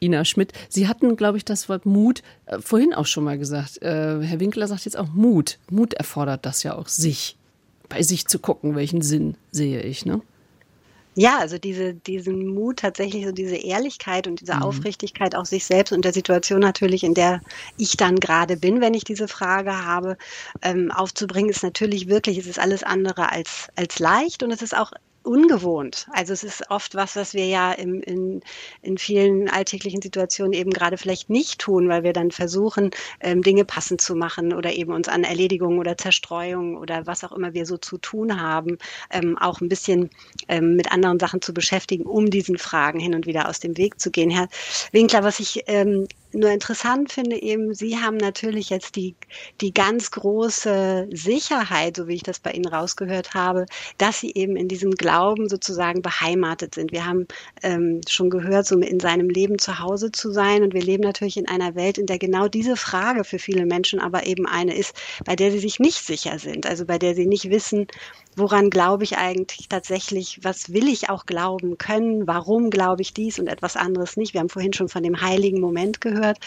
Ina 0.00 0.24
Schmidt, 0.24 0.52
Sie 0.68 0.86
hatten, 0.86 1.16
glaube 1.16 1.38
ich, 1.38 1.44
das 1.44 1.68
Wort 1.68 1.84
Mut 1.84 2.22
äh, 2.46 2.60
vorhin 2.60 2.94
auch 2.94 3.06
schon 3.06 3.24
mal 3.24 3.38
gesagt. 3.38 3.82
Äh, 3.82 4.22
Herr 4.22 4.40
Winkler 4.40 4.68
sagt 4.68 4.84
jetzt 4.84 4.96
auch 4.96 5.08
Mut. 5.08 5.58
Mut 5.68 5.94
erfordert 5.94 6.46
das 6.46 6.62
ja 6.62 6.76
auch, 6.76 6.86
sich, 6.86 7.36
bei 7.88 8.02
sich 8.02 8.26
zu 8.26 8.38
gucken, 8.38 8.76
welchen 8.76 9.02
Sinn 9.02 9.36
sehe 9.50 9.82
ich. 9.82 10.06
Ne? 10.06 10.20
Ja, 11.18 11.38
also 11.38 11.56
diese, 11.56 11.94
diesen 11.94 12.46
Mut, 12.46 12.80
tatsächlich 12.80 13.24
so 13.24 13.32
diese 13.32 13.56
Ehrlichkeit 13.56 14.26
und 14.26 14.42
diese 14.42 14.56
mhm. 14.56 14.62
Aufrichtigkeit 14.62 15.34
auch 15.34 15.46
sich 15.46 15.64
selbst 15.64 15.92
und 15.92 16.04
der 16.04 16.12
Situation 16.12 16.60
natürlich, 16.60 17.02
in 17.04 17.14
der 17.14 17.40
ich 17.78 17.96
dann 17.96 18.16
gerade 18.16 18.58
bin, 18.58 18.82
wenn 18.82 18.92
ich 18.92 19.04
diese 19.04 19.26
Frage 19.26 19.82
habe, 19.86 20.18
ähm, 20.60 20.90
aufzubringen, 20.90 21.48
ist 21.48 21.62
natürlich 21.62 22.08
wirklich, 22.08 22.36
es 22.36 22.46
ist 22.46 22.58
alles 22.58 22.82
andere 22.82 23.32
als, 23.32 23.68
als 23.76 23.98
leicht 23.98 24.42
und 24.42 24.50
es 24.50 24.60
ist 24.60 24.76
auch 24.76 24.92
ungewohnt. 25.26 26.06
Also 26.12 26.32
es 26.32 26.44
ist 26.44 26.70
oft 26.70 26.94
was, 26.94 27.16
was 27.16 27.34
wir 27.34 27.46
ja 27.46 27.72
im, 27.72 28.00
in, 28.02 28.40
in 28.82 28.96
vielen 28.96 29.48
alltäglichen 29.50 30.00
Situationen 30.00 30.52
eben 30.52 30.70
gerade 30.70 30.96
vielleicht 30.96 31.28
nicht 31.28 31.58
tun, 31.58 31.88
weil 31.88 32.04
wir 32.04 32.12
dann 32.12 32.30
versuchen, 32.30 32.90
ähm, 33.20 33.42
Dinge 33.42 33.64
passend 33.64 34.00
zu 34.00 34.14
machen 34.14 34.52
oder 34.52 34.72
eben 34.72 34.92
uns 34.92 35.08
an 35.08 35.24
Erledigungen 35.24 35.78
oder 35.78 35.98
Zerstreuungen 35.98 36.76
oder 36.76 37.06
was 37.06 37.24
auch 37.24 37.32
immer 37.32 37.54
wir 37.54 37.66
so 37.66 37.76
zu 37.76 37.98
tun 37.98 38.40
haben, 38.40 38.78
ähm, 39.10 39.36
auch 39.38 39.60
ein 39.60 39.68
bisschen 39.68 40.10
ähm, 40.48 40.76
mit 40.76 40.92
anderen 40.92 41.18
Sachen 41.18 41.42
zu 41.42 41.52
beschäftigen, 41.52 42.04
um 42.04 42.30
diesen 42.30 42.56
Fragen 42.58 43.00
hin 43.00 43.14
und 43.14 43.26
wieder 43.26 43.48
aus 43.48 43.58
dem 43.58 43.76
Weg 43.76 44.00
zu 44.00 44.10
gehen. 44.10 44.30
Herr 44.30 44.48
Winkler, 44.92 45.24
was 45.24 45.40
ich 45.40 45.64
ähm, 45.66 46.06
nur 46.36 46.50
interessant 46.50 47.12
finde 47.12 47.40
eben, 47.40 47.74
Sie 47.74 47.98
haben 47.98 48.16
natürlich 48.16 48.70
jetzt 48.70 48.96
die, 48.96 49.14
die 49.60 49.72
ganz 49.72 50.10
große 50.10 51.08
Sicherheit, 51.12 51.96
so 51.96 52.08
wie 52.08 52.14
ich 52.14 52.22
das 52.22 52.38
bei 52.38 52.52
Ihnen 52.52 52.66
rausgehört 52.66 53.34
habe, 53.34 53.66
dass 53.98 54.20
Sie 54.20 54.32
eben 54.34 54.56
in 54.56 54.68
diesem 54.68 54.92
Glauben 54.92 55.48
sozusagen 55.48 56.02
beheimatet 56.02 56.74
sind. 56.74 56.92
Wir 56.92 57.06
haben 57.06 57.26
ähm, 57.62 58.00
schon 58.08 58.30
gehört, 58.30 58.66
so 58.66 58.78
in 58.78 59.00
seinem 59.00 59.28
Leben 59.28 59.58
zu 59.58 59.78
Hause 59.78 60.12
zu 60.12 60.30
sein. 60.30 60.62
Und 60.62 60.74
wir 60.74 60.82
leben 60.82 61.02
natürlich 61.02 61.36
in 61.36 61.48
einer 61.48 61.74
Welt, 61.74 61.98
in 61.98 62.06
der 62.06 62.18
genau 62.18 62.48
diese 62.48 62.76
Frage 62.76 63.24
für 63.24 63.38
viele 63.38 63.66
Menschen 63.66 64.00
aber 64.00 64.26
eben 64.26 64.46
eine 64.46 64.76
ist, 64.76 64.94
bei 65.24 65.36
der 65.36 65.50
sie 65.50 65.58
sich 65.58 65.80
nicht 65.80 66.04
sicher 66.04 66.38
sind. 66.38 66.66
Also 66.66 66.84
bei 66.84 66.98
der 66.98 67.14
sie 67.14 67.26
nicht 67.26 67.50
wissen, 67.50 67.86
woran 68.36 68.70
glaube 68.70 69.04
ich 69.04 69.16
eigentlich 69.16 69.68
tatsächlich, 69.68 70.40
was 70.42 70.72
will 70.72 70.88
ich 70.88 71.08
auch 71.08 71.26
glauben 71.26 71.78
können, 71.78 72.26
warum 72.26 72.70
glaube 72.70 73.02
ich 73.02 73.14
dies 73.14 73.38
und 73.38 73.48
etwas 73.48 73.76
anderes 73.76 74.16
nicht. 74.16 74.34
Wir 74.34 74.40
haben 74.40 74.50
vorhin 74.50 74.74
schon 74.74 74.88
von 74.88 75.02
dem 75.02 75.20
heiligen 75.20 75.60
Moment 75.60 76.00
gehört. 76.00 76.38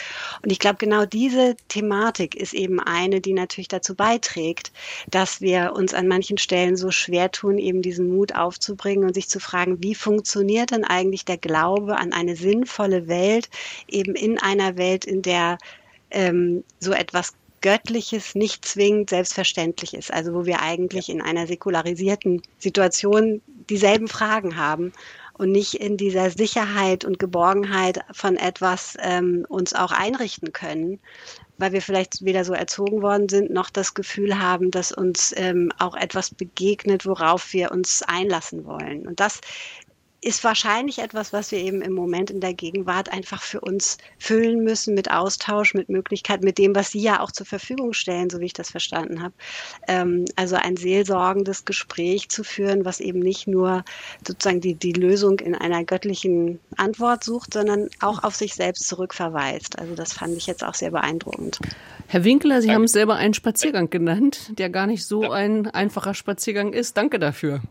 Und 0.43 0.51
ich 0.51 0.59
glaube, 0.59 0.77
genau 0.77 1.05
diese 1.05 1.57
Thematik 1.67 2.35
ist 2.35 2.53
eben 2.53 2.79
eine, 2.79 3.21
die 3.21 3.33
natürlich 3.33 3.67
dazu 3.67 3.95
beiträgt, 3.95 4.71
dass 5.09 5.41
wir 5.41 5.73
uns 5.75 5.93
an 5.93 6.07
manchen 6.07 6.37
Stellen 6.37 6.77
so 6.77 6.91
schwer 6.91 7.31
tun, 7.31 7.57
eben 7.57 7.81
diesen 7.81 8.15
Mut 8.15 8.35
aufzubringen 8.35 9.05
und 9.05 9.15
sich 9.15 9.27
zu 9.27 9.39
fragen, 9.39 9.81
wie 9.81 9.95
funktioniert 9.95 10.71
denn 10.71 10.83
eigentlich 10.83 11.25
der 11.25 11.37
Glaube 11.37 11.97
an 11.97 12.13
eine 12.13 12.35
sinnvolle 12.35 13.07
Welt, 13.07 13.49
eben 13.87 14.15
in 14.15 14.37
einer 14.37 14.77
Welt, 14.77 15.05
in 15.05 15.23
der 15.23 15.57
ähm, 16.11 16.63
so 16.79 16.91
etwas 16.91 17.33
Göttliches 17.61 18.35
nicht 18.35 18.65
zwingend 18.65 19.09
selbstverständlich 19.09 19.93
ist. 19.93 20.11
Also 20.13 20.33
wo 20.33 20.45
wir 20.45 20.61
eigentlich 20.61 21.09
in 21.09 21.21
einer 21.21 21.47
säkularisierten 21.47 22.41
Situation 22.57 23.41
dieselben 23.69 24.07
Fragen 24.07 24.57
haben 24.57 24.93
und 25.33 25.51
nicht 25.51 25.75
in 25.75 25.95
dieser 25.95 26.31
Sicherheit 26.31 27.05
und 27.05 27.17
Geborgenheit 27.17 28.01
von 28.11 28.35
etwas 28.35 28.97
ähm, 29.01 29.45
uns 29.47 29.73
auch 29.73 29.91
einrichten 29.91 30.51
können, 30.51 30.99
weil 31.57 31.71
wir 31.71 31.81
vielleicht 31.81 32.25
weder 32.25 32.43
so 32.43 32.53
erzogen 32.53 33.01
worden 33.01 33.29
sind, 33.29 33.51
noch 33.51 33.69
das 33.69 33.93
Gefühl 33.93 34.39
haben, 34.39 34.69
dass 34.71 34.91
uns 34.91 35.33
ähm, 35.37 35.71
auch 35.77 35.95
etwas 35.95 36.31
begegnet, 36.31 37.05
worauf 37.05 37.53
wir 37.53 37.71
uns 37.71 38.03
einlassen 38.03 38.65
wollen. 38.65 39.07
Und 39.07 39.19
das 39.19 39.39
ist 40.21 40.43
wahrscheinlich 40.43 40.99
etwas, 40.99 41.31
was 41.31 41.51
wir 41.51 41.59
eben 41.59 41.81
im 41.81 41.93
Moment 41.93 42.29
in 42.29 42.41
der 42.41 42.53
Gegenwart 42.53 43.11
einfach 43.11 43.41
für 43.41 43.61
uns 43.61 43.97
füllen 44.17 44.63
müssen 44.63 44.93
mit 44.93 45.11
Austausch, 45.11 45.73
mit 45.73 45.89
Möglichkeit, 45.89 46.43
mit 46.43 46.57
dem, 46.57 46.75
was 46.75 46.91
Sie 46.91 47.01
ja 47.01 47.21
auch 47.21 47.31
zur 47.31 47.45
Verfügung 47.45 47.93
stellen, 47.93 48.29
so 48.29 48.39
wie 48.39 48.45
ich 48.45 48.53
das 48.53 48.69
verstanden 48.69 49.21
habe. 49.21 49.33
Ähm, 49.87 50.25
also 50.35 50.55
ein 50.57 50.75
seelsorgendes 50.75 51.63
Gespräch 51.63 52.29
zu 52.29 52.43
führen, 52.43 52.83
was 52.83 52.99
eben 52.99 53.19
nicht 53.19 53.47
nur 53.47 53.85
sozusagen 54.27 54.59
die, 54.59 54.75
die 54.75 54.93
Lösung 54.93 55.39
in 55.39 55.55
einer 55.55 55.85
göttlichen 55.85 56.59
Antwort 56.75 57.23
sucht, 57.23 57.53
sondern 57.53 57.89
auch 58.01 58.23
auf 58.23 58.35
sich 58.35 58.55
selbst 58.55 58.87
zurückverweist. 58.87 59.79
Also 59.79 59.95
das 59.95 60.13
fand 60.13 60.35
ich 60.35 60.47
jetzt 60.47 60.63
auch 60.65 60.73
sehr 60.73 60.91
beeindruckend. 60.91 61.59
Herr 62.07 62.23
Winkler, 62.23 62.61
Sie 62.61 62.71
haben 62.71 62.85
es 62.85 62.91
selber 62.91 63.15
einen 63.15 63.33
Spaziergang 63.33 63.89
genannt, 63.89 64.51
der 64.57 64.69
gar 64.69 64.87
nicht 64.87 65.05
so 65.05 65.31
ein 65.31 65.67
einfacher 65.67 66.13
Spaziergang 66.13 66.73
ist. 66.73 66.97
Danke 66.97 67.19
dafür. 67.19 67.61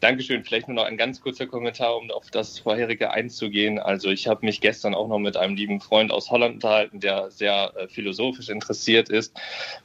Dankeschön. 0.00 0.44
Vielleicht 0.44 0.68
nur 0.68 0.76
noch 0.76 0.84
ein 0.84 0.96
ganz 0.96 1.20
kurzer 1.20 1.46
Kommentar, 1.46 1.96
um 1.96 2.10
auf 2.10 2.30
das 2.30 2.58
vorherige 2.58 3.10
einzugehen. 3.10 3.78
Also 3.78 4.10
ich 4.10 4.28
habe 4.28 4.44
mich 4.44 4.60
gestern 4.60 4.94
auch 4.94 5.08
noch 5.08 5.18
mit 5.18 5.36
einem 5.36 5.56
lieben 5.56 5.80
Freund 5.80 6.10
aus 6.12 6.30
Holland 6.30 6.56
unterhalten, 6.56 7.00
der 7.00 7.30
sehr 7.30 7.72
äh, 7.76 7.88
philosophisch 7.88 8.48
interessiert 8.48 9.08
ist. 9.08 9.34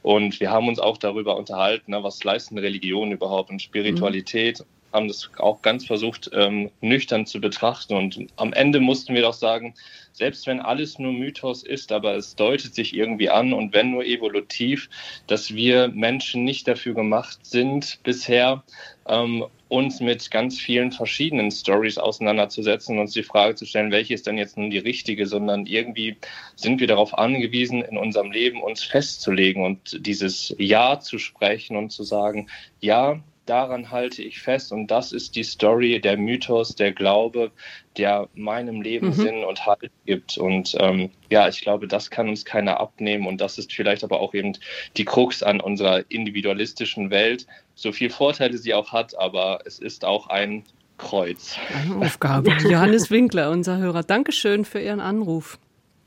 Und 0.02 0.40
wir 0.40 0.50
haben 0.50 0.68
uns 0.68 0.78
auch 0.78 0.98
darüber 0.98 1.36
unterhalten, 1.36 1.92
ne, 1.92 2.02
was 2.02 2.22
leisten 2.24 2.58
Religionen 2.58 3.12
überhaupt 3.12 3.50
und 3.50 3.62
Spiritualität. 3.62 4.60
Mhm 4.60 4.80
haben 4.92 5.08
das 5.08 5.30
auch 5.38 5.62
ganz 5.62 5.86
versucht, 5.86 6.30
ähm, 6.32 6.70
nüchtern 6.80 7.26
zu 7.26 7.40
betrachten. 7.40 7.94
Und 7.94 8.26
am 8.36 8.52
Ende 8.52 8.80
mussten 8.80 9.14
wir 9.14 9.22
doch 9.22 9.34
sagen, 9.34 9.74
selbst 10.12 10.46
wenn 10.46 10.60
alles 10.60 10.98
nur 10.98 11.12
Mythos 11.12 11.62
ist, 11.62 11.92
aber 11.92 12.14
es 12.16 12.34
deutet 12.34 12.74
sich 12.74 12.94
irgendwie 12.94 13.30
an 13.30 13.52
und 13.52 13.72
wenn 13.72 13.92
nur 13.92 14.04
evolutiv, 14.04 14.90
dass 15.26 15.54
wir 15.54 15.88
Menschen 15.88 16.44
nicht 16.44 16.66
dafür 16.66 16.94
gemacht 16.94 17.46
sind, 17.46 18.00
bisher 18.02 18.64
ähm, 19.10 19.44
uns 19.68 20.00
mit 20.00 20.30
ganz 20.30 20.58
vielen 20.58 20.92
verschiedenen 20.92 21.50
Stories 21.50 21.98
auseinanderzusetzen 21.98 22.96
und 22.96 23.02
uns 23.02 23.12
die 23.12 23.22
Frage 23.22 23.54
zu 23.54 23.66
stellen, 23.66 23.90
welche 23.90 24.14
ist 24.14 24.26
denn 24.26 24.38
jetzt 24.38 24.56
nun 24.56 24.70
die 24.70 24.78
richtige, 24.78 25.26
sondern 25.26 25.66
irgendwie 25.66 26.16
sind 26.56 26.80
wir 26.80 26.86
darauf 26.86 27.16
angewiesen, 27.16 27.82
in 27.82 27.98
unserem 27.98 28.30
Leben 28.30 28.62
uns 28.62 28.82
festzulegen 28.82 29.64
und 29.64 30.06
dieses 30.06 30.54
Ja 30.58 31.00
zu 31.00 31.18
sprechen 31.18 31.76
und 31.76 31.90
zu 31.90 32.02
sagen, 32.02 32.48
ja, 32.80 33.20
daran 33.50 33.90
halte 33.90 34.22
ich 34.22 34.40
fest 34.40 34.70
und 34.70 34.86
das 34.88 35.10
ist 35.10 35.34
die 35.34 35.42
Story, 35.42 36.00
der 36.00 36.16
Mythos, 36.16 36.76
der 36.76 36.92
Glaube, 36.92 37.50
der 37.96 38.28
meinem 38.34 38.80
Leben 38.80 39.08
mhm. 39.08 39.12
Sinn 39.12 39.44
und 39.44 39.66
Halt 39.66 39.90
gibt. 40.06 40.38
Und 40.38 40.76
ähm, 40.78 41.10
ja, 41.30 41.48
ich 41.48 41.60
glaube, 41.60 41.88
das 41.88 42.10
kann 42.10 42.28
uns 42.28 42.44
keiner 42.44 42.78
abnehmen 42.78 43.26
und 43.26 43.40
das 43.40 43.58
ist 43.58 43.72
vielleicht 43.72 44.04
aber 44.04 44.20
auch 44.20 44.34
eben 44.34 44.52
die 44.96 45.04
Krux 45.04 45.42
an 45.42 45.60
unserer 45.60 46.04
individualistischen 46.10 47.10
Welt. 47.10 47.46
So 47.80 47.92
viel 47.92 48.10
Vorteile 48.10 48.58
sie 48.58 48.74
auch 48.74 48.92
hat, 48.92 49.16
aber 49.16 49.60
es 49.64 49.78
ist 49.78 50.04
auch 50.04 50.26
ein 50.26 50.64
Kreuz. 50.98 51.56
Eine 51.74 52.04
Aufgabe. 52.04 52.50
Johannes 52.68 53.10
Winkler, 53.10 53.50
unser 53.50 53.78
Hörer. 53.78 54.02
Dankeschön 54.02 54.66
für 54.66 54.80
Ihren 54.80 55.00
Anruf. 55.00 55.58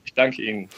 Ich 0.06 0.14
danke 0.14 0.44
Ihnen. 0.44 0.70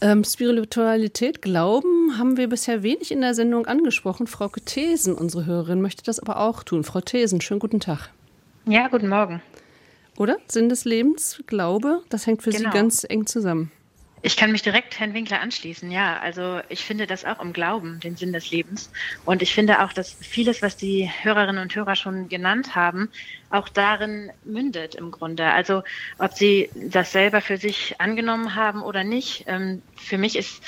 Ähm, 0.00 0.22
Spiritualität, 0.22 1.42
Glauben 1.42 2.18
haben 2.18 2.36
wir 2.36 2.48
bisher 2.48 2.84
wenig 2.84 3.10
in 3.10 3.20
der 3.20 3.34
Sendung 3.34 3.66
angesprochen. 3.66 4.28
Frau 4.28 4.48
Thesen, 4.64 5.16
unsere 5.16 5.44
Hörerin, 5.44 5.82
möchte 5.82 6.04
das 6.04 6.20
aber 6.20 6.38
auch 6.38 6.62
tun. 6.62 6.84
Frau 6.84 7.00
Thesen, 7.00 7.40
schönen 7.40 7.58
guten 7.58 7.80
Tag. 7.80 8.10
Ja, 8.66 8.86
guten 8.86 9.08
Morgen. 9.08 9.42
Oder? 10.18 10.36
Sinn 10.46 10.68
des 10.68 10.84
Lebens, 10.84 11.42
Glaube, 11.48 12.04
das 12.10 12.28
hängt 12.28 12.44
für 12.44 12.50
genau. 12.50 12.70
Sie 12.70 12.78
ganz 12.78 13.04
eng 13.08 13.26
zusammen. 13.26 13.72
Ich 14.24 14.36
kann 14.36 14.52
mich 14.52 14.62
direkt 14.62 15.00
Herrn 15.00 15.14
Winkler 15.14 15.40
anschließen, 15.40 15.90
ja. 15.90 16.18
Also 16.20 16.60
ich 16.68 16.84
finde 16.84 17.06
das 17.08 17.24
auch 17.24 17.40
im 17.40 17.52
Glauben, 17.52 17.98
den 17.98 18.14
Sinn 18.16 18.32
des 18.32 18.50
Lebens. 18.50 18.92
Und 19.24 19.42
ich 19.42 19.52
finde 19.52 19.82
auch, 19.82 19.92
dass 19.92 20.16
vieles, 20.20 20.62
was 20.62 20.76
die 20.76 21.10
Hörerinnen 21.22 21.60
und 21.60 21.74
Hörer 21.74 21.96
schon 21.96 22.28
genannt 22.28 22.76
haben, 22.76 23.10
auch 23.50 23.68
darin 23.68 24.30
mündet 24.44 24.94
im 24.94 25.10
Grunde. 25.10 25.46
Also 25.50 25.82
ob 26.18 26.34
sie 26.34 26.70
das 26.74 27.10
selber 27.10 27.40
für 27.40 27.56
sich 27.56 28.00
angenommen 28.00 28.54
haben 28.54 28.82
oder 28.82 29.02
nicht. 29.02 29.42
Ähm, 29.48 29.82
für 29.98 30.18
mich 30.18 30.36
ist 30.36 30.62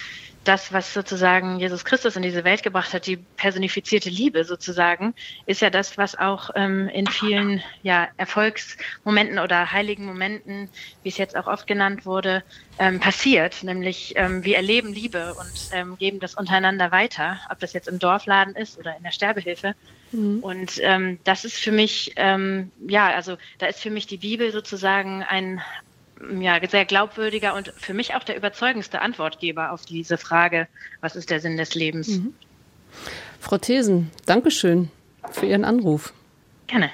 das, 0.44 0.72
was 0.72 0.92
sozusagen 0.92 1.58
Jesus 1.58 1.84
Christus 1.84 2.16
in 2.16 2.22
diese 2.22 2.44
Welt 2.44 2.62
gebracht 2.62 2.92
hat, 2.92 3.06
die 3.06 3.16
personifizierte 3.16 4.10
Liebe 4.10 4.44
sozusagen, 4.44 5.14
ist 5.46 5.62
ja 5.62 5.70
das, 5.70 5.96
was 5.98 6.16
auch 6.16 6.50
ähm, 6.54 6.88
in 6.88 7.06
vielen 7.06 7.62
ja, 7.82 8.08
Erfolgsmomenten 8.16 9.38
oder 9.38 9.72
heiligen 9.72 10.04
Momenten, 10.04 10.68
wie 11.02 11.08
es 11.08 11.16
jetzt 11.16 11.36
auch 11.36 11.46
oft 11.46 11.66
genannt 11.66 12.04
wurde, 12.04 12.44
ähm, 12.78 13.00
passiert. 13.00 13.62
Nämlich 13.62 14.14
ähm, 14.16 14.44
wir 14.44 14.56
erleben 14.56 14.92
Liebe 14.92 15.34
und 15.34 15.70
ähm, 15.72 15.96
geben 15.96 16.20
das 16.20 16.34
untereinander 16.34 16.90
weiter, 16.90 17.40
ob 17.50 17.58
das 17.60 17.72
jetzt 17.72 17.88
im 17.88 17.98
Dorfladen 17.98 18.54
ist 18.54 18.78
oder 18.78 18.96
in 18.96 19.02
der 19.02 19.12
Sterbehilfe. 19.12 19.74
Mhm. 20.12 20.40
Und 20.40 20.80
ähm, 20.82 21.18
das 21.24 21.44
ist 21.44 21.56
für 21.56 21.72
mich, 21.72 22.12
ähm, 22.16 22.70
ja, 22.86 23.10
also 23.14 23.36
da 23.58 23.66
ist 23.66 23.80
für 23.80 23.90
mich 23.90 24.06
die 24.06 24.18
Bibel 24.18 24.52
sozusagen 24.52 25.22
ein, 25.22 25.60
ja, 26.40 26.58
sehr 26.68 26.84
glaubwürdiger 26.84 27.54
und 27.54 27.72
für 27.76 27.94
mich 27.94 28.14
auch 28.14 28.24
der 28.24 28.36
überzeugendste 28.36 29.00
Antwortgeber 29.00 29.72
auf 29.72 29.84
diese 29.84 30.18
Frage, 30.18 30.68
was 31.00 31.16
ist 31.16 31.30
der 31.30 31.40
Sinn 31.40 31.56
des 31.56 31.74
Lebens? 31.74 32.08
Mhm. 32.08 32.34
Frau 33.40 33.58
Thesen, 33.58 34.10
Dankeschön 34.26 34.90
für 35.30 35.46
Ihren 35.46 35.64
Anruf. 35.64 36.12
Gerne. 36.66 36.90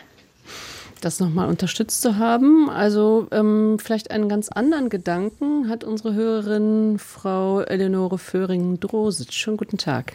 Das 1.01 1.18
nochmal 1.18 1.49
unterstützt 1.49 2.03
zu 2.03 2.18
haben. 2.18 2.68
Also 2.68 3.26
ähm, 3.31 3.78
vielleicht 3.78 4.11
einen 4.11 4.28
ganz 4.28 4.51
anderen 4.51 4.91
Gedanken 4.91 5.68
hat 5.68 5.83
unsere 5.83 6.14
Hörerin 6.14 6.99
Frau 6.99 7.61
Eleonore 7.61 8.18
Föhring-Drositsch. 8.18 9.33
Schönen 9.33 9.57
guten 9.57 9.78
Tag. 9.78 10.12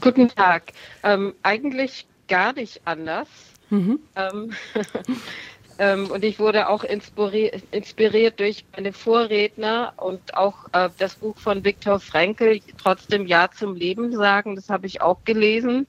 Guten 0.00 0.28
Tag. 0.28 0.72
Ähm, 1.02 1.34
eigentlich 1.42 2.06
gar 2.28 2.52
nicht 2.52 2.82
anders. 2.84 3.28
Mhm. 3.70 4.00
Ähm, 4.16 4.52
Ähm, 5.78 6.10
und 6.10 6.24
ich 6.24 6.40
wurde 6.40 6.68
auch 6.68 6.82
inspiriert, 6.82 7.62
inspiriert 7.70 8.40
durch 8.40 8.64
meine 8.74 8.92
Vorredner 8.92 9.92
und 9.96 10.36
auch 10.36 10.66
äh, 10.72 10.90
das 10.98 11.14
Buch 11.14 11.36
von 11.38 11.64
Viktor 11.64 12.00
Frankl, 12.00 12.60
trotzdem 12.82 13.26
Ja 13.26 13.48
zum 13.50 13.76
Leben 13.76 14.12
sagen. 14.12 14.56
Das 14.56 14.68
habe 14.68 14.86
ich 14.86 15.00
auch 15.00 15.18
gelesen. 15.24 15.86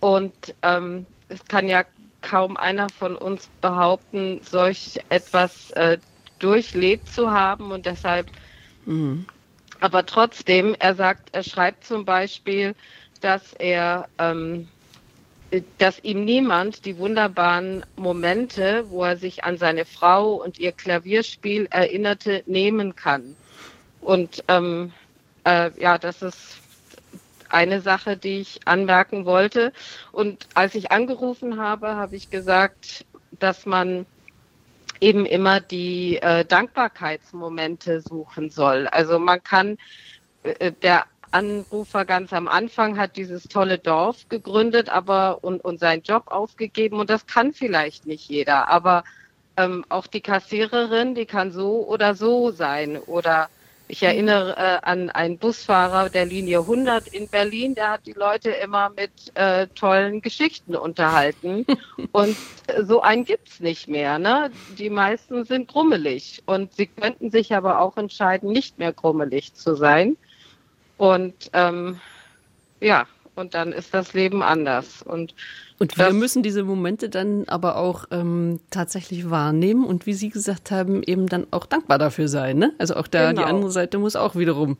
Und 0.00 0.54
ähm, 0.62 1.06
es 1.28 1.44
kann 1.46 1.68
ja 1.68 1.84
kaum 2.22 2.56
einer 2.56 2.88
von 2.88 3.14
uns 3.16 3.48
behaupten, 3.60 4.40
solch 4.42 4.98
etwas 5.10 5.70
äh, 5.72 5.98
durchlebt 6.40 7.08
zu 7.08 7.30
haben. 7.30 7.70
Und 7.70 7.86
deshalb, 7.86 8.26
mhm. 8.84 9.26
aber 9.78 10.04
trotzdem, 10.06 10.74
er 10.78 10.96
sagt, 10.96 11.28
er 11.32 11.44
schreibt 11.44 11.84
zum 11.84 12.04
Beispiel, 12.04 12.74
dass 13.20 13.52
er 13.54 14.08
ähm, 14.18 14.68
dass 15.78 16.02
ihm 16.02 16.24
niemand 16.24 16.84
die 16.84 16.98
wunderbaren 16.98 17.84
Momente, 17.96 18.84
wo 18.88 19.04
er 19.04 19.16
sich 19.16 19.44
an 19.44 19.58
seine 19.58 19.84
Frau 19.84 20.34
und 20.34 20.58
ihr 20.58 20.72
Klavierspiel 20.72 21.66
erinnerte, 21.70 22.42
nehmen 22.46 22.96
kann. 22.96 23.36
Und 24.00 24.44
ähm, 24.48 24.92
äh, 25.44 25.70
ja, 25.80 25.98
das 25.98 26.22
ist 26.22 26.58
eine 27.48 27.80
Sache, 27.80 28.16
die 28.16 28.40
ich 28.40 28.60
anmerken 28.64 29.24
wollte. 29.24 29.72
Und 30.12 30.46
als 30.54 30.74
ich 30.74 30.90
angerufen 30.90 31.60
habe, 31.60 31.94
habe 31.94 32.16
ich 32.16 32.30
gesagt, 32.30 33.04
dass 33.38 33.66
man 33.66 34.06
eben 35.00 35.26
immer 35.26 35.60
die 35.60 36.16
äh, 36.16 36.44
Dankbarkeitsmomente 36.44 38.00
suchen 38.00 38.50
soll. 38.50 38.86
Also 38.88 39.18
man 39.18 39.42
kann, 39.42 39.78
äh, 40.42 40.72
der 40.72 41.04
Anrufer 41.34 42.04
ganz 42.04 42.32
am 42.32 42.46
Anfang 42.46 42.96
hat 42.96 43.16
dieses 43.16 43.44
tolle 43.44 43.78
Dorf 43.78 44.28
gegründet, 44.28 44.88
aber 44.88 45.42
und, 45.42 45.64
und 45.64 45.80
seinen 45.80 46.02
Job 46.02 46.28
aufgegeben 46.28 47.00
und 47.00 47.10
das 47.10 47.26
kann 47.26 47.52
vielleicht 47.52 48.06
nicht 48.06 48.28
jeder. 48.28 48.68
Aber 48.68 49.02
ähm, 49.56 49.84
auch 49.88 50.06
die 50.06 50.20
Kassiererin, 50.20 51.14
die 51.14 51.26
kann 51.26 51.50
so 51.50 51.86
oder 51.86 52.14
so 52.14 52.52
sein. 52.52 52.98
Oder 52.98 53.48
ich 53.88 54.02
erinnere 54.02 54.56
äh, 54.56 54.78
an 54.86 55.10
einen 55.10 55.38
Busfahrer 55.38 56.08
der 56.08 56.24
Linie 56.24 56.60
100 56.60 57.08
in 57.08 57.28
Berlin, 57.28 57.74
der 57.74 57.90
hat 57.90 58.06
die 58.06 58.12
Leute 58.12 58.50
immer 58.50 58.90
mit 58.90 59.10
äh, 59.34 59.66
tollen 59.74 60.22
Geschichten 60.22 60.76
unterhalten. 60.76 61.66
und 62.12 62.36
äh, 62.68 62.84
so 62.84 63.02
einen 63.02 63.24
gibt's 63.24 63.60
nicht 63.60 63.88
mehr. 63.88 64.18
Ne? 64.18 64.50
Die 64.78 64.90
meisten 64.90 65.44
sind 65.44 65.68
grummelig. 65.68 66.42
Und 66.46 66.72
sie 66.74 66.86
könnten 66.86 67.30
sich 67.30 67.54
aber 67.54 67.80
auch 67.80 67.96
entscheiden, 67.96 68.52
nicht 68.52 68.78
mehr 68.78 68.92
grummelig 68.92 69.54
zu 69.54 69.74
sein. 69.74 70.16
Und 70.96 71.50
ähm, 71.52 72.00
ja, 72.80 73.06
und 73.34 73.54
dann 73.54 73.72
ist 73.72 73.92
das 73.94 74.12
Leben 74.12 74.42
anders. 74.42 75.02
Und, 75.02 75.34
und 75.78 75.98
wir 75.98 76.12
müssen 76.12 76.42
diese 76.42 76.62
Momente 76.62 77.08
dann 77.08 77.44
aber 77.48 77.76
auch 77.76 78.04
ähm, 78.10 78.60
tatsächlich 78.70 79.28
wahrnehmen 79.28 79.84
und 79.84 80.06
wie 80.06 80.14
Sie 80.14 80.30
gesagt 80.30 80.70
haben, 80.70 81.02
eben 81.02 81.26
dann 81.26 81.46
auch 81.50 81.66
dankbar 81.66 81.98
dafür 81.98 82.28
sein. 82.28 82.58
Ne? 82.58 82.72
Also 82.78 82.94
auch 82.94 83.08
da 83.08 83.30
genau. 83.30 83.42
die 83.42 83.48
andere 83.48 83.70
Seite 83.70 83.98
muss 83.98 84.14
auch 84.14 84.36
wiederum 84.36 84.76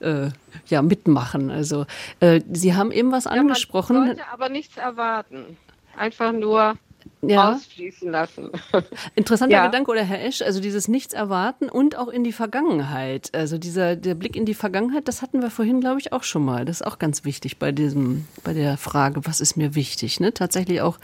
äh, 0.00 0.28
ja 0.66 0.82
mitmachen. 0.82 1.50
Also 1.50 1.86
äh, 2.20 2.40
Sie 2.52 2.74
haben 2.74 2.92
eben 2.92 3.10
was 3.10 3.26
angesprochen. 3.26 3.96
Man 3.96 4.06
sollte 4.06 4.28
aber 4.32 4.48
nichts 4.48 4.76
erwarten. 4.76 5.56
Einfach 5.96 6.32
nur 6.32 6.74
ja. 7.22 7.52
ausfließen 7.52 8.10
lassen. 8.10 8.50
Interessanter 9.14 9.56
ja. 9.56 9.66
Gedanke, 9.66 9.90
oder 9.90 10.02
Herr 10.02 10.24
Esch, 10.24 10.42
also 10.42 10.60
dieses 10.60 10.88
Nichts 10.88 11.14
erwarten 11.14 11.68
und 11.68 11.96
auch 11.96 12.08
in 12.08 12.24
die 12.24 12.32
Vergangenheit. 12.32 13.30
Also 13.34 13.58
dieser 13.58 13.96
der 13.96 14.14
Blick 14.14 14.36
in 14.36 14.44
die 14.44 14.54
Vergangenheit, 14.54 15.08
das 15.08 15.22
hatten 15.22 15.42
wir 15.42 15.50
vorhin, 15.50 15.80
glaube 15.80 16.00
ich, 16.00 16.12
auch 16.12 16.22
schon 16.22 16.44
mal. 16.44 16.64
Das 16.64 16.80
ist 16.80 16.86
auch 16.86 16.98
ganz 16.98 17.24
wichtig 17.24 17.58
bei 17.58 17.72
diesem, 17.72 18.26
bei 18.44 18.52
der 18.52 18.76
Frage, 18.76 19.26
was 19.26 19.40
ist 19.40 19.56
mir 19.56 19.74
wichtig, 19.74 20.20
ne? 20.20 20.32
Tatsächlich 20.32 20.80
auch 20.80 20.98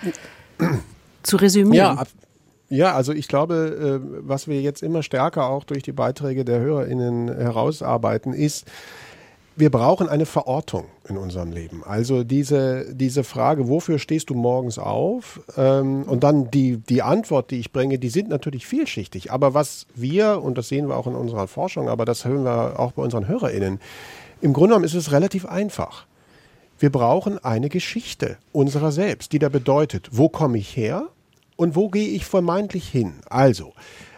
zu 1.22 1.36
resümieren. 1.36 1.96
Ja, 1.96 2.04
ja, 2.68 2.94
also 2.94 3.12
ich 3.12 3.28
glaube, 3.28 4.00
äh, 4.02 4.20
was 4.26 4.48
wir 4.48 4.60
jetzt 4.60 4.82
immer 4.82 5.02
stärker 5.02 5.48
auch 5.48 5.64
durch 5.64 5.82
die 5.82 5.92
Beiträge 5.92 6.44
der 6.44 6.60
HörerInnen 6.60 7.28
herausarbeiten, 7.28 8.32
ist, 8.32 8.66
wir 9.56 9.70
brauchen 9.70 10.08
eine 10.08 10.26
Verortung 10.26 10.84
in 11.08 11.16
unserem 11.16 11.50
Leben. 11.50 11.82
Also 11.82 12.24
diese, 12.24 12.94
diese 12.94 13.24
Frage, 13.24 13.68
wofür 13.68 13.98
stehst 13.98 14.28
du 14.28 14.34
morgens 14.34 14.78
auf? 14.78 15.40
Ähm, 15.56 16.02
und 16.02 16.22
dann 16.24 16.50
die, 16.50 16.76
die 16.76 17.02
Antwort, 17.02 17.50
die 17.50 17.58
ich 17.58 17.72
bringe, 17.72 17.98
die 17.98 18.10
sind 18.10 18.28
natürlich 18.28 18.66
vielschichtig. 18.66 19.32
Aber 19.32 19.54
was 19.54 19.86
wir, 19.94 20.42
und 20.42 20.58
das 20.58 20.68
sehen 20.68 20.88
wir 20.88 20.96
auch 20.96 21.06
in 21.06 21.14
unserer 21.14 21.48
Forschung, 21.48 21.88
aber 21.88 22.04
das 22.04 22.26
hören 22.26 22.44
wir 22.44 22.78
auch 22.78 22.92
bei 22.92 23.02
unseren 23.02 23.28
HörerInnen, 23.28 23.80
im 24.42 24.52
Grunde 24.52 24.68
genommen 24.68 24.84
ist 24.84 24.94
es 24.94 25.10
relativ 25.10 25.46
einfach. 25.46 26.06
Wir 26.78 26.92
brauchen 26.92 27.42
eine 27.42 27.70
Geschichte 27.70 28.36
unserer 28.52 28.92
selbst, 28.92 29.32
die 29.32 29.38
da 29.38 29.48
bedeutet, 29.48 30.10
wo 30.12 30.28
komme 30.28 30.58
ich 30.58 30.76
her 30.76 31.06
und 31.56 31.74
wo 31.74 31.88
gehe 31.88 32.08
ich 32.08 32.26
vermeintlich 32.26 32.86
hin? 32.86 33.14
Also, 33.30 33.72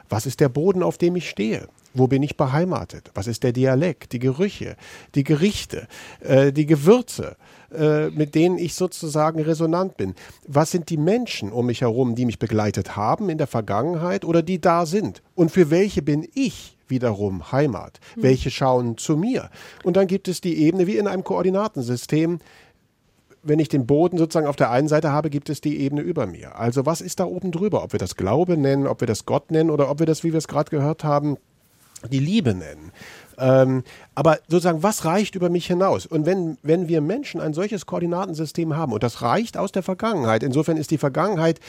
was 0.09 0.27
ist 0.27 0.41
der 0.41 0.49
Boden, 0.49 0.83
auf 0.83 0.99
dem 0.99 1.15
ich 1.15 1.31
stehe? 1.31 1.69
Wo 1.99 2.07
bin 2.07 2.23
ich 2.23 2.37
beheimatet? 2.37 3.11
Was 3.15 3.27
ist 3.27 3.43
der 3.43 3.53
Dialekt, 3.53 4.13
die 4.13 4.19
Gerüche, 4.19 4.77
die 5.15 5.25
Gerichte, 5.25 5.89
äh, 6.21 6.53
die 6.53 6.67
Gewürze, 6.67 7.37
äh, 7.73 8.09
mit 8.11 8.35
denen 8.35 8.57
ich 8.57 8.75
sozusagen 8.75 9.41
resonant 9.41 9.97
bin? 9.97 10.15
Was 10.47 10.71
sind 10.71 10.91
die 10.91 10.97
Menschen 10.97 11.53
um 11.53 11.67
mich 11.67 11.81
herum, 11.81 12.15
die 12.15 12.25
mich 12.25 12.39
begleitet 12.39 12.97
haben 12.97 13.29
in 13.29 13.39
der 13.39 13.47
Vergangenheit 13.47 14.25
oder 14.25 14.43
die 14.43 14.61
da 14.61 14.87
sind? 14.87 15.23
Und 15.35 15.51
für 15.51 15.71
welche 15.71 16.03
bin 16.03 16.27
ich 16.35 16.79
wiederum 16.87 17.53
Heimat? 17.53 18.01
Mhm. 18.17 18.23
Welche 18.23 18.51
schauen 18.51 18.97
zu 18.97 19.17
mir? 19.17 19.51
Und 19.83 19.97
dann 19.97 20.07
gibt 20.07 20.29
es 20.29 20.41
die 20.41 20.57
Ebene 20.59 20.87
wie 20.87 20.97
in 20.97 21.09
einem 21.09 21.25
Koordinatensystem, 21.25 22.39
wenn 23.43 23.59
ich 23.59 23.69
den 23.69 23.87
Boden 23.87 24.19
sozusagen 24.19 24.47
auf 24.47 24.57
der 24.57 24.71
einen 24.71 24.89
Seite 24.89 25.13
habe, 25.13 25.31
gibt 25.31 25.49
es 25.49 25.61
die 25.61 25.81
Ebene 25.81 26.01
über 26.03 26.27
mir. 26.27 26.57
Also 26.59 26.87
was 26.87 27.01
ist 27.01 27.21
da 27.21 27.25
oben 27.25 27.53
drüber? 27.53 27.83
Ob 27.83 27.93
wir 27.93 27.99
das 27.99 28.17
Glaube 28.17 28.57
nennen, 28.57 28.87
ob 28.87 29.01
wir 29.01 29.07
das 29.07 29.27
Gott 29.27 29.51
nennen 29.51 29.71
oder 29.71 29.91
ob 29.91 30.01
wir 30.01 30.07
das, 30.07 30.25
wie 30.25 30.33
wir 30.33 30.39
es 30.39 30.49
gerade 30.49 30.71
gehört 30.71 31.05
haben, 31.05 31.37
die 32.11 32.21
Liebe 32.21 32.55
nennen. 32.55 32.93
Ähm, 33.41 33.85
aber 34.15 34.39
sozusagen, 34.49 34.83
was 34.83 35.05
reicht 35.05 35.35
über 35.35 35.49
mich 35.49 35.67
hinaus? 35.67 36.07
Und 36.07 36.27
wenn, 36.27 36.59
wenn 36.63 36.89
wir 36.89 37.01
Menschen 37.01 37.41
ein 37.41 37.55
solches 37.55 37.87
Koordinatensystem 37.87 38.77
haben, 38.77 38.93
und 38.93 39.03
das 39.03 39.23
reicht 39.23 39.57
aus 39.57 39.73
der 39.73 39.83
Vergangenheit, 39.83 40.43
insofern 40.43 40.77
ist 40.77 40.91
die 40.91 40.99
Vergangenheit, 40.99 41.61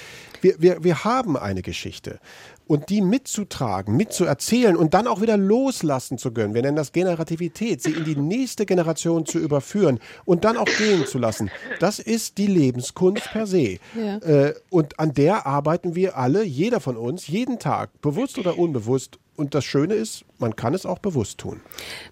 wir, 0.42 0.56
wir, 0.60 0.84
wir 0.84 1.04
haben 1.04 1.38
eine 1.38 1.62
Geschichte. 1.62 2.20
Und 2.66 2.90
die 2.90 3.02
mitzutragen, 3.02 3.98
mitzuerzählen 3.98 4.76
und 4.76 4.94
dann 4.94 5.08
auch 5.08 5.22
wieder 5.22 5.38
loslassen 5.38 6.20
zu 6.20 6.32
können, 6.32 6.54
wir 6.54 6.62
nennen 6.62 6.78
das 6.78 6.92
Generativität, 6.92 7.82
sie 7.82 7.92
in 7.92 8.06
die 8.06 8.16
nächste 8.16 8.68
Generation 8.68 9.26
zu 9.26 9.40
überführen 9.40 10.00
und 10.26 10.46
dann 10.46 10.56
auch 10.56 10.66
gehen 10.78 11.08
zu 11.08 11.18
lassen, 11.18 11.50
das 11.80 11.98
ist 11.98 12.38
die 12.38 12.46
Lebenskunst 12.46 13.24
per 13.32 13.48
se. 13.48 13.80
Ja. 13.96 14.18
Äh, 14.18 14.54
und 14.70 15.00
an 15.00 15.16
der 15.16 15.48
arbeiten 15.48 15.96
wir 15.96 16.16
alle, 16.16 16.44
jeder 16.44 16.80
von 16.80 16.96
uns, 16.96 17.28
jeden 17.28 17.58
Tag, 17.58 17.90
bewusst 18.02 18.38
oder 18.38 18.60
unbewusst, 18.60 19.18
und 19.40 19.56
das 19.56 19.64
Schöne 19.64 19.94
ist, 19.94 20.26
man 20.38 20.56
kann 20.56 20.74
es 20.74 20.86
auch 20.86 21.00
bewusst 21.00 21.38
tun. 21.38 21.62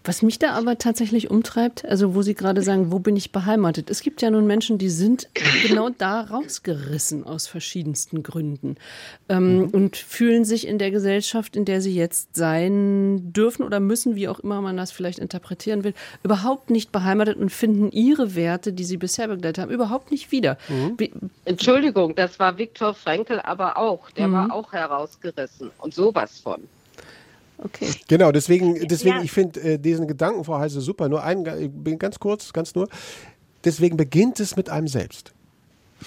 Was 0.04 0.22
mich 0.22 0.40
da 0.40 0.54
aber 0.54 0.78
tatsächlich 0.78 1.30
umtreibt, 1.30 1.84
also 1.86 2.16
wo 2.16 2.22
Sie 2.22 2.36
gerade 2.36 2.62
sagen, 2.62 2.92
wo 2.92 3.00
bin 3.00 3.18
ich 3.18 3.34
beheimatet? 3.34 3.90
Es 3.90 4.02
gibt 4.02 4.22
ja 4.22 4.32
nun 4.32 4.48
Menschen, 4.48 4.78
die 4.78 4.90
sind 4.90 5.28
genau 5.68 5.90
da 5.90 6.22
rausgerissen 6.22 7.26
aus 7.26 7.48
verschiedensten 7.48 8.24
Gründen 8.24 8.78
ähm, 9.28 9.58
mhm. 9.58 9.66
und 9.70 9.98
fühlen 9.98 10.46
sich 10.46 10.68
in 10.68 10.80
der 10.80 10.90
Gesellschaft, 10.90 11.58
in 11.58 11.66
der 11.66 11.82
sie 11.82 11.94
jetzt 11.94 12.36
sein 12.36 13.34
dürfen 13.34 13.64
oder 13.64 13.82
müssen, 13.82 14.16
wie 14.16 14.30
auch 14.30 14.40
immer 14.40 14.62
man 14.62 14.78
das 14.78 14.92
vielleicht 14.92 15.20
interpretieren 15.20 15.84
will, 15.84 15.94
überhaupt 16.24 16.70
nicht 16.70 16.94
beheimatet 16.94 17.38
und 17.38 17.50
finden 17.50 17.92
ihre 17.92 18.36
Werte, 18.36 18.72
die 18.72 18.86
sie 18.86 18.98
bisher 18.98 19.28
begleitet 19.28 19.62
haben, 19.62 19.72
überhaupt 19.72 20.12
nicht 20.12 20.32
wieder. 20.32 20.58
Mhm. 20.70 20.98
Entschuldigung, 21.44 22.16
das 22.16 22.40
war 22.40 22.58
Viktor 22.58 22.94
Frankl 22.94 23.42
aber 23.42 23.78
auch. 23.78 24.10
Der 24.12 24.30
mhm. 24.30 24.34
war 24.34 24.54
auch 24.54 24.72
herausgerissen 24.72 25.72
und 25.80 25.94
sowas 25.94 26.40
von. 26.40 26.68
Okay. 27.58 27.90
Genau, 28.08 28.32
deswegen, 28.32 28.88
deswegen 28.88 29.18
ja. 29.18 29.24
ich 29.24 29.32
finde 29.32 29.60
äh, 29.62 29.80
diesen 29.80 30.08
Gedanken, 30.08 30.44
Frau 30.44 30.60
Heise, 30.60 30.82
super. 30.82 31.10
Nur 31.10 31.24
ein, 31.24 31.44
bin 31.84 31.98
ganz 31.98 32.20
kurz, 32.20 32.54
ganz 32.54 32.76
nur. 32.76 32.88
Deswegen 33.66 33.98
beginnt 33.98 34.40
es 34.40 34.56
mit 34.56 34.70
einem 34.70 34.88
selbst. 34.88 35.34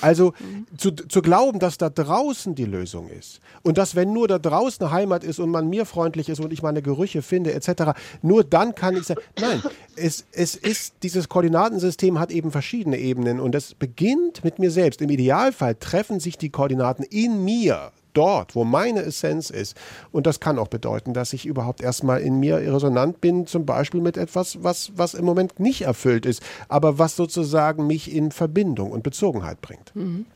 Also 0.01 0.33
mhm. 0.39 0.67
zu, 0.79 0.93
zu 0.93 1.21
glauben, 1.21 1.59
dass 1.59 1.77
da 1.77 1.91
draußen 1.91 2.55
die 2.55 2.65
Lösung 2.65 3.09
ist 3.09 3.41
und 3.63 3.77
dass 3.77 3.97
wenn 3.97 4.13
nur 4.13 4.29
da 4.29 4.39
draußen 4.39 4.87
eine 4.87 4.93
Heimat 4.93 5.25
ist 5.25 5.41
und 5.41 5.51
man 5.51 5.69
mir 5.69 5.85
freundlich 5.85 6.29
ist 6.29 6.41
und 6.41 6.53
ich 6.53 6.63
meine 6.63 6.81
Gerüche 6.81 7.23
finde 7.23 7.53
etc., 7.53 7.99
nur 8.23 8.45
dann 8.45 8.75
kann 8.75 8.97
ich 8.97 9.05
sagen, 9.05 9.21
nein, 9.41 9.61
es, 9.97 10.27
es 10.33 10.55
ist, 10.55 10.95
dieses 11.03 11.29
Koordinatensystem 11.29 12.21
hat 12.21 12.31
eben 12.31 12.53
verschiedene 12.53 12.99
Ebenen 12.99 13.41
und 13.41 13.55
es 13.55 13.75
beginnt 13.75 14.45
mit 14.45 14.59
mir 14.61 14.71
selbst. 14.71 15.03
Im 15.03 15.11
Idealfall 15.11 15.75
treffen 15.75 16.21
sich 16.21 16.39
die 16.39 16.51
Koordinaten 16.51 17.03
in 17.03 17.45
mir 17.45 17.91
dort, 18.13 18.55
wo 18.55 18.65
meine 18.65 19.03
Essenz 19.03 19.51
ist. 19.51 19.77
Und 20.13 20.27
das 20.27 20.41
kann 20.41 20.59
auch 20.59 20.69
bedeuten, 20.69 21.15
dass 21.15 21.33
ich 21.33 21.47
überhaupt 21.47 21.83
erstmal 21.83 22.21
in 22.21 22.39
mir 22.41 22.57
resonant 22.57 23.21
bin, 23.21 23.47
zum 23.47 23.67
Beispiel 23.67 24.01
mit 24.01 24.17
etwas, 24.17 24.63
was, 24.63 24.93
was 24.97 25.15
im 25.15 25.25
Moment 25.25 25.61
nicht 25.61 25.83
erfüllt 25.83 26.27
ist, 26.27 26.43
aber 26.69 26.99
was 26.99 27.17
sozusagen 27.17 27.87
mich 27.87 28.15
in 28.15 28.31
Verbindung 28.33 28.91
und 28.91 29.03
Bezogenheit 29.03 29.61
bringt. 29.61 29.95
Mhm. 29.95 30.27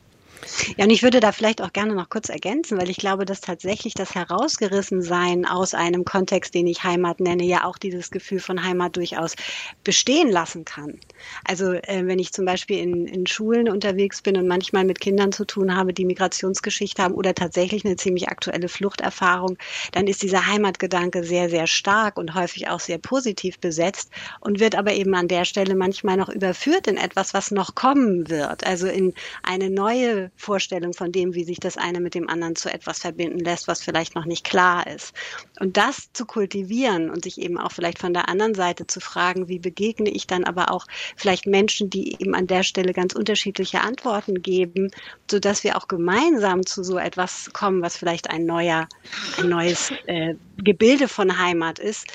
Ja, 0.77 0.85
und 0.85 0.91
ich 0.91 1.01
würde 1.01 1.19
da 1.19 1.31
vielleicht 1.31 1.61
auch 1.61 1.73
gerne 1.73 1.95
noch 1.95 2.09
kurz 2.09 2.29
ergänzen, 2.29 2.77
weil 2.77 2.89
ich 2.89 2.97
glaube, 2.97 3.25
dass 3.25 3.41
tatsächlich 3.41 3.93
das 3.95 4.13
Herausgerissensein 4.13 5.45
aus 5.45 5.73
einem 5.73 6.05
Kontext, 6.05 6.53
den 6.53 6.67
ich 6.67 6.83
Heimat 6.83 7.19
nenne, 7.19 7.43
ja 7.43 7.65
auch 7.65 7.77
dieses 7.77 8.11
Gefühl 8.11 8.39
von 8.39 8.63
Heimat 8.63 8.95
durchaus 8.95 9.35
bestehen 9.83 10.29
lassen 10.29 10.63
kann. 10.63 10.99
Also 11.45 11.73
äh, 11.73 12.03
wenn 12.05 12.19
ich 12.19 12.31
zum 12.31 12.45
Beispiel 12.45 12.79
in, 12.79 13.07
in 13.07 13.25
Schulen 13.27 13.69
unterwegs 13.69 14.21
bin 14.21 14.37
und 14.37 14.47
manchmal 14.47 14.85
mit 14.85 14.99
Kindern 14.99 15.31
zu 15.31 15.45
tun 15.45 15.75
habe, 15.75 15.93
die 15.93 16.05
Migrationsgeschichte 16.05 17.01
haben 17.01 17.15
oder 17.15 17.33
tatsächlich 17.33 17.83
eine 17.85 17.95
ziemlich 17.95 18.29
aktuelle 18.29 18.69
Fluchterfahrung, 18.69 19.57
dann 19.93 20.07
ist 20.07 20.21
dieser 20.21 20.45
Heimatgedanke 20.45 21.23
sehr, 21.23 21.49
sehr 21.49 21.67
stark 21.67 22.17
und 22.17 22.35
häufig 22.35 22.67
auch 22.69 22.79
sehr 22.79 22.97
positiv 22.99 23.59
besetzt 23.59 24.11
und 24.41 24.59
wird 24.59 24.75
aber 24.75 24.93
eben 24.93 25.15
an 25.15 25.27
der 25.27 25.45
Stelle 25.45 25.75
manchmal 25.75 26.17
noch 26.17 26.29
überführt 26.29 26.87
in 26.87 26.97
etwas, 26.97 27.33
was 27.33 27.51
noch 27.51 27.73
kommen 27.75 28.29
wird. 28.29 28.65
Also 28.65 28.87
in 28.87 29.13
eine 29.43 29.69
neue 29.69 30.31
Vorstellung 30.35 30.93
von 30.93 31.11
dem, 31.11 31.33
wie 31.33 31.43
sich 31.43 31.59
das 31.59 31.77
eine 31.77 31.99
mit 31.99 32.13
dem 32.13 32.29
anderen 32.29 32.55
zu 32.55 32.71
etwas 32.73 32.99
verbinden 32.99 33.39
lässt, 33.39 33.67
was 33.67 33.81
vielleicht 33.81 34.15
noch 34.15 34.25
nicht 34.25 34.43
klar 34.43 34.87
ist. 34.87 35.13
Und 35.59 35.77
das 35.77 36.11
zu 36.13 36.25
kultivieren 36.25 37.09
und 37.09 37.23
sich 37.23 37.39
eben 37.39 37.57
auch 37.57 37.71
vielleicht 37.71 37.99
von 37.99 38.13
der 38.13 38.29
anderen 38.29 38.55
Seite 38.55 38.87
zu 38.87 38.99
fragen, 38.99 39.47
wie 39.47 39.59
begegne 39.59 40.09
ich 40.09 40.27
dann 40.27 40.43
aber 40.43 40.71
auch 40.71 40.85
vielleicht 41.15 41.45
Menschen, 41.45 41.89
die 41.89 42.13
eben 42.21 42.35
an 42.35 42.47
der 42.47 42.63
Stelle 42.63 42.93
ganz 42.93 43.13
unterschiedliche 43.13 43.81
Antworten 43.81 44.41
geben, 44.41 44.91
so 45.29 45.39
dass 45.39 45.63
wir 45.63 45.77
auch 45.77 45.87
gemeinsam 45.87 46.65
zu 46.65 46.83
so 46.83 46.97
etwas 46.97 47.51
kommen, 47.53 47.81
was 47.81 47.97
vielleicht 47.97 48.29
ein 48.29 48.45
neuer, 48.45 48.87
ein 49.39 49.49
neues 49.49 49.91
äh, 50.07 50.35
Gebilde 50.57 51.07
von 51.07 51.37
Heimat 51.39 51.79
ist, 51.79 52.07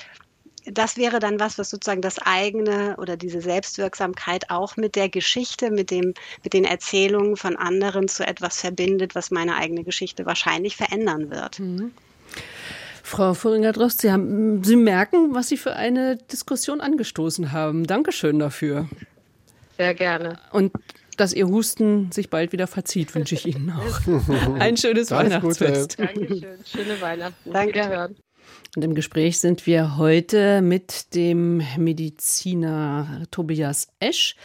das 0.66 0.97
wäre 0.97 1.19
dann 1.19 1.41
was, 1.41 1.59
was 1.59 1.70
sozusagen 1.70 2.03
das 2.03 2.19
eigene 2.19 2.97
oder 2.99 3.16
diese 3.16 3.41
Selbstwirksamkeit 3.41 4.51
auch 4.51 4.77
mit 4.77 4.97
der 4.97 5.09
Geschichte, 5.09 5.70
mit 5.70 5.91
dem, 5.91 6.15
mit 6.43 6.53
den 6.53 6.65
Erzählungen 6.65 7.37
von 7.37 7.57
anderen 7.57 8.09
zu 8.09 8.27
etwas 8.27 8.61
verbindet, 8.61 9.15
was 9.15 9.31
meine 9.31 9.57
eigene 9.57 9.85
Geschichte 9.85 10.27
wahrscheinlich 10.27 10.77
verändern 10.77 11.31
wird. 11.31 11.59
Mhm. 11.59 11.93
Frau 13.03 13.35
Furinger-Drost, 13.35 14.03
Sie, 14.03 14.12
haben, 14.12 14.62
Sie 14.62 14.77
merken, 14.77 15.35
was 15.35 15.49
Sie 15.49 15.57
für 15.57 15.74
eine 15.74 16.16
Diskussion 16.16 16.81
angestoßen 16.81 17.51
haben. 17.51 17.85
Dankeschön 17.85 18.39
dafür. 18.39 18.89
Sehr 19.77 19.95
gerne. 19.95 20.39
Und 20.53 20.73
dass 21.16 21.32
Ihr 21.32 21.49
Husten 21.49 22.12
sich 22.12 22.31
bald 22.31 22.53
wieder 22.53 22.66
verzieht, 22.66 23.15
wünsche 23.15 23.35
ich 23.35 23.47
Ihnen 23.47 23.73
auch. 23.73 24.59
Ein 24.61 24.77
schönes 24.77 25.11
Weihnachtsfest. 25.11 25.99
Dankeschön. 25.99 26.59
Schöne 26.65 27.01
Weihnachten. 27.01 27.53
Danke. 27.53 27.74
Wiederhören. 27.74 28.16
Und 28.76 28.84
im 28.84 28.94
Gespräch 28.94 29.38
sind 29.40 29.66
wir 29.66 29.97
heute 29.97 30.62
mit 30.62 31.14
dem 31.14 31.62
Mediziner 31.76 33.22
Tobias 33.32 33.88
Esch 33.98 34.36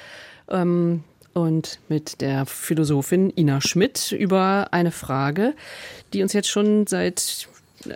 ähm, 0.49 1.03
und 1.33 1.79
mit 1.89 2.21
der 2.21 2.47
Philosophin 2.47 3.31
Ina 3.35 3.61
Schmidt 3.61 4.11
über 4.11 4.69
eine 4.71 4.89
Frage, 4.91 5.53
die 6.11 6.23
uns 6.23 6.33
jetzt 6.33 6.49
schon 6.49 6.87
seit 6.87 7.47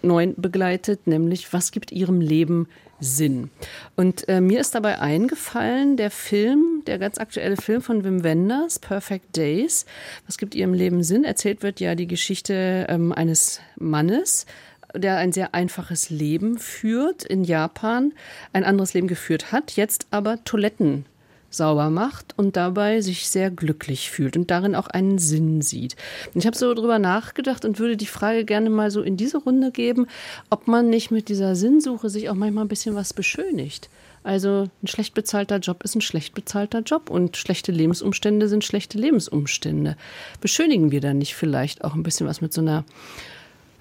neun 0.04 0.36
begleitet, 0.38 1.08
nämlich 1.08 1.52
was 1.52 1.72
gibt 1.72 1.92
ihrem 1.92 2.22
Leben 2.22 2.68
Sinn? 3.00 3.50
Und 3.96 4.28
äh, 4.28 4.40
mir 4.40 4.60
ist 4.60 4.76
dabei 4.76 5.00
eingefallen, 5.00 5.98
der 5.98 6.12
Film, 6.12 6.84
der 6.86 7.00
ganz 7.00 7.18
aktuelle 7.18 7.58
Film 7.58 7.82
von 7.82 8.04
Wim 8.04 8.24
Wenders, 8.24 8.78
Perfect 8.78 9.36
Days, 9.36 9.86
was 10.28 10.38
gibt 10.38 10.54
ihrem 10.54 10.74
Leben 10.74 11.02
Sinn? 11.02 11.24
Erzählt 11.24 11.64
wird 11.64 11.80
ja 11.80 11.96
die 11.96 12.08
Geschichte 12.08 12.86
ähm, 12.88 13.14
eines 13.14 13.62
Mannes, 13.78 14.46
der 14.94 15.18
ein 15.18 15.32
sehr 15.32 15.54
einfaches 15.54 16.10
Leben 16.10 16.58
führt 16.58 17.24
in 17.24 17.44
Japan, 17.44 18.14
ein 18.54 18.64
anderes 18.64 18.94
Leben 18.94 19.08
geführt 19.08 19.52
hat, 19.52 19.74
jetzt 19.74 20.08
aber 20.12 20.44
Toiletten 20.44 21.06
sauber 21.52 21.90
macht 21.90 22.38
und 22.38 22.56
dabei 22.56 23.02
sich 23.02 23.28
sehr 23.28 23.50
glücklich 23.50 24.12
fühlt 24.12 24.38
und 24.38 24.52
darin 24.52 24.76
auch 24.76 24.88
einen 24.88 25.18
Sinn 25.18 25.62
sieht. 25.62 25.96
Ich 26.34 26.46
habe 26.46 26.56
so 26.56 26.74
drüber 26.74 27.00
nachgedacht 27.00 27.66
und 27.66 27.80
würde 27.80 27.98
die 27.98 28.06
Frage 28.06 28.46
gerne 28.46 28.70
mal 28.70 28.92
so 28.92 29.02
in 29.02 29.18
diese 29.18 29.40
Runde 29.40 29.72
geben, 29.72 30.08
ob 30.50 30.68
man 30.68 30.90
nicht 30.90 31.12
mit 31.12 31.30
dieser 31.30 31.56
Sinnsuche 31.56 32.10
sich 32.10 32.30
auch 32.30 32.36
manchmal 32.36 32.66
ein 32.66 32.70
bisschen 32.70 32.96
was 32.96 33.14
beschönigt. 33.14 33.90
Also 34.24 34.70
ein 34.84 34.88
schlecht 34.88 35.14
bezahlter 35.14 35.58
Job 35.58 35.84
ist 35.84 35.96
ein 35.96 36.02
schlecht 36.02 36.34
bezahlter 36.34 36.82
Job 36.82 37.10
und 37.10 37.38
schlechte 37.38 37.72
Lebensumstände 37.72 38.48
sind 38.48 38.66
schlechte 38.66 38.98
Lebensumstände. 38.98 39.96
Beschönigen 40.42 40.92
wir 40.92 41.02
da 41.02 41.14
nicht 41.14 41.36
vielleicht 41.36 41.84
auch 41.84 41.96
ein 41.96 42.04
bisschen 42.04 42.28
was 42.28 42.42
mit 42.42 42.54
so 42.54 42.62
einer 42.62 42.84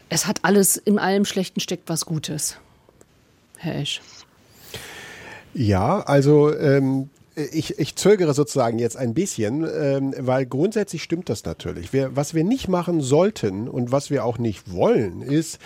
es 0.08 0.26
hat 0.26 0.40
alles 0.44 0.76
in 0.76 0.98
allem 0.98 1.24
Schlechten 1.24 1.60
steckt 1.60 1.88
was 1.88 2.04
Gutes. 2.06 2.56
Herr 3.56 3.76
Esch. 3.76 4.00
Ja, 5.54 6.00
also 6.00 6.54
ähm, 6.56 7.10
ich, 7.52 7.78
ich 7.78 7.96
zögere 7.96 8.34
sozusagen 8.34 8.78
jetzt 8.78 8.96
ein 8.96 9.14
bisschen, 9.14 9.64
ähm, 9.64 10.14
weil 10.18 10.46
grundsätzlich 10.46 11.02
stimmt 11.02 11.28
das 11.28 11.44
natürlich. 11.44 11.92
Wir, 11.92 12.14
was 12.16 12.34
wir 12.34 12.44
nicht 12.44 12.68
machen 12.68 13.00
sollten 13.00 13.68
und 13.68 13.92
was 13.92 14.10
wir 14.10 14.24
auch 14.24 14.38
nicht 14.38 14.72
wollen, 14.72 15.22
ist 15.22 15.58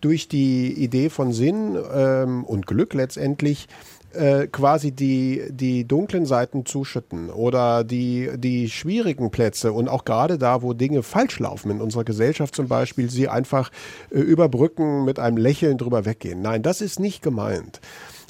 durch 0.00 0.28
die 0.28 0.72
Idee 0.72 1.10
von 1.10 1.32
Sinn 1.32 1.78
ähm, 1.94 2.44
und 2.44 2.66
Glück 2.66 2.94
letztendlich 2.94 3.68
äh, 4.14 4.46
quasi 4.46 4.92
die, 4.92 5.42
die 5.50 5.86
dunklen 5.86 6.26
Seiten 6.26 6.66
zuschütten 6.66 7.30
oder 7.30 7.84
die, 7.84 8.30
die 8.36 8.70
schwierigen 8.70 9.30
Plätze 9.30 9.72
und 9.72 9.88
auch 9.88 10.04
gerade 10.04 10.38
da, 10.38 10.62
wo 10.62 10.72
Dinge 10.72 11.02
falsch 11.02 11.38
laufen 11.38 11.70
in 11.70 11.80
unserer 11.80 12.04
Gesellschaft 12.04 12.54
zum 12.54 12.68
Beispiel, 12.68 13.10
sie 13.10 13.28
einfach 13.28 13.70
äh, 14.10 14.18
überbrücken, 14.18 15.04
mit 15.04 15.18
einem 15.18 15.36
Lächeln 15.36 15.78
drüber 15.78 16.04
weggehen. 16.04 16.42
Nein, 16.42 16.62
das 16.62 16.80
ist 16.80 17.00
nicht 17.00 17.22
gemeint. 17.22 17.80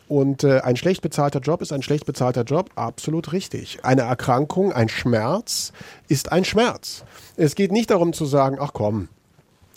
Und 0.09 0.45
äh, 0.45 0.61
ein 0.61 0.77
schlecht 0.77 1.01
bezahlter 1.01 1.41
Job 1.41 1.63
ist 1.63 1.73
ein 1.73 1.83
schlecht 1.83 2.05
bezahlter 2.05 2.43
Job, 2.43 2.71
absolut 2.75 3.33
richtig. 3.33 3.79
Eine 3.83 4.03
Erkrankung, 4.03 4.73
ein 4.73 4.89
Schmerz 4.89 5.73
ist 6.09 6.33
ein 6.33 6.45
Schmerz. 6.45 7.05
Es 7.37 7.55
geht 7.55 7.73
nicht 7.73 7.91
darum 7.91 8.13
zu 8.13 8.27
sagen, 8.27 8.59
ach 8.61 8.73
komm, 8.75 9.09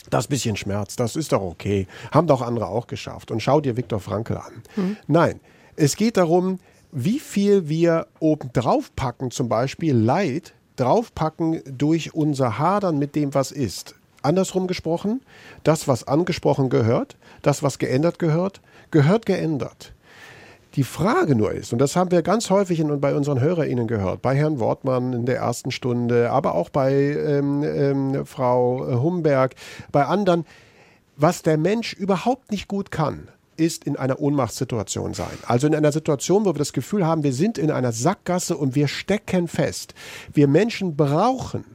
das 0.09 0.27
bisschen 0.27 0.55
Schmerz, 0.55 0.95
das 0.95 1.15
ist 1.15 1.31
doch 1.31 1.41
okay. 1.41 1.87
Haben 2.11 2.27
doch 2.27 2.41
andere 2.41 2.67
auch 2.67 2.87
geschafft. 2.87 3.31
Und 3.31 3.41
schau 3.41 3.61
dir 3.61 3.77
Viktor 3.77 3.99
Frankl 3.99 4.37
an. 4.37 4.61
Mhm. 4.75 4.97
Nein, 5.07 5.39
es 5.75 5.95
geht 5.95 6.17
darum, 6.17 6.59
wie 6.91 7.19
viel 7.19 7.67
wir 7.67 8.07
oben 8.19 8.51
drauf 8.53 8.91
packen, 8.95 9.31
zum 9.31 9.49
Beispiel 9.49 9.95
Leid 9.95 10.53
draufpacken 10.77 11.61
durch 11.65 12.13
unser 12.13 12.57
Hadern 12.57 12.97
mit 12.97 13.15
dem, 13.15 13.33
was 13.33 13.51
ist. 13.51 13.95
Andersrum 14.21 14.67
gesprochen, 14.67 15.21
das, 15.63 15.87
was 15.87 16.07
angesprochen 16.07 16.69
gehört, 16.69 17.17
das, 17.41 17.63
was 17.63 17.79
geändert 17.79 18.19
gehört, 18.19 18.61
gehört 18.91 19.25
geändert. 19.25 19.93
Die 20.75 20.83
Frage 20.83 21.35
nur 21.35 21.51
ist, 21.51 21.71
und 21.71 21.79
das 21.79 21.95
haben 21.95 22.11
wir 22.11 22.21
ganz 22.21 22.49
häufig 22.49 22.79
in, 22.79 22.99
bei 22.99 23.15
unseren 23.15 23.39
HörerInnen 23.39 23.87
gehört, 23.87 24.21
bei 24.21 24.35
Herrn 24.35 24.59
Wortmann 24.59 25.13
in 25.13 25.25
der 25.25 25.37
ersten 25.37 25.71
Stunde, 25.71 26.31
aber 26.31 26.55
auch 26.55 26.69
bei 26.69 26.91
ähm, 26.93 27.63
ähm, 27.63 28.25
Frau 28.25 29.01
Humberg, 29.01 29.55
bei 29.91 30.05
anderen, 30.05 30.45
was 31.15 31.43
der 31.43 31.57
Mensch 31.57 31.93
überhaupt 31.93 32.51
nicht 32.51 32.67
gut 32.67 32.91
kann, 32.91 33.29
ist 33.57 33.85
in 33.85 33.95
einer 33.95 34.19
Ohnmachtssituation 34.19 35.13
sein. 35.13 35.37
Also 35.45 35.67
in 35.67 35.75
einer 35.75 35.91
Situation, 35.91 36.45
wo 36.45 36.53
wir 36.53 36.59
das 36.59 36.73
Gefühl 36.73 37.05
haben, 37.05 37.23
wir 37.23 37.33
sind 37.33 37.57
in 37.57 37.71
einer 37.71 37.91
Sackgasse 37.91 38.57
und 38.57 38.75
wir 38.75 38.87
stecken 38.87 39.47
fest. 39.47 39.93
Wir 40.33 40.47
Menschen 40.47 40.95
brauchen 40.95 41.65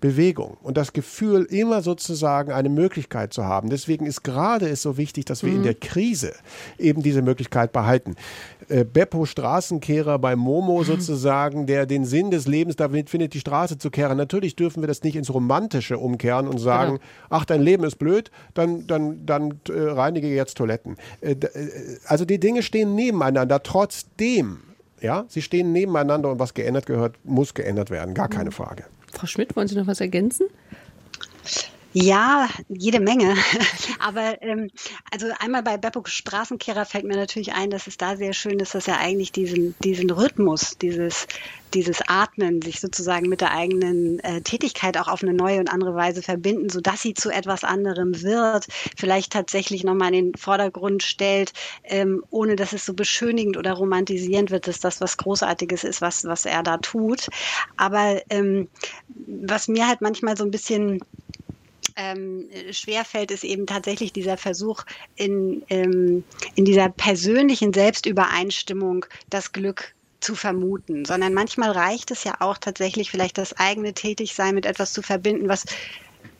Bewegung 0.00 0.58
und 0.62 0.76
das 0.76 0.92
Gefühl, 0.92 1.44
immer 1.44 1.80
sozusagen 1.82 2.52
eine 2.52 2.68
Möglichkeit 2.68 3.32
zu 3.32 3.44
haben. 3.44 3.70
Deswegen 3.70 4.06
ist 4.06 4.22
gerade 4.22 4.68
es 4.68 4.82
so 4.82 4.96
wichtig, 4.98 5.24
dass 5.24 5.42
wir 5.42 5.50
mhm. 5.50 5.56
in 5.56 5.62
der 5.62 5.74
Krise 5.74 6.34
eben 6.78 7.02
diese 7.02 7.22
Möglichkeit 7.22 7.72
behalten. 7.72 8.14
Äh, 8.68 8.84
Beppo 8.84 9.26
Straßenkehrer 9.26 10.18
bei 10.18 10.34
Momo 10.34 10.80
mhm. 10.80 10.84
sozusagen, 10.84 11.66
der 11.66 11.86
den 11.86 12.04
Sinn 12.04 12.30
des 12.30 12.46
Lebens 12.46 12.76
damit 12.76 13.10
findet, 13.10 13.34
die 13.34 13.40
Straße 13.40 13.78
zu 13.78 13.90
kehren. 13.90 14.16
Natürlich 14.16 14.56
dürfen 14.56 14.82
wir 14.82 14.88
das 14.88 15.02
nicht 15.02 15.14
ins 15.14 15.32
Romantische 15.32 15.98
umkehren 15.98 16.48
und 16.48 16.58
sagen, 16.58 16.94
genau. 16.94 17.04
ach, 17.30 17.44
dein 17.44 17.62
Leben 17.62 17.84
ist 17.84 17.96
blöd, 17.96 18.30
dann, 18.54 18.86
dann, 18.86 19.24
dann 19.24 19.60
äh, 19.68 19.80
reinige 19.80 20.28
jetzt 20.28 20.56
Toiletten. 20.56 20.96
Äh, 21.20 21.32
äh, 21.32 21.98
also 22.06 22.24
die 22.24 22.40
Dinge 22.40 22.62
stehen 22.62 22.94
nebeneinander. 22.94 23.62
Trotzdem, 23.62 24.58
ja, 25.00 25.26
sie 25.28 25.42
stehen 25.42 25.72
nebeneinander 25.72 26.32
und 26.32 26.40
was 26.40 26.54
geändert 26.54 26.86
gehört, 26.86 27.16
muss 27.24 27.54
geändert 27.54 27.90
werden. 27.90 28.14
Gar 28.14 28.28
keine 28.28 28.50
mhm. 28.50 28.54
Frage. 28.54 28.84
Frau 29.12 29.26
Schmidt, 29.26 29.54
wollen 29.54 29.68
Sie 29.68 29.76
noch 29.76 29.86
was 29.86 30.00
ergänzen? 30.00 30.46
Ja, 31.98 32.50
jede 32.68 33.00
Menge. 33.00 33.34
Aber 34.00 34.42
ähm, 34.42 34.68
also 35.10 35.28
einmal 35.38 35.62
bei 35.62 35.78
Beppo 35.78 36.02
Straßenkehrer 36.04 36.84
fällt 36.84 37.06
mir 37.06 37.16
natürlich 37.16 37.54
ein, 37.54 37.70
dass 37.70 37.86
es 37.86 37.96
da 37.96 38.16
sehr 38.18 38.34
schön 38.34 38.60
ist, 38.60 38.74
dass 38.74 38.86
er 38.86 38.98
eigentlich 38.98 39.32
diesen, 39.32 39.74
diesen 39.82 40.10
Rhythmus, 40.10 40.76
dieses, 40.76 41.26
dieses 41.72 42.02
Atmen, 42.06 42.60
sich 42.60 42.80
sozusagen 42.80 43.30
mit 43.30 43.40
der 43.40 43.52
eigenen 43.52 44.18
äh, 44.18 44.42
Tätigkeit 44.42 44.98
auch 44.98 45.08
auf 45.08 45.22
eine 45.22 45.32
neue 45.32 45.58
und 45.58 45.72
andere 45.72 45.94
Weise 45.94 46.20
verbinden, 46.20 46.68
sodass 46.68 47.00
sie 47.00 47.14
zu 47.14 47.30
etwas 47.30 47.64
anderem 47.64 48.22
wird, 48.22 48.66
vielleicht 48.94 49.32
tatsächlich 49.32 49.82
nochmal 49.82 50.12
in 50.14 50.32
den 50.32 50.34
Vordergrund 50.34 51.02
stellt, 51.02 51.54
ähm, 51.84 52.22
ohne 52.28 52.56
dass 52.56 52.74
es 52.74 52.84
so 52.84 52.92
beschönigend 52.92 53.56
oder 53.56 53.72
romantisierend 53.72 54.50
wird, 54.50 54.68
dass 54.68 54.80
das 54.80 55.00
was 55.00 55.16
Großartiges 55.16 55.82
ist, 55.82 56.02
was, 56.02 56.24
was 56.24 56.44
er 56.44 56.62
da 56.62 56.76
tut. 56.76 57.28
Aber 57.78 58.20
ähm, 58.28 58.68
was 59.08 59.66
mir 59.68 59.88
halt 59.88 60.02
manchmal 60.02 60.36
so 60.36 60.44
ein 60.44 60.50
bisschen 60.50 61.00
ähm, 61.96 62.48
schwerfällt, 62.70 63.30
ist 63.30 63.44
eben 63.44 63.66
tatsächlich 63.66 64.12
dieser 64.12 64.36
Versuch, 64.36 64.84
in, 65.16 65.62
ähm, 65.68 66.24
in 66.54 66.64
dieser 66.64 66.88
persönlichen 66.88 67.72
Selbstübereinstimmung 67.72 69.06
das 69.30 69.52
Glück 69.52 69.94
zu 70.20 70.34
vermuten, 70.34 71.04
sondern 71.04 71.34
manchmal 71.34 71.70
reicht 71.70 72.10
es 72.10 72.24
ja 72.24 72.36
auch 72.40 72.58
tatsächlich 72.58 73.10
vielleicht 73.10 73.38
das 73.38 73.52
eigene 73.54 73.92
Tätigsein 73.94 74.54
mit 74.54 74.66
etwas 74.66 74.92
zu 74.92 75.02
verbinden, 75.02 75.48
was 75.48 75.66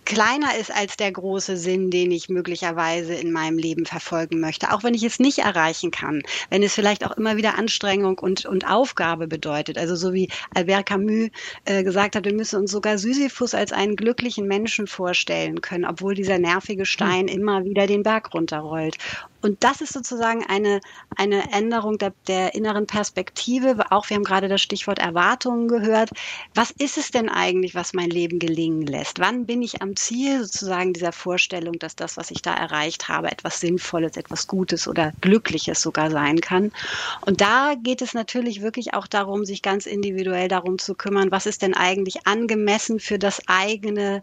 kleiner 0.06 0.56
ist 0.56 0.74
als 0.74 0.96
der 0.96 1.12
große 1.12 1.58
Sinn, 1.58 1.90
den 1.90 2.10
ich 2.10 2.30
möglicherweise 2.30 3.12
in 3.12 3.32
meinem 3.32 3.58
Leben 3.58 3.84
verfolgen 3.84 4.40
möchte. 4.40 4.72
Auch 4.72 4.82
wenn 4.82 4.94
ich 4.94 5.02
es 5.02 5.18
nicht 5.18 5.38
erreichen 5.38 5.90
kann, 5.90 6.22
wenn 6.48 6.62
es 6.62 6.74
vielleicht 6.74 7.04
auch 7.04 7.16
immer 7.18 7.36
wieder 7.36 7.58
Anstrengung 7.58 8.18
und, 8.18 8.46
und 8.46 8.66
Aufgabe 8.66 9.26
bedeutet. 9.26 9.76
Also 9.76 9.96
so 9.96 10.14
wie 10.14 10.30
Albert 10.54 10.86
Camus 10.86 11.28
äh, 11.66 11.82
gesagt 11.82 12.16
hat, 12.16 12.24
wir 12.24 12.32
müssen 12.32 12.60
uns 12.60 12.70
sogar 12.70 12.96
Sisyphus 12.96 13.54
als 13.54 13.72
einen 13.72 13.96
glücklichen 13.96 14.46
Menschen 14.46 14.86
vorstellen 14.86 15.60
können, 15.60 15.84
obwohl 15.84 16.14
dieser 16.14 16.38
nervige 16.38 16.86
Stein 16.86 17.28
hm. 17.28 17.36
immer 17.36 17.64
wieder 17.64 17.86
den 17.86 18.02
Berg 18.02 18.32
runterrollt. 18.32 18.96
Und 19.42 19.62
das 19.64 19.80
ist 19.80 19.92
sozusagen 19.92 20.44
eine, 20.46 20.80
eine 21.16 21.52
Änderung 21.52 21.98
der, 21.98 22.12
der 22.26 22.54
inneren 22.54 22.86
Perspektive. 22.86 23.76
Auch 23.90 24.08
wir 24.08 24.16
haben 24.16 24.24
gerade 24.24 24.48
das 24.48 24.60
Stichwort 24.60 24.98
Erwartungen 24.98 25.68
gehört. 25.68 26.10
Was 26.54 26.70
ist 26.70 26.98
es 26.98 27.10
denn 27.10 27.28
eigentlich, 27.28 27.74
was 27.74 27.92
mein 27.92 28.10
Leben 28.10 28.38
gelingen 28.38 28.86
lässt? 28.86 29.18
Wann 29.20 29.46
bin 29.46 29.62
ich 29.62 29.82
am 29.82 29.96
Ziel 29.96 30.42
sozusagen 30.42 30.92
dieser 30.92 31.12
Vorstellung, 31.12 31.78
dass 31.78 31.96
das, 31.96 32.16
was 32.16 32.30
ich 32.30 32.42
da 32.42 32.54
erreicht 32.54 33.08
habe, 33.08 33.30
etwas 33.30 33.60
Sinnvolles, 33.60 34.16
etwas 34.16 34.46
Gutes 34.46 34.88
oder 34.88 35.12
Glückliches 35.20 35.80
sogar 35.80 36.10
sein 36.10 36.40
kann? 36.40 36.72
Und 37.20 37.40
da 37.40 37.74
geht 37.74 38.02
es 38.02 38.14
natürlich 38.14 38.62
wirklich 38.62 38.94
auch 38.94 39.06
darum, 39.06 39.44
sich 39.44 39.62
ganz 39.62 39.86
individuell 39.86 40.48
darum 40.48 40.78
zu 40.78 40.94
kümmern, 40.94 41.30
was 41.30 41.46
ist 41.46 41.62
denn 41.62 41.74
eigentlich 41.74 42.26
angemessen 42.26 43.00
für 43.00 43.18
das 43.18 43.40
eigene 43.46 44.22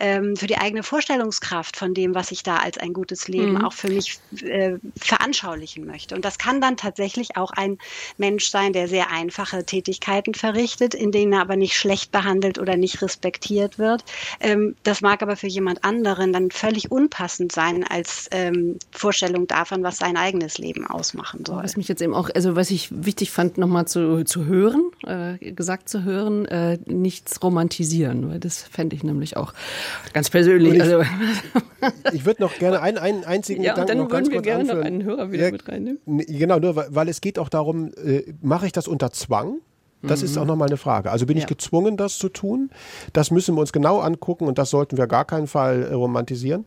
ähm, 0.00 0.36
für 0.36 0.46
die 0.46 0.58
eigene 0.58 0.82
Vorstellungskraft 0.82 1.76
von 1.76 1.94
dem, 1.94 2.14
was 2.14 2.30
ich 2.30 2.42
da 2.42 2.56
als 2.56 2.78
ein 2.78 2.92
gutes 2.92 3.28
Leben 3.28 3.54
mhm. 3.54 3.64
auch 3.64 3.72
für 3.72 3.88
mich 3.88 4.18
äh, 4.42 4.74
veranschaulichen 4.96 5.86
möchte. 5.86 6.14
Und 6.14 6.24
das 6.24 6.38
kann 6.38 6.60
dann 6.60 6.76
tatsächlich 6.76 7.36
auch 7.36 7.50
ein 7.52 7.78
Mensch 8.18 8.48
sein, 8.48 8.72
der 8.72 8.88
sehr 8.88 9.10
einfache 9.10 9.64
Tätigkeiten 9.64 10.34
verrichtet, 10.34 10.94
in 10.94 11.12
denen 11.12 11.32
er 11.32 11.40
aber 11.40 11.56
nicht 11.56 11.74
schlecht 11.74 12.12
behandelt 12.12 12.58
oder 12.58 12.76
nicht 12.76 13.02
respektiert 13.02 13.78
wird. 13.78 14.04
Ähm, 14.40 14.76
das 14.82 15.00
mag 15.00 15.22
aber 15.22 15.36
für 15.36 15.48
jemand 15.48 15.84
anderen 15.84 16.32
dann 16.32 16.50
völlig 16.50 16.90
unpassend 16.90 17.52
sein 17.52 17.84
als 17.84 18.28
ähm, 18.30 18.78
Vorstellung 18.90 19.46
davon, 19.46 19.82
was 19.82 19.98
sein 19.98 20.16
eigenes 20.16 20.58
Leben 20.58 20.86
ausmachen 20.86 21.44
soll. 21.46 21.62
Was 21.62 21.76
mich 21.76 21.88
jetzt 21.88 22.02
eben 22.02 22.14
auch, 22.14 22.30
also 22.34 22.56
was 22.56 22.70
ich 22.70 22.88
wichtig 22.90 23.30
fand, 23.30 23.58
nochmal 23.58 23.86
zu, 23.86 24.24
zu 24.24 24.46
hören, 24.46 24.90
äh, 25.04 25.52
gesagt 25.52 25.88
zu 25.88 26.04
hören, 26.04 26.46
äh, 26.46 26.78
nichts 26.86 27.42
romantisieren, 27.42 28.30
weil 28.30 28.40
das 28.40 28.62
fände 28.62 28.96
ich 28.96 29.02
nämlich 29.02 29.36
auch 29.36 29.52
Ganz 30.12 30.30
persönlich. 30.30 30.74
Ich, 30.74 30.82
also. 30.82 31.02
ich 32.12 32.24
würde 32.24 32.42
noch 32.42 32.58
gerne 32.58 32.80
einen, 32.80 32.98
einen 32.98 33.24
einzigen 33.24 33.62
ja, 33.62 33.72
Gedanken 33.72 33.88
dann 33.88 33.98
noch 33.98 34.10
würden 34.10 34.24
ganz 34.24 34.30
wir 34.30 34.42
gerne 34.42 34.60
anführen. 34.60 34.78
noch 34.78 34.86
einen 34.86 35.04
Hörer 35.04 35.32
wieder 35.32 35.44
ja, 35.46 35.50
mit 35.52 35.68
reinnehmen. 35.68 36.00
Genau, 36.06 36.58
nur 36.58 36.76
weil 36.76 37.08
es 37.08 37.20
geht 37.20 37.38
auch 37.38 37.48
darum, 37.48 37.92
äh, 38.02 38.22
mache 38.42 38.66
ich 38.66 38.72
das 38.72 38.88
unter 38.88 39.12
Zwang? 39.12 39.58
Das 40.02 40.20
mhm. 40.20 40.26
ist 40.26 40.38
auch 40.38 40.44
nochmal 40.44 40.68
eine 40.68 40.76
Frage. 40.76 41.10
Also 41.10 41.26
bin 41.26 41.36
ja. 41.36 41.42
ich 41.42 41.46
gezwungen, 41.46 41.96
das 41.96 42.18
zu 42.18 42.28
tun? 42.28 42.70
Das 43.12 43.30
müssen 43.30 43.54
wir 43.54 43.60
uns 43.60 43.72
genau 43.72 44.00
angucken 44.00 44.46
und 44.46 44.58
das 44.58 44.70
sollten 44.70 44.96
wir 44.96 45.06
gar 45.06 45.24
keinen 45.24 45.46
Fall 45.46 45.82
äh, 45.82 45.94
romantisieren. 45.94 46.66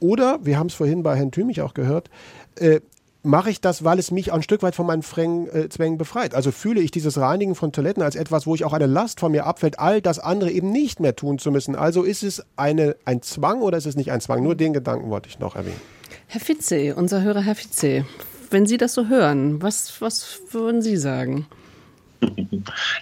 oder, 0.00 0.38
wir 0.42 0.58
haben 0.58 0.68
es 0.68 0.74
vorhin 0.74 1.02
bei 1.02 1.16
Herrn 1.16 1.32
Thümich 1.32 1.60
auch 1.60 1.74
gehört, 1.74 2.08
äh, 2.56 2.80
mache 3.28 3.50
ich 3.50 3.60
das, 3.60 3.84
weil 3.84 3.98
es 3.98 4.10
mich 4.10 4.32
ein 4.32 4.42
Stück 4.42 4.62
weit 4.62 4.74
von 4.74 4.86
meinen 4.86 5.02
Frängen, 5.02 5.48
äh, 5.54 5.68
Zwängen 5.68 5.98
befreit. 5.98 6.34
Also 6.34 6.50
fühle 6.50 6.80
ich 6.80 6.90
dieses 6.90 7.18
Reinigen 7.18 7.54
von 7.54 7.72
Toiletten 7.72 8.02
als 8.02 8.16
etwas, 8.16 8.46
wo 8.46 8.54
ich 8.54 8.64
auch 8.64 8.72
eine 8.72 8.86
Last 8.86 9.20
von 9.20 9.30
mir 9.30 9.46
abfällt, 9.46 9.78
all 9.78 10.00
das 10.00 10.18
andere 10.18 10.50
eben 10.50 10.72
nicht 10.72 10.98
mehr 10.98 11.14
tun 11.14 11.38
zu 11.38 11.50
müssen. 11.50 11.76
Also 11.76 12.02
ist 12.02 12.22
es 12.22 12.44
eine, 12.56 12.96
ein 13.04 13.22
Zwang 13.22 13.60
oder 13.60 13.76
ist 13.76 13.86
es 13.86 13.96
nicht 13.96 14.10
ein 14.10 14.20
Zwang? 14.20 14.42
Nur 14.42 14.54
den 14.54 14.72
Gedanken 14.72 15.10
wollte 15.10 15.28
ich 15.28 15.38
noch 15.38 15.54
erwähnen. 15.54 15.80
Herr 16.26 16.40
Fitze, 16.40 16.94
unser 16.96 17.22
Hörer 17.22 17.42
Herr 17.42 17.54
Fitze, 17.54 18.06
wenn 18.50 18.66
Sie 18.66 18.78
das 18.78 18.94
so 18.94 19.08
hören, 19.08 19.62
was, 19.62 20.00
was 20.00 20.40
würden 20.50 20.80
Sie 20.80 20.96
sagen? 20.96 21.46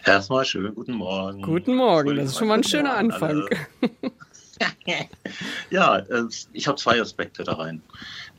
Erstmal 0.04 0.44
schönen 0.44 0.74
guten 0.74 0.92
Morgen. 0.92 1.40
Guten 1.40 1.76
Morgen, 1.76 2.16
das 2.16 2.30
ist 2.30 2.38
schon 2.38 2.48
mal 2.48 2.58
ein 2.58 2.64
schöner 2.64 2.96
Anfang. 2.96 3.44
ja, 5.70 5.98
äh, 5.98 6.24
ich 6.52 6.66
habe 6.66 6.76
zwei 6.78 7.00
Aspekte 7.00 7.44
da 7.44 7.54
rein. 7.54 7.80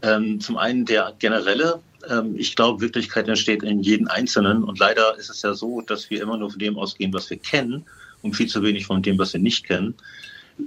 Ähm, 0.01 0.39
zum 0.39 0.57
einen 0.57 0.85
der 0.85 1.13
generelle, 1.19 1.81
ähm, 2.09 2.35
ich 2.37 2.55
glaube, 2.55 2.81
Wirklichkeit 2.81 3.27
entsteht 3.27 3.63
in 3.63 3.81
jedem 3.81 4.07
Einzelnen 4.07 4.63
und 4.63 4.79
leider 4.79 5.17
ist 5.17 5.29
es 5.29 5.41
ja 5.41 5.53
so, 5.53 5.81
dass 5.81 6.09
wir 6.09 6.21
immer 6.21 6.37
nur 6.37 6.51
von 6.51 6.59
dem 6.59 6.77
ausgehen, 6.77 7.13
was 7.13 7.29
wir 7.29 7.37
kennen 7.37 7.85
und 8.21 8.35
viel 8.35 8.47
zu 8.47 8.61
wenig 8.63 8.85
von 8.85 9.01
dem, 9.01 9.17
was 9.17 9.33
wir 9.33 9.39
nicht 9.39 9.65
kennen. 9.65 9.95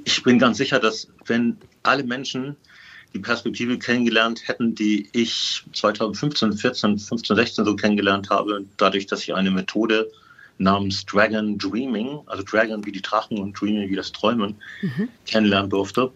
Ich 0.05 0.23
bin 0.23 0.39
ganz 0.39 0.59
sicher, 0.59 0.78
dass 0.78 1.09
wenn 1.27 1.57
alle 1.82 2.05
Menschen 2.05 2.57
die 3.12 3.19
Perspektive 3.19 3.78
kennengelernt 3.78 4.47
hätten, 4.47 4.74
die 4.74 5.09
ich 5.12 5.65
2015, 5.73 6.52
14, 6.52 6.98
15, 6.98 7.36
16 7.36 7.65
so 7.65 7.77
kennengelernt 7.77 8.31
habe, 8.31 8.65
dadurch, 8.77 9.07
dass 9.07 9.23
ich 9.23 9.35
eine 9.35 9.51
Methode 9.51 10.11
namens 10.59 11.07
Dragon 11.07 11.59
Dreaming, 11.59 12.20
also 12.27 12.44
Dragon 12.44 12.85
wie 12.85 12.93
die 12.93 13.02
Drachen 13.02 13.39
und 13.39 13.59
Dreaming 13.61 13.90
wie 13.90 13.97
das 13.97 14.12
Träumen, 14.12 14.57
mhm. 14.82 15.09
kennenlernen 15.27 15.70
durfte. 15.70 16.12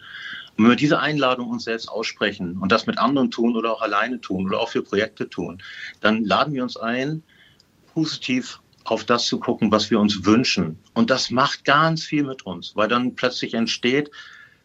Und 0.57 0.65
wenn 0.65 0.71
wir 0.71 0.77
diese 0.77 0.99
Einladung 0.99 1.51
uns 1.51 1.65
selbst 1.65 1.89
aussprechen 1.89 2.59
und 2.59 2.73
das 2.73 2.87
mit 2.87 2.99
anderen 2.99 3.31
tun 3.31 3.57
oder 3.57 3.73
auch 3.73 3.83
alleine 3.83 4.21
tun 4.21 4.47
oder 4.47 4.59
auch 4.59 4.71
für 4.71 4.83
Projekte 4.83 5.29
tun, 5.29 5.63
dann 6.01 6.25
laden 6.25 6.55
wir 6.55 6.63
uns 6.63 6.77
ein, 6.77 7.23
positiv 7.95 8.61
auf 8.85 9.05
das 9.05 9.27
zu 9.27 9.39
gucken, 9.39 9.71
was 9.71 9.91
wir 9.91 10.01
uns 10.01 10.25
wünschen. 10.25 10.79
Und 10.95 11.11
das 11.11 11.31
macht 11.31 11.65
ganz 11.65 12.05
viel 12.05 12.25
mit 12.25 12.45
uns, 12.47 12.75
weil 12.75 12.89
dann 12.89 13.15
plötzlich 13.15 13.55
entsteht, 13.55 14.11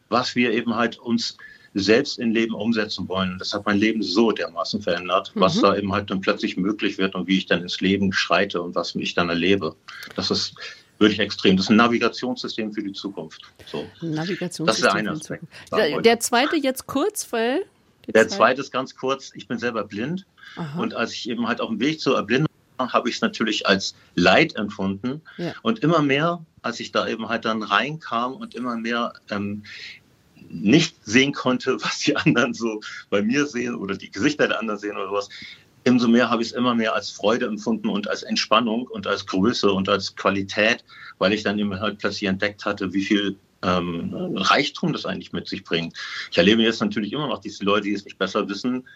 was 0.10 0.36
wir 0.36 0.52
eben 0.52 0.76
halt 0.76 0.98
uns 0.98 1.38
selbst 1.74 2.20
in 2.20 2.32
Leben 2.32 2.54
umsetzen 2.54 3.08
wollen. 3.08 3.38
Das 3.40 3.54
hat 3.54 3.66
mein 3.66 3.78
Leben 3.78 4.02
so 4.02 4.32
dermaßen 4.32 4.82
verändert, 4.82 5.32
mhm. 5.36 5.42
was 5.42 5.60
da 5.60 5.76
eben 5.76 5.92
halt 5.94 6.10
dann 6.10 6.22
plötzlich 6.22 6.58
möglich 6.58 6.98
wird 6.98 7.16
und 7.16 7.28
wie 7.28 7.38
ich 7.38 7.46
dann 7.46 7.62
ins 7.62 7.82
Leben 7.82 8.14
schreite 8.14 8.62
und 8.62 8.76
was 8.76 8.96
ich 8.96 9.14
dann 9.14 9.30
erlebe. 9.30 9.76
Das 10.16 10.32
ist 10.32 10.56
wirklich 11.00 11.20
extrem. 11.20 11.58
Das 11.58 11.66
ist 11.66 11.70
ein 11.70 11.78
Navigationssystem 11.78 12.74
für 12.74 12.84
die 12.84 12.94
Zukunft. 12.94 13.42
So. 13.66 13.86
Navigationssystem. 14.02 14.66
Das 14.66 14.78
ist 14.78 14.84
der 14.84 14.94
eine 14.94 15.12
Aspekt. 15.12 15.44
Der, 15.72 16.02
der, 16.02 16.20
zweite 16.20 16.56
jetzt 16.56 16.88
kurz, 16.88 17.32
weil. 17.32 17.66
Der 18.08 18.28
zweite 18.28 18.62
ist 18.62 18.72
ganz 18.72 18.96
kurz. 18.96 19.32
Ich 19.36 19.48
bin 19.48 19.60
selber 19.60 19.84
blind. 19.84 20.26
Aha. 20.56 20.80
Und 20.80 20.94
als 20.94 21.12
ich 21.12 21.30
eben 21.30 21.48
halt 21.48 21.62
auf 21.62 21.70
dem 21.70 21.80
Weg 21.80 22.00
zur 22.00 22.16
Erblindung 22.16 22.48
habe 22.80 23.10
ich 23.10 23.16
es 23.16 23.22
natürlich 23.22 23.68
als 23.68 23.96
Leid 24.16 24.56
empfunden. 24.56 25.22
Ja. 25.38 25.54
Und 25.62 25.80
immer 25.80 26.02
mehr, 26.02 26.46
als 26.62 26.80
ich 26.80 26.92
da 26.92 27.08
eben 27.08 27.28
halt 27.28 27.46
dann 27.46 27.64
reinkam 27.64 28.34
und 28.34 28.56
immer 28.56 28.76
mehr 28.76 29.14
ähm, 29.30 29.64
nicht 30.50 30.96
sehen 31.04 31.34
konnte, 31.34 31.78
was 31.82 32.00
die 32.00 32.16
anderen 32.16 32.54
so 32.54 32.82
bei 33.10 33.22
mir 33.22 33.46
sehen 33.46 33.76
oder 33.76 33.96
die 33.96 34.12
Gesichter 34.12 34.48
der 34.48 34.60
anderen 34.60 34.80
sehen 34.80 34.98
oder 34.98 35.12
was, 35.12 35.30
umso 35.88 36.08
mehr 36.08 36.30
habe 36.30 36.42
ich 36.42 36.50
es 36.50 36.54
immer 36.54 36.76
mehr 36.76 36.94
als 36.94 37.10
Freude 37.10 37.46
empfunden 37.46 37.90
und 37.90 38.10
als 38.10 38.24
Entspannung 38.24 38.88
und 38.88 39.08
als 39.08 39.26
Größe 39.26 39.72
und 39.72 39.90
als 39.90 40.16
Qualität, 40.16 40.84
weil 41.18 41.34
ich 41.34 41.44
dann 41.44 41.60
eben 41.60 41.80
halt 41.80 42.00
plötzlich 42.00 42.28
entdeckt 42.30 42.66
hatte, 42.66 42.94
wie 42.94 43.04
viel 43.04 43.38
ähm, 43.64 44.14
Reichtum 44.36 44.94
das 44.94 45.06
eigentlich 45.06 45.34
mit 45.34 45.48
sich 45.48 45.64
bringt. 45.64 45.98
Ich 46.32 46.38
erlebe 46.38 46.62
jetzt 46.62 46.82
natürlich 46.82 47.14
immer 47.14 47.28
noch 47.28 47.40
diese 47.40 47.64
Leute, 47.64 47.84
die 47.84 47.94
es 47.94 48.06
nicht 48.06 48.20
besser 48.20 48.48
wissen, 48.50 48.88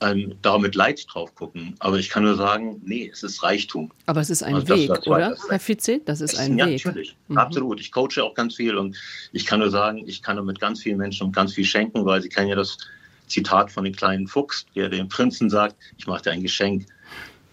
ähm, 0.00 0.34
da 0.42 0.58
mit 0.58 0.74
Leid 0.74 1.04
drauf 1.08 1.34
gucken. 1.34 1.74
Aber 1.78 1.98
ich 1.98 2.08
kann 2.08 2.24
nur 2.24 2.36
sagen, 2.36 2.80
nee, 2.84 3.10
es 3.12 3.22
ist 3.22 3.42
Reichtum. 3.42 3.90
Aber 4.06 4.20
es 4.20 4.30
ist 4.30 4.42
ein 4.42 4.54
also 4.54 4.68
Weg, 4.68 4.88
das, 4.88 5.06
oder, 5.06 5.36
Herr 5.48 5.60
Fitze? 5.60 6.00
Das 6.04 6.20
ist 6.20 6.38
ein 6.38 6.58
ja, 6.58 6.66
Weg. 6.66 6.84
Ja, 6.84 6.90
natürlich. 6.90 7.16
Mhm. 7.28 7.38
Absolut. 7.38 7.80
Ich 7.80 7.92
coache 7.92 8.22
auch 8.22 8.34
ganz 8.34 8.56
viel 8.56 8.76
und 8.76 8.96
ich 9.32 9.46
kann 9.46 9.60
nur 9.60 9.70
sagen, 9.70 10.04
ich 10.06 10.22
kann 10.22 10.44
mit 10.44 10.60
ganz 10.60 10.82
vielen 10.82 10.98
Menschen 10.98 11.32
ganz 11.32 11.54
viel 11.54 11.64
schenken, 11.64 12.04
weil 12.04 12.20
sie 12.22 12.28
kennen 12.28 12.48
ja 12.48 12.56
das 12.56 12.78
Zitat 13.26 13.72
von 13.72 13.84
dem 13.84 13.94
kleinen 13.94 14.26
Fuchs, 14.26 14.66
der 14.74 14.88
dem 14.88 15.08
Prinzen 15.08 15.50
sagt, 15.50 15.76
ich 15.96 16.06
mache 16.06 16.22
dir 16.22 16.30
ein 16.32 16.42
Geschenk. 16.42 16.86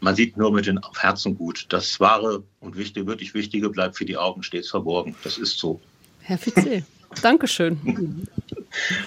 Man 0.01 0.15
sieht 0.15 0.35
nur 0.35 0.51
mit 0.51 0.65
den 0.65 0.79
Herzen 0.99 1.37
gut. 1.37 1.65
Das 1.69 1.99
Wahre 1.99 2.43
und 2.59 2.75
Wichtige, 2.75 3.07
wirklich 3.07 3.33
Wichtige 3.33 3.69
bleibt 3.69 3.97
für 3.97 4.05
die 4.05 4.17
Augen 4.17 4.43
stets 4.43 4.69
verborgen. 4.69 5.15
Das 5.23 5.37
ist 5.37 5.57
so. 5.57 5.79
Herr 6.21 6.37
Fitze, 6.37 6.83
Dankeschön. 7.21 8.27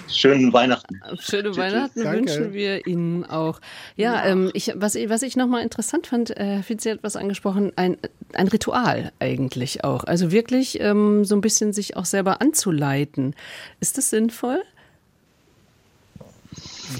Schönen 0.08 0.52
Weihnachten. 0.52 1.00
Schöne 1.18 1.56
Weihnachten 1.56 2.02
Danke. 2.02 2.18
wünschen 2.18 2.52
wir 2.52 2.86
Ihnen 2.86 3.24
auch. 3.24 3.60
Ja, 3.96 4.14
ja. 4.14 4.26
Ähm, 4.26 4.50
ich, 4.54 4.72
was, 4.76 4.94
was 4.94 5.22
ich 5.22 5.36
nochmal 5.36 5.62
interessant 5.62 6.06
fand, 6.06 6.30
äh, 6.30 6.56
Herr 6.56 6.62
Fitze 6.62 6.92
hat 6.92 6.98
was 7.02 7.16
angesprochen, 7.16 7.72
ein, 7.76 7.96
ein 8.32 8.48
Ritual 8.48 9.12
eigentlich 9.18 9.84
auch. 9.84 10.04
Also 10.04 10.30
wirklich 10.30 10.80
ähm, 10.80 11.24
so 11.24 11.34
ein 11.34 11.40
bisschen 11.40 11.72
sich 11.72 11.96
auch 11.96 12.04
selber 12.04 12.40
anzuleiten. 12.40 13.34
Ist 13.80 13.98
das 13.98 14.10
sinnvoll? 14.10 14.62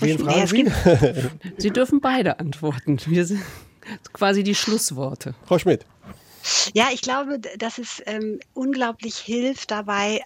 Wen 0.01 0.19
fragen 0.19 0.47
Sie? 0.49 0.66
Sie 1.59 1.70
dürfen 1.70 2.01
beide 2.01 2.41
antworten. 2.41 2.99
Wir 3.07 3.24
sind 3.24 3.43
quasi 4.12 4.43
die 4.43 4.55
Schlussworte. 4.55 5.35
Frau 5.45 5.59
Schmidt. 5.59 5.87
Ja, 6.74 6.89
ich 6.93 7.01
glaube, 7.01 7.39
dass 7.39 7.78
es 7.78 8.02
ähm, 8.06 8.39
unglaublich 8.55 9.16
hilft 9.16 9.70
dabei, 9.70 10.20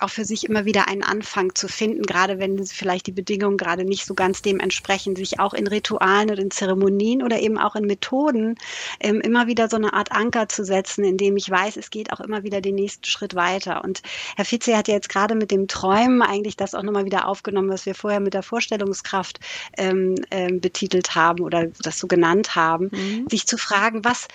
auch 0.00 0.10
für 0.10 0.24
sich 0.24 0.44
immer 0.44 0.64
wieder 0.64 0.88
einen 0.88 1.02
Anfang 1.02 1.54
zu 1.54 1.68
finden, 1.68 2.02
gerade 2.02 2.38
wenn 2.38 2.64
vielleicht 2.66 3.06
die 3.06 3.12
Bedingungen 3.12 3.56
gerade 3.56 3.84
nicht 3.84 4.04
so 4.04 4.14
ganz 4.14 4.42
dem 4.42 4.60
entsprechen, 4.60 5.16
sich 5.16 5.40
auch 5.40 5.54
in 5.54 5.66
Ritualen 5.66 6.30
oder 6.30 6.42
in 6.42 6.50
Zeremonien 6.50 7.22
oder 7.22 7.40
eben 7.40 7.58
auch 7.58 7.76
in 7.76 7.86
Methoden 7.86 8.56
ähm, 9.00 9.20
immer 9.20 9.46
wieder 9.46 9.68
so 9.68 9.76
eine 9.76 9.92
Art 9.92 10.12
Anker 10.12 10.48
zu 10.48 10.64
setzen, 10.64 11.04
indem 11.04 11.36
ich 11.36 11.50
weiß, 11.50 11.76
es 11.76 11.90
geht 11.90 12.12
auch 12.12 12.20
immer 12.20 12.42
wieder 12.42 12.60
den 12.60 12.74
nächsten 12.74 13.04
Schritt 13.04 13.34
weiter. 13.34 13.84
Und 13.84 14.02
Herr 14.36 14.44
Fitze 14.44 14.76
hat 14.76 14.88
ja 14.88 14.94
jetzt 14.94 15.08
gerade 15.08 15.34
mit 15.34 15.50
dem 15.50 15.68
Träumen 15.68 16.22
eigentlich 16.22 16.56
das 16.56 16.74
auch 16.74 16.82
nochmal 16.82 17.04
wieder 17.04 17.26
aufgenommen, 17.26 17.70
was 17.70 17.86
wir 17.86 17.94
vorher 17.94 18.20
mit 18.20 18.34
der 18.34 18.42
Vorstellungskraft 18.42 19.40
ähm, 19.76 20.14
ähm, 20.30 20.60
betitelt 20.60 21.14
haben 21.14 21.42
oder 21.42 21.66
das 21.82 21.98
so 21.98 22.06
genannt 22.06 22.54
haben, 22.54 22.90
mhm. 22.92 23.26
sich 23.28 23.46
zu 23.46 23.58
fragen, 23.58 24.04
was 24.04 24.28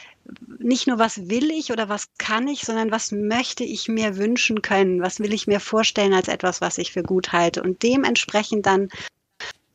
nicht 0.59 0.87
nur, 0.87 0.99
was 0.99 1.29
will 1.29 1.51
ich 1.51 1.71
oder 1.71 1.89
was 1.89 2.09
kann 2.17 2.47
ich, 2.47 2.61
sondern 2.61 2.91
was 2.91 3.11
möchte 3.11 3.63
ich 3.63 3.87
mir 3.87 4.17
wünschen 4.17 4.61
können, 4.61 5.01
was 5.01 5.19
will 5.19 5.33
ich 5.33 5.47
mir 5.47 5.59
vorstellen 5.59 6.13
als 6.13 6.27
etwas, 6.27 6.61
was 6.61 6.77
ich 6.77 6.91
für 6.91 7.03
gut 7.03 7.31
halte? 7.31 7.61
Und 7.61 7.83
dementsprechend 7.83 8.65
dann 8.65 8.89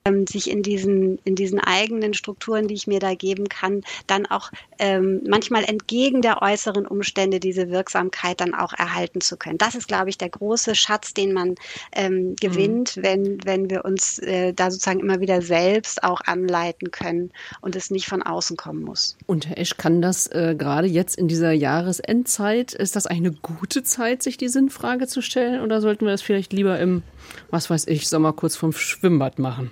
ähm, 0.09 0.27
sich 0.27 0.51
in 0.51 0.63
diesen, 0.63 1.19
in 1.25 1.35
diesen 1.35 1.61
eigenen 1.61 2.15
Strukturen, 2.15 2.69
die 2.69 2.75
ich 2.75 2.87
mir 2.87 3.01
da 3.01 3.15
geben 3.15 3.49
kann, 3.49 3.83
dann 4.07 4.27
auch 4.27 4.51
ähm, 4.79 5.23
manchmal 5.27 5.65
entgegen 5.65 6.23
der 6.23 6.43
äußeren 6.43 6.87
Umstände 6.87 7.41
diese 7.41 7.71
Wirksamkeit 7.71 8.41
dann 8.41 8.55
auch 8.55 8.73
erhalten 8.73 9.21
zu 9.21 9.37
können. 9.37 9.59
Das 9.59 9.75
ist, 9.75 9.89
glaube 9.89 10.11
ich, 10.11 10.19
der 10.19 10.29
große 10.31 10.75
Schatz, 10.75 11.15
den 11.15 11.33
man 11.33 11.55
ähm, 11.93 12.37
gewinnt, 12.37 12.97
mhm. 12.97 13.03
wenn, 13.03 13.39
wenn 13.45 13.71
wir 13.71 13.85
uns 13.85 14.19
äh, 14.21 14.53
da 14.53 14.71
sozusagen 14.71 15.01
immer 15.01 15.21
wieder 15.21 15.43
selbst 15.43 16.03
auch 16.03 16.21
anleiten 16.25 16.91
können 16.91 17.31
und 17.61 17.77
es 17.77 17.91
nicht 17.91 18.07
von 18.07 18.23
außen 18.23 18.57
kommen 18.57 18.83
muss. 18.83 19.17
Und 19.27 19.49
Herr 19.49 19.59
Esch, 19.59 19.77
kann 19.77 20.03
das 20.03 20.27
äh, 20.29 20.55
gerade 20.57 20.87
jetzt 20.87 21.19
in 21.19 21.29
dieser 21.29 21.53
Jahresendzeit, 21.53 22.73
ist 22.73 22.97
das 22.97 23.07
eigentlich 23.07 23.19
eine 23.19 23.57
gute 23.59 23.83
Zeit, 23.83 24.23
sich 24.23 24.37
die 24.37 24.49
Sinnfrage 24.49 25.07
zu 25.07 25.23
stellen 25.23 25.63
oder 25.63 25.81
sollten 25.81 26.05
wir 26.05 26.13
das 26.13 26.23
vielleicht 26.23 26.53
lieber 26.53 26.79
im, 26.79 27.03
was 27.51 27.71
weiß 27.71 27.87
ich, 27.89 28.09
Sommer 28.09 28.33
kurz 28.33 28.57
vom 28.57 28.73
Schwimmbad 28.73 29.39
machen? 29.39 29.71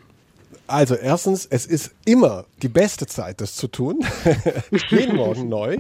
Also 0.67 0.95
erstens, 0.95 1.47
es 1.47 1.67
ist 1.67 1.93
immer 2.05 2.45
die 2.63 2.69
beste 2.69 3.07
Zeit, 3.07 3.41
das 3.41 3.55
zu 3.55 3.69
tun. 3.69 4.05
Jeden 4.91 5.17
Morgen 5.17 5.49
neu. 5.49 5.79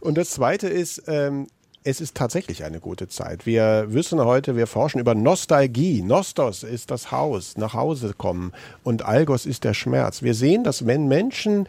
Und 0.00 0.18
das 0.18 0.30
Zweite 0.30 0.68
ist, 0.68 1.02
ähm, 1.06 1.46
es 1.84 2.00
ist 2.00 2.14
tatsächlich 2.14 2.64
eine 2.64 2.80
gute 2.80 3.08
Zeit. 3.08 3.46
Wir 3.46 3.86
wissen 3.88 4.22
heute, 4.22 4.56
wir 4.56 4.66
forschen 4.66 5.00
über 5.00 5.14
Nostalgie. 5.14 6.02
Nostos 6.02 6.62
ist 6.62 6.90
das 6.90 7.10
Haus, 7.10 7.56
nach 7.56 7.72
Hause 7.72 8.12
kommen 8.16 8.52
und 8.84 9.02
Algos 9.02 9.46
ist 9.46 9.64
der 9.64 9.74
Schmerz. 9.74 10.22
Wir 10.22 10.34
sehen, 10.34 10.64
dass 10.64 10.86
wenn 10.86 11.08
Menschen 11.08 11.66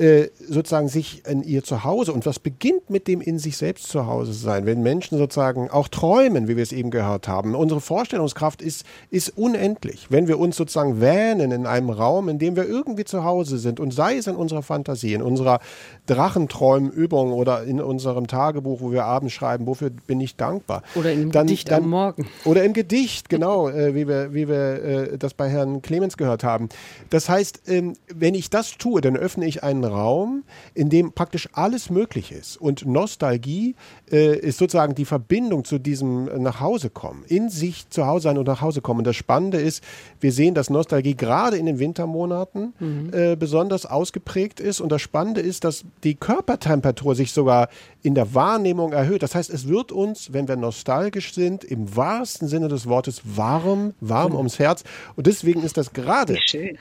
äh, 0.00 0.30
sozusagen 0.48 0.88
sich 0.88 1.26
in 1.26 1.42
ihr 1.42 1.62
Zuhause 1.62 2.14
und 2.14 2.24
was 2.24 2.38
beginnt 2.38 2.88
mit 2.88 3.06
dem 3.06 3.20
in 3.20 3.38
sich 3.38 3.58
selbst 3.58 3.88
zu 3.88 4.06
Hause 4.06 4.32
sein, 4.32 4.64
wenn 4.64 4.82
Menschen 4.82 5.18
sozusagen 5.18 5.68
auch 5.68 5.88
träumen, 5.88 6.48
wie 6.48 6.56
wir 6.56 6.62
es 6.62 6.72
eben 6.72 6.90
gehört 6.90 7.28
haben. 7.28 7.54
Unsere 7.54 7.82
Vorstellungskraft 7.82 8.62
ist, 8.62 8.86
ist 9.10 9.36
unendlich. 9.36 10.06
Wenn 10.08 10.26
wir 10.26 10.38
uns 10.38 10.56
sozusagen 10.56 11.02
wähnen 11.02 11.52
in 11.52 11.66
einem 11.66 11.90
Raum, 11.90 12.30
in 12.30 12.38
dem 12.38 12.56
wir 12.56 12.66
irgendwie 12.66 13.04
zu 13.04 13.24
Hause 13.24 13.58
sind 13.58 13.78
und 13.78 13.92
sei 13.92 14.16
es 14.16 14.26
in 14.26 14.36
unserer 14.36 14.62
Fantasie, 14.62 15.12
in 15.12 15.20
unserer 15.20 15.60
Drachenträumenübung 16.06 17.32
oder 17.34 17.64
in 17.64 17.78
unserem 17.78 18.26
Tagebuch, 18.26 18.80
wo 18.80 18.92
wir 18.92 19.04
abends 19.04 19.34
schreiben, 19.34 19.66
wofür 19.66 19.90
bin 19.90 20.18
ich 20.22 20.36
dankbar. 20.36 20.82
Oder 20.94 21.12
im 21.12 21.30
dann, 21.30 21.46
Gedicht 21.46 21.70
dann, 21.70 21.84
am 21.84 21.90
Morgen. 21.90 22.26
Oder 22.46 22.64
im 22.64 22.72
Gedicht, 22.72 23.28
genau, 23.28 23.68
äh, 23.68 23.94
wie 23.94 24.08
wir, 24.08 24.32
wie 24.32 24.48
wir 24.48 24.82
äh, 24.82 25.18
das 25.18 25.34
bei 25.34 25.50
Herrn 25.50 25.82
Clemens 25.82 26.16
gehört 26.16 26.42
haben. 26.42 26.70
Das 27.10 27.28
heißt, 27.28 27.68
ähm, 27.68 27.96
wenn 28.08 28.34
ich 28.34 28.48
das 28.48 28.78
tue, 28.78 29.02
dann 29.02 29.14
öffne 29.14 29.44
ich 29.44 29.62
einen 29.62 29.89
Raum, 29.90 30.44
in 30.74 30.88
dem 30.88 31.12
praktisch 31.12 31.48
alles 31.52 31.90
möglich 31.90 32.32
ist. 32.32 32.56
Und 32.56 32.86
Nostalgie 32.86 33.74
äh, 34.10 34.38
ist 34.38 34.58
sozusagen 34.58 34.94
die 34.94 35.04
Verbindung 35.04 35.64
zu 35.64 35.78
diesem 35.78 36.24
Nachhausekommen, 36.42 37.24
in 37.26 37.50
sich 37.50 37.88
zu 37.90 38.06
Hause 38.06 38.24
sein 38.24 38.38
und 38.38 38.46
nach 38.46 38.60
Hause 38.60 38.80
kommen. 38.80 38.98
Und 38.98 39.06
das 39.06 39.16
Spannende 39.16 39.58
ist, 39.58 39.82
wir 40.20 40.32
sehen, 40.32 40.54
dass 40.54 40.70
Nostalgie 40.70 41.14
gerade 41.14 41.56
in 41.56 41.66
den 41.66 41.78
Wintermonaten 41.78 42.74
mhm. 42.78 43.10
äh, 43.12 43.36
besonders 43.36 43.86
ausgeprägt 43.86 44.60
ist. 44.60 44.80
Und 44.80 44.90
das 44.90 45.02
Spannende 45.02 45.40
ist, 45.40 45.64
dass 45.64 45.84
die 46.04 46.14
Körpertemperatur 46.14 47.14
sich 47.14 47.32
sogar 47.32 47.68
in 48.02 48.14
der 48.14 48.34
Wahrnehmung 48.34 48.92
erhöht. 48.92 49.22
Das 49.22 49.34
heißt, 49.34 49.50
es 49.50 49.68
wird 49.68 49.92
uns, 49.92 50.32
wenn 50.32 50.48
wir 50.48 50.56
nostalgisch 50.56 51.34
sind, 51.34 51.64
im 51.64 51.94
wahrsten 51.96 52.48
Sinne 52.48 52.68
des 52.68 52.86
Wortes 52.86 53.22
warm, 53.24 53.94
warm 54.00 54.32
mhm. 54.32 54.38
ums 54.38 54.58
Herz. 54.58 54.84
Und 55.16 55.26
deswegen 55.26 55.62
ist 55.62 55.76
das 55.76 55.92
gerade 55.92 56.38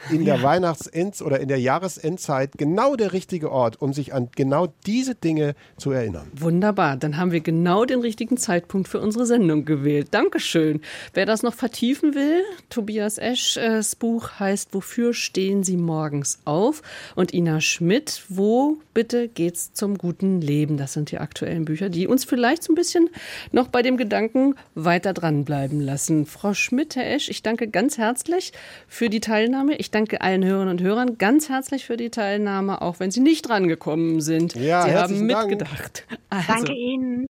in 0.09 0.25
der 0.25 0.37
ja. 0.37 0.43
Weihnachtsend- 0.43 1.21
oder 1.21 1.39
in 1.39 1.47
der 1.47 1.59
Jahresendzeit 1.59 2.51
genau 2.57 2.88
der 2.95 3.13
richtige 3.13 3.51
Ort, 3.51 3.81
um 3.81 3.93
sich 3.93 4.13
an 4.13 4.29
genau 4.35 4.73
diese 4.85 5.15
Dinge 5.15 5.55
zu 5.77 5.91
erinnern. 5.91 6.27
Wunderbar, 6.35 6.97
dann 6.97 7.17
haben 7.17 7.31
wir 7.31 7.41
genau 7.41 7.85
den 7.85 8.01
richtigen 8.01 8.37
Zeitpunkt 8.37 8.87
für 8.87 8.99
unsere 8.99 9.25
Sendung 9.25 9.65
gewählt. 9.65 10.09
Dankeschön. 10.11 10.81
Wer 11.13 11.25
das 11.25 11.43
noch 11.43 11.53
vertiefen 11.53 12.15
will, 12.15 12.43
Tobias 12.69 13.17
Eschs 13.17 13.95
Buch 13.95 14.39
heißt 14.39 14.73
Wofür 14.73 15.13
stehen 15.13 15.63
Sie 15.63 15.77
morgens 15.77 16.39
auf? 16.45 16.81
Und 17.15 17.33
Ina 17.33 17.61
Schmidt, 17.61 18.23
wo 18.29 18.77
bitte 18.99 19.29
geht's 19.29 19.71
zum 19.71 19.97
guten 19.97 20.41
Leben? 20.41 20.75
Das 20.75 20.91
sind 20.91 21.09
die 21.09 21.19
aktuellen 21.19 21.63
Bücher, 21.63 21.87
die 21.87 22.05
uns 22.05 22.25
vielleicht 22.25 22.63
so 22.63 22.73
ein 22.73 22.75
bisschen 22.75 23.09
noch 23.53 23.69
bei 23.69 23.81
dem 23.81 23.95
Gedanken 23.95 24.55
weiter 24.75 25.13
dranbleiben 25.13 25.79
lassen. 25.79 26.25
Frau 26.25 26.53
Schmidt, 26.53 26.97
Herr 26.97 27.09
Esch, 27.09 27.29
ich 27.29 27.41
danke 27.41 27.69
ganz 27.69 27.97
herzlich 27.97 28.51
für 28.89 29.09
die 29.09 29.21
Teilnahme. 29.21 29.77
Ich 29.77 29.89
danke 29.89 30.19
allen 30.19 30.43
Hörerinnen 30.43 30.71
und 30.71 30.81
Hörern 30.81 31.17
ganz 31.17 31.47
herzlich 31.47 31.85
für 31.85 31.95
die 31.95 32.09
Teilnahme, 32.09 32.81
auch 32.81 32.99
wenn 32.99 33.09
Sie 33.09 33.21
nicht 33.21 33.47
drangekommen 33.47 34.19
sind. 34.19 34.55
Ja, 34.55 34.83
Sie 34.83 34.93
haben 34.93 35.25
mitgedacht. 35.25 36.05
Also, 36.29 36.45
danke 36.51 36.73
Ihnen. 36.73 37.28